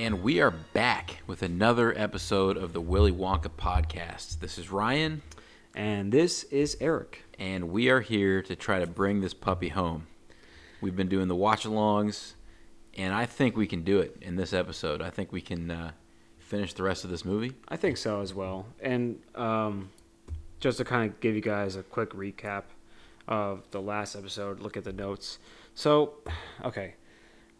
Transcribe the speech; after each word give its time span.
And 0.00 0.22
we 0.22 0.40
are 0.40 0.50
back 0.50 1.18
with 1.26 1.42
another 1.42 1.92
episode 1.94 2.56
of 2.56 2.72
the 2.72 2.80
Willy 2.80 3.12
Wonka 3.12 3.50
podcast. 3.50 4.40
This 4.40 4.56
is 4.56 4.70
Ryan, 4.70 5.20
And 5.74 6.10
this 6.10 6.44
is 6.44 6.74
Eric. 6.80 7.24
and 7.38 7.68
we 7.68 7.90
are 7.90 8.00
here 8.00 8.40
to 8.40 8.56
try 8.56 8.78
to 8.78 8.86
bring 8.86 9.20
this 9.20 9.34
puppy 9.34 9.68
home. 9.68 10.06
We've 10.80 10.96
been 10.96 11.10
doing 11.10 11.28
the 11.28 11.36
watch 11.36 11.64
alongs, 11.66 12.32
and 12.96 13.12
I 13.12 13.26
think 13.26 13.58
we 13.58 13.66
can 13.66 13.82
do 13.82 13.98
it 13.98 14.16
in 14.22 14.36
this 14.36 14.54
episode. 14.54 15.02
I 15.02 15.10
think 15.10 15.32
we 15.32 15.42
can 15.42 15.70
uh, 15.70 15.90
finish 16.38 16.72
the 16.72 16.82
rest 16.82 17.04
of 17.04 17.10
this 17.10 17.26
movie. 17.26 17.52
I 17.68 17.76
think 17.76 17.98
so 17.98 18.22
as 18.22 18.32
well. 18.32 18.68
And 18.80 19.20
um, 19.34 19.90
just 20.60 20.78
to 20.78 20.84
kind 20.86 21.10
of 21.10 21.20
give 21.20 21.34
you 21.34 21.42
guys 21.42 21.76
a 21.76 21.82
quick 21.82 22.12
recap 22.14 22.62
of 23.28 23.70
the 23.70 23.82
last 23.82 24.16
episode, 24.16 24.60
look 24.60 24.78
at 24.78 24.84
the 24.84 24.94
notes. 24.94 25.38
So, 25.74 26.14
okay, 26.64 26.94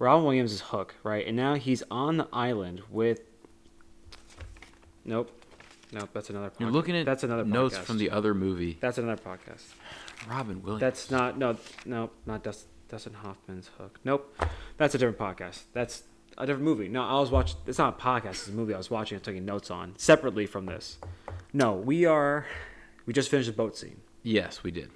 Robin 0.01 0.25
Williams 0.25 0.53
is 0.53 0.63
Hook, 0.63 0.95
right? 1.05 1.27
And 1.27 1.37
now 1.37 1.55
he's 1.55 1.85
on 1.91 2.17
the 2.17 2.27
island 2.33 2.81
with. 2.91 3.21
Nope. 5.05 5.31
Nope, 5.93 6.09
that's 6.15 6.31
another 6.31 6.49
podcast. 6.49 6.61
You're 6.61 6.71
looking 6.71 6.97
at 6.97 7.05
that's 7.05 7.23
another 7.23 7.45
notes 7.45 7.77
podcast. 7.77 7.83
from 7.83 7.99
the 7.99 8.11
other 8.11 8.33
movie. 8.33 8.79
That's 8.81 8.97
another 8.97 9.21
podcast. 9.21 9.63
Robin 10.29 10.63
Williams. 10.63 10.81
That's 10.81 11.11
not 11.11 11.37
no 11.37 11.57
no 11.85 12.11
not 12.27 12.43
Dustin, 12.43 12.69
Dustin 12.89 13.13
Hoffman's 13.13 13.71
Hook. 13.77 14.01
Nope, 14.05 14.35
that's 14.79 14.95
a 14.95 14.99
different 14.99 15.19
podcast. 15.19 15.65
That's 15.75 16.05
a 16.39 16.47
different 16.47 16.65
movie. 16.65 16.89
No, 16.89 17.03
I 17.03 17.21
was 17.21 17.31
watching. 17.31 17.59
It's 17.67 17.79
not 17.79 17.99
a 17.99 18.03
podcast. 18.03 18.31
It's 18.31 18.49
a 18.49 18.53
movie 18.53 18.73
I 18.73 18.79
was 18.79 18.91
watching 18.91 19.17
and 19.17 19.25
taking 19.25 19.45
notes 19.45 19.71
on 19.71 19.95
separately 19.99 20.47
from 20.47 20.65
this. 20.67 20.97
No, 21.53 21.75
we 21.75 22.07
are. 22.07 22.47
We 23.05 23.13
just 23.13 23.29
finished 23.29 23.49
the 23.49 23.55
boat 23.55 23.77
scene. 23.77 24.01
yes, 24.23 24.63
we 24.63 24.71
did. 24.71 24.91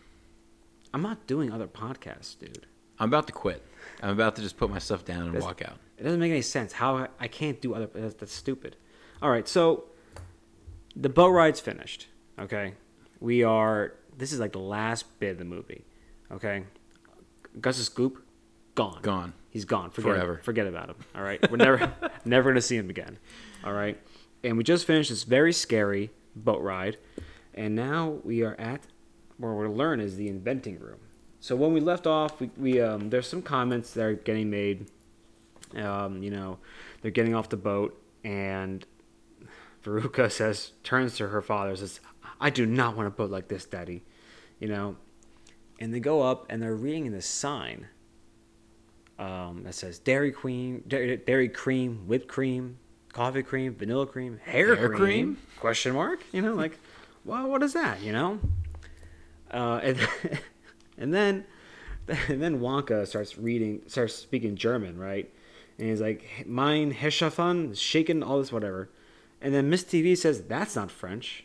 I'm 0.94 1.02
not 1.02 1.26
doing 1.26 1.50
other 1.52 1.66
podcasts, 1.66 2.38
dude. 2.38 2.66
I'm 2.98 3.08
about 3.08 3.26
to 3.26 3.32
quit. 3.32 3.62
I'm 4.02 4.10
about 4.10 4.36
to 4.36 4.42
just 4.42 4.56
put 4.56 4.70
my 4.70 4.78
stuff 4.78 5.04
down 5.04 5.22
and 5.22 5.28
That's- 5.34 5.42
walk 5.44 5.62
out. 5.62 5.78
It 5.96 6.02
doesn't 6.02 6.18
make 6.20 6.32
any 6.32 6.42
sense. 6.42 6.72
How 6.72 7.06
I, 7.20 7.28
can't 7.28 7.60
do 7.60 7.72
other. 7.74 7.88
That's, 7.94 8.14
that's 8.14 8.32
stupid. 8.32 8.76
All 9.22 9.30
right, 9.30 9.46
so 9.46 9.84
the 10.96 11.08
boat 11.08 11.28
ride's 11.30 11.60
finished. 11.60 12.08
Okay, 12.38 12.74
we 13.20 13.44
are. 13.44 13.94
This 14.18 14.32
is 14.32 14.40
like 14.40 14.52
the 14.52 14.58
last 14.58 15.18
bit 15.20 15.30
of 15.30 15.38
the 15.38 15.44
movie. 15.44 15.84
Okay, 16.32 16.64
Gus's 17.60 17.86
Scoop, 17.86 18.24
gone. 18.74 18.98
Gone. 19.02 19.34
He's 19.50 19.64
gone. 19.64 19.90
Forget 19.90 20.10
Forever. 20.14 20.40
Forget 20.42 20.66
about 20.66 20.90
him. 20.90 20.96
All 21.14 21.22
right, 21.22 21.48
we're 21.48 21.58
never 21.58 21.92
never 22.24 22.50
gonna 22.50 22.60
see 22.60 22.76
him 22.76 22.90
again. 22.90 23.18
All 23.62 23.72
right, 23.72 23.96
and 24.42 24.56
we 24.56 24.64
just 24.64 24.86
finished 24.86 25.10
this 25.10 25.22
very 25.22 25.52
scary 25.52 26.10
boat 26.34 26.60
ride, 26.60 26.96
and 27.54 27.76
now 27.76 28.18
we 28.24 28.42
are 28.42 28.56
at 28.58 28.88
where 29.38 29.52
we're 29.52 29.68
learn 29.68 30.00
is 30.00 30.16
the 30.16 30.28
inventing 30.28 30.80
room. 30.80 30.98
So 31.44 31.54
when 31.54 31.74
we 31.74 31.80
left 31.80 32.06
off, 32.06 32.40
we, 32.40 32.48
we 32.56 32.80
um, 32.80 33.10
there's 33.10 33.26
some 33.26 33.42
comments 33.42 33.92
that 33.92 34.02
are 34.02 34.14
getting 34.14 34.48
made. 34.48 34.86
Um, 35.76 36.22
you 36.22 36.30
know, 36.30 36.56
they're 37.02 37.10
getting 37.10 37.34
off 37.34 37.50
the 37.50 37.58
boat, 37.58 38.02
and 38.24 38.82
Veruca 39.84 40.32
says, 40.32 40.72
turns 40.84 41.18
to 41.18 41.28
her 41.28 41.42
father, 41.42 41.76
says, 41.76 42.00
"I 42.40 42.48
do 42.48 42.64
not 42.64 42.96
want 42.96 43.08
a 43.08 43.10
boat 43.10 43.30
like 43.30 43.48
this, 43.48 43.66
Daddy." 43.66 44.04
You 44.58 44.68
know, 44.68 44.96
and 45.78 45.92
they 45.92 46.00
go 46.00 46.22
up 46.22 46.46
and 46.48 46.62
they're 46.62 46.74
reading 46.74 47.12
this 47.12 47.26
sign 47.26 47.88
um, 49.18 49.64
that 49.64 49.74
says 49.74 49.98
Dairy 49.98 50.32
Queen, 50.32 50.82
Dairy, 50.88 51.18
Dairy 51.18 51.50
Cream, 51.50 52.06
whipped 52.06 52.26
cream, 52.26 52.78
coffee 53.12 53.42
cream, 53.42 53.74
vanilla 53.74 54.06
cream, 54.06 54.40
hair, 54.42 54.74
Hair 54.74 54.88
cream, 54.88 54.98
cream? 54.98 55.38
Question 55.60 55.92
mark? 55.92 56.24
You 56.32 56.40
know, 56.40 56.54
like, 56.54 56.78
well, 57.26 57.46
what 57.50 57.62
is 57.62 57.74
that? 57.74 58.00
You 58.00 58.12
know, 58.12 58.40
uh, 59.50 59.80
and 59.82 60.08
and 60.98 61.12
then 61.12 61.44
and 62.28 62.42
then 62.42 62.60
Wonka 62.60 63.06
starts 63.06 63.38
reading, 63.38 63.82
starts 63.86 64.14
speaking 64.14 64.56
German, 64.56 64.98
right? 64.98 65.32
And 65.78 65.88
he's 65.88 66.00
like, 66.00 66.44
"Mein 66.46 66.90
Herrschaften, 66.90 67.74
shaken, 67.74 68.22
all 68.22 68.38
this, 68.38 68.52
whatever." 68.52 68.90
And 69.40 69.54
then 69.54 69.70
Miss 69.70 69.84
TV 69.84 70.16
says, 70.16 70.42
"That's 70.42 70.76
not 70.76 70.90
French." 70.90 71.44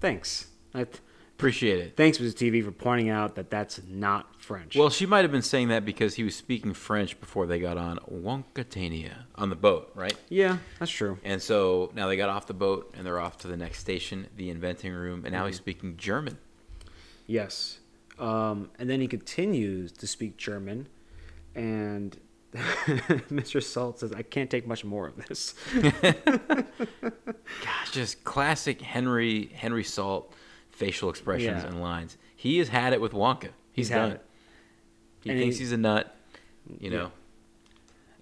Thanks. 0.00 0.48
That, 0.72 1.00
Appreciate 1.36 1.80
it. 1.80 1.96
thanks, 1.96 2.20
Miss 2.20 2.34
TV, 2.34 2.62
for 2.62 2.70
pointing 2.70 3.08
out 3.08 3.34
that 3.36 3.50
that's 3.50 3.80
not 3.88 4.40
French. 4.40 4.76
Well, 4.76 4.90
she 4.90 5.06
might 5.06 5.22
have 5.22 5.32
been 5.32 5.40
saying 5.40 5.68
that 5.68 5.86
because 5.86 6.14
he 6.14 6.22
was 6.22 6.36
speaking 6.36 6.74
French 6.74 7.18
before 7.18 7.46
they 7.46 7.58
got 7.58 7.78
on 7.78 7.98
Wonkatania 8.12 9.24
on 9.36 9.48
the 9.48 9.56
boat, 9.56 9.90
right? 9.94 10.14
yeah, 10.28 10.58
that's 10.78 10.90
true. 10.90 11.18
And 11.24 11.40
so 11.40 11.92
now 11.94 12.08
they 12.08 12.18
got 12.18 12.28
off 12.28 12.46
the 12.46 12.54
boat 12.54 12.94
and 12.96 13.06
they're 13.06 13.18
off 13.18 13.38
to 13.38 13.48
the 13.48 13.56
next 13.56 13.78
station, 13.78 14.26
the 14.36 14.50
inventing 14.50 14.92
room, 14.92 15.24
and 15.24 15.32
now 15.32 15.46
he's 15.46 15.56
mm-hmm. 15.56 15.62
speaking 15.62 15.96
German. 15.96 16.36
Yes. 17.26 17.78
Um, 18.20 18.70
and 18.78 18.88
then 18.90 19.00
he 19.00 19.08
continues 19.08 19.92
to 19.92 20.06
speak 20.06 20.36
German, 20.36 20.88
and 21.54 22.16
Mr. 22.54 23.62
Salt 23.62 24.00
says, 24.00 24.12
I 24.12 24.22
can't 24.22 24.50
take 24.50 24.66
much 24.66 24.84
more 24.84 25.06
of 25.08 25.16
this. 25.26 25.54
Gosh, 27.02 27.90
just 27.92 28.24
classic 28.24 28.80
Henry 28.80 29.46
Henry 29.54 29.84
Salt 29.84 30.34
facial 30.70 31.10
expressions 31.10 31.62
Yeah. 31.62 31.68
and 31.68 31.80
lines. 31.80 32.16
He 32.36 32.58
has 32.58 32.68
had 32.68 32.92
it 32.92 33.00
with 33.00 33.12
Wonka. 33.12 33.50
He's, 33.72 33.88
He's 33.88 33.90
done 33.90 34.10
it. 34.12 34.14
it. 34.14 34.26
He 35.22 35.30
And 35.30 35.38
thinks 35.38 35.56
he- 35.56 35.64
he's 35.64 35.72
a 35.72 35.76
nut, 35.76 36.14
you 36.78 36.90
know, 36.90 37.12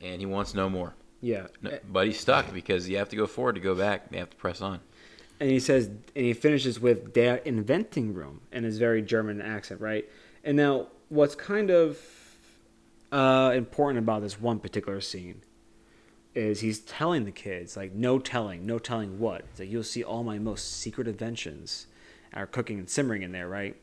and 0.00 0.20
he 0.20 0.26
wants 0.26 0.54
no 0.54 0.68
more. 0.68 0.94
yeah. 1.20 1.46
No, 1.62 1.78
but 1.90 2.06
he's 2.06 2.18
stuck 2.20 2.52
because 2.52 2.88
you 2.88 2.98
have 2.98 3.08
to 3.10 3.16
go 3.16 3.26
forward 3.26 3.54
to 3.54 3.60
go 3.60 3.74
back. 3.74 4.10
They 4.10 4.18
have 4.18 4.30
to 4.30 4.36
press 4.36 4.60
on. 4.60 4.80
And 5.40 5.50
he 5.50 5.60
says, 5.60 5.86
and 5.86 6.02
he 6.24 6.32
finishes 6.32 6.80
with 6.80 7.12
der 7.12 7.36
inventing 7.44 8.12
room 8.12 8.40
in 8.52 8.64
his 8.64 8.78
very 8.78 9.02
German 9.02 9.40
accent, 9.40 9.80
right? 9.80 10.08
And 10.42 10.56
now, 10.56 10.88
what's 11.08 11.34
kind 11.34 11.70
of 11.70 11.98
uh, 13.12 13.52
important 13.54 13.98
about 13.98 14.22
this 14.22 14.40
one 14.40 14.58
particular 14.58 15.00
scene 15.00 15.42
is 16.34 16.60
he's 16.60 16.80
telling 16.80 17.24
the 17.24 17.32
kids, 17.32 17.76
like, 17.76 17.92
no 17.92 18.18
telling, 18.18 18.66
no 18.66 18.78
telling 18.78 19.18
what. 19.18 19.42
It's 19.42 19.60
like, 19.60 19.70
you'll 19.70 19.82
see 19.84 20.02
all 20.02 20.24
my 20.24 20.38
most 20.38 20.80
secret 20.80 21.08
inventions 21.08 21.86
are 22.34 22.46
cooking 22.46 22.78
and 22.78 22.88
simmering 22.88 23.22
in 23.22 23.32
there, 23.32 23.48
right? 23.48 23.76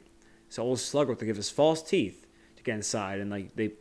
So 0.50 0.64
old 0.64 0.78
Slugworth 0.78 1.20
will 1.20 1.26
give 1.26 1.36
his 1.36 1.50
false 1.50 1.82
teeth 1.82 2.28
to 2.58 2.64
get 2.64 2.76
inside, 2.76 3.20
and 3.20 3.32
like 3.32 3.56
they 3.56 3.72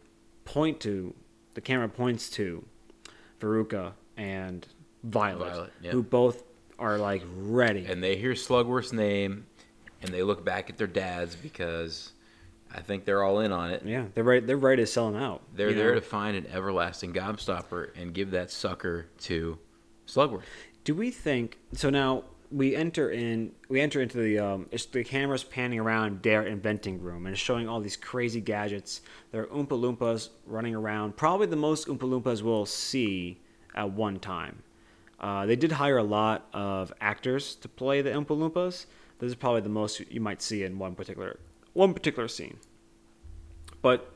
point 0.45 0.81
to, 0.81 1.15
the 1.55 1.61
camera 1.61 1.89
points 1.89 2.31
to 2.31 2.65
Veruca 3.41 3.93
and 4.17 4.67
Violet, 5.03 5.51
Violet, 5.51 5.73
yeah. 5.83 5.91
who 5.93 6.03
both 6.03 6.43
are 6.79 6.99
like 6.99 7.23
ready. 7.37 7.87
And 7.87 8.03
they 8.03 8.17
hear 8.17 8.33
Slugworth's 8.33 8.93
name, 8.93 9.47
and 10.03 10.13
they 10.13 10.23
look 10.23 10.45
back 10.45 10.71
at 10.71 10.77
their 10.77 10.87
dads 10.87 11.37
because 11.37 12.13
I 12.75 12.81
think 12.81 13.05
they're 13.05 13.23
all 13.23 13.41
in 13.41 13.53
on 13.53 13.71
it. 13.71 13.83
yeah, 13.85 14.07
they're 14.15 14.25
right. 14.25 14.45
They're 14.45 14.57
ready 14.57 14.83
to 14.83 14.87
sell 14.87 15.09
him 15.09 15.17
out. 15.17 15.43
They're 15.55 15.73
there 15.73 15.91
know? 15.91 15.95
to 15.95 16.01
find 16.01 16.37
an 16.37 16.47
everlasting 16.53 17.13
gobstopper 17.13 17.97
and 17.97 18.13
give 18.13 18.33
that 18.33 18.51
sucker 18.51 19.07
to 19.21 19.59
Slugworth. 20.09 20.43
Do 20.83 20.95
we 20.97 21.13
think 21.13 21.59
so? 21.73 21.89
Now 21.89 22.25
we 22.51 22.75
enter 22.75 23.11
in. 23.11 23.53
We 23.69 23.81
enter 23.81 24.03
into 24.03 24.19
the 24.19 24.41
um. 24.41 24.67
It's 24.73 24.87
the 24.87 25.05
camera's 25.05 25.45
panning 25.45 25.79
around 25.79 26.23
their 26.23 26.43
inventing 26.43 27.01
room 27.01 27.27
and 27.27 27.39
showing 27.39 27.69
all 27.69 27.81
these 27.81 27.97
crazy 27.97 28.41
gadgets. 28.41 29.03
There 29.31 29.43
are 29.43 29.47
Oompa 29.47 29.69
Loompas 29.69 30.31
running 30.45 30.75
around. 30.75 31.17
Probably 31.17 31.47
the 31.47 31.57
most 31.57 31.87
Oompa 31.87 32.01
Loompas 32.01 32.43
we'll 32.43 32.67
see 32.67 33.41
at 33.77 33.89
one 33.93 34.19
time. 34.19 34.64
Uh, 35.25 35.47
they 35.47 35.57
did 35.57 35.73
hire 35.73 35.97
a 35.97 36.03
lot 36.03 36.47
of 36.53 36.93
actors 37.01 37.55
to 37.55 37.67
play 37.67 38.03
the 38.03 38.11
Oompa 38.11 38.27
Loompas. 38.27 38.85
This 39.19 39.29
is 39.29 39.35
probably 39.35 39.63
the 39.63 39.71
most 39.71 40.01
you 40.11 40.21
might 40.21 40.43
see 40.43 40.65
in 40.65 40.79
one 40.79 40.95
particular 40.95 41.39
one 41.73 41.95
particular 41.95 42.29
scene. 42.29 42.59
But 43.81 44.13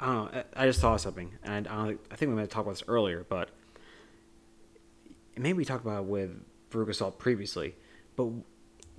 I 0.00 0.06
don't 0.06 0.34
know. 0.34 0.42
I 0.56 0.66
just 0.66 0.82
of 0.82 1.00
something, 1.00 1.38
and 1.44 1.68
I, 1.68 1.94
I 2.10 2.16
think 2.16 2.30
we 2.30 2.34
might 2.34 2.40
have 2.40 2.48
talked 2.48 2.66
about 2.66 2.78
this 2.78 2.88
earlier, 2.88 3.26
but 3.28 3.50
maybe 5.36 5.58
we 5.58 5.64
talked 5.64 5.84
about 5.84 6.00
it 6.00 6.08
with 6.08 6.42
Veruca 6.72 6.96
Salt 6.96 7.20
previously, 7.20 7.76
but 8.16 8.28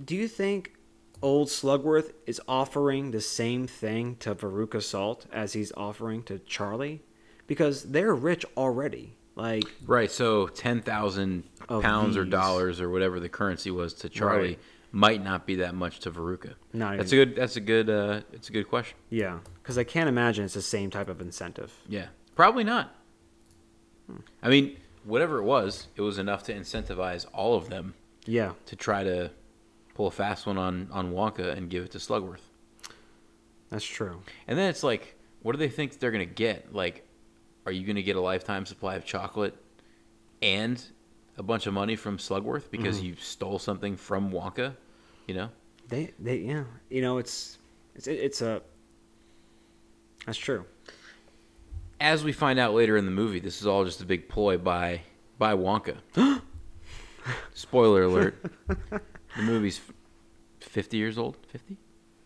do 0.02 0.16
you 0.16 0.26
think 0.26 0.72
old 1.20 1.48
Slugworth 1.48 2.14
is 2.26 2.40
offering 2.48 3.10
the 3.10 3.20
same 3.20 3.66
thing 3.66 4.16
to 4.20 4.34
Veruca 4.34 4.82
Salt 4.82 5.26
as 5.30 5.52
he's 5.52 5.70
offering 5.76 6.22
to 6.22 6.38
Charlie? 6.38 7.02
Because 7.46 7.82
they're 7.90 8.14
rich 8.14 8.46
already. 8.56 9.18
Like, 9.40 9.64
Right. 9.86 10.10
So 10.10 10.46
ten 10.48 10.80
thousand 10.82 11.44
pounds 11.68 12.16
or 12.16 12.24
these. 12.24 12.30
dollars 12.32 12.80
or 12.80 12.90
whatever 12.90 13.20
the 13.20 13.28
currency 13.28 13.70
was 13.70 13.94
to 13.94 14.08
Charlie 14.08 14.48
Right. 14.48 14.58
might 14.92 15.22
not 15.24 15.46
be 15.46 15.56
that 15.56 15.74
much 15.74 16.00
to 16.00 16.10
Veruca. 16.10 16.54
Not 16.72 16.96
that's 16.98 17.12
even- 17.12 17.22
a 17.22 17.32
good. 17.32 17.36
That's 17.40 17.56
a 17.56 17.60
good. 17.60 17.88
Uh, 17.90 18.20
it's 18.32 18.48
a 18.48 18.52
good 18.52 18.68
question. 18.68 18.96
yeah, 19.08 19.38
because 19.62 19.78
I 19.78 19.84
can't 19.84 20.08
imagine 20.08 20.44
it's 20.44 20.54
the 20.54 20.62
same 20.62 20.90
type 20.90 21.08
of 21.08 21.20
incentive. 21.20 21.72
Yeah. 21.88 22.08
Probably 22.34 22.64
not. 22.64 22.94
I 24.42 24.48
mean, 24.48 24.76
whatever 25.04 25.38
it 25.38 25.44
was, 25.44 25.86
it 25.96 26.00
was 26.02 26.18
enough 26.18 26.42
to 26.44 26.54
incentivize 26.54 27.26
all 27.32 27.54
of 27.54 27.68
them 27.68 27.94
Yeah, 28.26 28.52
to 28.66 28.74
try 28.76 29.04
to 29.04 29.30
pull 29.94 30.06
a 30.08 30.10
fast 30.10 30.46
one 30.46 30.58
on 30.58 30.88
on 30.90 31.12
Wonka 31.12 31.56
and 31.56 31.70
give 31.70 31.84
it 31.84 31.90
to 31.92 31.98
Slugworth. 31.98 32.40
that's 33.68 33.84
true. 33.84 34.22
And 34.48 34.58
then 34.58 34.68
it's 34.68 34.82
like, 34.82 35.14
what 35.42 35.52
do 35.52 35.58
they 35.58 35.68
think 35.68 35.98
they're 36.00 36.10
gonna 36.10 36.24
get? 36.26 36.74
Like, 36.74 37.06
are 37.66 37.72
you 37.72 37.86
gonna 37.86 38.02
get 38.02 38.16
a 38.16 38.20
lifetime 38.20 38.66
supply 38.66 38.96
of 38.96 39.04
chocolate 39.04 39.56
and 40.42 40.82
a 41.36 41.42
bunch 41.42 41.66
of 41.66 41.74
money 41.74 41.96
from 41.96 42.18
Slugworth 42.18 42.70
because 42.70 42.96
Mm-hmm. 42.98 43.06
you 43.06 43.16
stole 43.16 43.58
something 43.58 43.96
from 43.96 44.30
Wonka? 44.30 44.74
You 45.26 45.34
know, 45.34 45.50
They, 45.88 46.12
they, 46.18 46.38
yeah, 46.38 46.64
you 46.88 47.02
know, 47.02 47.18
it's, 47.18 47.58
it's, 47.94 48.06
it's 48.06 48.42
a. 48.42 48.62
That's 50.26 50.38
true. 50.38 50.64
as 52.00 52.24
we 52.24 52.32
find 52.32 52.58
out 52.58 52.74
later 52.74 52.96
in 52.96 53.04
the 53.04 53.10
movie, 53.10 53.40
this 53.40 53.60
is 53.60 53.66
all 53.66 53.84
just 53.84 54.00
a 54.00 54.04
big 54.06 54.28
ploy 54.28 54.58
by 54.58 55.02
by 55.38 55.54
Wonka. 55.54 55.96
Spoiler 57.54 58.02
alert. 58.04 58.42
the 58.90 59.42
movie's 59.42 59.80
50 60.60 60.96
years 60.96 61.18
old. 61.18 61.36
50? 61.48 61.76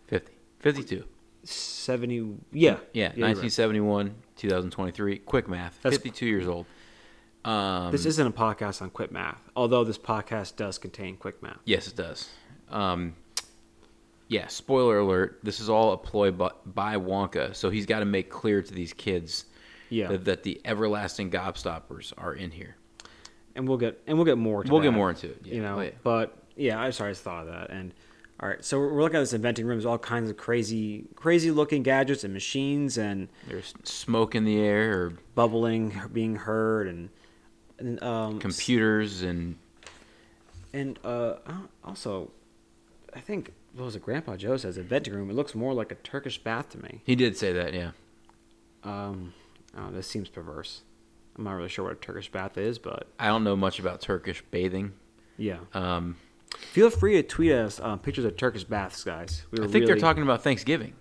50. 0.09 0.33
52. 0.61 1.05
Seventy. 1.45 2.37
Yeah. 2.53 2.79
Yeah, 2.95 3.13
you're 3.15 3.27
right. 3.27 3.37
1971, 4.37 4.71
2023. 4.71 5.19
Quick 5.21 5.49
math. 5.49 5.79
That's- 5.83 5.97
52 6.03 6.27
years 6.27 6.47
old. 6.49 6.67
Um, 7.45 7.93
This 7.93 8.07
isn't 8.07 8.27
a 8.27 8.31
podcast 8.31 8.81
on 8.81 8.91
quick 8.91 9.13
math, 9.13 9.41
although 9.55 9.85
this 9.85 9.99
podcast 9.99 10.57
does 10.57 10.79
contain 10.79 11.17
quick 11.17 11.43
math. 11.43 11.59
Yes, 11.67 11.87
it 11.87 11.95
does. 11.97 12.31
Um, 12.71 13.15
yeah, 14.29 14.47
spoiler 14.47 14.99
alert. 14.99 15.41
This 15.43 15.61
is 15.61 15.69
all 15.69 15.93
a 15.93 15.99
ploy 15.99 16.31
by, 16.31 16.53
by 16.65 16.97
Wonka, 16.97 17.55
so 17.55 17.69
he's 17.69 17.85
got 17.85 17.99
to 17.99 18.07
make 18.07 18.31
clear 18.31 18.63
to 18.63 18.73
these 18.75 18.95
kids 18.95 19.45
Yeah. 19.91 20.09
that, 20.09 20.25
that 20.25 20.43
the 20.43 20.59
everlasting 20.65 21.31
gobstoppers 21.31 22.13
are 22.17 22.33
in 22.33 22.51
here. 22.51 22.77
and 23.57 23.69
we'll 23.69 23.79
get 23.79 24.01
and 24.09 24.17
we'll 24.19 24.25
get 24.25 24.37
more. 24.39 24.65
We'll 24.67 24.81
get 24.81 24.93
more 24.93 25.11
into 25.11 25.29
it. 25.29 25.41
Yeah. 25.45 25.55
you 25.55 25.63
know, 25.63 25.79
Oh, 25.79 25.83
yeah. 25.83 25.91
but 26.03 26.37
yeah, 26.57 26.77
I'm 26.81 26.91
sorry, 26.93 27.11
I 27.11 27.13
just 27.13 27.23
thought 27.23 27.47
of 27.47 27.53
that. 27.53 27.71
And 27.71 27.93
all 28.41 28.49
right, 28.49 28.65
so 28.65 28.79
we're 28.79 29.01
looking 29.01 29.17
at 29.17 29.21
this 29.21 29.33
inventing 29.33 29.65
room. 29.67 29.77
There's 29.77 29.87
all 29.87 29.99
kinds 29.99 30.29
of 30.29 30.37
crazy, 30.37 31.05
crazy 31.15 31.51
looking 31.51 31.83
gadgets 31.83 32.25
and 32.25 32.35
machines 32.35 32.99
and 32.99 33.29
There's 33.49 33.73
smoke 33.85 34.35
in 34.35 34.45
the 34.45 34.61
air, 34.61 34.93
or 34.93 35.13
bubbling 35.35 36.01
being 36.13 36.37
heard 36.37 36.89
and 36.89 37.11
and 37.79 38.03
um, 38.03 38.39
computers, 38.39 39.23
and 39.23 39.57
And 40.73 40.99
uh, 41.05 41.35
also, 41.85 42.31
I 43.15 43.21
think 43.21 43.53
what 43.75 43.85
was 43.85 43.97
it? 43.97 44.03
Grandpa 44.03 44.37
Joe 44.37 44.57
says 44.57 44.79
inventing 44.79 45.15
room. 45.15 45.31
It 45.31 45.35
looks 45.35 45.55
more 45.55 45.73
like 45.75 45.93
a 45.93 45.97
Turkish 45.97 46.39
bath 46.39 46.71
to 46.71 46.79
me. 46.83 47.03
he 47.05 47.15
did 47.17 47.37
say 47.37 47.53
that. 47.53 47.73
Yeah. 47.75 47.91
Um, 48.83 49.33
oh, 49.77 49.91
this 49.91 50.07
seems 50.07 50.29
perverse. 50.29 50.83
I'm 51.37 51.45
not 51.45 51.53
really 51.55 51.69
sure 51.69 51.85
what 51.85 51.93
a 51.93 51.97
Turkish 51.97 52.31
bath 52.31 52.59
is, 52.59 52.79
but 52.79 53.09
I 53.19 53.29
don't 53.29 53.43
know 53.45 53.57
much 53.57 53.79
about 53.79 54.01
Turkish 54.01 54.43
bathing. 54.51 54.93
yeah. 55.37 55.59
Um, 55.73 56.17
Feel 56.73 56.91
free 56.91 57.15
to 57.15 57.23
tweet 57.23 57.53
us 57.53 57.81
um, 57.81 57.99
pictures 57.99 58.25
of 58.25 58.37
Turkish 58.37 58.65
baths, 58.65 59.03
guys. 59.05 59.45
We 59.51 59.65
I 59.65 59.69
think 59.69 59.87
they're 59.87 59.97
talking 59.97 60.23
about 60.23 60.43
Thanksgiving 60.43 60.95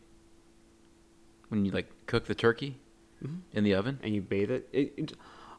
when 1.49 1.65
you 1.65 1.71
like 1.71 1.89
cook 2.05 2.25
the 2.25 2.35
turkey 2.35 2.79
Mm-hmm. 3.23 3.37
in 3.57 3.63
the 3.63 3.73
oven. 3.75 3.99
and 4.03 4.13
you 4.13 4.21
bathe 4.21 4.51
it. 4.51 4.67
It- 4.73 4.93
it- 4.97 5.13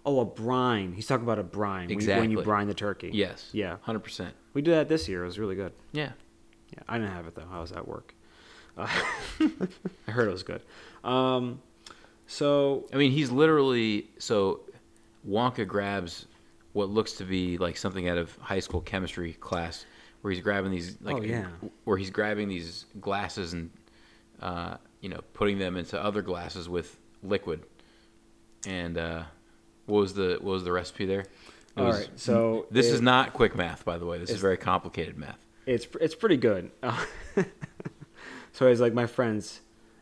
oh, 0.05 0.21
a 0.21 0.25
brine. 0.27 0.93
He's 0.93 1.07
talking 1.07 1.25
about 1.25 1.39
a 1.39 1.43
brine. 1.43 1.89
when 1.89 1.99
you- 2.01 2.09
When 2.17 2.31
you 2.31 2.43
brine 2.43 2.67
the 2.69 2.75
turkey. 2.75 3.11
Yes. 3.15 3.49
Yeah. 3.55 3.77
Hundred 3.81 4.01
percent. 4.01 4.35
We 4.53 4.61
did 4.61 4.73
that 4.75 4.89
this 4.91 5.09
year. 5.09 5.23
It 5.23 5.27
was 5.27 5.39
really 5.39 5.55
good. 5.55 5.73
Yeah. 5.93 6.13
Yeah, 6.75 6.81
I 6.89 6.99
didn't 6.99 7.13
have 7.13 7.27
it 7.27 7.35
though. 7.35 7.47
How 7.51 7.63
was 7.63 7.71
that 7.71 7.89
work? 7.89 8.15
Uh, 8.77 8.87
I 10.07 10.11
heard 10.11 10.29
it 10.29 10.33
was 10.33 10.43
good. 10.43 10.61
Um, 11.05 11.63
so 12.27 12.87
I 12.93 12.97
mean, 12.97 13.13
he's 13.13 13.31
literally 13.31 14.11
so 14.19 14.61
Wonka 15.27 15.67
grabs 15.67 16.27
what 16.75 16.91
looks 16.91 17.13
to 17.15 17.25
be 17.25 17.57
like 17.59 17.77
something 17.79 18.09
out 18.09 18.19
of 18.19 18.37
high 18.37 18.61
school 18.61 18.83
chemistry 18.83 19.33
class, 19.33 19.87
where 20.21 20.31
he's 20.33 20.43
grabbing 20.43 20.71
these 20.71 20.97
like 21.01 21.17
Oh, 21.17 21.23
yeah. 21.23 21.47
where 21.85 21.97
he's 21.97 22.11
grabbing 22.11 22.49
these 22.49 22.85
glasses 23.01 23.55
and 23.55 23.71
uh, 24.43 24.77
you 25.01 25.09
know 25.09 25.21
putting 25.33 25.59
them 25.59 25.77
into 25.77 25.99
other 26.03 26.21
glasses 26.21 26.69
with 26.69 26.99
liquid. 27.23 27.65
And 28.67 28.99
uh, 28.99 29.23
what 29.87 30.01
was 30.01 30.15
the 30.15 30.33
what 30.41 30.53
was 30.53 30.65
the 30.65 30.73
recipe 30.73 31.07
there? 31.07 31.21
It 31.21 31.29
all 31.77 31.87
was- 31.87 31.99
right, 32.01 32.11
so 32.17 32.67
this 32.71 32.87
is 32.87 33.01
not 33.01 33.33
quick 33.33 33.57
math, 33.57 33.85
by 33.85 33.99
the 33.99 34.07
way. 34.07 34.19
This 34.19 34.31
is 34.31 34.41
very 34.41 34.57
complicated 34.57 35.17
math. 35.19 35.39
It's 35.67 35.87
it's 36.01 36.15
pretty 36.15 36.37
good. 36.37 36.71
so 38.53 38.67
it's 38.67 38.81
like 38.81 38.93
my 38.95 39.07
friend's 39.07 39.61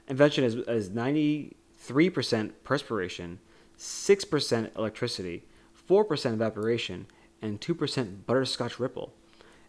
invention 0.08 0.44
is 0.44 0.54
is 0.56 0.90
ninety 0.90 1.56
three 1.78 2.10
percent 2.10 2.62
perspiration, 2.64 3.38
six 3.76 4.24
percent 4.24 4.72
electricity, 4.76 5.44
four 5.86 6.04
percent 6.04 6.34
evaporation, 6.34 7.06
and 7.40 7.60
two 7.60 7.74
percent 7.74 8.26
butterscotch 8.26 8.78
ripple. 8.78 9.12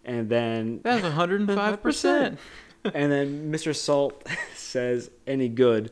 And 0.06 0.30
then 0.30 0.82
That's 0.84 1.04
105 1.04 1.82
percent. 1.82 2.40
and 2.86 3.12
then 3.12 3.52
Mr. 3.52 3.76
Salt 3.76 4.28
says 4.56 5.10
any 5.26 5.50
good, 5.50 5.92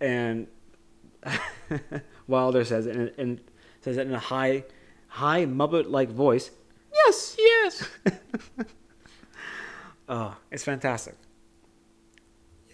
and 0.00 0.46
Wilder 2.26 2.64
says 2.64 2.86
and, 2.86 3.12
and 3.18 3.40
says 3.80 3.96
it 3.96 4.06
in 4.06 4.14
a 4.14 4.18
high 4.18 4.64
high 5.08 5.46
muppet 5.46 5.90
like 5.90 6.10
voice. 6.10 6.50
Yes. 6.92 7.36
Yes. 7.38 7.88
Oh, 10.08 10.34
it's 10.50 10.64
fantastic. 10.64 11.14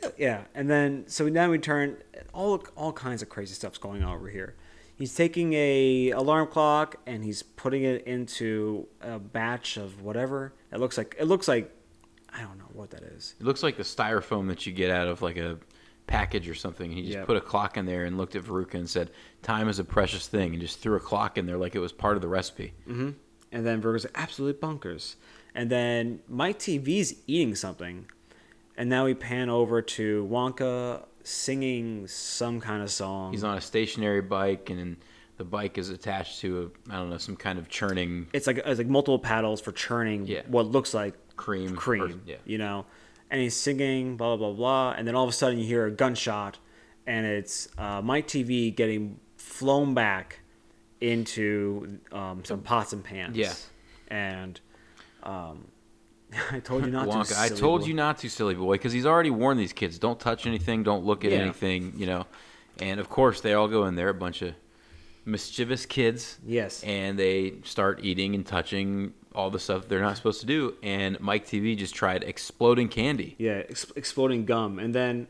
Yeah, 0.00 0.10
yeah, 0.16 0.44
and 0.54 0.70
then 0.70 1.04
so 1.08 1.28
now 1.28 1.50
we 1.50 1.58
turn 1.58 1.96
all 2.32 2.62
all 2.76 2.92
kinds 2.92 3.22
of 3.22 3.28
crazy 3.28 3.54
stuff's 3.54 3.78
going 3.78 4.04
on 4.04 4.14
over 4.14 4.28
here. 4.28 4.54
He's 4.96 5.14
taking 5.14 5.52
a 5.54 6.10
alarm 6.10 6.48
clock 6.48 6.96
and 7.06 7.24
he's 7.24 7.42
putting 7.42 7.82
it 7.82 8.06
into 8.06 8.86
a 9.00 9.18
batch 9.18 9.76
of 9.76 10.02
whatever. 10.02 10.52
It 10.72 10.78
looks 10.78 10.96
like 10.96 11.16
it 11.18 11.24
looks 11.24 11.48
like 11.48 11.70
I 12.32 12.40
don't 12.42 12.58
know 12.58 12.70
what 12.72 12.90
that 12.90 13.02
is. 13.02 13.34
It 13.40 13.44
looks 13.46 13.62
like 13.62 13.76
the 13.76 13.82
styrofoam 13.82 14.48
that 14.48 14.66
you 14.66 14.72
get 14.72 14.90
out 14.90 15.08
of 15.08 15.20
like 15.22 15.36
a 15.36 15.58
package 16.06 16.48
or 16.48 16.54
something. 16.54 16.90
He 16.92 17.02
just 17.02 17.14
Yep. 17.18 17.26
put 17.26 17.36
a 17.36 17.40
clock 17.40 17.76
in 17.76 17.86
there 17.86 18.04
and 18.04 18.18
looked 18.18 18.36
at 18.36 18.42
Veruca 18.44 18.74
and 18.74 18.88
said, 18.90 19.10
"Time 19.42 19.68
is 19.68 19.78
a 19.78 19.84
precious 19.84 20.28
thing," 20.28 20.52
and 20.52 20.60
just 20.60 20.80
threw 20.80 20.96
a 20.96 21.00
clock 21.00 21.38
in 21.38 21.46
there 21.46 21.56
like 21.56 21.74
it 21.74 21.78
was 21.80 21.92
part 21.92 22.16
of 22.16 22.22
the 22.22 22.28
recipe. 22.28 22.74
hmm 22.84 23.10
And 23.52 23.64
then 23.66 23.80
Veruca's 23.80 24.04
like, 24.04 24.12
absolutely 24.20 24.60
bonkers. 24.60 25.14
And 25.54 25.70
then 25.70 26.20
Mike 26.28 26.58
TV's 26.58 27.14
eating 27.28 27.54
something. 27.54 28.06
And 28.76 28.90
now 28.90 29.04
we 29.04 29.14
pan 29.14 29.48
over 29.48 29.80
to 29.80 30.26
Wonka 30.30 31.04
singing 31.24 32.06
some 32.06 32.60
kind 32.60 32.82
of 32.82 32.90
song. 32.90 33.32
He's 33.32 33.42
on 33.44 33.56
a 33.56 33.60
stationary 33.60 34.20
bike, 34.20 34.70
and 34.70 34.96
the 35.36 35.44
bike 35.44 35.78
is 35.78 35.88
attached 35.90 36.40
to 36.40 36.70
a 36.88 36.92
I 36.92 36.96
don't 36.98 37.10
know 37.10 37.18
some 37.18 37.34
kind 37.36 37.58
of 37.58 37.68
churning 37.68 38.28
it's 38.32 38.46
like 38.46 38.58
it's 38.58 38.78
like 38.78 38.86
multiple 38.86 39.18
paddles 39.18 39.60
for 39.60 39.72
churning 39.72 40.26
Yeah. 40.26 40.42
what 40.46 40.66
looks 40.66 40.94
like 40.94 41.14
cream. 41.36 41.74
cream. 41.74 42.02
or- 42.02 42.12
yeah. 42.24 42.36
You 42.44 42.58
know, 42.58 42.86
and 43.30 43.40
he's 43.40 43.56
singing 43.56 44.16
blah 44.16 44.36
blah 44.36 44.48
blah 44.48 44.56
blah, 44.56 44.94
and 44.96 45.08
then 45.08 45.16
all 45.16 45.24
of 45.24 45.30
a 45.30 45.32
sudden 45.32 45.58
you 45.58 45.64
hear 45.66 45.86
a 45.86 45.90
gunshot, 45.90 46.58
and 47.06 47.26
it's 47.26 47.68
uh, 47.78 48.00
Mike 48.00 48.28
TV 48.28 48.72
getting 48.74 49.18
flown 49.36 49.94
back 49.94 50.38
into 51.00 51.98
um, 52.12 52.44
some 52.44 52.60
pots 52.60 52.92
and 52.92 53.02
pans. 53.04 53.36
Yeah. 53.36 53.52
and 54.08 54.60
um, 55.22 55.66
I 56.50 56.60
told 56.60 56.84
you 56.84 56.90
not 56.90 57.04
to. 57.04 57.10
Wonka. 57.10 57.38
I 57.38 57.48
told 57.48 57.82
boy. 57.82 57.86
you 57.88 57.94
not 57.94 58.18
to, 58.18 58.28
silly 58.28 58.54
boy, 58.54 58.74
because 58.74 58.92
he's 58.92 59.06
already 59.06 59.30
warned 59.30 59.60
these 59.60 59.72
kids: 59.72 59.98
don't 59.98 60.18
touch 60.18 60.44
mm. 60.44 60.48
anything, 60.48 60.82
don't 60.82 61.04
look 61.04 61.24
at 61.24 61.32
Yeah. 61.32 61.38
anything, 61.38 61.94
you 61.96 62.06
know. 62.06 62.26
And 62.80 62.98
of 63.00 63.08
course, 63.08 63.40
they 63.40 63.54
all 63.54 63.68
go 63.68 63.86
in 63.86 63.94
there, 63.94 64.08
a 64.08 64.14
bunch 64.14 64.42
of 64.42 64.54
mischievous 65.24 65.86
kids, 65.86 66.38
Yes. 66.44 66.82
and 66.82 67.18
they 67.18 67.54
start 67.64 68.00
eating 68.02 68.34
and 68.34 68.44
touching 68.44 69.14
all 69.34 69.50
the 69.50 69.58
stuff 69.58 69.88
they're 69.88 70.00
not 70.00 70.16
supposed 70.16 70.40
to 70.40 70.46
do. 70.46 70.74
And 70.82 71.18
Mike 71.20 71.46
TV 71.46 71.76
just 71.76 71.94
tried 71.94 72.22
exploding 72.24 72.88
candy. 72.88 73.34
Yeah, 73.38 73.62
ex- 73.68 73.92
exploding 73.96 74.44
gum, 74.44 74.78
and 74.78 74.94
then 74.94 75.26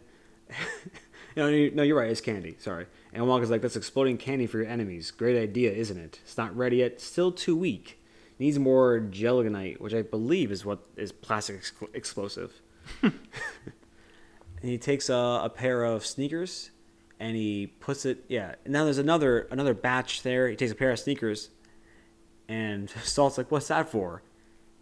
no, 1.37 1.49
you- 1.49 1.70
no, 1.70 1.82
you're 1.82 1.99
right. 1.99 2.11
It's 2.11 2.20
candy. 2.20 2.56
Sorry. 2.58 2.87
And 3.12 3.25
Wonka's 3.25 3.50
like, 3.50 3.62
"That's 3.62 3.76
exploding 3.76 4.18
candy 4.18 4.46
for 4.46 4.58
your 4.58 4.66
enemies. 4.66 5.11
Great 5.11 5.40
idea, 5.40 5.73
isn't 5.73 5.96
it? 5.99 6.18
It's 6.25 6.37
not 6.37 6.56
ready 6.56 6.78
yet. 6.78 7.00
Still 7.00 7.30
too 7.30 7.56
weak. 7.56 7.99
Needs 8.44 8.58
more 8.58 8.98
gelignite, 9.00 9.80
which 9.80 9.94
I 9.94 10.02
believe 10.02 10.52
is 10.52 10.64
what 10.66 10.80
is 10.96 11.12
plastic 11.12 11.56
ex- 11.56 11.72
explosive." 11.94 12.52
and 13.02 13.12
he 14.60 14.76
takes 14.78 15.08
a, 15.08 15.40
a 15.44 15.50
pair 15.54 15.84
of 15.84 16.04
sneakers, 16.04 16.70
and 17.18 17.36
he 17.36 17.66
puts 17.80 18.04
it. 18.04 18.24
Yeah. 18.28 18.54
And 18.64 18.72
now 18.72 18.84
there's 18.84 18.98
another 18.98 19.48
another 19.50 19.72
batch 19.74 20.22
there. 20.22 20.48
He 20.48 20.56
takes 20.56 20.72
a 20.72 20.74
pair 20.74 20.90
of 20.90 20.98
sneakers, 20.98 21.50
and 22.48 22.90
Salt's 23.02 23.38
like, 23.38 23.50
"What's 23.50 23.68
that 23.68 23.88
for?" 23.88 24.22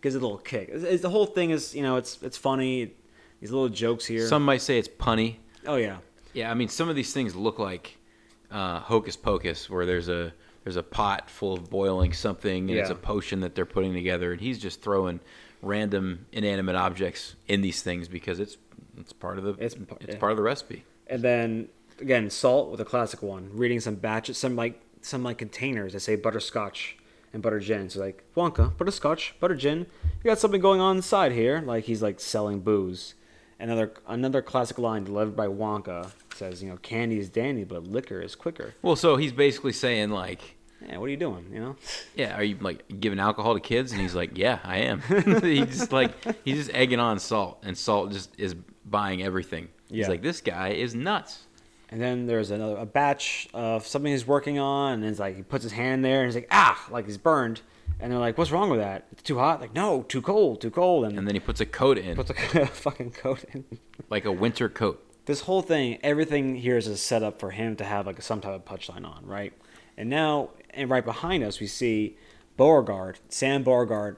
Gives 0.01 0.17
it 0.17 0.19
a 0.19 0.27
little 0.27 0.39
kick. 0.39 0.69
It's, 0.73 0.83
it's- 0.83 1.01
the 1.01 1.11
whole 1.11 1.27
thing 1.27 1.51
is, 1.51 1.75
you 1.75 1.83
know, 1.83 1.97
it's 1.97 2.21
it's 2.23 2.37
funny. 2.37 2.95
These 3.41 3.51
little 3.53 3.69
jokes 3.69 4.07
here. 4.07 4.27
Some 4.27 4.45
might 4.45 4.63
say 4.63 4.79
it's 4.79 4.89
punny. 4.89 5.37
oh 5.67 5.77
yeah, 5.77 5.99
Yeah, 6.33 6.51
I 6.51 6.55
mean, 6.55 6.69
some 6.69 6.89
of 6.89 6.97
these 6.97 7.13
things 7.13 7.35
look 7.37 7.59
like 7.59 7.97
uh, 8.51 8.79
hocus 8.81 9.17
pocus, 9.17 9.69
where 9.71 9.85
there's 9.87 10.09
a 10.09 10.33
there's 10.65 10.77
a 10.77 10.83
pot 10.83 11.29
full 11.31 11.55
of 11.55 11.71
boiling 11.71 12.13
something, 12.13 12.71
and 12.71 12.79
it's 12.79 12.91
a 12.91 12.95
potion 12.95 13.41
that 13.41 13.55
they're 13.55 13.67
putting 13.67 13.93
together, 13.95 14.33
and 14.33 14.41
he's 14.41 14.59
just 14.59 14.81
throwing 14.83 15.21
random 15.61 16.27
inanimate 16.33 16.77
objects 16.77 17.37
in 17.49 17.61
these 17.63 17.83
things 17.83 18.09
because 18.09 18.41
it's 18.41 18.57
it's 18.99 19.13
part 19.13 19.39
of 19.39 19.45
the 19.45 19.55
It's 19.65 19.75
it's, 20.01 20.15
yeah. 20.15 20.19
part 20.19 20.33
of 20.33 20.37
the 20.37 20.43
recipe. 20.43 20.85
and 21.07 21.23
then 21.23 21.69
again, 22.01 22.31
Salt 22.31 22.71
with 22.71 22.81
a 22.81 22.85
classic 22.85 23.23
one, 23.23 23.51
reading 23.55 23.81
some 23.81 23.95
batches, 23.97 24.39
some 24.39 24.57
like 24.57 24.81
some 25.01 25.23
like 25.23 25.39
containers 25.39 25.93
that 25.95 26.01
say 26.01 26.17
butterscotch 26.17 26.97
and 27.33 27.43
butter 27.43 27.61
gin. 27.61 27.89
So 27.91 28.01
like 28.01 28.23
Wonka, 28.37 28.77
butterscotch, 28.77 29.35
butter 29.41 29.55
gin. 29.57 29.79
You 29.79 30.25
got 30.25 30.39
something 30.39 30.61
going 30.61 30.81
on 30.81 30.97
inside 30.97 31.33
here. 31.33 31.61
Like 31.65 31.85
he's 31.85 32.03
like 32.03 32.21
selling 32.21 32.61
booze. 32.61 33.15
Another 33.59 33.93
another 34.09 34.43
classic 34.43 34.79
line 34.79 35.05
delivered 35.05 35.37
by 35.37 35.47
Wonka 35.47 36.11
says, 36.35 36.63
you 36.63 36.69
know, 36.71 36.77
candy 36.79 37.19
is 37.19 37.29
dandy, 37.29 37.65
but 37.65 37.85
liquor 37.85 38.21
is 38.21 38.35
quicker. 38.35 38.75
Well, 38.83 38.97
so 38.97 39.17
he's 39.17 39.33
basically 39.33 39.73
saying 39.73 40.11
like, 40.11 40.57
Yeah, 40.87 40.99
what 40.99 41.07
are 41.07 41.11
you 41.11 41.17
doing? 41.17 41.47
You 41.53 41.61
know? 41.61 41.77
yeah, 42.17 42.37
are 42.37 42.43
you 42.45 42.57
like 42.61 43.01
giving 43.01 43.21
alcohol 43.21 43.55
to 43.55 43.61
kids? 43.61 43.93
And 43.93 44.01
he's 44.01 44.15
like, 44.15 44.37
yeah, 44.37 44.59
I 44.65 44.79
am. 44.79 45.01
he's 45.43 45.67
just 45.67 45.93
like 45.93 46.13
he's 46.45 46.57
just 46.59 46.75
egging 46.75 47.01
on 47.01 47.19
Salt, 47.19 47.59
and 47.63 47.77
Salt 47.77 48.13
just 48.13 48.31
is 48.39 48.55
buying 48.85 49.23
everything. 49.23 49.69
He's 49.89 50.09
like, 50.09 50.23
this 50.23 50.41
guy 50.41 50.71
is 50.71 50.95
nuts. 50.95 51.47
And 51.91 52.01
then 52.01 52.27
there's 52.27 52.51
another 52.51 52.77
a 52.79 52.87
batch 52.87 53.47
of 53.53 53.87
something 53.87 54.11
he's 54.11 54.27
working 54.27 54.59
on, 54.59 54.95
and 54.95 55.05
it's 55.05 55.19
like 55.21 55.37
he 55.37 55.43
puts 55.43 55.63
his 55.63 55.73
hand 55.73 56.03
there, 56.05 56.21
and 56.23 56.27
he's 56.29 56.35
like, 56.35 56.49
ah, 56.51 56.83
like 56.91 57.05
he's 57.07 57.19
burned. 57.19 57.61
And 58.01 58.11
they're 58.11 58.19
like, 58.19 58.39
what's 58.39 58.51
wrong 58.51 58.71
with 58.71 58.81
that? 58.81 59.07
It's 59.13 59.23
too 59.23 59.39
hot. 59.39 59.61
Like, 59.61 59.75
no, 59.75 60.03
too 60.03 60.23
cold, 60.23 60.61
too 60.63 60.71
cold. 60.71 61.05
And, 61.05 61.19
And 61.19 61.29
then 61.29 61.35
he 61.35 61.41
puts 61.41 61.61
a 61.61 61.67
coat 61.67 61.99
in, 61.99 62.17
puts 62.17 62.31
a 62.31 62.67
fucking 62.67 63.11
coat 63.13 63.45
in. 63.53 63.65
like 64.11 64.25
a 64.25 64.33
winter 64.33 64.69
coat. 64.71 65.05
This 65.27 65.43
whole 65.43 65.63
thing, 65.63 65.99
everything 66.03 66.57
here 66.57 66.77
is 66.77 66.87
a 66.87 66.97
setup 66.97 67.39
for 67.39 67.51
him 67.51 67.77
to 67.77 67.85
have 67.85 68.07
like 68.07 68.21
some 68.23 68.41
type 68.41 68.55
of 68.55 68.65
punchline 68.65 69.07
on, 69.07 69.25
right? 69.25 69.53
And 69.97 70.09
now, 70.11 70.51
and 70.71 70.91
right 70.91 71.05
behind 71.05 71.45
us, 71.45 71.61
we 71.61 71.67
see 71.67 72.17
Beauregard, 72.57 73.19
Sam 73.29 73.63
Beauregard, 73.63 74.17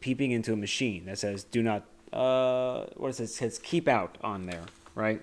peeping 0.00 0.30
into 0.32 0.52
a 0.52 0.56
machine 0.56 1.04
that 1.06 1.18
says 1.18 1.44
"Do 1.44 1.62
not," 1.62 1.84
uh, 2.12 2.86
what 2.96 3.08
is 3.08 3.20
it? 3.20 3.24
It 3.24 3.28
says 3.28 3.58
"Keep 3.58 3.86
out" 3.88 4.18
on 4.22 4.46
there, 4.46 4.64
right? 4.94 5.22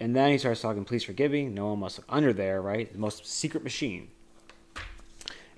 And 0.00 0.14
then 0.14 0.30
he 0.30 0.38
starts 0.38 0.60
talking, 0.60 0.84
"Please 0.84 1.04
forgive 1.04 1.32
me. 1.32 1.46
No 1.46 1.68
one 1.68 1.80
must 1.80 2.00
under 2.08 2.32
there, 2.32 2.60
right? 2.60 2.92
The 2.92 2.98
most 2.98 3.26
secret 3.26 3.62
machine." 3.62 4.08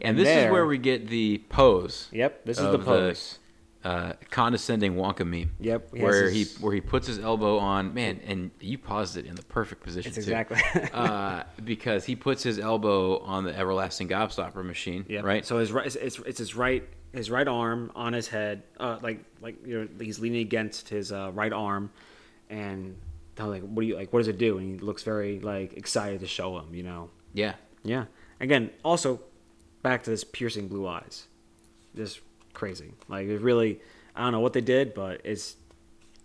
And 0.01 0.17
this 0.17 0.27
there- 0.27 0.47
is 0.47 0.53
where 0.53 0.67
we 0.67 0.79
get 0.79 1.09
the 1.09 1.39
pose. 1.49 2.09
Yep, 2.13 2.45
this 2.45 2.59
is 2.59 2.71
the 2.71 2.79
pose. 2.79 3.39
Uh, 3.85 4.13
condescending 4.31 4.95
Wonka 4.97 5.27
meme. 5.27 5.53
Yep, 5.61 5.95
he 5.95 6.03
Where 6.03 6.29
his- 6.31 6.57
he 6.57 6.63
where 6.65 6.75
he 6.75 6.81
puts 6.81 7.07
his 7.07 7.19
elbow 7.19 7.59
on 7.59 7.95
man, 7.95 8.21
and 8.27 8.51
you 8.61 8.77
paused 8.79 9.17
it 9.17 9.25
in 9.27 9.35
the 9.37 9.43
perfect 9.45 9.83
position. 9.83 10.09
It's 10.09 10.17
too. 10.17 10.33
exactly- 10.33 10.61
uh, 10.93 11.45
because 11.65 12.05
he 12.05 12.17
puts 12.17 12.43
his 12.43 12.59
elbow 12.59 13.19
on 13.21 13.45
the 13.45 13.57
everlasting 13.57 14.09
gobstopper 14.09 14.65
machine. 14.65 15.07
Yep. 15.09 15.25
Right. 15.25 15.47
So 15.47 15.59
his 15.59 15.71
right, 15.73 15.87
it's, 15.87 15.95
it's, 15.97 16.19
it's 16.21 16.39
his 16.39 16.55
right, 16.57 16.83
his 17.13 17.31
right 17.31 17.47
arm 17.47 17.93
on 17.95 18.13
his 18.13 18.27
head, 18.29 18.65
uh, 18.81 18.99
like 19.03 19.25
like 19.41 19.65
you 19.65 19.81
know, 19.83 19.89
he's 20.01 20.19
leaning 20.19 20.41
against 20.41 20.89
his 20.89 21.13
uh, 21.13 21.31
right 21.33 21.53
arm, 21.53 21.91
and 22.51 22.97
they're 23.37 23.47
like, 23.47 23.63
what 23.63 23.83
do 23.83 23.87
you 23.87 23.95
like? 23.97 24.13
What 24.13 24.19
does 24.21 24.29
it 24.29 24.39
do? 24.39 24.59
And 24.59 24.67
he 24.75 24.79
looks 24.85 25.05
very 25.05 25.39
like 25.39 25.75
excited 25.75 26.21
to 26.21 26.27
show 26.27 26.59
him. 26.59 26.75
You 26.75 26.83
know. 26.83 27.11
yeah. 27.33 27.55
Yeah. 27.85 28.07
Again, 28.41 28.71
also 28.85 29.21
back 29.83 30.03
to 30.03 30.11
this 30.11 30.25
piercing 30.25 30.67
blue 30.69 30.87
eyes, 30.87 31.27
just 31.95 32.21
crazy. 32.59 32.93
Like 33.09 33.27
it 33.29 33.41
really, 33.41 33.81
I 34.15 34.23
don't 34.23 34.33
know 34.33 34.41
what 34.41 34.53
they 34.53 34.61
did, 34.61 34.93
but 34.95 35.21
it's 35.25 35.57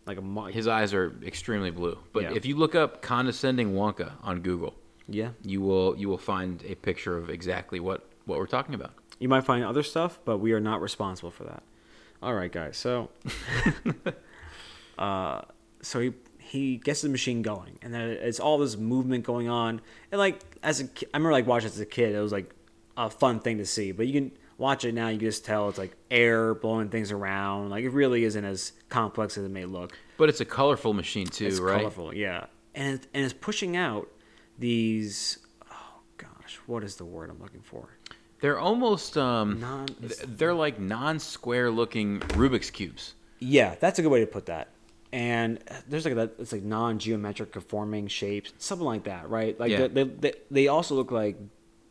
like 0.05 0.17
a 0.17 0.21
mo- 0.21 0.45
His 0.45 0.67
eyes 0.67 0.93
are 0.93 1.13
extremely 1.23 1.69
blue. 1.71 1.97
But 2.11 2.23
Yeah. 2.23 2.33
if 2.33 2.45
you 2.45 2.55
look 2.57 2.75
up 2.75 3.01
condescending 3.01 3.73
Wonka 3.73 4.11
on 4.21 4.41
Google, 4.41 4.73
yeah. 5.07 5.29
you 5.43 5.61
will 5.61 5.95
you 5.97 6.09
will 6.09 6.17
find 6.17 6.63
a 6.67 6.75
picture 6.75 7.17
of 7.17 7.29
exactly 7.29 7.79
what 7.79 8.03
what 8.25 8.37
we're 8.39 8.47
talking 8.47 8.75
about. 8.75 8.91
You 9.19 9.29
might 9.29 9.45
find 9.45 9.63
other 9.63 9.83
stuff, 9.83 10.19
but 10.25 10.39
we 10.39 10.51
are 10.53 10.59
not 10.59 10.81
responsible 10.81 11.31
for 11.31 11.43
that. 11.45 11.63
All 12.21 12.33
right, 12.33 12.51
guys. 12.51 12.77
So, 12.77 13.09
uh, 14.97 15.41
so 15.81 15.99
he 15.99 16.13
he 16.39 16.77
gets 16.77 17.01
the 17.01 17.09
machine 17.09 17.41
going, 17.41 17.77
and 17.81 17.93
then 17.93 18.09
it's 18.09 18.39
all 18.39 18.57
this 18.57 18.75
movement 18.77 19.23
going 19.23 19.47
on. 19.49 19.81
And 20.11 20.19
like 20.19 20.41
as 20.61 20.79
a 20.79 20.87
ki- 20.87 21.07
I 21.13 21.17
remember 21.17 21.31
like 21.33 21.47
watching 21.47 21.67
as 21.67 21.79
a 21.79 21.85
kid, 21.85 22.15
it 22.15 22.19
was 22.21 22.31
like 22.31 22.53
a 22.97 23.09
fun 23.09 23.39
thing 23.39 23.57
to 23.59 23.65
see. 23.65 23.91
But 23.91 24.07
you 24.07 24.13
can 24.13 24.31
watch 24.57 24.85
it 24.85 24.93
now, 24.93 25.07
you 25.09 25.17
can 25.17 25.27
just 25.27 25.45
tell 25.45 25.69
it's 25.69 25.77
like 25.77 25.95
air 26.11 26.53
blowing 26.53 26.89
things 26.89 27.11
around. 27.11 27.69
Like 27.69 27.83
it 27.83 27.89
really 27.89 28.23
isn't 28.23 28.45
as 28.45 28.73
complex 28.89 29.37
as 29.37 29.45
it 29.45 29.51
may 29.51 29.65
look. 29.65 29.97
But 30.17 30.29
it's 30.29 30.41
a 30.41 30.45
colorful 30.45 30.93
machine 30.93 31.27
too, 31.27 31.47
It's 31.47 31.59
right? 31.59 31.77
colorful, 31.79 32.13
yeah, 32.13 32.45
and 32.75 32.95
it, 32.99 33.07
and 33.13 33.23
it's 33.25 33.33
pushing 33.33 33.75
out 33.75 34.07
these. 34.59 35.39
Oh 35.71 35.99
gosh, 36.17 36.59
what 36.67 36.83
is 36.83 36.95
the 36.95 37.05
word 37.05 37.29
I'm 37.29 37.41
looking 37.41 37.61
for? 37.61 37.89
They're 38.41 38.59
almost 38.59 39.17
um, 39.17 39.59
Non- 39.59 39.87
they're 40.27 40.53
like 40.53 40.79
non-square 40.79 41.71
looking 41.71 42.19
Rubik's 42.19 42.69
cubes. 42.69 43.15
Yeah, 43.39 43.75
that's 43.79 43.99
a 43.99 44.01
good 44.01 44.11
way 44.11 44.19
to 44.19 44.27
put 44.27 44.47
that. 44.47 44.69
And 45.11 45.59
there's 45.87 46.05
like 46.05 46.15
that 46.15 46.33
it's 46.39 46.51
like 46.51 46.63
non-geometric 46.63 47.51
conforming 47.51 48.07
shapes, 48.07 48.51
something 48.57 48.85
like 48.85 49.03
that, 49.05 49.29
right? 49.29 49.57
Like 49.59 49.71
Yeah. 49.71 49.87
they, 49.87 50.03
they 50.05 50.33
they 50.51 50.67
also 50.67 50.95
look 50.95 51.11
like 51.11 51.37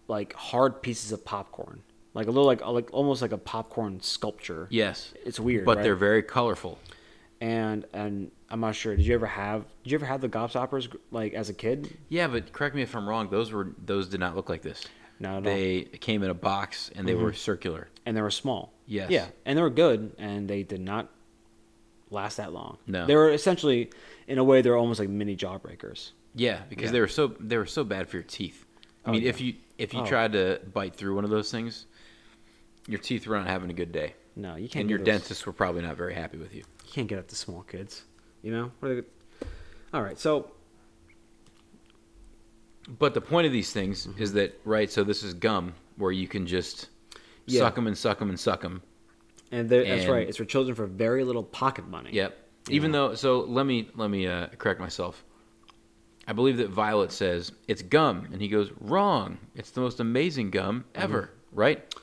like 0.08 0.32
hard 0.34 0.82
pieces 0.82 1.12
of 1.12 1.24
popcorn, 1.24 1.82
like 2.14 2.26
a 2.26 2.30
little 2.30 2.46
like 2.46 2.64
like 2.66 2.88
almost 2.92 3.22
like 3.22 3.32
a 3.32 3.38
popcorn 3.38 4.00
sculpture. 4.00 4.66
Yes, 4.70 5.12
It's 5.24 5.40
weird, 5.40 5.64
but 5.64 5.76
right? 5.78 5.82
they're 5.82 5.96
very 5.96 6.22
colorful. 6.22 6.78
And 7.40 7.84
and 7.92 8.30
I'm 8.50 8.60
not 8.60 8.74
sure. 8.74 8.94
Did 8.96 9.06
you 9.06 9.14
ever 9.14 9.26
have 9.26 9.64
Did 9.82 9.90
you 9.92 9.98
ever 9.98 10.06
have 10.06 10.20
the 10.20 10.28
gobstoppers 10.28 10.94
like 11.10 11.34
as 11.34 11.48
a 11.48 11.54
kid? 11.54 11.96
Yeah, 12.08 12.28
but 12.28 12.52
correct 12.52 12.74
me 12.74 12.82
if 12.82 12.94
I'm 12.94 13.08
wrong. 13.08 13.28
Those 13.30 13.50
were 13.52 13.72
those 13.84 14.08
did 14.08 14.20
not 14.20 14.36
look 14.36 14.48
like 14.48 14.62
this. 14.62 14.84
No. 15.18 15.40
They 15.40 15.82
came 16.00 16.22
in 16.22 16.30
a 16.30 16.34
box 16.34 16.90
and 16.94 17.06
they 17.06 17.12
mm-hmm. 17.12 17.22
were 17.24 17.32
circular. 17.32 17.88
and 18.06 18.16
they 18.16 18.22
were 18.22 18.30
small. 18.30 18.72
Yes. 18.86 19.10
Yeah, 19.10 19.26
and 19.46 19.56
they 19.56 19.62
were 19.62 19.70
good, 19.70 20.12
and 20.18 20.48
they 20.48 20.64
did 20.64 20.80
not 20.80 21.08
last 22.10 22.36
that 22.36 22.52
long. 22.52 22.78
No. 22.86 23.06
they 23.06 23.14
were 23.14 23.30
essentially, 23.30 23.90
in 24.26 24.38
a 24.38 24.44
way, 24.44 24.60
they're 24.60 24.76
almost 24.76 25.00
like 25.00 25.08
mini 25.08 25.36
jawbreakers. 25.36 26.10
Yeah, 26.34 26.60
because 26.68 26.86
Yeah. 26.86 26.92
they 26.92 27.00
were 27.00 27.08
so 27.08 27.28
they 27.40 27.56
were 27.56 27.66
so 27.66 27.84
bad 27.84 28.08
for 28.08 28.16
your 28.16 28.24
teeth. 28.24 28.66
I 29.04 29.08
Oh, 29.08 29.12
mean, 29.12 29.22
yeah. 29.22 29.28
if 29.30 29.40
you 29.40 29.54
if 29.78 29.94
you 29.94 30.00
Oh. 30.00 30.06
tried 30.06 30.32
to 30.32 30.60
bite 30.72 30.94
through 30.94 31.14
one 31.14 31.24
of 31.24 31.30
those 31.30 31.50
things, 31.50 31.86
your 32.86 32.98
teeth 32.98 33.26
were 33.26 33.36
not 33.36 33.46
having 33.46 33.70
a 33.70 33.74
good 33.74 33.92
day, 33.92 34.14
No, 34.36 34.56
you 34.56 34.68
can't. 34.68 34.82
and 34.82 34.90
your 34.90 34.98
those- 34.98 35.06
dentists 35.06 35.46
were 35.46 35.52
probably 35.52 35.82
not 35.82 35.96
very 35.96 36.14
happy 36.14 36.38
with 36.38 36.52
you. 36.54 36.60
You 36.86 36.92
can't 36.92 37.08
get 37.08 37.18
up 37.18 37.28
to 37.28 37.36
small 37.36 37.62
kids. 37.62 38.04
You 38.42 38.50
know. 38.52 38.72
What 38.80 38.90
are 38.90 39.00
they- 39.02 39.46
All 39.94 40.02
right, 40.02 40.18
so 40.18 40.50
But 42.98 43.14
the 43.14 43.20
point 43.20 43.46
of 43.46 43.52
these 43.52 43.72
things 43.72 44.08
is 44.18 44.32
that 44.32 44.60
right. 44.64 44.90
So 44.90 45.04
this 45.04 45.22
is 45.22 45.34
gum 45.34 45.74
where 45.96 46.10
you 46.10 46.26
can 46.26 46.46
just 46.48 46.88
Yeah. 47.46 47.60
suck 47.60 47.76
them 47.76 47.86
and 47.86 47.96
suck 47.96 48.18
them 48.18 48.28
and 48.28 48.38
suck 48.38 48.60
them. 48.62 48.82
and 49.52 49.68
they're- 49.68 49.84
that's 49.84 50.08
right. 50.08 50.26
It's 50.26 50.38
for 50.38 50.46
children 50.46 50.74
for 50.74 50.86
very 50.86 51.24
little 51.24 51.42
pocket 51.44 51.86
money. 51.86 52.08
Yep. 52.12 52.38
Even 52.70 52.90
know. 52.90 53.08
though, 53.10 53.14
so 53.14 53.40
let 53.42 53.66
me 53.66 53.88
let 53.96 54.08
me 54.10 54.26
uh, 54.26 54.46
correct 54.58 54.80
myself. 54.80 55.22
I 56.26 56.32
believe 56.32 56.56
that 56.56 56.70
Violet 56.70 57.12
says 57.12 57.52
it's 57.68 57.82
gum, 57.82 58.28
and 58.32 58.40
he 58.40 58.48
goes 58.48 58.70
wrong. 58.80 59.36
It's 59.54 59.70
the 59.70 59.82
most 59.82 60.00
amazing 60.00 60.50
gum 60.52 60.86
ever, 60.94 61.22
Mm-hmm. 61.50 61.56
right? 61.58 61.94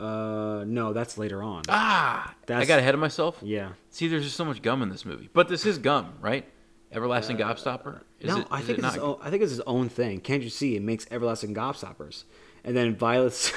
Uh, 0.00 0.64
no, 0.66 0.92
that's 0.92 1.18
later 1.18 1.42
on. 1.42 1.62
Ah, 1.68 2.34
I 2.48 2.64
got 2.64 2.78
ahead 2.78 2.94
of 2.94 3.00
myself. 3.00 3.38
yeah. 3.42 3.70
See, 3.90 4.06
there's 4.08 4.24
just 4.24 4.36
so 4.36 4.44
much 4.44 4.62
gum 4.62 4.82
in 4.82 4.88
this 4.90 5.04
movie, 5.04 5.28
but 5.32 5.48
this 5.48 5.66
is 5.66 5.78
gum, 5.78 6.14
right? 6.20 6.44
Everlasting 6.92 7.36
Gobstopper. 7.36 8.00
Is 8.20 8.30
Uh, 8.30 8.36
no, 8.36 8.40
it, 8.42 8.46
I 8.50 8.60
think 8.62 8.78
it 8.78 8.84
it's 8.84 8.94
his 8.94 9.02
own, 9.02 9.18
I 9.20 9.30
think 9.30 9.42
it's 9.42 9.50
his 9.52 9.60
own 9.62 9.88
thing. 9.88 10.20
Can't 10.20 10.42
you 10.42 10.48
see? 10.50 10.76
It 10.76 10.82
makes 10.82 11.06
everlasting 11.10 11.54
gobstoppers, 11.54 12.24
and 12.64 12.74
then 12.76 12.96
Violet's, 12.96 13.52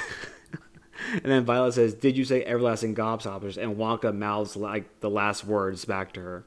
and 1.12 1.24
then 1.24 1.44
Violet 1.44 1.72
says, 1.72 1.94
"Did 1.94 2.16
you 2.18 2.24
say 2.24 2.44
everlasting 2.44 2.94
gobstoppers?" 2.94 3.56
And 3.56 3.76
Wonka 3.76 4.14
mouths 4.14 4.54
like 4.56 5.00
the 5.00 5.08
last 5.08 5.44
words 5.46 5.84
back 5.86 6.12
to 6.14 6.20
her, 6.20 6.44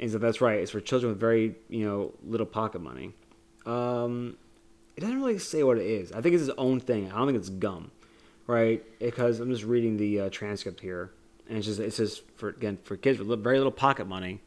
and 0.00 0.10
so 0.10 0.16
that's 0.18 0.40
right. 0.40 0.60
It's 0.60 0.70
for 0.70 0.80
children 0.80 1.10
with 1.12 1.20
very 1.20 1.56
you 1.68 1.84
know 1.84 2.14
little 2.24 2.46
pocket 2.46 2.80
money. 2.80 3.12
Um, 3.66 4.36
it 4.96 5.00
doesn't 5.00 5.18
really 5.20 5.38
say 5.38 5.62
what 5.62 5.76
it 5.76 5.86
is. 5.86 6.10
I 6.12 6.20
think 6.22 6.34
it's 6.34 6.42
his 6.46 6.54
own 6.56 6.80
thing. 6.80 7.12
I 7.12 7.18
don't 7.18 7.26
think 7.26 7.38
it's 7.38 7.50
gum, 7.50 7.90
right? 8.48 8.82
Because 8.98 9.38
I'm 9.38 9.50
just 9.50 9.62
reading 9.62 9.96
the 9.96 10.22
uh, 10.22 10.30
transcript 10.30 10.80
here, 10.80 11.12
and 11.48 11.56
it's 11.58 11.66
just 11.66 11.78
it 11.78 11.92
says 11.92 12.20
for 12.34 12.48
again 12.48 12.78
for 12.82 12.96
kids 12.96 13.20
with 13.20 13.42
very 13.44 13.58
little 13.58 13.70
pocket 13.70 14.08
money, 14.08 14.40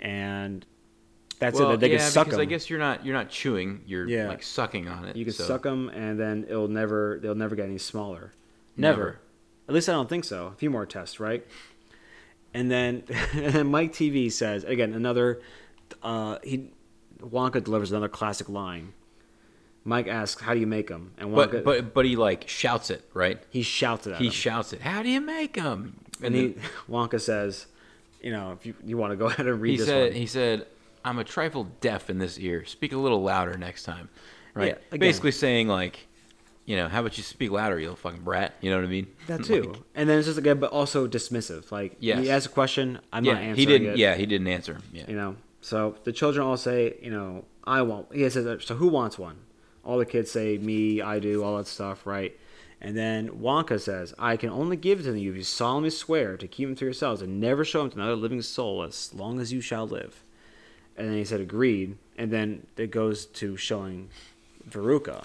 and 0.00 0.64
that's 1.38 1.58
well, 1.58 1.72
it. 1.72 1.80
They 1.80 1.90
yeah, 1.92 1.98
can 1.98 2.10
suck 2.10 2.26
because 2.26 2.38
them. 2.38 2.42
I 2.42 2.50
guess 2.50 2.70
you're 2.70 2.78
not 2.78 3.04
you're 3.04 3.14
not 3.14 3.28
chewing. 3.28 3.82
You're 3.86 4.08
Yeah. 4.08 4.28
like 4.28 4.42
sucking 4.42 4.88
on 4.88 5.04
it. 5.04 5.16
You 5.16 5.24
can 5.26 5.34
so- 5.34 5.44
suck 5.44 5.64
them, 5.64 5.90
and 5.90 6.18
then 6.18 6.46
it'll 6.48 6.68
never 6.68 7.18
they'll 7.20 7.34
never 7.34 7.54
get 7.54 7.66
any 7.66 7.78
smaller. 7.78 8.32
Never. 8.76 8.96
Never. 8.96 9.20
At 9.68 9.74
least 9.74 9.88
I 9.88 9.92
don't 9.92 10.08
think 10.08 10.24
so. 10.24 10.46
A 10.46 10.52
few 10.52 10.70
more 10.70 10.86
tests, 10.86 11.20
right? 11.20 11.46
And 12.54 12.70
then 12.70 13.02
and 13.34 13.52
then 13.52 13.66
Mike 13.66 13.92
TV 13.92 14.32
says 14.32 14.64
again 14.64 14.94
another. 14.94 15.42
Uh, 16.02 16.38
he 16.42 16.70
Wonka 17.20 17.62
delivers 17.62 17.90
another 17.90 18.08
classic 18.08 18.48
line. 18.48 18.92
Mike 19.84 20.06
asks, 20.08 20.40
"How 20.42 20.54
do 20.54 20.60
you 20.60 20.66
make 20.66 20.88
them?" 20.88 21.12
And 21.18 21.30
Wonka 21.30 21.52
But 21.52 21.64
but 21.64 21.94
but 21.94 22.04
he 22.06 22.16
like 22.16 22.48
shouts 22.48 22.90
it, 22.90 23.08
right? 23.12 23.38
he 23.50 23.62
shouts 23.62 24.06
it 24.06 24.16
He 24.16 24.26
him. 24.26 24.32
shouts 24.32 24.72
it. 24.72 24.80
How 24.80 25.02
do 25.02 25.08
you 25.08 25.20
make 25.20 25.54
them? 25.54 26.00
and 26.22 26.34
he 26.34 26.54
Wonka 26.88 27.20
says, 27.20 27.66
"You 28.22 28.30
know, 28.32 28.52
if 28.52 28.64
you 28.66 28.74
you 28.84 28.96
want 28.96 29.12
to 29.12 29.16
go 29.16 29.26
ahead 29.26 29.46
and 29.46 29.60
read 29.60 29.72
he 29.72 29.76
this 29.76 29.86
said 29.86 30.08
one." 30.12 30.12
he 30.20 30.26
said 30.26 30.66
i'm 31.06 31.18
a 31.18 31.24
trifle 31.24 31.64
deaf 31.82 32.08
in 32.08 32.16
this 32.18 32.38
ear 32.38 32.64
speak 32.64 32.92
a 32.94 32.96
little 32.96 33.22
louder 33.22 33.58
next 33.58 33.82
time 33.82 34.08
right 34.54 34.78
Yeah, 34.90 34.96
basically 34.96 35.32
saying 35.32 35.68
like 35.68 36.06
you 36.64 36.76
know 36.76 36.88
how 36.88 37.00
about 37.00 37.18
you 37.18 37.22
speak 37.22 37.50
louder 37.50 37.78
you 37.78 37.84
little 37.90 37.96
fucking 37.96 38.22
brat 38.22 38.54
you 38.62 38.70
know 38.70 38.76
what 38.78 38.86
i 38.86 38.88
mean 38.88 39.08
that 39.26 39.44
too, 39.44 39.64
Like, 39.64 39.80
and 39.94 40.08
then 40.08 40.16
it's 40.18 40.26
just 40.26 40.38
again, 40.38 40.58
but 40.60 40.70
also 40.70 41.06
dismissive. 41.06 41.70
Like 41.70 41.96
Yes. 42.00 42.20
he 42.20 42.30
asks 42.30 42.46
a 42.46 42.48
question, 42.48 43.00
I'm 43.12 43.22
yeah 43.26 43.34
not 43.34 43.42
answering 43.42 43.56
he 43.58 43.66
didn't 43.66 43.88
it. 43.88 43.96
yeah 43.98 44.14
he 44.14 44.24
didn't 44.24 44.46
answer 44.46 44.78
yeah 44.94 45.04
You 45.08 45.16
know, 45.16 45.36
so 45.60 45.96
the 46.04 46.12
children 46.12 46.46
all 46.46 46.56
say, 46.56 46.96
you 47.02 47.10
know, 47.10 47.44
I 47.64 47.82
want. 47.82 48.14
He 48.14 48.26
says, 48.30 48.64
so 48.64 48.76
who 48.76 48.88
wants 48.88 49.18
one? 49.18 49.36
All 49.84 49.98
the 49.98 50.06
kids 50.06 50.30
say, 50.30 50.58
me, 50.58 51.00
I 51.02 51.18
do, 51.18 51.44
all 51.44 51.58
that 51.58 51.66
stuff, 51.66 52.06
right? 52.06 52.38
And 52.80 52.96
then 52.96 53.28
Wonka 53.30 53.80
says, 53.80 54.14
I 54.18 54.36
can 54.36 54.50
only 54.50 54.76
give 54.76 55.00
it 55.00 55.02
to 55.04 55.18
you 55.18 55.30
if 55.30 55.36
you 55.36 55.42
solemnly 55.42 55.90
swear 55.90 56.36
to 56.36 56.46
keep 56.46 56.68
them 56.68 56.76
to 56.76 56.84
yourselves 56.84 57.22
and 57.22 57.40
never 57.40 57.64
show 57.64 57.80
them 57.80 57.90
to 57.90 57.96
another 57.96 58.16
living 58.16 58.42
soul 58.42 58.82
as 58.82 59.14
long 59.14 59.40
as 59.40 59.52
you 59.52 59.60
shall 59.60 59.86
live. 59.86 60.22
And 60.96 61.08
then 61.08 61.16
he 61.16 61.24
said, 61.24 61.40
agreed. 61.40 61.96
And 62.16 62.30
then 62.30 62.66
it 62.76 62.90
goes 62.90 63.26
to 63.26 63.56
showing 63.56 64.10
Veruca 64.68 65.24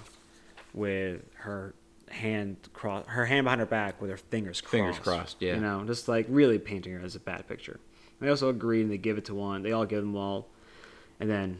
with 0.74 1.22
her 1.36 1.74
hand 2.10 2.58
cross, 2.74 3.06
her 3.08 3.26
hand 3.26 3.44
behind 3.46 3.60
her 3.60 3.66
back 3.66 4.02
with 4.02 4.10
her 4.10 4.18
fingers 4.18 4.62
crossed. 4.62 4.72
Fingers 4.72 5.00
crossed, 5.00 5.38
yeah. 5.42 5.56
You 5.56 5.62
know, 5.62 5.84
just 5.86 6.08
like 6.08 6.26
really 6.30 6.60
painting 6.60 6.94
her 6.94 7.02
as 7.02 7.16
a 7.16 7.20
bad 7.20 7.48
picture. 7.48 7.80
They 8.20 8.30
also 8.30 8.50
agreed 8.50 8.82
and 8.82 8.92
they 8.92 8.98
give 8.98 9.18
it 9.18 9.26
to 9.26 9.36
one. 9.36 9.64
They 9.64 9.72
all 9.72 9.86
give 9.86 10.02
them 10.02 10.16
all, 10.16 10.48
and 11.20 11.30
then 11.30 11.60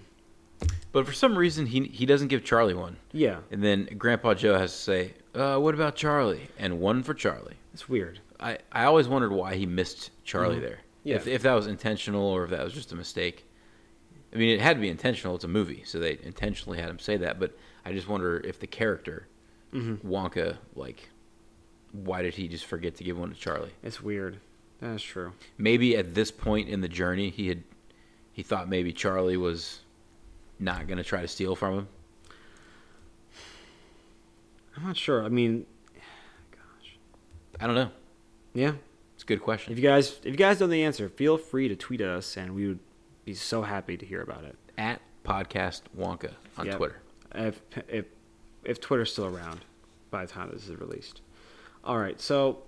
But 0.92 1.06
for 1.06 1.14
some 1.14 1.38
reason, 1.38 1.66
he 1.68 1.84
he 1.86 2.06
doesn't 2.06 2.30
give 2.30 2.44
Charlie 2.44 2.74
one. 2.74 2.98
Yeah, 3.12 3.40
And 3.52 3.64
then 3.64 3.88
Grandpa 3.98 4.34
Joe 4.34 4.58
has 4.58 4.72
to 4.72 4.78
say, 4.78 5.14
uh, 5.36 5.58
"What 5.60 5.76
about 5.76 5.96
Charlie?" 5.96 6.50
And 6.58 6.80
one 6.80 7.04
for 7.04 7.14
Charlie. 7.14 7.56
it's 7.74 7.88
weird. 7.88 8.20
I, 8.40 8.58
I 8.72 8.86
always 8.86 9.08
wondered 9.08 9.32
why 9.32 9.56
he 9.56 9.66
missed 9.66 10.12
Charlie 10.24 10.58
Mhm. 10.58 10.62
there. 10.62 10.80
Yeah. 11.04 11.16
If, 11.18 11.28
if 11.28 11.42
that 11.44 11.54
was 11.54 11.68
intentional 11.68 12.24
or 12.24 12.44
if 12.46 12.50
that 12.52 12.64
was 12.64 12.74
just 12.74 12.92
a 12.92 12.96
mistake. 12.96 13.46
I 14.34 14.38
mean, 14.38 14.50
it 14.50 14.62
had 14.62 14.76
to 14.78 14.82
be 14.82 14.90
intentional. 14.90 15.36
It's 15.36 15.44
a 15.44 15.48
movie, 15.50 15.84
so 15.86 16.00
they 16.00 16.18
intentionally 16.24 16.80
had 16.80 16.90
him 16.90 17.00
say 17.00 17.18
that. 17.18 17.40
But 17.40 17.58
I 17.86 17.92
just 17.94 18.08
wonder 18.08 18.40
if 18.44 18.60
the 18.60 18.68
character 18.68 19.28
Mm-hmm. 19.74 20.08
Wonka, 20.10 20.58
like, 20.76 21.10
why 21.92 22.22
did 22.24 22.34
he 22.36 22.48
just 22.48 22.66
forget 22.66 22.96
to 22.96 23.04
give 23.04 23.18
one 23.20 23.30
to 23.30 23.36
Charlie? 23.36 23.72
It's 23.84 24.02
weird. 24.02 24.40
That's 24.82 25.04
true. 25.04 25.34
Maybe 25.60 25.96
at 25.98 26.16
this 26.16 26.32
point 26.32 26.70
in 26.70 26.82
the 26.82 26.88
journey, 26.88 27.30
he 27.30 27.50
had 27.50 27.64
he 28.34 28.42
thought 28.42 28.68
maybe 28.70 28.92
Charlie 28.94 29.38
was 29.38 29.82
not 30.60 30.88
going 30.88 30.98
to 30.98 31.04
try 31.04 31.22
to 31.22 31.28
steal 31.28 31.56
from 31.56 31.80
him. 31.80 31.88
I'm 34.78 34.84
not 34.84 34.98
sure. 34.98 35.24
I 35.24 35.30
mean, 35.30 35.66
gosh, 36.52 36.98
I 37.60 37.66
don't 37.68 37.76
know. 37.76 37.90
yeah. 38.54 38.74
It's 39.16 39.24
a 39.24 39.28
good 39.28 39.42
question. 39.42 39.74
If 39.74 39.80
you 39.80 39.84
guys, 39.84 40.12
if 40.24 40.32
you 40.32 40.38
guys 40.38 40.62
know 40.62 40.68
the 40.68 40.84
answer, 40.84 41.10
feel 41.10 41.38
free 41.38 41.68
to 41.68 41.76
tweet 41.76 42.00
us, 42.02 42.38
and 42.38 42.56
we 42.56 42.68
would 42.68 42.80
be 43.26 43.34
so 43.34 43.62
happy 43.64 43.98
to 43.98 44.06
hear 44.06 44.22
about 44.22 44.46
it. 44.46 44.56
At 44.78 45.02
podcast 45.26 45.82
Wonka 45.98 46.32
on 46.58 46.68
Yep. 46.68 46.78
Twitter. 46.78 47.02
If 47.36 47.62
if 47.90 48.06
if 48.64 48.80
Twitter's 48.80 49.12
still 49.12 49.26
around 49.26 49.60
by 50.10 50.26
the 50.26 50.32
time 50.32 50.50
this 50.54 50.70
is 50.70 50.76
released. 50.80 51.20
All 51.84 51.98
right, 51.98 52.20
so 52.22 52.64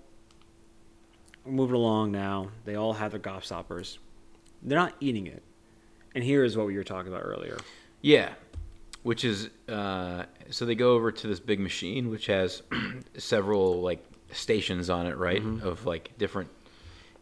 moving 1.46 1.74
along 1.76 2.12
now. 2.12 2.48
They 2.66 2.74
all 2.74 2.92
have 2.92 3.12
their 3.12 3.20
gobstoppers. 3.20 3.96
They're 4.62 4.78
not 4.78 4.94
eating 5.00 5.26
it, 5.26 5.42
and 6.14 6.22
here 6.22 6.44
is 6.44 6.54
what 6.54 6.66
we 6.66 6.76
were 6.76 6.84
talking 6.84 7.10
about 7.10 7.22
earlier. 7.24 7.56
Yeah, 8.02 8.30
which 9.04 9.24
is 9.24 9.48
uh, 9.68 10.24
so 10.50 10.66
they 10.66 10.74
go 10.74 10.92
over 10.92 11.10
to 11.12 11.26
this 11.26 11.40
big 11.40 11.60
machine 11.60 12.10
which 12.10 12.26
has 12.26 12.62
several 13.16 13.80
like 13.80 14.04
stations 14.32 14.90
on 14.90 15.06
it, 15.06 15.16
right? 15.16 15.42
Mm-hmm. 15.42 15.66
Of 15.66 15.86
like 15.86 16.16
different, 16.18 16.50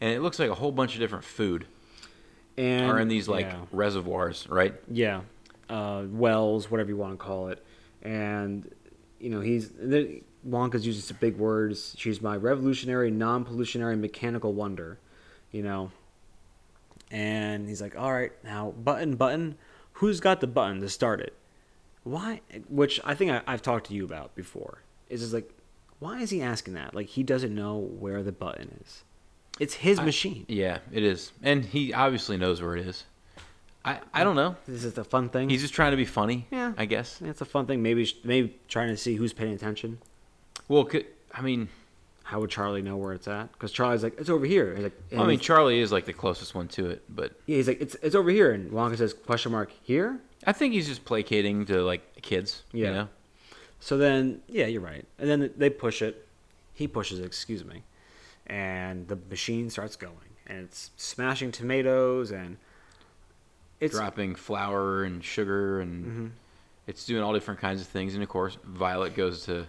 and 0.00 0.10
it 0.10 0.20
looks 0.20 0.38
like 0.38 0.50
a 0.50 0.54
whole 0.54 0.72
bunch 0.72 0.94
of 0.94 1.00
different 1.00 1.24
food 1.24 1.66
And 2.56 2.90
are 2.90 2.98
in 2.98 3.08
these 3.08 3.28
like 3.28 3.46
yeah. 3.46 3.60
reservoirs, 3.72 4.48
right? 4.48 4.74
Yeah, 4.90 5.20
uh, 5.68 6.04
wells, 6.08 6.70
whatever 6.70 6.88
you 6.88 6.96
want 6.96 7.12
to 7.12 7.24
call 7.24 7.48
it, 7.48 7.64
and 8.02 8.68
you 9.20 9.30
know 9.30 9.40
he's 9.40 9.68
the, 9.68 10.22
Wonka's 10.48 10.86
using 10.86 11.02
some 11.02 11.18
big 11.20 11.36
words. 11.36 11.94
She's 11.98 12.22
my 12.22 12.36
revolutionary, 12.36 13.10
non-pollutionary 13.10 14.00
mechanical 14.00 14.54
wonder, 14.54 14.98
you 15.52 15.62
know. 15.62 15.90
And 17.10 17.68
he's 17.68 17.82
like, 17.82 17.98
"All 17.98 18.12
right, 18.12 18.32
now 18.44 18.70
button, 18.70 19.16
button. 19.16 19.58
Who's 20.00 20.20
got 20.20 20.40
the 20.40 20.46
button 20.46 20.80
to 20.80 20.88
start 20.88 21.20
it? 21.20 21.34
Why?" 22.04 22.40
Which 22.68 23.00
I 23.04 23.14
think 23.14 23.30
I, 23.30 23.42
I've 23.46 23.62
talked 23.62 23.86
to 23.88 23.94
you 23.94 24.04
about 24.04 24.34
before. 24.34 24.78
Is 25.08 25.20
just 25.20 25.32
like, 25.32 25.50
why 25.98 26.20
is 26.20 26.30
he 26.30 26.40
asking 26.42 26.74
that? 26.74 26.94
Like 26.94 27.06
he 27.06 27.22
doesn't 27.22 27.54
know 27.54 27.76
where 27.76 28.22
the 28.22 28.32
button 28.32 28.78
is. 28.82 29.04
It's 29.58 29.74
his 29.74 30.00
machine. 30.00 30.46
Yeah, 30.48 30.78
it 30.90 31.02
is, 31.02 31.32
and 31.42 31.64
he 31.64 31.92
obviously 31.92 32.38
knows 32.38 32.62
where 32.62 32.76
it 32.76 32.86
is. 32.86 33.04
I 33.84 34.00
I 34.12 34.24
don't 34.24 34.36
know. 34.36 34.56
This 34.66 34.84
is 34.84 34.96
a 34.96 35.04
fun 35.04 35.28
thing. 35.28 35.50
He's 35.50 35.60
just 35.60 35.74
trying 35.74 35.90
to 35.90 35.96
be 35.96 36.06
funny. 36.06 36.46
Yeah. 36.50 36.72
I 36.76 36.86
guess. 36.86 37.20
It's 37.22 37.40
a 37.40 37.44
fun 37.44 37.66
thing. 37.66 37.82
Maybe 37.82 38.10
maybe 38.24 38.58
trying 38.68 38.88
to 38.88 38.96
see 38.96 39.16
who's 39.16 39.32
paying 39.32 39.52
attention. 39.52 39.98
Well, 40.68 40.88
I 41.34 41.42
mean, 41.42 41.68
How 42.30 42.38
would 42.40 42.50
Charlie 42.50 42.80
know 42.82 42.96
where 42.96 43.12
it's 43.12 43.26
at? 43.26 43.50
Because 43.52 43.72
Charlie's 43.72 44.04
like, 44.04 44.18
it's 44.20 44.30
over 44.30 44.46
here. 44.46 44.72
He's 44.74 44.84
like, 44.84 45.00
and 45.10 45.20
I 45.20 45.26
mean, 45.26 45.40
Charlie 45.40 45.80
is 45.80 45.90
like 45.90 46.04
the 46.04 46.12
closest 46.12 46.54
one 46.54 46.68
to 46.68 46.88
it, 46.88 47.02
but 47.08 47.32
yeah, 47.46 47.56
he's 47.56 47.66
like, 47.66 47.80
it's 47.80 47.96
it's 48.02 48.14
over 48.14 48.30
here. 48.30 48.52
And 48.52 48.70
Wonka 48.70 48.96
says, 48.96 49.12
question 49.12 49.50
mark 49.50 49.72
here. 49.82 50.20
I 50.46 50.52
think 50.52 50.72
he's 50.72 50.86
just 50.86 51.04
placating 51.04 51.66
to 51.66 51.82
like 51.82 52.22
kids. 52.22 52.62
Yeah. 52.72 52.86
You 52.86 52.94
know? 52.94 53.08
So 53.80 53.98
then, 53.98 54.42
yeah, 54.46 54.66
you're 54.66 54.80
right. 54.80 55.04
And 55.18 55.28
then 55.28 55.50
they 55.56 55.70
push 55.70 56.02
it. 56.02 56.26
He 56.72 56.86
pushes 56.86 57.18
it, 57.18 57.24
excuse 57.26 57.64
me, 57.64 57.82
and 58.46 59.08
the 59.08 59.18
machine 59.28 59.68
starts 59.68 59.96
going, 59.96 60.14
and 60.46 60.60
it's 60.60 60.92
smashing 60.96 61.50
tomatoes, 61.52 62.30
and 62.30 62.56
it's 63.80 63.94
dropping 63.96 64.34
flour 64.36 65.02
and 65.04 65.24
sugar 65.24 65.80
and 65.80 66.04
Mm-hmm. 66.04 66.26
it's 66.86 67.04
doing 67.06 67.22
all 67.22 67.32
different 67.32 67.60
kinds 67.60 67.80
of 67.80 67.86
things 67.88 68.12
and 68.14 68.22
of 68.22 68.28
course 68.28 68.58
violet 68.64 69.14
goes 69.16 69.44
to 69.46 69.66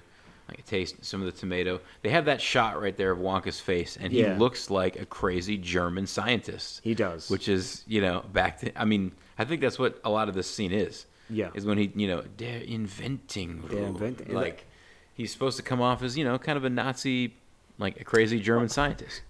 like 0.52 0.66
taste 0.66 1.04
some 1.04 1.22
of 1.22 1.26
the 1.26 1.32
tomato. 1.32 1.80
They 2.02 2.10
have 2.10 2.26
that 2.26 2.42
shot 2.42 2.82
right 2.82 2.96
there 2.96 3.12
of 3.12 3.20
wonka's 3.20 3.60
face 3.60 3.98
and 4.00 4.12
he 4.12 4.22
Yeah. 4.22 4.38
looks 4.38 4.70
like 4.70 5.00
a 5.00 5.06
crazy 5.06 5.58
german 5.58 6.06
scientist. 6.08 6.82
He 6.84 6.94
does. 6.94 7.30
which 7.30 7.48
is 7.50 7.84
you 7.88 8.02
know 8.02 8.24
back 8.34 8.60
to 8.60 8.72
i 8.80 8.86
mean 8.86 9.12
i 9.40 9.46
think 9.46 9.62
that's 9.62 9.80
what 9.80 10.00
a 10.04 10.10
lot 10.10 10.28
of 10.30 10.36
this 10.36 10.48
scene 10.50 10.72
is. 10.72 11.06
Yeah. 11.30 11.50
is 11.54 11.66
when 11.66 11.78
he 11.78 11.92
you 11.96 12.08
know 12.08 12.24
they're 12.38 12.60
inventing 12.62 13.64
They're 13.70 13.86
inventing- 13.86 14.34
like 14.34 14.66
he's 15.14 15.32
supposed 15.32 15.58
to 15.58 15.64
come 15.64 15.82
off 15.82 16.04
as 16.04 16.18
you 16.18 16.24
know 16.26 16.38
kind 16.38 16.58
of 16.58 16.66
a 16.66 16.70
nazi 16.70 17.34
like 17.78 18.00
a 18.00 18.04
crazy 18.04 18.40
german 18.40 18.70
scientist. 18.70 19.22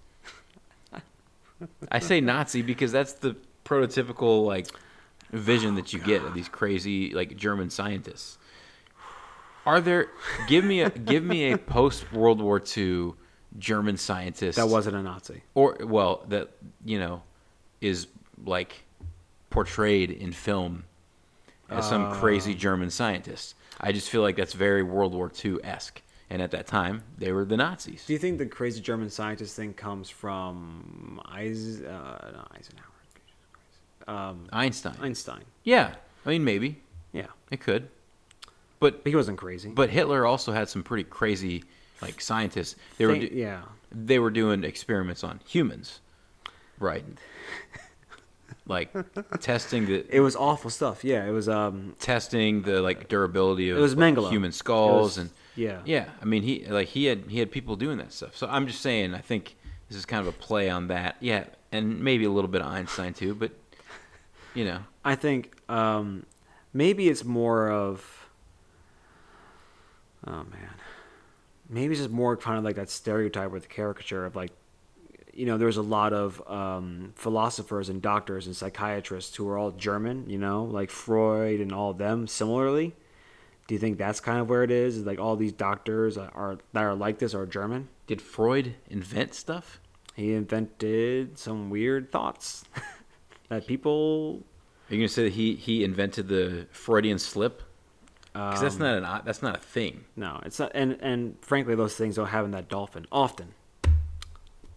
I 1.90 2.00
say 2.00 2.20
nazi 2.20 2.62
because 2.62 2.90
that's 2.92 3.12
the 3.14 3.36
prototypical 3.64 4.44
like 4.44 4.66
vision 5.30 5.76
that 5.76 5.92
you 5.92 6.00
oh, 6.02 6.06
get 6.06 6.22
of 6.24 6.34
these 6.34 6.48
crazy 6.48 7.14
like 7.14 7.36
german 7.36 7.70
scientists 7.70 8.36
are 9.66 9.80
there 9.80 10.08
give 10.48 10.64
me 10.64 10.80
a 10.82 10.90
give 10.90 11.22
me 11.24 11.52
a 11.52 11.58
post 11.58 12.12
world 12.12 12.40
war 12.40 12.62
ii 12.76 13.12
german 13.58 13.96
scientist 13.96 14.56
that 14.56 14.68
wasn't 14.68 14.96
a 14.96 15.02
Nazi. 15.02 15.42
or 15.54 15.76
well 15.82 16.24
that 16.28 16.50
you 16.84 16.98
know 16.98 17.22
is 17.80 18.06
like 18.44 18.84
portrayed 19.50 20.10
in 20.10 20.32
film 20.32 20.84
as 21.68 21.88
some 21.88 22.04
Uh. 22.06 22.14
crazy 22.14 22.54
german 22.54 22.90
scientist. 22.90 23.54
I 23.80 23.92
just 23.92 24.08
feel 24.10 24.22
like 24.22 24.36
that's 24.36 24.52
very 24.52 24.82
world 24.82 25.14
war 25.14 25.30
ii-esque 25.44 26.02
and 26.30 26.40
at 26.42 26.50
that 26.52 26.66
time 26.66 27.02
they 27.18 27.32
were 27.32 27.44
the 27.44 27.56
nazis. 27.56 28.04
Do 28.06 28.12
you 28.12 28.18
think 28.18 28.38
the 28.38 28.46
crazy 28.46 28.80
German 28.80 29.10
scientist 29.10 29.54
thing 29.56 29.72
comes 29.74 30.08
from 30.08 31.20
Eis, 31.26 31.82
uh, 31.82 32.30
not 32.34 32.52
Eisenhower? 32.56 32.86
Um, 34.08 34.46
einstein. 34.52 34.96
Einstein. 35.00 35.44
yeah. 35.64 35.94
I 36.26 36.28
mean 36.30 36.44
maybe. 36.44 36.80
Yeah, 37.12 37.26
it 37.50 37.60
could 37.60 37.88
but 38.82 39.00
he 39.04 39.16
wasn't 39.16 39.38
crazy. 39.38 39.70
but 39.70 39.88
hitler 39.88 40.26
also 40.26 40.52
had 40.52 40.68
some 40.68 40.82
pretty 40.82 41.04
crazy 41.04 41.64
like 42.02 42.20
scientists 42.20 42.76
they 42.98 43.06
were 43.06 43.12
Think- 43.16 43.30
do- 43.32 43.36
yeah, 43.38 43.62
they 43.90 44.18
were 44.18 44.30
doing 44.30 44.64
experiments 44.64 45.22
on 45.24 45.40
humans 45.46 46.00
right 46.78 47.04
like 48.66 48.92
testing 49.40 49.86
the 49.86 50.04
it 50.14 50.20
was 50.20 50.36
awful 50.36 50.70
stuff. 50.70 51.02
Yeah, 51.04 51.26
it 51.26 51.30
was. 51.32 51.48
Um, 51.48 51.96
testing 51.98 52.62
the 52.62 52.80
like 52.80 53.08
durability 53.08 53.70
of 53.70 53.78
It 53.78 53.80
was 53.80 53.94
Mengele. 53.96 54.30
human 54.30 54.50
It 54.50 54.54
skulls 54.54 55.02
was- 55.02 55.18
and 55.18 55.30
yeah. 55.54 55.80
yeah 55.84 56.06
i 56.22 56.24
mean 56.24 56.42
he 56.42 56.64
like 56.66 56.88
he 56.88 57.04
had 57.04 57.24
he 57.28 57.38
had 57.38 57.50
people 57.50 57.76
doing 57.76 57.98
that 57.98 58.10
stuff 58.10 58.34
so 58.34 58.46
i'm 58.48 58.66
just 58.66 58.80
saying 58.80 59.12
i 59.14 59.18
think 59.18 59.54
this 59.88 59.98
is 59.98 60.06
kind 60.06 60.26
of 60.26 60.26
a 60.26 60.32
play 60.38 60.70
on 60.70 60.88
that 60.88 61.14
yeah 61.20 61.44
and 61.70 62.00
maybe 62.00 62.24
a 62.24 62.30
little 62.30 62.48
bit 62.48 62.62
of 62.62 62.68
einstein 62.68 63.12
too 63.12 63.34
but 63.34 63.50
you 64.54 64.64
know 64.64 64.78
I 65.04 65.14
think 65.16 65.54
um, 65.68 66.24
maybe 66.72 67.08
it's 67.08 67.22
more 67.24 67.68
of. 67.70 68.21
Oh 70.26 70.44
man, 70.44 70.74
maybe 71.68 71.92
it's 71.92 72.00
just 72.00 72.10
more 72.10 72.36
kind 72.36 72.58
of 72.58 72.64
like 72.64 72.76
that 72.76 72.90
stereotype 72.90 73.52
or 73.52 73.58
the 73.58 73.66
caricature 73.66 74.24
of 74.24 74.36
like, 74.36 74.52
you 75.32 75.46
know, 75.46 75.58
there's 75.58 75.78
a 75.78 75.82
lot 75.82 76.12
of 76.12 76.42
um, 76.48 77.12
philosophers 77.14 77.88
and 77.88 78.00
doctors 78.02 78.46
and 78.46 78.54
psychiatrists 78.54 79.34
who 79.36 79.48
are 79.48 79.58
all 79.58 79.70
German. 79.72 80.28
You 80.28 80.38
know, 80.38 80.64
like 80.64 80.90
Freud 80.90 81.60
and 81.60 81.72
all 81.72 81.90
of 81.90 81.98
them. 81.98 82.26
Similarly, 82.26 82.94
do 83.66 83.74
you 83.74 83.78
think 83.78 83.98
that's 83.98 84.20
kind 84.20 84.38
of 84.38 84.48
where 84.48 84.62
it 84.62 84.70
is? 84.70 84.96
Is 84.98 85.06
like 85.06 85.18
all 85.18 85.36
these 85.36 85.52
doctors 85.52 86.16
are 86.18 86.58
that 86.72 86.84
are 86.84 86.94
like 86.94 87.18
this 87.18 87.34
are 87.34 87.46
German? 87.46 87.88
did 88.06 88.20
freud 88.20 88.74
invent 88.90 89.32
stuff 89.34 89.80
He 90.14 90.34
invented 90.34 91.38
some 91.38 91.70
weird 91.70 92.12
thoughts 92.12 92.64
that 93.48 93.66
people. 93.66 94.42
are 94.90 94.94
you 94.94 95.00
gonna 95.00 95.08
say 95.08 95.24
that 95.24 95.32
he 95.32 95.54
he 95.54 95.82
invented 95.82 96.28
the 96.28 96.66
freudian 96.72 97.18
slip 97.18 97.62
because 98.32 98.60
that's 98.60 98.74
um, 98.76 98.80
not 98.80 99.18
an 99.18 99.22
that's 99.24 99.42
not 99.42 99.56
a 99.56 99.60
thing 99.60 100.04
No, 100.16 100.40
it's 100.44 100.58
not, 100.58 100.72
and 100.74 100.92
and 101.00 101.36
frankly, 101.42 101.74
those 101.74 101.94
things 101.96 102.16
don't 102.16 102.28
happen 102.28 102.46
in 102.46 102.50
that 102.52 102.68
dolphin 102.68 103.06
often. 103.12 103.48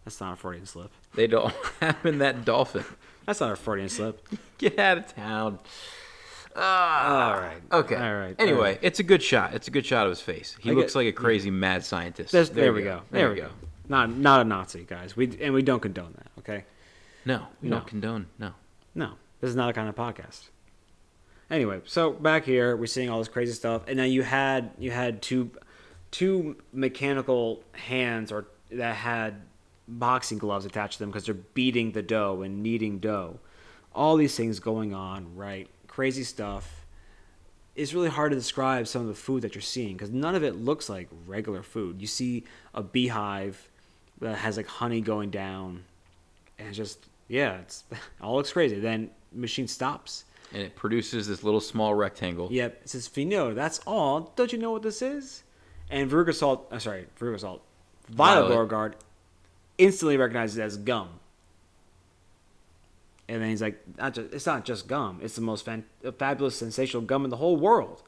That's 0.04 0.20
not 0.22 0.34
a 0.34 0.36
Freudian 0.36 0.66
slip. 0.66 0.92
they 1.16 1.28
don't 1.28 1.54
happen 1.82 2.14
in 2.16 2.20
that 2.20 2.46
dolphin 2.46 2.84
That's 3.26 3.40
not 3.40 3.52
a 3.52 3.56
Freudian 3.56 3.90
slip. 3.90 4.28
get 4.58 4.78
out 4.78 4.98
of 5.00 5.16
town 5.16 5.60
All 6.56 7.34
right. 7.34 7.62
okay 7.72 7.96
All 7.96 8.16
right. 8.16 8.36
anyway 8.40 8.58
all 8.58 8.64
right. 8.64 8.80
it's 8.82 9.00
a 9.00 9.04
good 9.04 9.22
shot 9.24 9.54
it's 9.54 9.68
a 9.68 9.72
good 9.72 9.86
shot 9.86 10.06
of 10.06 10.12
his 10.12 10.22
face 10.22 10.56
he 10.60 10.72
I 10.72 10.74
looks 10.74 10.94
get- 10.94 11.00
like 11.00 11.08
a 11.08 11.12
crazy 11.12 11.50
mad 11.52 11.84
scientist 11.84 12.32
There's- 12.32 12.50
there, 12.50 12.72
we 12.74 12.84
go. 12.84 13.02
There, 13.12 13.30
we 13.30 13.36
we 13.36 13.42
go. 13.42 13.50
Not 13.88 14.10
not 14.12 14.42
a 14.42 14.44
Nazi, 14.44 14.84
guys. 14.84 15.16
We 15.16 15.38
and 15.42 15.54
we 15.54 15.62
don't 15.62 15.80
condone 15.82 16.14
that. 16.18 16.28
Okay. 16.40 16.66
No, 17.24 17.46
we 17.62 17.70
No. 17.70 17.78
don't 17.78 17.88
condone. 17.88 18.26
No. 18.40 18.52
No, 18.96 19.12
this 19.42 19.50
is 19.50 19.56
not 19.56 19.70
a 19.70 19.74
kind 19.74 19.88
of 19.90 19.96
podcast. 19.96 20.50
Anyway, 21.50 21.82
so 21.86 22.12
back 22.12 22.44
here 22.46 22.76
we're 22.76 22.86
seeing 22.88 23.10
all 23.10 23.20
this 23.20 23.28
crazy 23.28 23.54
stuff, 23.54 23.84
and 23.88 24.00
then 24.00 24.12
you 24.12 24.24
had 24.24 24.72
you 24.80 24.92
had 24.92 25.22
two 25.22 25.52
two 26.12 26.56
mechanical 26.72 27.62
hands 27.74 28.32
or 28.32 28.46
that 28.72 28.96
had 28.96 29.42
boxing 29.88 30.38
gloves 30.38 30.66
attached 30.66 30.94
to 30.94 31.00
them 31.00 31.10
because 31.10 31.26
they're 31.26 31.36
beating 31.36 31.92
the 31.92 32.02
dough 32.02 32.42
and 32.42 32.64
kneading 32.64 33.00
dough. 33.00 33.40
All 33.94 34.16
these 34.16 34.36
things 34.36 34.60
going 34.60 34.94
on, 34.94 35.36
right? 35.36 35.70
Crazy 35.88 36.24
stuff. 36.24 36.86
it's 37.76 37.94
really 37.94 38.10
hard 38.10 38.32
to 38.32 38.38
describe 38.38 38.88
some 38.88 39.02
of 39.02 39.08
the 39.08 39.14
food 39.14 39.42
that 39.42 39.54
you're 39.54 39.62
seeing 39.62 39.94
because 39.94 40.10
none 40.10 40.34
of 40.36 40.44
it 40.44 40.56
looks 40.56 40.90
like 40.90 41.10
regular 41.28 41.62
food. 41.62 42.02
You 42.02 42.08
see 42.08 42.46
a 42.74 42.82
beehive 42.82 43.70
that 44.22 44.38
has 44.38 44.58
like 44.58 44.68
honey 44.68 45.02
going 45.02 45.30
down, 45.30 45.84
and 46.58 46.74
just 46.74 47.06
yeah, 47.28 47.60
it's 47.60 47.84
all 48.22 48.36
looks 48.36 48.52
crazy. 48.52 48.80
Then 48.80 49.12
machine 49.34 49.68
stops. 49.68 50.26
And 50.54 50.62
it 50.62 50.76
produces 50.76 51.28
this 51.28 51.44
little 51.44 51.60
small 51.60 51.94
rectangle. 51.96 52.50
Yep, 52.52 52.82
it 52.84 52.90
says 52.90 53.08
Fino. 53.08 53.54
That's 53.54 53.80
all. 53.88 54.32
Don't 54.36 54.52
you 54.54 54.58
know 54.60 54.72
what 54.72 54.84
this 54.84 55.02
is? 55.02 55.44
And 55.90 56.10
Veruca 56.10 56.34
Salt, 56.34 56.68
uh, 56.72 56.80
sorry, 56.80 57.08
Veruca 57.20 57.40
Salt, 57.40 57.62
Violet, 58.10 58.42
Violet. 58.42 58.48
Beauregard 58.50 58.96
instantly 59.78 60.18
recognizes 60.18 60.58
it 60.58 60.62
as 60.62 60.78
gum. 60.78 61.10
And 63.28 63.42
then 63.42 63.50
he's 63.50 63.62
like, 63.62 63.82
not 63.98 64.14
just, 64.14 64.34
"It's 64.34 64.46
not 64.46 64.66
just 64.66 64.88
gum. 64.88 65.20
It's 65.22 65.36
the 65.36 65.42
most 65.42 65.66
fan- 65.66 65.86
uh, 66.06 66.12
fabulous, 66.12 66.56
sensational 66.56 67.02
gum 67.04 67.24
in 67.24 67.32
the 67.32 67.38
whole 67.38 67.58
world." 67.58 68.04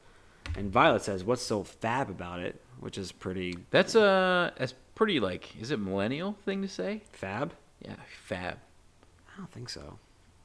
And 0.56 0.70
Violet 0.72 1.02
says, 1.02 1.24
"What's 1.24 1.42
so 1.42 1.64
fab 1.64 2.08
about 2.08 2.40
it?" 2.40 2.60
Which 2.80 2.96
is 2.96 3.10
pretty 3.10 3.58
That's 3.70 3.96
a 3.96 4.52
that's 4.56 4.74
pretty 4.94 5.18
like 5.18 5.56
is 5.60 5.72
it 5.72 5.80
millennial 5.80 6.36
thing 6.44 6.62
to 6.62 6.68
say? 6.68 7.02
fab. 7.10 7.52
Yeah, 7.80 7.96
fab. 8.22 8.58
I 9.34 9.36
don't 9.38 9.50
think 9.50 9.68
so. 9.68 9.98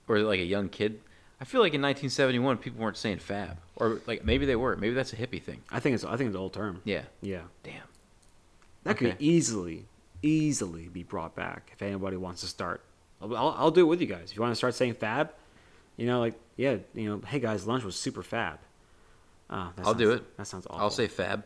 Or 0.08 0.20
like 0.20 0.40
a 0.40 0.46
young 0.46 0.70
kid. 0.70 1.00
I 1.44 1.46
feel 1.46 1.60
like 1.60 1.74
in 1.74 1.82
1971 1.82 2.58
people 2.60 2.82
weren't 2.82 2.96
saying 2.96 3.20
fab, 3.20 3.58
or 3.76 4.00
like 4.08 4.24
maybe 4.24 4.46
they 4.46 4.56
were. 4.56 4.78
Maybe 4.78 4.94
that's 4.94 5.12
a 5.12 5.18
hippie 5.18 5.42
thing. 5.42 5.60
I 5.70 5.82
think 5.82 5.94
it's 5.96 6.06
I 6.06 6.16
think 6.16 6.30
it's 6.30 6.36
an 6.36 6.42
old 6.42 6.54
term. 6.54 6.80
Yeah. 6.86 7.02
Yeah, 7.22 7.42
Damn. 7.64 7.84
that 8.86 8.96
could 8.96 9.18
easily, 9.20 9.84
easily 10.22 10.88
be 10.88 11.04
brought 11.04 11.36
back 11.36 11.70
if 11.74 11.82
anybody 11.82 12.16
wants 12.16 12.40
to 12.42 12.48
start. 12.48 12.80
I'll, 13.22 13.36
I'll, 13.36 13.56
I'll 13.58 13.72
do 13.72 13.82
it 13.82 13.90
with 13.90 14.00
you 14.00 14.08
guys. 14.08 14.30
If 14.32 14.38
you 14.38 14.42
want 14.42 14.54
to 14.54 14.56
start 14.56 14.74
saying 14.74 14.94
fab, 14.94 15.34
you 15.98 16.08
know, 16.08 16.22
like 16.22 16.36
yeah, 16.56 16.78
you 16.94 17.10
know, 17.10 17.22
hey 17.28 17.42
guys, 17.42 17.68
lunch 17.68 17.84
was 17.84 17.98
super 17.98 18.24
fab. 18.24 18.60
Ah, 19.50 19.74
that 19.76 19.86
I'll 19.86 19.94
do 19.94 20.12
it. 20.12 20.38
That 20.38 20.48
sounds 20.48 20.66
awful. 20.68 20.80
I'll 20.80 20.90
say 20.92 21.08
fab. 21.08 21.44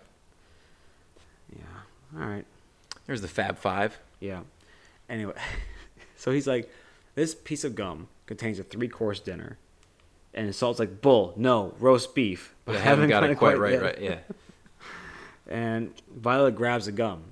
yeah. 1.52 2.22
All 2.22 2.28
right. 2.28 2.46
There's 3.08 3.22
the 3.22 3.28
Fab 3.28 3.58
Five. 3.58 3.98
Yeah. 4.20 4.42
Anyway, 5.10 5.34
so 6.18 6.32
he's 6.32 6.46
like, 6.46 6.72
this 7.16 7.34
piece 7.34 7.64
of 7.64 7.74
gum 7.74 8.10
contains 8.28 8.60
a 8.60 8.64
three 8.64 8.90
course 8.90 9.20
dinner, 9.20 9.58
and 10.38 10.56
Salt's 10.56 10.80
like, 10.80 11.02
bull, 11.02 11.34
no, 11.36 11.74
roast 11.80 12.16
beef. 12.16 12.54
But 12.64 12.76
I 12.78 12.80
haven't 12.80 13.10
got 13.10 13.22
got 13.22 13.30
it 13.30 13.38
quite 13.38 13.58
right. 13.60 13.74
yet." 13.74 13.82
Right. 13.82 14.00
Yeah. 14.02 14.20
And 15.50 15.94
Violet 16.14 16.56
grabs 16.56 16.88
a 16.88 16.92
gum, 16.92 17.24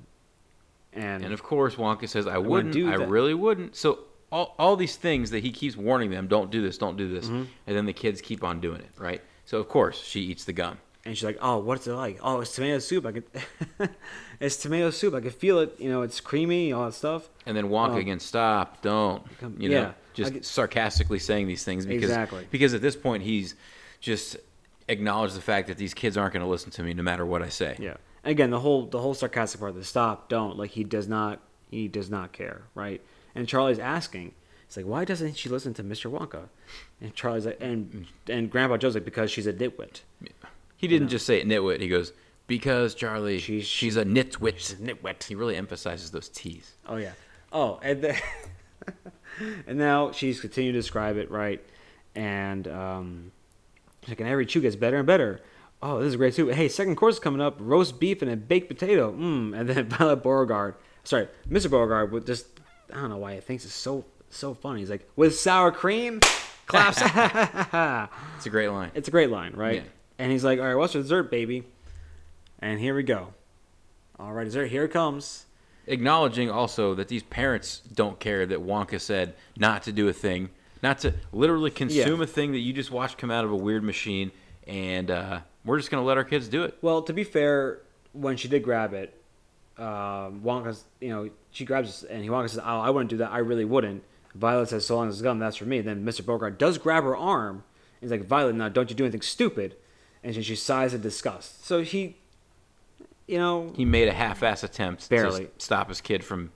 and, 0.93 1.23
And 1.23 1.33
of 1.33 1.43
course, 1.43 1.75
Wonka 1.75 2.07
says, 2.07 2.27
"I 2.27 2.37
wouldn't 2.37 2.73
do 2.73 2.89
I 2.89 2.95
really 2.95 3.33
wouldn't." 3.33 3.75
So 3.75 3.99
all, 4.31 4.55
all 4.57 4.75
these 4.77 4.95
things 4.95 5.31
that 5.31 5.43
he 5.43 5.51
keeps 5.51 5.75
warning 5.75 6.11
them, 6.11 6.27
"Don't 6.27 6.49
do 6.49 6.61
this. 6.61 6.77
Don't 6.77 6.95
do 6.95 7.09
this," 7.13 7.25
Mm-hmm. 7.25 7.43
and 7.67 7.75
then 7.77 7.85
the 7.85 7.91
kids 7.93 8.21
keep 8.21 8.41
on 8.43 8.61
doing 8.61 8.79
it, 8.79 8.89
right? 8.97 9.21
So 9.45 9.59
of 9.59 9.67
course, 9.67 10.01
she 10.01 10.21
eats 10.21 10.45
the 10.45 10.53
gum. 10.53 10.77
and 11.03 11.15
she's 11.15 11.25
like, 11.25 11.37
"Oh, 11.41 11.57
what's 11.57 11.87
it 11.87 11.93
like? 11.93 12.17
Oh, 12.23 12.39
it's 12.39 12.55
tomato 12.55 12.79
soup. 12.79 13.05
I 13.05 13.11
could, 13.11 13.25
it's 14.39 14.55
tomato 14.55 14.89
soup. 14.91 15.13
I 15.13 15.19
could 15.19 15.35
feel 15.35 15.59
it. 15.59 15.75
You 15.77 15.89
know, 15.89 16.01
it's 16.01 16.21
creamy, 16.21 16.71
all 16.71 16.85
that 16.85 16.93
stuff." 16.93 17.27
And 17.45 17.57
then 17.57 17.65
Wonka 17.65 17.95
Oh. 17.95 17.97
again, 17.97 18.19
stop, 18.21 18.81
don't, 18.81 19.21
you 19.59 19.67
know, 19.67 19.81
yeah, 19.81 19.91
just 20.15 20.33
get- 20.33 20.45
sarcastically 20.45 21.19
saying 21.19 21.47
these 21.47 21.63
things 21.63 21.85
because 21.85 22.09
Exactly. 22.09 22.47
because 22.49 22.73
at 22.73 22.81
this 22.81 22.95
point 22.95 23.23
he's 23.23 23.55
just 24.01 24.37
acknowledged 24.87 25.35
the 25.35 25.41
fact 25.41 25.67
that 25.67 25.77
these 25.77 25.93
kids 25.93 26.17
aren't 26.17 26.33
going 26.33 26.43
to 26.43 26.49
listen 26.49 26.71
to 26.71 26.83
me 26.83 26.93
no 26.93 27.03
matter 27.03 27.25
what 27.25 27.41
I 27.41 27.49
say. 27.49 27.75
Yeah. 27.79 27.97
And 28.23 28.31
again, 28.31 28.49
the 28.49 28.59
whole 28.59 28.85
the 28.87 28.99
whole 28.99 29.13
sarcastic 29.13 29.59
part, 29.59 29.75
the 29.75 29.83
stop, 29.83 30.29
don't, 30.29 30.57
like 30.57 30.71
he 30.71 30.83
does 30.83 31.07
not 31.07 31.39
he 31.69 31.87
does 31.87 32.09
not 32.09 32.31
care, 32.31 32.63
right? 32.73 33.01
And 33.35 33.47
Charlie's 33.47 33.79
asking, 33.79 34.33
it's 34.65 34.77
like, 34.77 34.85
why 34.85 35.03
doesn't 35.05 35.35
she 35.37 35.49
listen 35.49 35.73
to 35.75 35.83
Mr. 35.83 36.09
Wonka? 36.09 36.47
And 37.01 37.13
Charlie's 37.13 37.45
like, 37.45 37.57
and 37.61 38.05
and 38.29 38.49
Grandpa 38.49 38.77
Joe's 38.77 38.93
like, 38.95 39.05
because 39.05 39.29
she's 39.29 39.45
a 39.47 39.53
nitwit. 39.53 40.01
He 40.77 40.87
didn't 40.87 41.09
just 41.09 41.25
say 41.25 41.43
nitwit. 41.43 41.81
He 41.81 41.87
goes 41.87 42.13
because 42.47 42.93
Charlie, 42.95 43.39
She's- 43.39 43.65
she's, 43.65 43.95
a 43.97 44.05
nitwit. 44.05 44.57
She's 44.59 44.73
a 44.73 44.75
nitwit. 44.75 45.23
He 45.23 45.33
really 45.35 45.55
emphasizes 45.55 46.11
those 46.11 46.29
T's. 46.29 46.75
Oh 46.87 46.97
yeah. 46.97 47.13
Oh, 47.51 47.79
and 47.81 48.01
then, 48.03 48.17
and 49.67 49.77
now 49.77 50.11
she's 50.11 50.39
continuing 50.39 50.73
to 50.73 50.79
describe 50.79 51.17
it 51.17 51.29
right, 51.31 51.61
and 52.15 52.67
um, 52.67 53.31
like, 54.07 54.19
and 54.19 54.29
every 54.29 54.45
chew 54.45 54.61
gets 54.61 54.75
better 54.75 54.97
and 54.97 55.07
better. 55.07 55.41
Oh, 55.81 55.99
this 55.99 56.09
is 56.09 56.15
great 56.15 56.33
too. 56.33 56.47
Hey, 56.47 56.67
second 56.69 56.95
course 56.95 57.15
is 57.15 57.19
coming 57.19 57.41
up: 57.41 57.57
roast 57.59 57.99
beef 57.99 58.21
and 58.21 58.31
a 58.31 58.35
baked 58.35 58.69
potato. 58.69 59.11
Mmm. 59.11 59.55
And 59.57 59.69
then 59.69 59.87
Violet 59.89 60.23
Beauregard, 60.23 60.75
sorry, 61.03 61.27
Mr. 61.49 61.69
Beauregard, 61.69 62.11
with 62.11 62.25
just 62.25 62.47
I 62.91 62.95
don't 62.95 63.09
know 63.09 63.17
why 63.17 63.35
he 63.35 63.41
thinks 63.41 63.65
it's 63.65 63.73
so 63.73 64.05
so 64.29 64.53
funny. 64.53 64.79
He's 64.81 64.89
like, 64.89 65.09
with 65.15 65.37
sour 65.37 65.71
cream, 65.71 66.19
claps. 66.65 67.01
It's 68.37 68.45
a 68.45 68.49
great 68.49 68.69
line. 68.69 68.91
it's 68.95 69.07
a 69.07 69.11
great 69.11 69.29
line, 69.29 69.53
right? 69.53 69.77
Yeah. 69.83 69.89
And 70.19 70.31
he's 70.31 70.43
like, 70.43 70.59
all 70.59 70.65
right, 70.65 70.75
what's 70.75 70.93
your 70.93 71.03
dessert, 71.03 71.29
baby? 71.31 71.63
And 72.59 72.79
here 72.79 72.95
we 72.95 73.03
go. 73.03 73.33
All 74.17 74.31
right, 74.31 74.45
dessert. 74.45 74.67
Here 74.67 74.85
it 74.85 74.91
comes. 74.91 75.44
Acknowledging 75.87 76.49
also 76.49 76.95
that 76.95 77.07
these 77.07 77.23
parents 77.23 77.79
don't 77.93 78.19
care 78.19 78.45
that 78.45 78.59
Wonka 78.59 78.99
said 78.99 79.35
not 79.57 79.83
to 79.83 79.91
do 79.91 80.07
a 80.07 80.13
thing, 80.13 80.49
not 80.81 80.99
to 80.99 81.13
literally 81.31 81.71
consume 81.71 82.17
Yeah. 82.19 82.23
a 82.23 82.27
thing 82.27 82.51
that 82.53 82.59
you 82.59 82.73
just 82.73 82.91
watched 82.91 83.17
come 83.17 83.29
out 83.31 83.45
of 83.45 83.51
a 83.51 83.55
weird 83.55 83.83
machine, 83.83 84.31
and 84.67 85.11
uh, 85.11 85.41
we're 85.63 85.77
just 85.77 85.91
gonna 85.91 86.03
let 86.03 86.17
our 86.17 86.23
kids 86.23 86.47
do 86.47 86.63
it. 86.63 86.77
Well, 86.81 87.01
to 87.03 87.13
be 87.13 87.23
fair, 87.23 87.81
when 88.13 88.35
she 88.37 88.47
did 88.47 88.63
grab 88.63 88.93
it, 88.93 89.19
um, 89.77 90.41
Wonka's, 90.43 90.85
you 91.01 91.09
know, 91.09 91.29
she 91.51 91.65
grabs 91.65 92.03
it 92.03 92.09
and 92.09 92.23
he 92.23 92.29
Wonka 92.29 92.49
says, 92.49 92.59
"Oh, 92.63 92.79
I 92.79 92.89
wouldn't 92.89 93.09
do 93.09 93.17
that. 93.17 93.31
I 93.31 93.39
really 93.39 93.65
wouldn't." 93.65 94.03
Violet 94.33 94.69
says, 94.69 94.85
"So 94.85 94.95
long 94.95 95.07
as 95.09 95.15
it's 95.15 95.21
gum, 95.21 95.39
that's 95.39 95.57
for 95.57 95.65
me." 95.65 95.81
Then 95.81 96.05
Mr. 96.05 96.25
Beauregard 96.25 96.57
does 96.57 96.77
grab 96.77 97.03
her 97.03 97.15
arm. 97.15 97.63
And 98.01 98.09
he's 98.09 98.11
like, 98.11 98.25
"Violet, 98.25 98.55
now 98.55 98.69
don't 98.69 98.89
you 98.89 98.95
do 98.95 99.03
anything 99.03 99.21
stupid." 99.21 99.75
And 100.23 100.33
she, 100.33 100.41
she 100.41 100.55
sighs 100.55 100.93
in 100.93 101.01
disgust. 101.01 101.65
So 101.65 101.83
he, 101.83 102.17
you 103.27 103.37
know, 103.37 103.71
He 103.75 103.85
made 103.85 104.07
a 104.07 104.13
half-ass 104.13 104.63
attempt 104.63 105.09
Barely. 105.09 105.45
to 105.45 105.51
stop 105.57 105.89
his 105.89 106.01
kid 106.01 106.23
from 106.23 106.51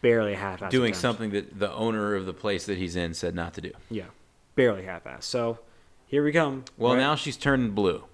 barely 0.00 0.34
half-ass 0.34 0.70
doing 0.72 0.94
something 0.94 1.30
that 1.30 1.58
the 1.58 1.72
owner 1.72 2.14
of 2.14 2.26
the 2.26 2.32
place 2.32 2.66
that 2.66 2.78
he's 2.78 2.96
in 2.96 3.14
said 3.14 3.34
not 3.34 3.54
to 3.54 3.60
do. 3.60 3.72
Yeah, 3.90 4.06
barely 4.54 4.82
half-assed. 4.84 5.22
So 5.24 5.58
here 6.06 6.24
we 6.24 6.32
come. 6.32 6.64
Well, 6.76 6.94
right? 6.94 6.98
now 7.00 7.14
she's 7.14 7.36
turning 7.36 7.70
blue. 7.70 8.04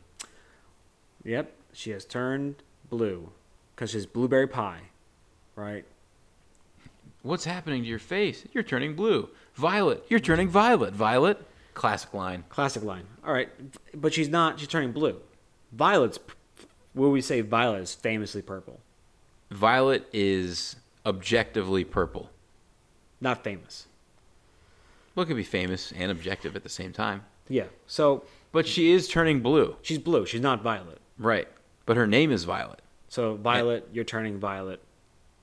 Yep, 1.25 1.53
she 1.73 1.91
has 1.91 2.05
turned 2.05 2.57
blue 2.91 3.31
because 3.75 3.91
she's 3.91 4.07
blueberry 4.07 4.47
pie, 4.49 4.81
right? 5.57 5.85
What's 7.23 7.45
happening 7.45 7.83
to 7.83 7.89
your 7.89 7.99
face? 7.99 8.45
You're 8.53 8.63
turning 8.65 8.95
blue. 8.95 9.29
Violet, 9.55 10.05
you're 10.09 10.21
turning 10.21 10.49
violet. 10.49 10.95
Violet, 10.95 11.45
classic 11.75 12.15
line. 12.15 12.45
Classic 12.49 12.83
line. 12.83 13.05
All 13.27 13.33
right, 13.33 13.49
but 13.95 14.15
she's 14.15 14.29
not. 14.29 14.59
She's 14.61 14.69
turning 14.69 14.93
blue. 14.93 15.21
Violet's. 15.73 16.19
Will 16.95 17.11
we 17.11 17.21
say 17.21 17.41
violet 17.41 17.81
is 17.83 17.95
famously 17.95 18.43
purple? 18.43 18.81
Violet 19.51 20.07
is 20.13 20.77
objectively 21.07 21.85
purple. 21.85 22.31
Not 23.21 23.43
famous. 23.45 23.87
Well, 25.15 25.25
it 25.25 25.27
can 25.27 25.37
be 25.37 25.43
famous 25.43 25.93
and 25.93 26.11
objective 26.11 26.55
at 26.55 26.63
the 26.63 26.69
same 26.69 26.93
time. 26.93 27.25
Yeah. 27.49 27.65
So 27.87 28.25
But 28.53 28.67
she 28.67 28.93
is 28.93 29.09
turning 29.09 29.41
blue. 29.41 29.77
she's 29.83 29.99
blue. 29.99 30.27
She's 30.27 30.41
not 30.41 30.63
violet. 30.63 30.99
Right. 31.19 31.49
But 31.87 31.97
her 31.97 32.07
name 32.07 32.31
is 32.31 32.45
Violet. 32.45 32.83
So 33.09 33.35
violet, 33.37 33.89
you're 33.93 34.05
turning 34.05 34.39
violet. 34.39 34.81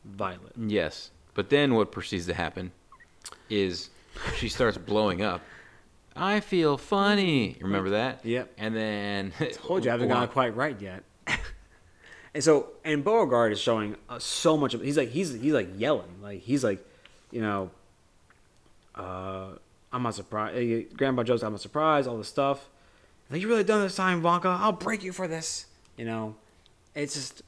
Violet. 0.06 0.54
Yes. 0.56 1.10
But 1.34 1.50
then 1.50 1.74
what 1.74 1.92
proceeds 1.92 2.28
to 2.28 2.34
happen 2.36 2.72
is 3.50 3.90
she 4.38 4.48
starts 4.50 4.78
blowing 4.78 5.22
up. 5.24 5.42
I 6.16 6.40
feel 6.40 6.78
funny. 6.78 7.50
You 7.60 7.66
Remember 7.66 7.90
that? 7.90 8.24
Yep. 8.24 8.54
And 8.58 8.76
then 8.76 9.34
I 9.40 9.46
Told 9.48 9.84
you 9.84 9.90
I 9.90 9.94
haven't 9.94 10.08
got 10.10 10.24
it 10.24 10.32
quite 10.32 10.56
right 10.56 10.80
yet. 10.80 11.04
And 12.36 12.44
so 12.44 12.68
and 12.84 13.04
Beauregard 13.04 13.52
is 13.54 13.60
showing 13.60 13.96
uh, 14.10 14.20
so 14.20 14.56
much 14.58 14.76
of. 14.76 14.82
He's 14.82 14.98
like 14.98 15.10
he's 15.10 15.34
he's 15.34 15.54
like 15.54 15.70
yelling 15.78 16.22
like 16.22 16.42
he's 16.42 16.64
like, 16.64 16.86
you 17.32 17.42
know. 17.42 17.72
Uh, 18.94 19.48
I'm 19.92 20.04
not 20.04 20.16
surprised. 20.16 20.98
Grandpa 20.98 21.24
Joe's 21.24 21.44
I'm 21.44 21.54
not 21.54 21.62
surprised. 21.62 22.08
All 22.08 22.18
this 22.18 22.28
stuff. 22.28 22.70
Like 23.30 23.42
you 23.42 23.48
really 23.48 23.64
done 23.64 23.82
this 23.82 23.96
time, 23.96 24.22
Wonka? 24.22 24.46
I'll 24.46 24.72
break 24.72 25.04
you 25.04 25.12
for 25.12 25.28
this. 25.28 25.66
You 25.98 26.06
know, 26.06 26.36
it's 26.94 27.14
just, 27.14 27.42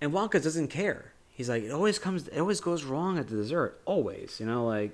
and 0.00 0.12
Wonka 0.12 0.42
doesn't 0.42 0.68
care. 0.68 1.12
He's 1.30 1.48
like 1.48 1.64
it 1.64 1.70
always 1.72 1.98
comes. 1.98 2.28
It 2.28 2.38
always 2.38 2.60
goes 2.60 2.84
wrong 2.84 3.18
at 3.18 3.28
the 3.28 3.36
dessert. 3.36 3.80
Always. 3.84 4.38
You 4.40 4.46
know, 4.46 4.64
like 4.66 4.92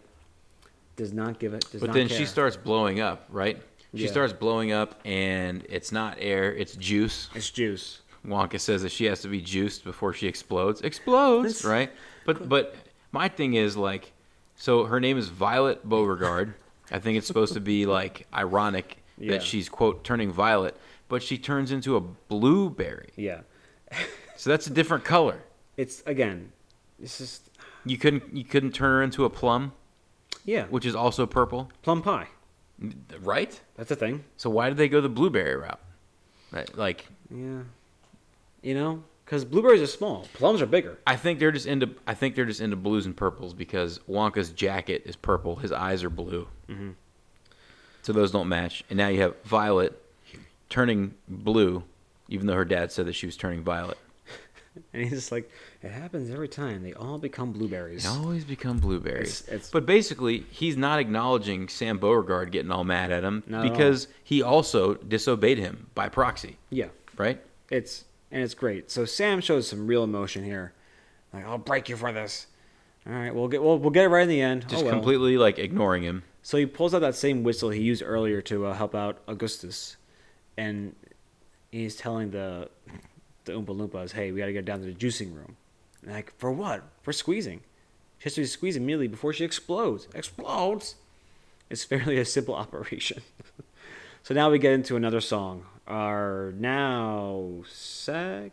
does 0.97 1.13
not 1.13 1.39
give 1.39 1.55
it. 1.55 1.65
Does 1.71 1.81
But 1.81 1.93
then 1.93 2.09
care. 2.09 2.19
she 2.19 2.25
starts 2.27 2.57
blowing 2.57 3.01
up, 3.01 3.27
right? 3.31 3.57
She 3.95 4.05
Yeah. 4.05 4.11
starts 4.11 4.33
blowing 4.33 4.73
up, 4.73 5.01
and 5.05 5.65
it's 5.69 5.93
not 5.93 6.17
air, 6.21 6.53
it's 6.53 6.75
juice. 6.77 7.29
It's 7.35 7.51
juice. 7.51 8.01
Wonka 8.29 8.61
says 8.61 8.83
that 8.83 8.93
she 8.93 9.05
has 9.07 9.21
to 9.23 9.29
be 9.29 9.41
juiced 9.41 9.85
before 9.85 10.13
she 10.13 10.27
explodes. 10.27 10.81
Explodes, 10.83 11.65
right? 11.65 11.91
But 12.25 12.49
but 12.49 12.75
my 13.13 13.29
thing 13.29 13.55
is 13.55 13.77
like, 13.77 14.13
so 14.57 14.85
her 14.85 15.01
name 15.01 15.19
is 15.19 15.29
Violet 15.29 15.89
Beauregard. 15.89 16.55
I 16.91 16.99
think 16.99 17.19
it's 17.19 17.27
supposed 17.27 17.55
to 17.55 17.61
be 17.61 17.85
like 17.87 18.27
ironic 18.33 18.99
Yeah. 19.19 19.33
that 19.33 19.43
she's 19.43 19.69
quote 19.69 20.05
turning 20.05 20.33
violet, 20.33 20.77
but 21.09 21.23
she 21.23 21.37
turns 21.39 21.71
into 21.73 21.97
a 21.97 22.01
blueberry. 22.01 23.11
Yeah. 23.17 23.41
So 24.37 24.51
that's 24.51 24.67
a 24.67 24.71
different 24.71 25.05
color. 25.05 25.43
It's 25.77 26.03
again. 26.07 26.53
It's 27.03 27.19
just 27.19 27.51
You 27.85 27.99
couldn't 27.99 28.35
you 28.37 28.45
couldn't 28.45 28.73
turn 28.73 28.91
her 28.91 29.03
into 29.03 29.25
a 29.25 29.31
plum, 29.31 29.73
yeah. 30.45 30.65
which 30.67 30.87
is 30.87 30.95
also 30.95 31.27
purple, 31.27 31.71
Plum 31.83 32.03
pie. 32.03 32.29
right? 33.21 33.61
That's 33.77 33.91
a 33.91 33.97
thing. 33.97 34.25
So 34.37 34.49
why 34.51 34.69
did 34.69 34.77
they 34.79 34.89
go 34.89 35.01
the 35.01 35.09
blueberry 35.09 35.57
route? 35.57 35.81
Like 36.75 37.07
Yeah. 37.31 37.63
You 38.63 38.75
know, 38.75 39.05
because 39.25 39.45
blueberries 39.45 39.81
are 39.83 39.87
small, 39.87 40.27
plums 40.35 40.61
are 40.63 40.67
bigger. 40.67 40.99
I 41.07 41.17
think 41.17 41.39
they're 41.39 41.53
just 41.53 41.67
into 41.67 41.91
I 42.07 42.15
think 42.15 42.35
they're 42.35 42.45
just 42.47 42.61
into 42.61 42.77
blues 42.77 43.07
and 43.07 43.17
purples 43.17 43.55
because 43.55 43.99
Wonka's 44.09 44.51
jacket 44.51 45.03
is 45.07 45.17
purple, 45.17 45.57
his 45.57 45.73
eyes 45.73 46.03
are 46.05 46.11
blue. 46.11 46.49
Mhm. 46.69 46.95
So 48.03 48.13
those 48.13 48.31
don't 48.33 48.49
match. 48.49 48.85
And 48.91 48.97
now 48.97 49.09
you 49.09 49.21
have 49.23 49.35
Violet 49.45 50.01
turning 50.71 51.15
blue, 51.29 51.83
even 52.29 52.47
though 52.47 52.55
her 52.55 52.65
dad 52.65 52.91
said 52.93 53.07
that 53.07 53.15
she 53.15 53.27
was 53.27 53.37
turning 53.37 53.63
violet. 53.63 53.99
And 54.93 55.03
he's 55.03 55.11
just 55.13 55.33
like, 55.33 55.51
it 55.83 55.91
happens 55.91 56.31
every 56.31 56.47
time. 56.47 56.85
They 56.85 56.93
all 56.95 57.19
become 57.19 57.51
blueberries. 57.53 58.05
They 58.05 58.09
always 58.11 58.45
become 58.45 58.79
blueberries. 58.79 59.41
It's- 59.41 59.49
it's- 59.49 59.71
but 59.73 59.87
basically, 59.87 60.47
he's 60.51 60.77
not 60.77 61.01
acknowledging 61.01 61.69
Sam 61.69 61.99
Beauregard 61.99 62.53
getting 62.53 62.71
all 62.71 62.85
mad 62.85 63.11
at 63.11 63.25
him 63.25 63.43
Not 63.49 63.67
at 63.67 63.73
because 63.73 64.07
he 64.23 64.41
also 64.41 64.95
disobeyed 64.95 65.59
him 65.59 65.89
by 65.97 66.09
proxy, 66.09 66.59
Yeah. 66.71 66.89
right? 67.17 67.41
It's 67.71 68.05
and 68.31 68.43
it's 68.43 68.55
great. 68.55 68.91
So 68.91 69.05
Sam 69.05 69.41
shows 69.41 69.69
some 69.69 69.87
real 69.87 70.05
emotion 70.05 70.45
here. 70.45 70.73
Like, 71.33 71.45
I'll 71.45 71.59
break 71.59 71.89
you 71.89 71.97
for 71.97 72.13
this. 72.13 72.47
All 73.07 73.13
right, 73.15 73.35
we'll 73.35 73.49
get 73.49 73.63
we'll, 73.63 73.79
we'll 73.79 73.91
get 73.91 74.05
it 74.05 74.09
right 74.09 74.23
in 74.23 74.29
the 74.29 74.41
end. 74.43 74.69
Just 74.69 74.83
Oh, 74.83 74.87
well. 74.87 74.95
completely 74.95 75.39
like 75.39 75.59
ignoring 75.59 76.03
him. 76.03 76.25
So 76.43 76.57
he 76.59 76.67
pulls 76.67 76.95
out 76.95 77.01
that 77.01 77.15
same 77.15 77.43
whistle 77.43 77.71
he 77.71 77.81
used 77.83 78.03
earlier 78.05 78.41
to 78.43 78.67
uh, 78.67 78.75
help 78.75 78.95
out 78.95 79.19
Augustus, 79.27 79.97
and 80.57 80.95
he's 81.71 81.97
telling 81.97 82.31
the 82.31 82.69
the 83.45 83.53
Oompa 83.53 83.67
Loompas, 83.69 84.13
"Hey, 84.13 84.31
we 84.33 84.41
got 84.41 84.47
to 84.47 84.53
get 84.53 84.65
down 84.65 84.81
to 84.81 84.87
the 84.87 84.93
juicing 84.93 85.35
room." 85.35 85.57
And 86.03 86.13
like, 86.13 86.33
for 86.39 86.51
what? 86.53 86.83
For 87.03 87.13
squeezing. 87.13 87.61
She 88.19 88.25
has 88.25 88.35
to 88.35 88.41
be 88.43 88.47
squeezed 88.47 88.77
immediately 88.77 89.09
before 89.09 89.33
she 89.33 89.45
explodes. 89.45 90.09
Explodes. 90.15 90.97
It's 91.71 91.85
fairly 91.85 92.19
a 92.19 92.25
simple 92.25 92.55
operation. 92.65 93.23
so 94.23 94.35
now 94.35 94.51
we 94.51 94.59
get 94.59 94.73
into 94.73 94.97
another 94.97 95.21
song. 95.21 95.65
Our 95.89 96.53
now 96.59 97.63
second 97.67 98.53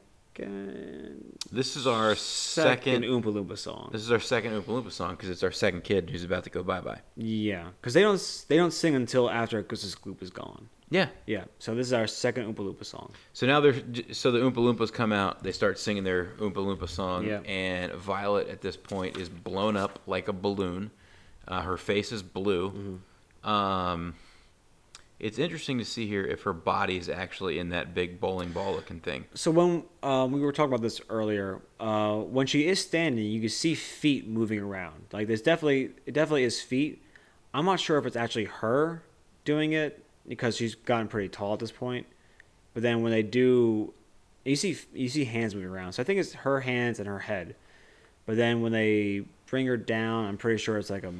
This 1.51 1.75
is 1.75 1.85
our 1.85 2.15
second 2.15 2.75
second. 2.75 3.03
Oompa 3.03 3.25
Loompa 3.25 3.57
song. 3.57 3.89
this 3.91 4.01
is 4.01 4.11
our 4.11 4.19
second 4.19 4.53
Oompa 4.53 4.65
Loompa 4.67 4.91
song 4.91 5.11
because 5.15 5.29
it's 5.29 5.43
our 5.43 5.51
second 5.51 5.83
kid 5.83 6.09
who's 6.09 6.23
about 6.23 6.45
to 6.45 6.49
go 6.49 6.63
bye 6.63 6.79
bye. 6.81 6.99
Yeah, 7.17 7.67
because 7.79 7.93
they 7.93 8.01
don't 8.01 8.45
they 8.47 8.55
don't 8.57 8.71
sing 8.71 8.95
until 8.95 9.29
after 9.29 9.59
Augustus 9.59 9.95
Gloop 9.95 10.21
is 10.23 10.29
gone. 10.29 10.69
Yeah. 10.89 11.07
Yeah, 11.25 11.45
so 11.59 11.73
this 11.75 11.87
is 11.87 11.93
our 11.93 12.07
second 12.07 12.45
Oompa 12.53 12.59
Loompa 12.59 12.85
song. 12.85 13.11
So 13.33 13.45
now 13.47 13.59
they're 13.59 13.75
so 14.11 14.31
the 14.31 14.39
Oompa 14.39 14.55
Loompas 14.55 14.93
come 14.93 15.11
out. 15.11 15.43
They 15.43 15.51
start 15.51 15.77
singing 15.77 16.05
their 16.05 16.25
Oompa 16.39 16.55
Loompa 16.55 16.87
song, 16.87 17.25
Yeah. 17.25 17.39
and 17.41 17.91
Violet 17.93 18.47
at 18.47 18.61
this 18.61 18.77
point 18.77 19.17
is 19.17 19.27
blown 19.27 19.75
up 19.75 19.99
like 20.07 20.29
a 20.29 20.33
balloon. 20.33 20.91
Uh, 21.47 21.61
her 21.61 21.77
face 21.77 22.11
is 22.11 22.23
blue. 22.23 22.71
Mm-hmm. 22.71 23.49
Um, 23.49 24.15
it's 25.19 25.39
interesting 25.39 25.77
to 25.77 25.85
see 25.85 26.07
here 26.07 26.25
if 26.25 26.43
her 26.43 26.53
body 26.53 26.97
is 26.97 27.07
actually 27.07 27.57
in 27.57 27.69
that 27.69 27.93
big 27.93 28.19
bowling 28.19 28.51
ball 28.51 28.73
looking 28.73 28.99
thing. 28.99 29.25
So 29.33 29.49
when 29.49 29.83
um, 30.03 30.31
we 30.31 30.41
were 30.41 30.51
talking 30.51 30.73
about 30.73 30.81
this 30.81 30.99
earlier, 31.09 31.61
uh, 31.79 32.17
when 32.17 32.47
she 32.47 32.67
is 32.67 32.81
standing, 32.81 33.25
you 33.25 33.39
can 33.39 33.49
see 33.49 33.75
feet 33.75 34.27
moving 34.27 34.59
around. 34.59 35.05
Like 35.13 35.27
there's 35.27 35.41
definitely 35.41 35.91
it 36.05 36.13
definitely 36.13 36.43
is 36.43 36.61
feet. 36.61 37.01
I'm 37.53 37.65
not 37.65 37.79
sure 37.79 37.97
if 37.97 38.05
it's 38.05 38.17
actually 38.17 38.45
her 38.45 39.03
doing 39.45 39.71
it 39.71 40.03
because 40.27 40.57
she's 40.57 40.75
gotten 40.75 41.07
pretty 41.07 41.29
tall 41.29 41.53
at 41.53 41.59
this 41.59 41.71
point. 41.71 42.07
But 42.73 42.83
then 42.83 43.01
when 43.01 43.13
they 43.13 43.23
do, 43.23 43.93
you 44.43 44.57
see 44.57 44.77
you 44.93 45.07
see 45.07 45.23
hands 45.23 45.55
moving 45.55 45.69
around. 45.69 45.93
So 45.93 46.03
I 46.03 46.05
think 46.05 46.19
it's 46.19 46.33
her 46.33 46.59
hands 46.59 46.99
and 46.99 47.07
her 47.07 47.19
head. 47.19 47.55
But 48.25 48.35
then 48.35 48.61
when 48.61 48.73
they 48.73 49.23
bring 49.45 49.65
her 49.67 49.77
down, 49.77 50.25
I'm 50.25 50.37
pretty 50.37 50.57
sure 50.57 50.77
it's 50.77 50.89
like 50.89 51.05
a 51.05 51.13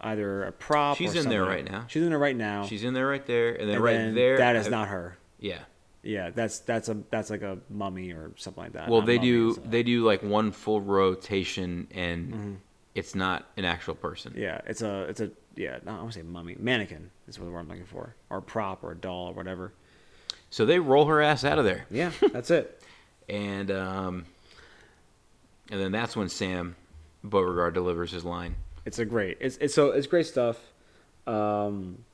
either 0.00 0.44
a 0.44 0.52
prop. 0.52 0.96
She's 0.96 1.14
in 1.14 1.28
there 1.28 1.44
right 1.44 1.68
now. 1.68 1.84
She's 1.88 2.02
in 2.02 2.08
there 2.10 2.18
right 2.18 2.36
now. 2.36 2.66
She's 2.66 2.84
in 2.84 2.94
there 2.94 3.06
right 3.06 3.24
there, 3.26 3.50
and 3.54 3.68
then 3.68 3.76
and 3.76 3.84
right 3.84 3.96
then 3.96 4.14
there. 4.14 4.38
That 4.38 4.56
is 4.56 4.66
I- 4.66 4.70
not 4.70 4.88
her. 4.88 5.16
Yeah. 5.38 5.58
Yeah, 6.02 6.30
that's 6.30 6.60
that's 6.60 6.88
a 6.88 6.96
that's 7.10 7.28
like 7.28 7.42
a 7.42 7.58
mummy 7.68 8.12
or 8.12 8.32
something 8.36 8.62
like 8.64 8.72
that. 8.72 8.88
Well, 8.88 9.00
Not 9.00 9.06
they 9.06 9.16
mummy, 9.16 9.28
do 9.28 9.56
a- 9.62 9.68
they 9.68 9.82
do 9.82 10.02
like 10.04 10.22
one 10.22 10.50
full 10.50 10.80
rotation, 10.80 11.88
and 11.90 12.32
Mhm. 12.32 12.56
it's 12.94 13.14
not 13.14 13.46
an 13.58 13.66
actual 13.66 13.94
person. 13.94 14.32
Yeah, 14.34 14.62
it's 14.66 14.80
a 14.80 15.02
it's 15.02 15.20
a 15.20 15.30
yeah. 15.56 15.78
I 15.86 15.90
want 15.90 16.12
to 16.12 16.18
say 16.18 16.22
mummy 16.22 16.56
mannequin 16.58 17.10
is 17.28 17.38
what 17.38 17.54
I'm 17.54 17.68
looking 17.68 17.84
for, 17.84 18.14
or 18.30 18.38
a 18.38 18.42
prop 18.42 18.82
or 18.82 18.92
a 18.92 18.96
doll 18.96 19.28
or 19.28 19.34
whatever. 19.34 19.74
So 20.48 20.64
they 20.64 20.78
roll 20.78 21.04
her 21.04 21.20
ass 21.20 21.44
out 21.44 21.58
of 21.58 21.66
there. 21.66 21.84
Yeah, 21.90 22.12
that's 22.32 22.50
it. 22.50 22.82
and 23.28 23.70
um, 23.70 24.24
and 25.70 25.78
then 25.78 25.92
that's 25.92 26.16
when 26.16 26.30
Sam 26.30 26.76
Beauregard 27.22 27.74
delivers 27.74 28.10
his 28.10 28.24
line. 28.24 28.56
It's 28.84 28.98
a 28.98 29.04
great. 29.04 29.38
It's 29.40 29.56
it's 29.58 29.74
so 29.74 29.90
it's 29.90 30.06
great 30.06 30.26
stuff. 30.26 30.58
Um, 31.26 32.04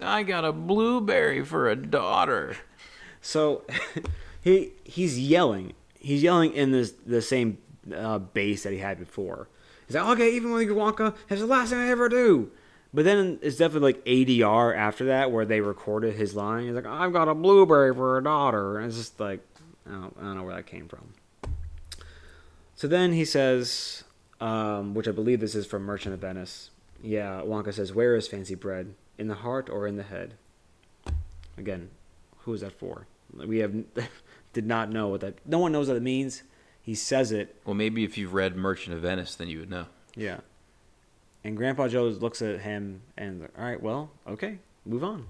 I 0.00 0.22
got 0.22 0.44
a 0.44 0.52
blueberry 0.52 1.44
for 1.44 1.68
a 1.68 1.76
daughter. 1.76 2.56
so 3.20 3.64
he 4.42 4.72
he's 4.84 5.18
yelling. 5.18 5.72
He's 5.98 6.22
yelling 6.22 6.52
in 6.52 6.70
this 6.72 6.92
the 7.04 7.22
same 7.22 7.58
uh, 7.94 8.18
bass 8.18 8.62
that 8.62 8.72
he 8.72 8.78
had 8.78 8.98
before. 8.98 9.48
He's 9.86 9.96
like, 9.96 10.06
"Okay, 10.10 10.34
even 10.36 10.52
when 10.52 10.66
you 10.66 10.74
Wonka, 10.74 11.14
it's 11.28 11.40
the 11.40 11.46
last 11.46 11.70
thing 11.70 11.78
I 11.78 11.88
ever 11.90 12.08
do." 12.08 12.50
But 12.94 13.04
then 13.04 13.38
it's 13.42 13.56
definitely 13.56 13.92
like 13.92 14.04
ADR 14.06 14.74
after 14.74 15.06
that, 15.06 15.30
where 15.30 15.44
they 15.44 15.60
recorded 15.60 16.14
his 16.14 16.34
line. 16.34 16.66
He's 16.66 16.74
like, 16.74 16.86
"I've 16.86 17.12
got 17.12 17.28
a 17.28 17.34
blueberry 17.34 17.94
for 17.94 18.16
a 18.16 18.22
daughter," 18.22 18.78
and 18.78 18.86
it's 18.86 18.96
just 18.96 19.20
like, 19.20 19.40
I 19.86 19.92
don't, 19.92 20.16
I 20.18 20.22
don't 20.22 20.36
know 20.36 20.44
where 20.44 20.54
that 20.54 20.66
came 20.66 20.88
from. 20.88 21.12
So 22.74 22.86
then 22.86 23.12
he 23.12 23.24
says, 23.24 24.04
um, 24.40 24.94
which 24.94 25.08
I 25.08 25.12
believe 25.12 25.40
this 25.40 25.54
is 25.54 25.66
from 25.66 25.82
Merchant 25.82 26.14
of 26.14 26.20
Venice. 26.20 26.70
Yeah, 27.02 27.42
Wonka 27.44 27.72
says, 27.72 27.92
"Where 27.92 28.16
is 28.16 28.28
fancy 28.28 28.54
bred? 28.54 28.94
In 29.16 29.28
the 29.28 29.34
heart 29.34 29.68
or 29.68 29.86
in 29.86 29.96
the 29.96 30.02
head?" 30.02 30.34
Again, 31.56 31.90
who 32.38 32.54
is 32.54 32.60
that 32.60 32.78
for? 32.78 33.06
We 33.34 33.58
have 33.58 33.74
did 34.52 34.66
not 34.66 34.90
know 34.90 35.08
what 35.08 35.20
that. 35.20 35.34
No 35.46 35.58
one 35.58 35.72
knows 35.72 35.88
what 35.88 35.96
it 35.96 36.02
means. 36.02 36.42
He 36.82 36.94
says 36.94 37.32
it. 37.32 37.56
Well, 37.64 37.74
maybe 37.74 38.04
if 38.04 38.16
you've 38.16 38.32
read 38.32 38.56
Merchant 38.56 38.96
of 38.96 39.02
Venice, 39.02 39.34
then 39.34 39.48
you 39.48 39.60
would 39.60 39.70
know. 39.70 39.86
Yeah. 40.16 40.38
And 41.44 41.56
Grandpa 41.56 41.88
Joe 41.88 42.04
looks 42.04 42.42
at 42.42 42.60
him 42.60 43.02
and 43.16 43.48
all 43.56 43.64
right, 43.64 43.82
well, 43.82 44.10
okay, 44.26 44.58
move 44.84 45.04
on. 45.04 45.26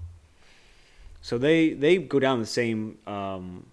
So 1.21 1.37
they 1.37 1.75
they 1.75 1.99
go 1.99 2.19
down 2.19 2.41
the 2.41 2.47
same, 2.47 2.99
um, 3.07 3.67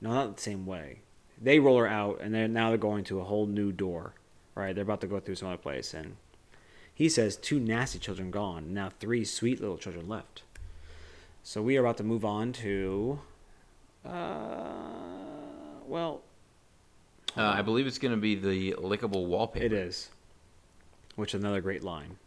no, 0.00 0.10
not 0.10 0.36
the 0.36 0.42
same 0.42 0.66
way. 0.66 1.00
They 1.40 1.58
roll 1.58 1.78
her 1.78 1.86
out, 1.86 2.20
and 2.20 2.34
then 2.34 2.52
now 2.52 2.70
they're 2.70 2.78
going 2.78 3.04
to 3.04 3.20
a 3.20 3.24
whole 3.24 3.46
new 3.46 3.72
door. 3.72 4.14
Right, 4.54 4.74
they're 4.74 4.84
about 4.84 5.00
to 5.00 5.06
go 5.06 5.18
through 5.18 5.36
some 5.36 5.48
other 5.48 5.56
place, 5.56 5.94
and 5.94 6.16
he 6.94 7.08
says 7.08 7.36
two 7.36 7.58
nasty 7.58 7.98
children 7.98 8.30
gone, 8.30 8.74
now 8.74 8.90
three 9.00 9.24
sweet 9.24 9.60
little 9.60 9.78
children 9.78 10.08
left. 10.08 10.42
So 11.42 11.62
we 11.62 11.76
are 11.76 11.80
about 11.80 11.96
to 11.96 12.04
move 12.04 12.24
on 12.24 12.52
to, 12.54 13.20
uh, 14.04 14.74
well, 15.86 16.20
Uh, 17.34 17.44
I 17.44 17.62
believe 17.62 17.86
it's 17.86 17.98
going 17.98 18.12
to 18.14 18.20
be 18.20 18.34
the 18.34 18.74
lickable 18.74 19.26
wallpaper. 19.26 19.64
It 19.64 19.72
is. 19.72 20.10
Which 21.16 21.34
is 21.34 21.40
another 21.40 21.62
great 21.62 21.82
line. 21.82 22.18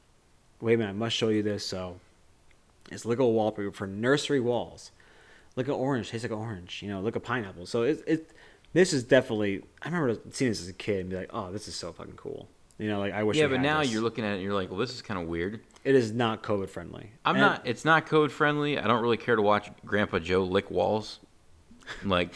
Wait 0.59 0.73
a 0.73 0.77
minute, 0.77 0.89
I 0.89 0.93
must 0.93 1.15
show 1.15 1.29
you 1.29 1.43
this. 1.43 1.63
So, 1.63 1.99
it's 2.91 3.05
lickable 3.05 3.33
wallpaper 3.33 3.71
for 3.71 3.85
nursery 3.85 4.39
walls. 4.39 4.91
Look 5.55 5.69
at 5.69 5.73
orange, 5.73 6.09
tastes 6.09 6.27
like 6.27 6.37
orange. 6.37 6.81
You 6.81 6.89
know, 6.89 7.01
look 7.01 7.15
at 7.15 7.23
pineapple. 7.23 7.65
So 7.67 7.83
it 7.83 8.03
it 8.07 8.29
this 8.75 8.91
is 8.91 9.05
definitely. 9.05 9.63
I 9.81 9.87
remember 9.89 10.19
seeing 10.31 10.51
this 10.51 10.59
as 10.61 10.67
a 10.67 10.73
kid 10.73 10.99
and 10.99 11.09
be 11.09 11.15
like, 11.15 11.29
oh, 11.33 11.49
this 11.49 11.69
is 11.69 11.75
so 11.75 11.93
fucking 11.93 12.17
cool. 12.17 12.49
You 12.77 12.89
know, 12.89 12.99
like 12.99 13.13
I 13.13 13.23
wish. 13.23 13.37
Yeah, 13.37 13.47
but 13.47 13.61
now 13.61 13.79
this. 13.79 13.91
you're 13.91 14.01
looking 14.01 14.25
at 14.25 14.31
it 14.31 14.33
and 14.33 14.43
you're 14.43 14.53
like, 14.53 14.69
well, 14.69 14.79
this 14.79 14.93
is 14.93 15.01
kind 15.01 15.17
of 15.17 15.27
weird. 15.29 15.61
It 15.85 15.95
is 15.95 16.11
not 16.11 16.43
COVID 16.43 16.67
friendly. 16.69 17.09
I'm 17.23 17.35
And- 17.35 17.41
not. 17.41 17.61
It's 17.65 17.85
not 17.85 18.05
code 18.05 18.33
friendly. 18.33 18.77
I 18.77 18.85
don't 18.85 19.01
really 19.01 19.15
care 19.15 19.37
to 19.37 19.41
watch 19.41 19.69
Grandpa 19.85 20.19
Joe 20.19 20.43
lick 20.43 20.69
walls. 20.69 21.19
Like, 22.03 22.33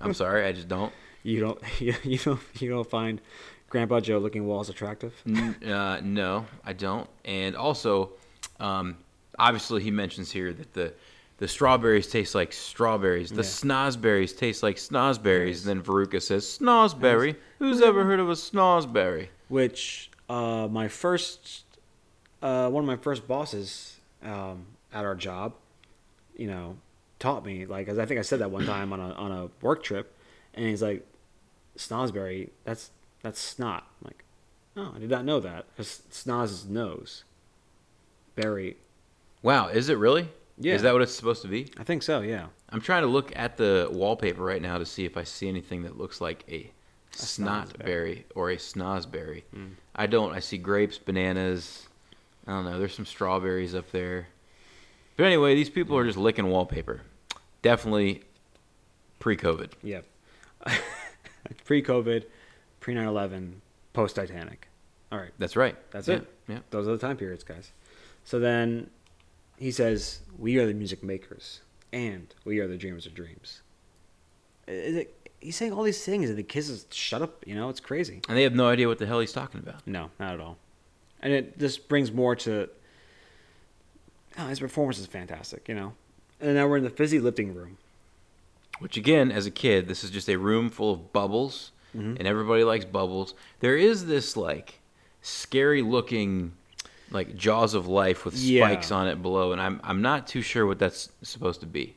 I'm 0.00 0.14
sorry, 0.22 0.46
I 0.46 0.52
just 0.52 0.68
don't. 0.68 0.90
You 1.22 1.40
don't. 1.40 1.60
You, 1.80 1.94
you 2.02 2.16
don't. 2.18 2.40
You 2.58 2.70
don't 2.70 2.88
find 2.88 3.20
Grandpa 3.68 4.00
Joe 4.00 4.18
looking 4.18 4.46
walls 4.46 4.70
attractive. 4.70 5.12
Uh, 5.26 6.00
no, 6.02 6.46
I 6.64 6.72
don't. 6.72 7.10
And 7.26 7.54
also, 7.54 8.12
um, 8.58 8.96
obviously, 9.38 9.82
he 9.82 9.90
mentions 9.90 10.30
here 10.30 10.50
that 10.54 10.72
the 10.72 10.94
the 11.38 11.48
strawberries 11.48 12.06
taste 12.06 12.34
like 12.34 12.52
strawberries. 12.52 13.30
The 13.30 13.36
Yeah. 13.36 13.42
snozberries 13.42 14.36
taste 14.36 14.62
like 14.62 14.76
snozberries. 14.76 15.66
And 15.66 15.80
then 15.80 15.82
Veruca 15.82 16.22
says, 16.22 16.44
"Snozberry? 16.60 17.36
Who's 17.58 17.80
ever 17.82 18.04
heard 18.04 18.20
of 18.20 18.28
a 18.30 18.34
snozberry?" 18.34 19.28
which 19.48 20.10
uh, 20.28 20.68
my 20.70 20.88
first 20.88 21.64
uh, 22.42 22.68
one 22.70 22.84
of 22.84 22.86
my 22.86 22.96
first 22.96 23.26
bosses 23.26 23.96
um, 24.22 24.66
at 24.92 25.04
our 25.04 25.14
job, 25.14 25.54
you 26.36 26.46
know, 26.46 26.76
taught 27.18 27.44
me 27.44 27.66
like 27.66 27.88
I 27.88 28.06
think 28.06 28.18
I 28.18 28.22
said 28.22 28.38
that 28.40 28.50
one 28.50 28.64
time 28.66 28.92
on 28.92 29.00
a 29.00 29.12
on 29.14 29.32
a 29.32 29.48
work 29.60 29.82
trip, 29.82 30.14
and 30.54 30.66
he's 30.66 30.82
like, 30.82 31.06
"Snozberry, 31.76 32.50
that's 32.64 32.90
that's 33.22 33.40
snot." 33.40 33.86
I'm 34.00 34.08
like, 34.08 34.24
oh, 34.76 34.92
I 34.94 34.98
did 34.98 35.10
not 35.10 35.24
know 35.24 35.40
that 35.40 35.66
because 35.74 36.02
snoz 36.10 36.44
is 36.52 36.66
nose. 36.66 37.24
Berry, 38.34 38.76
Wow, 39.42 39.68
is 39.68 39.88
it 39.88 39.96
really? 39.98 40.28
Yeah. 40.58 40.74
Is 40.74 40.82
that 40.82 40.92
what 40.92 41.02
it's 41.02 41.14
supposed 41.14 41.42
to 41.42 41.48
be? 41.48 41.70
I 41.78 41.82
think 41.84 42.02
so. 42.02 42.20
Yeah, 42.20 42.46
I'm 42.70 42.80
trying 42.80 43.02
to 43.02 43.08
look 43.08 43.32
at 43.34 43.56
the 43.56 43.88
wallpaper 43.90 44.42
right 44.42 44.62
now 44.62 44.78
to 44.78 44.86
see 44.86 45.04
if 45.04 45.16
I 45.16 45.24
see 45.24 45.48
anything 45.48 45.82
that 45.82 45.98
looks 45.98 46.20
like 46.20 46.44
a, 46.48 46.70
A 47.12 47.16
snotberry 47.16 48.24
or 48.34 48.50
a 48.50 48.56
snozberry. 48.56 49.42
Mm. 49.54 49.70
I 49.96 50.06
don't. 50.06 50.32
I 50.32 50.38
see 50.40 50.58
grapes, 50.58 50.98
bananas. 50.98 51.88
I 52.46 52.52
don't 52.52 52.64
know. 52.66 52.78
There's 52.78 52.94
some 52.94 53.06
strawberries 53.06 53.74
up 53.74 53.90
there. 53.90 54.28
But 55.16 55.24
anyway, 55.24 55.54
these 55.54 55.70
people 55.70 55.96
are 55.96 56.04
just 56.04 56.18
licking 56.18 56.46
wallpaper. 56.48 57.00
Definitely 57.62 58.22
Pre-COVID. 59.20 59.72
Yep. 59.82 60.04
Pre-COVID, 61.64 62.24
pre 62.80 62.94
9/11, 62.94 63.52
post 63.92 64.16
Titanic. 64.16 64.68
All 65.12 65.18
right. 65.18 65.30
That's 65.38 65.56
right. 65.56 65.76
That's 65.92 66.08
Yeah, 66.08 66.16
it. 66.16 66.26
Yeah. 66.48 66.58
Those 66.70 66.88
are 66.88 66.92
the 66.92 66.98
time 66.98 67.16
periods, 67.16 67.44
guys. 67.44 67.70
So 68.24 68.38
then 68.40 68.90
he 69.58 69.70
says, 69.70 70.20
"We 70.38 70.58
are 70.58 70.66
the 70.66 70.74
music 70.74 71.02
makers, 71.02 71.60
and 71.92 72.34
we 72.44 72.58
are 72.60 72.68
the 72.68 72.76
dreamers 72.76 73.06
of 73.06 73.14
dreams." 73.14 73.62
Is 74.66 74.96
it, 74.96 75.30
he's 75.40 75.56
saying 75.56 75.72
all 75.72 75.82
these 75.82 76.04
things, 76.04 76.28
and 76.30 76.38
the 76.38 76.42
kids 76.42 76.68
just 76.68 76.92
shut 76.94 77.20
up. 77.22 77.46
You 77.46 77.54
know, 77.54 77.68
it's 77.68 77.80
crazy. 77.80 78.20
And 78.28 78.36
they 78.36 78.42
have 78.44 78.54
no 78.54 78.68
idea 78.68 78.88
what 78.88 78.98
the 78.98 79.06
hell 79.06 79.20
he's 79.20 79.32
talking 79.32 79.60
about. 79.60 79.86
No, 79.86 80.10
not 80.18 80.34
at 80.34 80.40
all. 80.40 80.56
And 81.20 81.32
it 81.32 81.58
just 81.58 81.88
brings 81.88 82.10
more 82.12 82.34
to. 82.36 82.68
Oh, 84.38 84.46
his 84.48 84.60
performance 84.60 84.98
is 84.98 85.06
fantastic, 85.06 85.68
you 85.68 85.74
know. 85.74 85.94
And 86.40 86.54
now 86.54 86.66
we're 86.66 86.78
in 86.78 86.84
the 86.84 86.90
fizzy 86.90 87.20
lifting 87.20 87.54
room. 87.54 87.78
Which 88.80 88.96
again, 88.96 89.30
as 89.30 89.46
a 89.46 89.50
kid, 89.52 89.86
this 89.86 90.02
is 90.02 90.10
just 90.10 90.28
a 90.28 90.36
room 90.36 90.68
full 90.68 90.92
of 90.92 91.12
bubbles, 91.12 91.70
Mhm. 91.94 92.18
and 92.18 92.26
everybody 92.26 92.64
likes 92.64 92.84
bubbles. 92.84 93.34
There 93.60 93.76
is 93.76 94.06
this 94.06 94.36
like 94.36 94.80
scary 95.22 95.80
looking, 95.82 96.54
like 97.14 97.34
jaws 97.36 97.72
of 97.74 97.86
life 97.86 98.24
with 98.24 98.34
Yeah. 98.34 98.66
spikes 98.66 98.90
on 98.90 99.08
it 99.08 99.22
below, 99.22 99.52
and 99.52 99.60
I'm 99.60 99.80
I'm 99.82 100.02
not 100.02 100.26
too 100.26 100.42
sure 100.42 100.66
what 100.66 100.78
that's 100.78 101.10
supposed 101.22 101.60
to 101.60 101.66
be. 101.66 101.94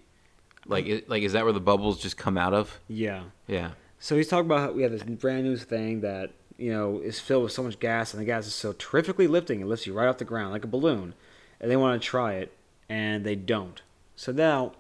Like, 0.66 0.86
it, 0.86 1.10
like 1.10 1.24
is 1.24 1.34
that 1.34 1.44
where 1.44 1.54
the 1.54 1.60
bubbles 1.60 2.02
just 2.02 2.18
come 2.18 2.38
out 2.38 2.54
of? 2.54 2.80
Yeah. 2.88 3.24
Yeah. 3.48 3.72
So 4.00 4.16
he's 4.16 4.28
talking 4.28 4.46
about 4.46 4.60
how 4.60 4.72
we 4.72 4.84
have 4.84 4.92
this 4.92 5.04
brand 5.04 5.44
new 5.46 5.58
thing 5.58 6.02
that 6.02 6.32
you 6.58 6.72
know 6.72 7.00
is 7.00 7.20
filled 7.20 7.44
with 7.44 7.52
so 7.52 7.64
much 7.64 7.80
gas, 7.80 8.14
and 8.14 8.22
the 8.22 8.26
gas 8.26 8.46
is 8.48 8.54
so 8.54 8.74
terrifically 8.74 9.28
lifting, 9.28 9.60
it 9.62 9.66
lifts 9.68 9.88
you 9.88 9.94
right 9.94 10.08
off 10.08 10.18
the 10.20 10.26
ground 10.26 10.52
like 10.52 10.64
a 10.64 10.68
balloon. 10.68 11.14
And 11.60 11.72
they 11.72 11.76
want 11.76 12.00
to 12.00 12.08
try 12.08 12.34
it, 12.34 12.54
and 12.88 13.26
they 13.26 13.36
don't. 13.36 13.82
So 14.16 14.32
now, 14.32 14.74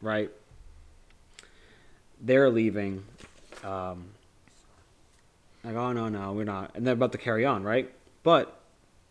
right? 0.00 0.30
They're 2.20 2.50
leaving. 2.50 3.04
Um, 3.64 4.04
like, 5.64 5.74
oh 5.74 5.92
no, 5.92 6.08
no, 6.08 6.32
we're 6.32 6.44
not, 6.44 6.70
and 6.74 6.86
they're 6.86 6.94
about 6.94 7.12
to 7.12 7.18
carry 7.18 7.44
on, 7.44 7.62
right? 7.64 7.90
But 8.22 8.59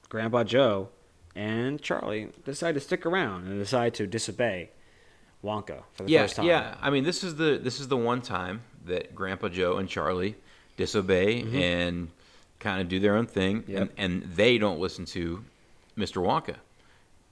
Grandpa 0.10 0.44
Joe 0.44 0.90
and 1.36 1.82
Charlie 1.82 2.30
decide 2.46 2.74
to 2.76 2.82
stick 2.82 3.06
around 3.06 3.48
and 3.48 3.60
decide 3.60 3.94
to 3.96 4.08
disobey 4.08 4.72
Wonka 5.44 5.84
for 5.94 6.04
the 6.04 6.12
yeah, 6.12 6.24
first 6.24 6.36
time. 6.38 6.46
yeah. 6.46 6.76
I 6.82 6.90
mean, 6.90 7.04
this 7.04 7.24
is 7.24 7.36
the 7.36 7.60
this 7.62 7.80
is 7.80 7.88
the 7.88 7.98
one 7.98 8.22
time 8.22 8.62
that 8.86 9.14
Grandpa 9.16 9.50
Joe 9.50 9.78
and 9.78 9.88
Charlie 9.88 10.36
disobey 10.78 11.42
and 11.54 12.10
kind 12.60 12.82
of 12.82 12.90
do 12.90 13.00
their 13.00 13.16
own 13.16 13.26
thing, 13.26 13.62
Mm-hmm. 13.62 13.72
Yep. 13.72 13.82
and, 13.98 14.24
and 14.24 14.34
they 14.36 14.58
don't 14.58 14.80
listen 14.80 15.06
to 15.06 15.44
Mr. 15.98 16.22
Wonka, 16.22 16.56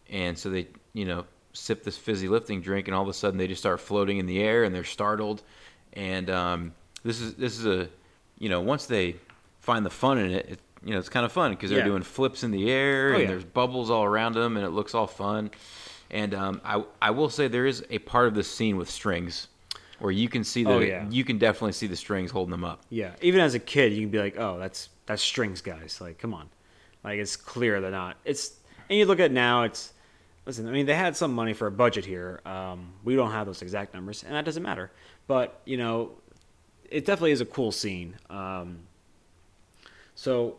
and 0.10 0.38
so 0.38 0.50
they 0.50 0.68
you 0.94 1.06
know 1.06 1.26
sip 1.54 1.84
this 1.84 1.98
fizzy 1.98 2.28
lifting 2.30 2.62
drink, 2.62 2.88
and 2.88 2.96
all 2.96 3.02
of 3.04 3.10
a 3.10 3.14
sudden 3.14 3.38
they 3.38 3.48
just 3.48 3.62
start 3.62 3.80
floating 3.82 4.20
in 4.20 4.26
the 4.26 4.40
air, 4.42 4.64
and 4.64 4.74
they're 4.74 4.84
startled, 4.84 5.42
and 5.94 6.30
um, 6.30 6.74
this 7.04 7.20
is 7.20 7.34
this 7.36 7.58
is 7.60 7.66
a 7.66 7.90
you 8.38 8.48
know 8.50 8.62
once 8.62 8.86
they 8.86 9.16
find 9.60 9.86
the 9.86 9.90
fun 9.90 10.18
in 10.18 10.32
it, 10.32 10.46
it 10.50 10.60
you 10.84 10.92
know 10.94 11.00
it's 11.00 11.10
kind 11.10 11.26
of 11.26 11.32
fun 11.32 11.52
because 11.52 11.70
they're 11.70 11.80
Yeah. 11.80 11.86
doing 11.86 12.04
flips 12.04 12.44
in 12.44 12.52
the 12.52 12.70
air, 12.72 13.10
Oh, 13.10 13.14
and 13.14 13.22
yeah. 13.24 13.28
there's 13.28 13.44
bubbles 13.44 13.90
all 13.90 14.04
around 14.04 14.34
them, 14.36 14.58
and 14.58 14.66
it 14.66 14.70
looks 14.70 14.94
all 14.96 15.08
fun. 15.08 15.52
And 16.10 16.34
um, 16.34 16.62
I 16.64 16.84
I 17.02 17.12
will 17.12 17.30
say 17.30 17.48
there 17.48 17.66
is 17.66 17.84
a 17.90 18.00
part 18.00 18.28
of 18.28 18.36
this 18.36 18.50
scene 18.50 18.78
with 18.78 18.90
strings 18.90 19.48
where 20.00 20.12
you 20.12 20.30
can 20.30 20.44
see 20.44 20.64
the 20.64 20.70
Oh, 20.72 20.80
yeah. 20.80 21.06
you 21.10 21.24
can 21.26 21.38
definitely 21.38 21.72
see 21.74 21.88
the 21.88 21.96
strings 21.96 22.32
holding 22.32 22.52
them 22.52 22.64
up. 22.64 22.82
Yeah, 22.90 23.12
even 23.22 23.42
as 23.42 23.56
a 23.56 23.60
kid, 23.60 23.94
you 23.94 24.02
can 24.02 24.10
be 24.10 24.20
like, 24.20 24.38
"Oh, 24.38 24.58
that's 24.60 24.90
that's 25.06 25.22
strings, 25.22 25.62
guys." 25.62 26.00
Like, 26.00 26.18
come 26.20 26.34
on, 26.34 26.50
like 27.04 27.18
it's 27.20 27.36
clear 27.36 27.82
they're 27.82 27.92
not. 27.92 28.18
It's 28.24 28.56
and 28.90 28.98
you 28.98 29.06
look 29.06 29.20
at 29.20 29.26
it 29.26 29.34
now, 29.34 29.64
it's 29.64 29.92
listen. 30.46 30.68
I 30.68 30.72
mean, 30.72 30.86
they 30.86 30.96
had 30.96 31.18
some 31.18 31.34
money 31.34 31.54
for 31.54 31.68
a 31.68 31.72
budget 31.72 32.06
here. 32.06 32.40
Um, 32.46 32.94
we 33.04 33.16
don't 33.16 33.32
have 33.32 33.46
those 33.48 33.62
exact 33.62 33.94
numbers, 33.94 34.24
and 34.24 34.34
that 34.34 34.46
doesn't 34.46 34.64
matter. 34.64 34.92
But 35.26 35.60
you 35.66 35.76
know, 35.78 36.12
it 36.90 37.04
definitely 37.06 37.32
is 37.32 37.42
a 37.42 37.46
cool 37.46 37.72
scene. 37.74 38.16
Um, 38.30 38.80
so 40.16 40.58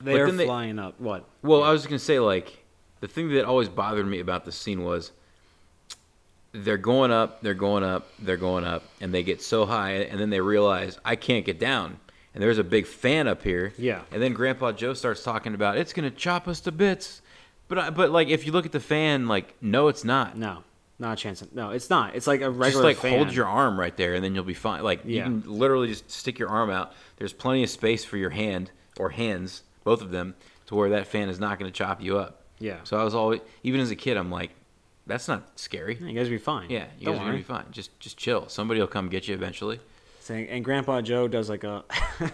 they're 0.00 0.30
they- 0.30 0.46
flying 0.46 0.78
up. 0.78 1.00
What? 1.00 1.24
Well, 1.42 1.62
I 1.62 1.72
was 1.72 1.86
gonna 1.86 1.98
say 1.98 2.20
like 2.20 2.64
the 3.00 3.08
thing 3.08 3.30
that 3.30 3.44
always 3.44 3.68
bothered 3.68 4.06
me 4.06 4.20
about 4.20 4.44
the 4.44 4.52
scene 4.52 4.84
was 4.84 5.12
they're 6.52 6.78
going 6.78 7.10
up, 7.10 7.42
they're 7.42 7.54
going 7.54 7.84
up, 7.84 8.08
they're 8.18 8.36
going 8.36 8.64
up, 8.64 8.84
and 9.00 9.12
they 9.12 9.22
get 9.22 9.42
so 9.42 9.66
high, 9.66 9.92
and 9.92 10.18
then 10.18 10.30
they 10.30 10.40
realize 10.40 10.98
I 11.04 11.16
can't 11.16 11.44
get 11.44 11.58
down, 11.58 11.98
and 12.34 12.42
there's 12.42 12.58
a 12.58 12.64
big 12.64 12.86
fan 12.86 13.28
up 13.28 13.42
here. 13.42 13.72
Yeah. 13.78 14.02
And 14.10 14.22
then 14.22 14.32
Grandpa 14.32 14.72
Joe 14.72 14.94
starts 14.94 15.22
talking 15.22 15.54
about 15.54 15.76
it's 15.76 15.92
gonna 15.92 16.10
chop 16.10 16.48
us 16.48 16.60
to 16.60 16.72
bits, 16.72 17.22
but 17.68 17.78
I, 17.78 17.90
but 17.90 18.10
like 18.10 18.28
if 18.28 18.46
you 18.46 18.52
look 18.52 18.66
at 18.66 18.72
the 18.72 18.80
fan, 18.80 19.28
like 19.28 19.54
no, 19.60 19.88
it's 19.88 20.04
not. 20.04 20.36
No, 20.36 20.64
not 20.98 21.12
a 21.12 21.16
chance. 21.16 21.44
No, 21.52 21.70
it's 21.70 21.90
not. 21.90 22.16
It's 22.16 22.26
like 22.26 22.40
a 22.40 22.50
regular 22.50 22.70
just 22.70 22.82
like 22.82 22.96
fan. 22.96 23.18
hold 23.18 23.32
your 23.32 23.46
arm 23.46 23.78
right 23.78 23.96
there 23.96 24.14
and 24.14 24.24
then 24.24 24.34
you'll 24.34 24.44
be 24.44 24.54
fine 24.54 24.82
like 24.82 25.04
you 25.04 25.22
can 25.22 25.42
literally 25.46 25.88
just 25.88 26.10
stick 26.10 26.38
your 26.38 26.48
arm 26.48 26.70
out 26.70 26.92
there's 27.18 27.32
plenty 27.32 27.62
of 27.62 27.70
space 27.70 28.04
for 28.04 28.16
your 28.16 28.30
hand 28.30 28.70
or 28.98 29.10
hands 29.10 29.62
both 29.88 30.02
of 30.02 30.10
them 30.10 30.34
to 30.66 30.74
where 30.74 30.90
that 30.90 31.06
fan 31.06 31.28
is 31.28 31.38
not 31.40 31.58
going 31.58 31.70
to 31.70 31.76
chop 31.76 32.02
you 32.02 32.18
up 32.18 32.32
Yeah. 32.58 32.78
so 32.84 32.98
i 33.00 33.04
was 33.04 33.14
always 33.14 33.40
even 33.62 33.80
as 33.80 33.90
a 33.90 33.96
kid 33.96 34.16
i'm 34.16 34.30
like 34.30 34.50
that's 35.06 35.26
not 35.28 35.58
scary 35.58 35.94
You 36.00 36.12
guys 36.12 36.26
will 36.28 36.36
be 36.36 36.38
fine. 36.54 36.68
yeah 36.70 36.86
you 36.98 37.06
Don't 37.06 37.14
guys 37.14 37.22
are 37.22 37.26
gonna 37.26 37.36
be 37.38 37.42
fine 37.42 37.64
just 37.70 37.90
just 37.98 38.16
chill 38.18 38.48
somebody 38.48 38.78
will 38.80 38.86
come 38.96 39.08
get 39.08 39.26
you 39.28 39.34
eventually 39.34 39.80
Saying, 40.20 40.48
and 40.50 40.62
Grandpa 40.62 41.00
Joe 41.00 41.26
does 41.26 41.48
like 41.48 41.64
a 41.64 41.84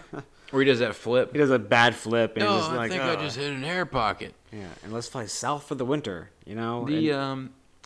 or 0.51 0.59
he 0.59 0.65
does 0.65 0.79
that 0.79 0.95
flip 0.95 1.31
he 1.31 1.37
does 1.37 1.49
a 1.51 1.59
bad 1.59 1.95
flip 1.95 2.35
and 2.35 2.43
no 2.45 2.51
he's 2.55 2.59
just 2.61 2.71
i 2.71 2.75
like, 2.75 2.91
think 2.91 3.03
i 3.03 3.15
just 3.15 3.37
hit 3.37 3.53
an 3.53 3.63
air 3.63 3.85
pocket 3.85 4.33
Yeah, 4.51 4.67
and 4.83 4.91
let's 4.91 5.07
fly 5.07 5.25
south 5.27 5.63
for 5.67 5.75
the 5.75 5.85
winter. 5.85 6.29
You 6.45 6.55
know, 6.55 6.83
the 6.85 7.11
and 7.11 7.19
um 7.19 7.39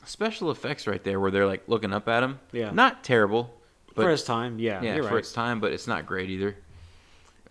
special 0.05 0.49
effects 0.49 0.87
right 0.87 1.03
there 1.03 1.19
where 1.19 1.29
they're 1.29 1.45
like 1.53 1.63
looking 1.67 1.93
up 1.93 2.07
at 2.09 2.23
him 2.23 2.39
Yeah. 2.51 2.71
not 2.71 3.03
terrible 3.03 3.53
but 3.95 4.03
for 4.03 4.09
his 4.11 4.23
time, 4.23 4.57
yeah, 4.57 4.81
yeah 4.81 4.95
for 4.97 5.03
right. 5.03 5.17
its 5.17 5.31
time 5.33 5.59
but 5.59 5.71
it's 5.73 5.85
not 5.93 6.07
great 6.07 6.29
either 6.31 6.55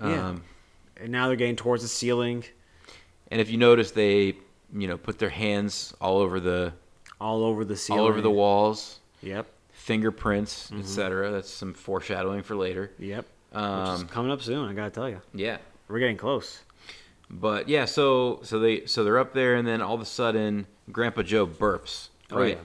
Yeah. 0.00 0.34
And 1.00 1.10
now 1.12 1.26
they're 1.28 1.36
getting 1.36 1.56
towards 1.56 1.82
the 1.82 1.88
ceiling, 1.88 2.44
And 3.30 3.40
if 3.40 3.50
you 3.50 3.56
notice, 3.58 3.90
they 3.92 4.34
you 4.72 4.86
know 4.88 4.98
put 4.98 5.18
their 5.18 5.28
hands 5.30 5.94
all 6.00 6.18
over 6.18 6.40
the 6.40 6.72
all 7.20 7.42
over 7.44 7.64
the 7.64 7.76
ceiling, 7.76 8.00
all 8.00 8.06
over 8.08 8.20
the 8.20 8.30
walls, 8.30 9.00
Yep, 9.22 9.46
fingerprints, 9.70 10.70
Mm-hmm. 10.70 10.80
etc. 10.80 11.30
That's 11.30 11.50
some 11.50 11.72
foreshadowing 11.74 12.42
for 12.42 12.54
later. 12.56 12.90
yep. 12.98 13.26
Which 13.50 13.58
Um, 13.62 13.94
is 13.96 14.02
coming 14.04 14.30
up 14.30 14.42
soon. 14.42 14.68
I 14.68 14.74
gotta 14.74 14.90
tell 14.90 15.08
you, 15.08 15.20
yeah, 15.34 15.56
we're 15.88 15.98
getting 16.00 16.16
close. 16.18 16.60
but 17.30 17.68
yeah, 17.68 17.84
so 17.86 18.40
so 18.42 18.58
they 18.58 18.84
so 18.86 19.04
they're 19.04 19.18
up 19.18 19.32
there, 19.34 19.54
and 19.56 19.66
then 19.66 19.80
all 19.82 19.94
of 19.94 20.00
a 20.00 20.04
sudden, 20.06 20.66
Grandpa 20.92 21.22
Joe 21.22 21.46
burps, 21.46 22.08
Oh, 22.30 22.38
right? 22.38 22.58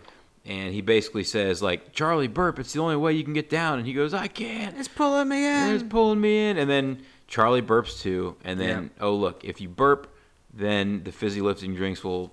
And 0.46 0.74
he 0.74 0.82
basically 0.82 1.24
says 1.24 1.62
like, 1.62 1.94
"Charlie, 1.94 2.28
burp. 2.28 2.60
It's 2.60 2.74
the 2.74 2.82
only 2.82 2.98
way 2.98 3.14
you 3.14 3.24
can 3.24 3.32
get 3.34 3.50
down." 3.50 3.78
And 3.80 3.88
he 3.88 3.94
goes, 3.94 4.14
"I 4.14 4.28
can't. 4.28 4.78
It's 4.78 4.90
pulling 4.90 5.30
me 5.30 5.46
in. 5.46 5.70
It's 5.74 5.84
pulling 5.84 6.20
me 6.20 6.50
in." 6.50 6.58
And 6.58 6.70
then 6.70 7.02
Charlie 7.34 7.64
burps 7.64 8.00
too. 8.00 8.36
And 8.44 8.60
then, 8.60 8.92
oh 9.02 9.16
look, 9.16 9.44
if 9.44 9.60
you 9.60 9.68
burp, 9.68 10.08
then 10.54 11.04
the 11.04 11.12
fizzy 11.12 11.42
lifting 11.42 11.74
drinks 11.74 12.04
will, 12.04 12.32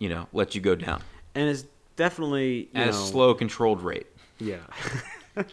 you 0.00 0.08
know, 0.08 0.26
let 0.32 0.56
you 0.56 0.60
go 0.60 0.74
down 0.74 1.02
and 1.36 1.48
it's 1.48 1.66
definitely 1.94 2.68
you 2.72 2.80
at 2.80 2.88
a 2.88 2.92
slow, 2.92 3.32
controlled 3.34 3.82
rate, 3.82 4.08
Yeah, 4.40 4.56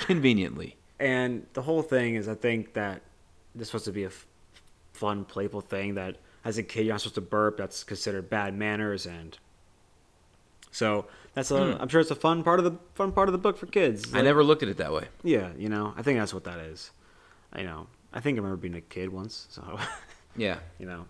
conveniently. 0.00 0.76
and 1.00 1.46
the 1.54 1.62
whole 1.62 1.80
thing 1.80 2.16
is, 2.16 2.28
I 2.28 2.34
think 2.34 2.74
that 2.74 3.00
this 3.54 3.62
is 3.62 3.68
supposed 3.68 3.84
to 3.86 3.92
be 3.92 4.02
a 4.04 4.08
f- 4.08 4.26
fun, 4.92 5.24
playful 5.24 5.62
thing 5.62 5.94
that 5.94 6.16
as 6.44 6.58
a 6.58 6.62
kid 6.62 6.84
you're 6.84 6.94
not 6.94 7.00
supposed 7.00 7.14
to 7.14 7.20
burp. 7.22 7.56
That's 7.56 7.84
considered 7.84 8.28
bad 8.28 8.54
manners, 8.54 9.06
and 9.06 9.38
so 10.72 11.06
that's 11.34 11.50
a. 11.50 11.74
Hmm. 11.74 11.82
am 11.82 11.88
sure 11.88 12.00
it's 12.00 12.10
a 12.10 12.14
fun 12.16 12.42
part 12.42 12.58
of 12.58 12.64
the 12.64 12.78
fun 12.94 13.12
part 13.12 13.28
of 13.28 13.32
the 13.32 13.38
book 13.38 13.56
for 13.56 13.66
kids. 13.66 14.12
I 14.14 14.20
never 14.20 14.44
looked 14.44 14.62
at 14.62 14.68
it 14.68 14.76
that 14.76 14.92
way. 14.92 15.06
Yeah, 15.22 15.50
you 15.56 15.68
know, 15.68 15.94
I 15.96 16.02
think 16.02 16.18
that's 16.18 16.34
what 16.34 16.44
that 16.44 16.58
is. 16.58 16.90
I 17.52 17.62
know. 17.62 17.86
I 18.12 18.20
think 18.20 18.36
I 18.36 18.40
remember 18.40 18.56
being 18.56 18.74
a 18.74 18.80
kid 18.80 19.10
once, 19.12 19.46
so 19.50 19.78
Yeah. 20.36 20.58
you 20.78 20.86
know. 20.86 21.06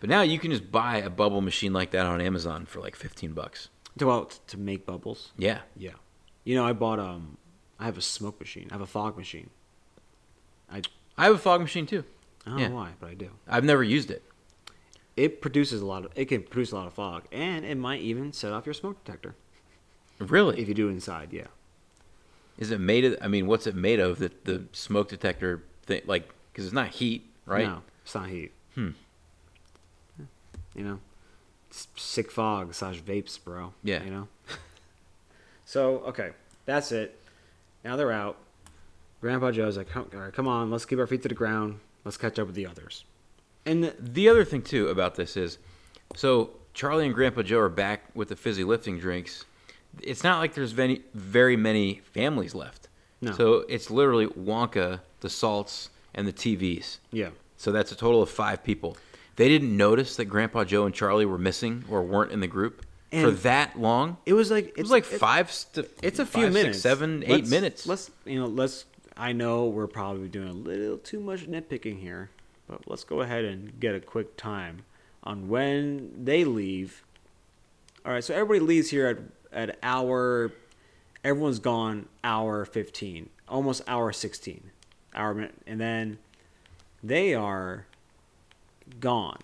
But 0.00 0.10
now 0.10 0.22
you 0.22 0.38
can 0.38 0.50
just 0.50 0.70
buy 0.70 0.98
a 0.98 1.08
bubble 1.10 1.40
machine 1.40 1.72
like 1.72 1.90
that 1.92 2.04
on 2.06 2.20
Amazon 2.20 2.66
for 2.66 2.80
like 2.80 2.94
15 2.96 3.32
bucks. 3.32 3.68
To 3.98 4.10
out 4.10 4.38
to 4.48 4.58
make 4.58 4.84
bubbles. 4.86 5.32
Yeah. 5.38 5.60
Yeah. 5.76 5.92
You 6.44 6.56
know, 6.56 6.64
I 6.66 6.72
bought 6.72 6.98
um, 6.98 7.38
I 7.78 7.84
have 7.86 7.96
a 7.96 8.02
smoke 8.02 8.38
machine. 8.40 8.68
I 8.70 8.74
have 8.74 8.80
a 8.82 8.86
fog 8.86 9.16
machine. 9.16 9.50
I 10.70 10.82
I 11.16 11.24
have 11.26 11.34
a 11.36 11.38
fog 11.38 11.60
machine 11.60 11.86
too. 11.86 12.04
I 12.46 12.50
don't 12.50 12.58
Yeah. 12.58 12.68
know 12.68 12.74
why, 12.74 12.90
but 13.00 13.10
I 13.10 13.14
do. 13.14 13.30
I've 13.48 13.64
never 13.64 13.82
used 13.84 14.10
it. 14.10 14.22
It 15.16 15.40
produces 15.40 15.80
a 15.80 15.86
lot 15.86 16.04
of. 16.04 16.10
It 16.16 16.24
can 16.26 16.42
produce 16.42 16.72
a 16.72 16.74
lot 16.76 16.86
of 16.88 16.92
fog, 16.94 17.24
and 17.30 17.64
it 17.64 17.76
might 17.76 18.00
even 18.00 18.32
set 18.32 18.52
off 18.52 18.66
your 18.66 18.74
smoke 18.74 19.02
detector 19.04 19.36
Really? 20.18 20.60
if 20.60 20.66
you 20.68 20.74
do 20.74 20.88
it 20.88 20.92
inside. 20.92 21.32
Yeah. 21.32 21.46
Is 22.58 22.70
it 22.72 22.80
made 22.80 23.04
of 23.04 23.16
I 23.22 23.28
mean, 23.28 23.46
what's 23.46 23.66
it 23.66 23.76
made 23.76 24.00
of 24.00 24.18
that 24.18 24.44
the 24.44 24.64
smoke 24.72 25.08
detector 25.08 25.62
thing 25.84 26.02
like 26.06 26.28
cuz 26.54 26.64
it's 26.64 26.74
not 26.74 26.88
heat, 26.88 27.28
right? 27.46 27.66
No, 27.66 27.82
it's 28.02 28.14
not 28.14 28.28
heat. 28.28 28.52
Hmm. 28.74 28.90
You 30.74 30.84
know, 30.84 31.00
sick 31.70 32.30
fog 32.30 32.74
slash 32.74 33.00
vapes, 33.00 33.42
bro. 33.42 33.72
Yeah. 33.82 34.02
You 34.02 34.10
know. 34.10 34.28
so 35.64 35.98
okay, 36.00 36.32
that's 36.66 36.92
it. 36.92 37.20
Now 37.84 37.96
they're 37.96 38.12
out. 38.12 38.38
Grandpa 39.20 39.52
Joe's 39.52 39.76
like, 39.76 39.88
come, 39.88 40.10
all 40.12 40.20
right, 40.20 40.32
come 40.32 40.46
on, 40.48 40.70
let's 40.70 40.84
keep 40.84 40.98
our 40.98 41.06
feet 41.06 41.22
to 41.22 41.28
the 41.28 41.34
ground. 41.34 41.80
Let's 42.04 42.18
catch 42.18 42.38
up 42.38 42.46
with 42.46 42.56
the 42.56 42.66
others. 42.66 43.04
And 43.64 43.82
the, 43.82 43.94
the 43.98 44.28
other 44.28 44.44
thing 44.44 44.60
too 44.60 44.88
about 44.88 45.14
this 45.14 45.36
is 45.36 45.58
so 46.14 46.50
Charlie 46.74 47.06
and 47.06 47.14
Grandpa 47.14 47.42
Joe 47.42 47.60
are 47.60 47.70
back 47.70 48.02
with 48.14 48.28
the 48.28 48.36
fizzy 48.36 48.64
lifting 48.64 48.98
drinks 48.98 49.46
it's 50.02 50.24
not 50.24 50.38
like 50.38 50.54
there's 50.54 50.72
very 50.72 51.02
very 51.14 51.56
many 51.56 52.00
families 52.12 52.54
left. 52.54 52.83
No. 53.24 53.32
So 53.32 53.64
it's 53.68 53.90
literally 53.90 54.26
Wonka, 54.26 55.00
the 55.20 55.30
Salts, 55.30 55.90
and 56.14 56.26
the 56.26 56.32
TVs. 56.32 56.98
Yeah. 57.12 57.30
So 57.56 57.72
that's 57.72 57.92
a 57.92 57.96
total 57.96 58.22
of 58.22 58.30
five 58.30 58.62
people. 58.62 58.96
They 59.36 59.48
didn't 59.48 59.76
notice 59.76 60.16
that 60.16 60.26
Grandpa 60.26 60.64
Joe 60.64 60.84
and 60.86 60.94
Charlie 60.94 61.26
were 61.26 61.38
missing 61.38 61.84
or 61.90 62.02
weren't 62.02 62.30
in 62.32 62.40
the 62.40 62.46
group 62.46 62.84
for 63.10 63.30
that 63.30 63.78
long. 63.78 64.16
It 64.26 64.32
was 64.34 64.50
like 64.50 64.76
It 64.76 64.82
was 64.82 64.90
like 64.90 65.04
five. 65.04 65.50
St- 65.50 65.86
It's 66.02 66.18
a 66.18 66.26
few 66.26 66.42
five, 66.44 66.52
six, 66.52 66.62
minutes, 66.62 66.80
seven, 66.80 67.22
eight 67.24 67.28
Let's- 67.30 67.50
minutes. 67.50 67.86
Let's 67.86 68.10
you 68.24 68.38
know. 68.40 68.46
Let's. 68.46 68.84
I 69.16 69.32
know 69.32 69.66
we're 69.66 69.86
probably 69.86 70.26
doing 70.28 70.48
a 70.48 70.52
little 70.52 70.98
too 70.98 71.20
much 71.20 71.46
nitpicking 71.48 72.00
here, 72.00 72.30
but 72.68 72.88
let's 72.88 73.04
go 73.04 73.20
ahead 73.20 73.44
and 73.44 73.78
get 73.78 73.94
a 73.94 74.00
quick 74.00 74.36
time 74.36 74.82
on 75.22 75.48
when 75.48 76.12
they 76.24 76.44
leave. 76.44 77.04
All 78.04 78.12
right, 78.12 78.22
so 78.24 78.34
everybody 78.34 78.60
leaves 78.60 78.90
here 78.90 79.06
at 79.06 79.18
at 79.70 79.78
hour. 79.82 80.50
Everyone's 81.24 81.58
gone 81.58 82.06
hour 82.22 82.64
fifteen, 82.66 83.30
almost 83.48 83.82
hour 83.88 84.12
sixteen, 84.12 84.70
hour 85.14 85.48
and 85.66 85.80
then 85.80 86.18
they 87.02 87.34
are 87.34 87.86
gone 89.00 89.40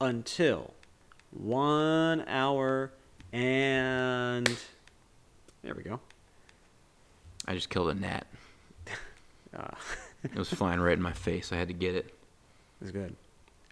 until 0.00 0.74
one 1.30 2.22
hour 2.28 2.92
and 3.32 4.46
there 5.62 5.74
we 5.74 5.82
go. 5.82 5.98
I 7.46 7.54
just 7.54 7.70
killed 7.70 7.88
a 7.88 7.94
gnat. 7.94 8.26
Uh, 9.56 9.68
It 10.24 10.34
was 10.34 10.52
flying 10.52 10.80
right 10.80 10.96
in 10.96 11.02
my 11.02 11.12
face. 11.12 11.52
I 11.52 11.56
had 11.56 11.68
to 11.68 11.74
get 11.74 11.94
it. 11.94 12.12
That's 12.80 12.90
good. 12.90 13.14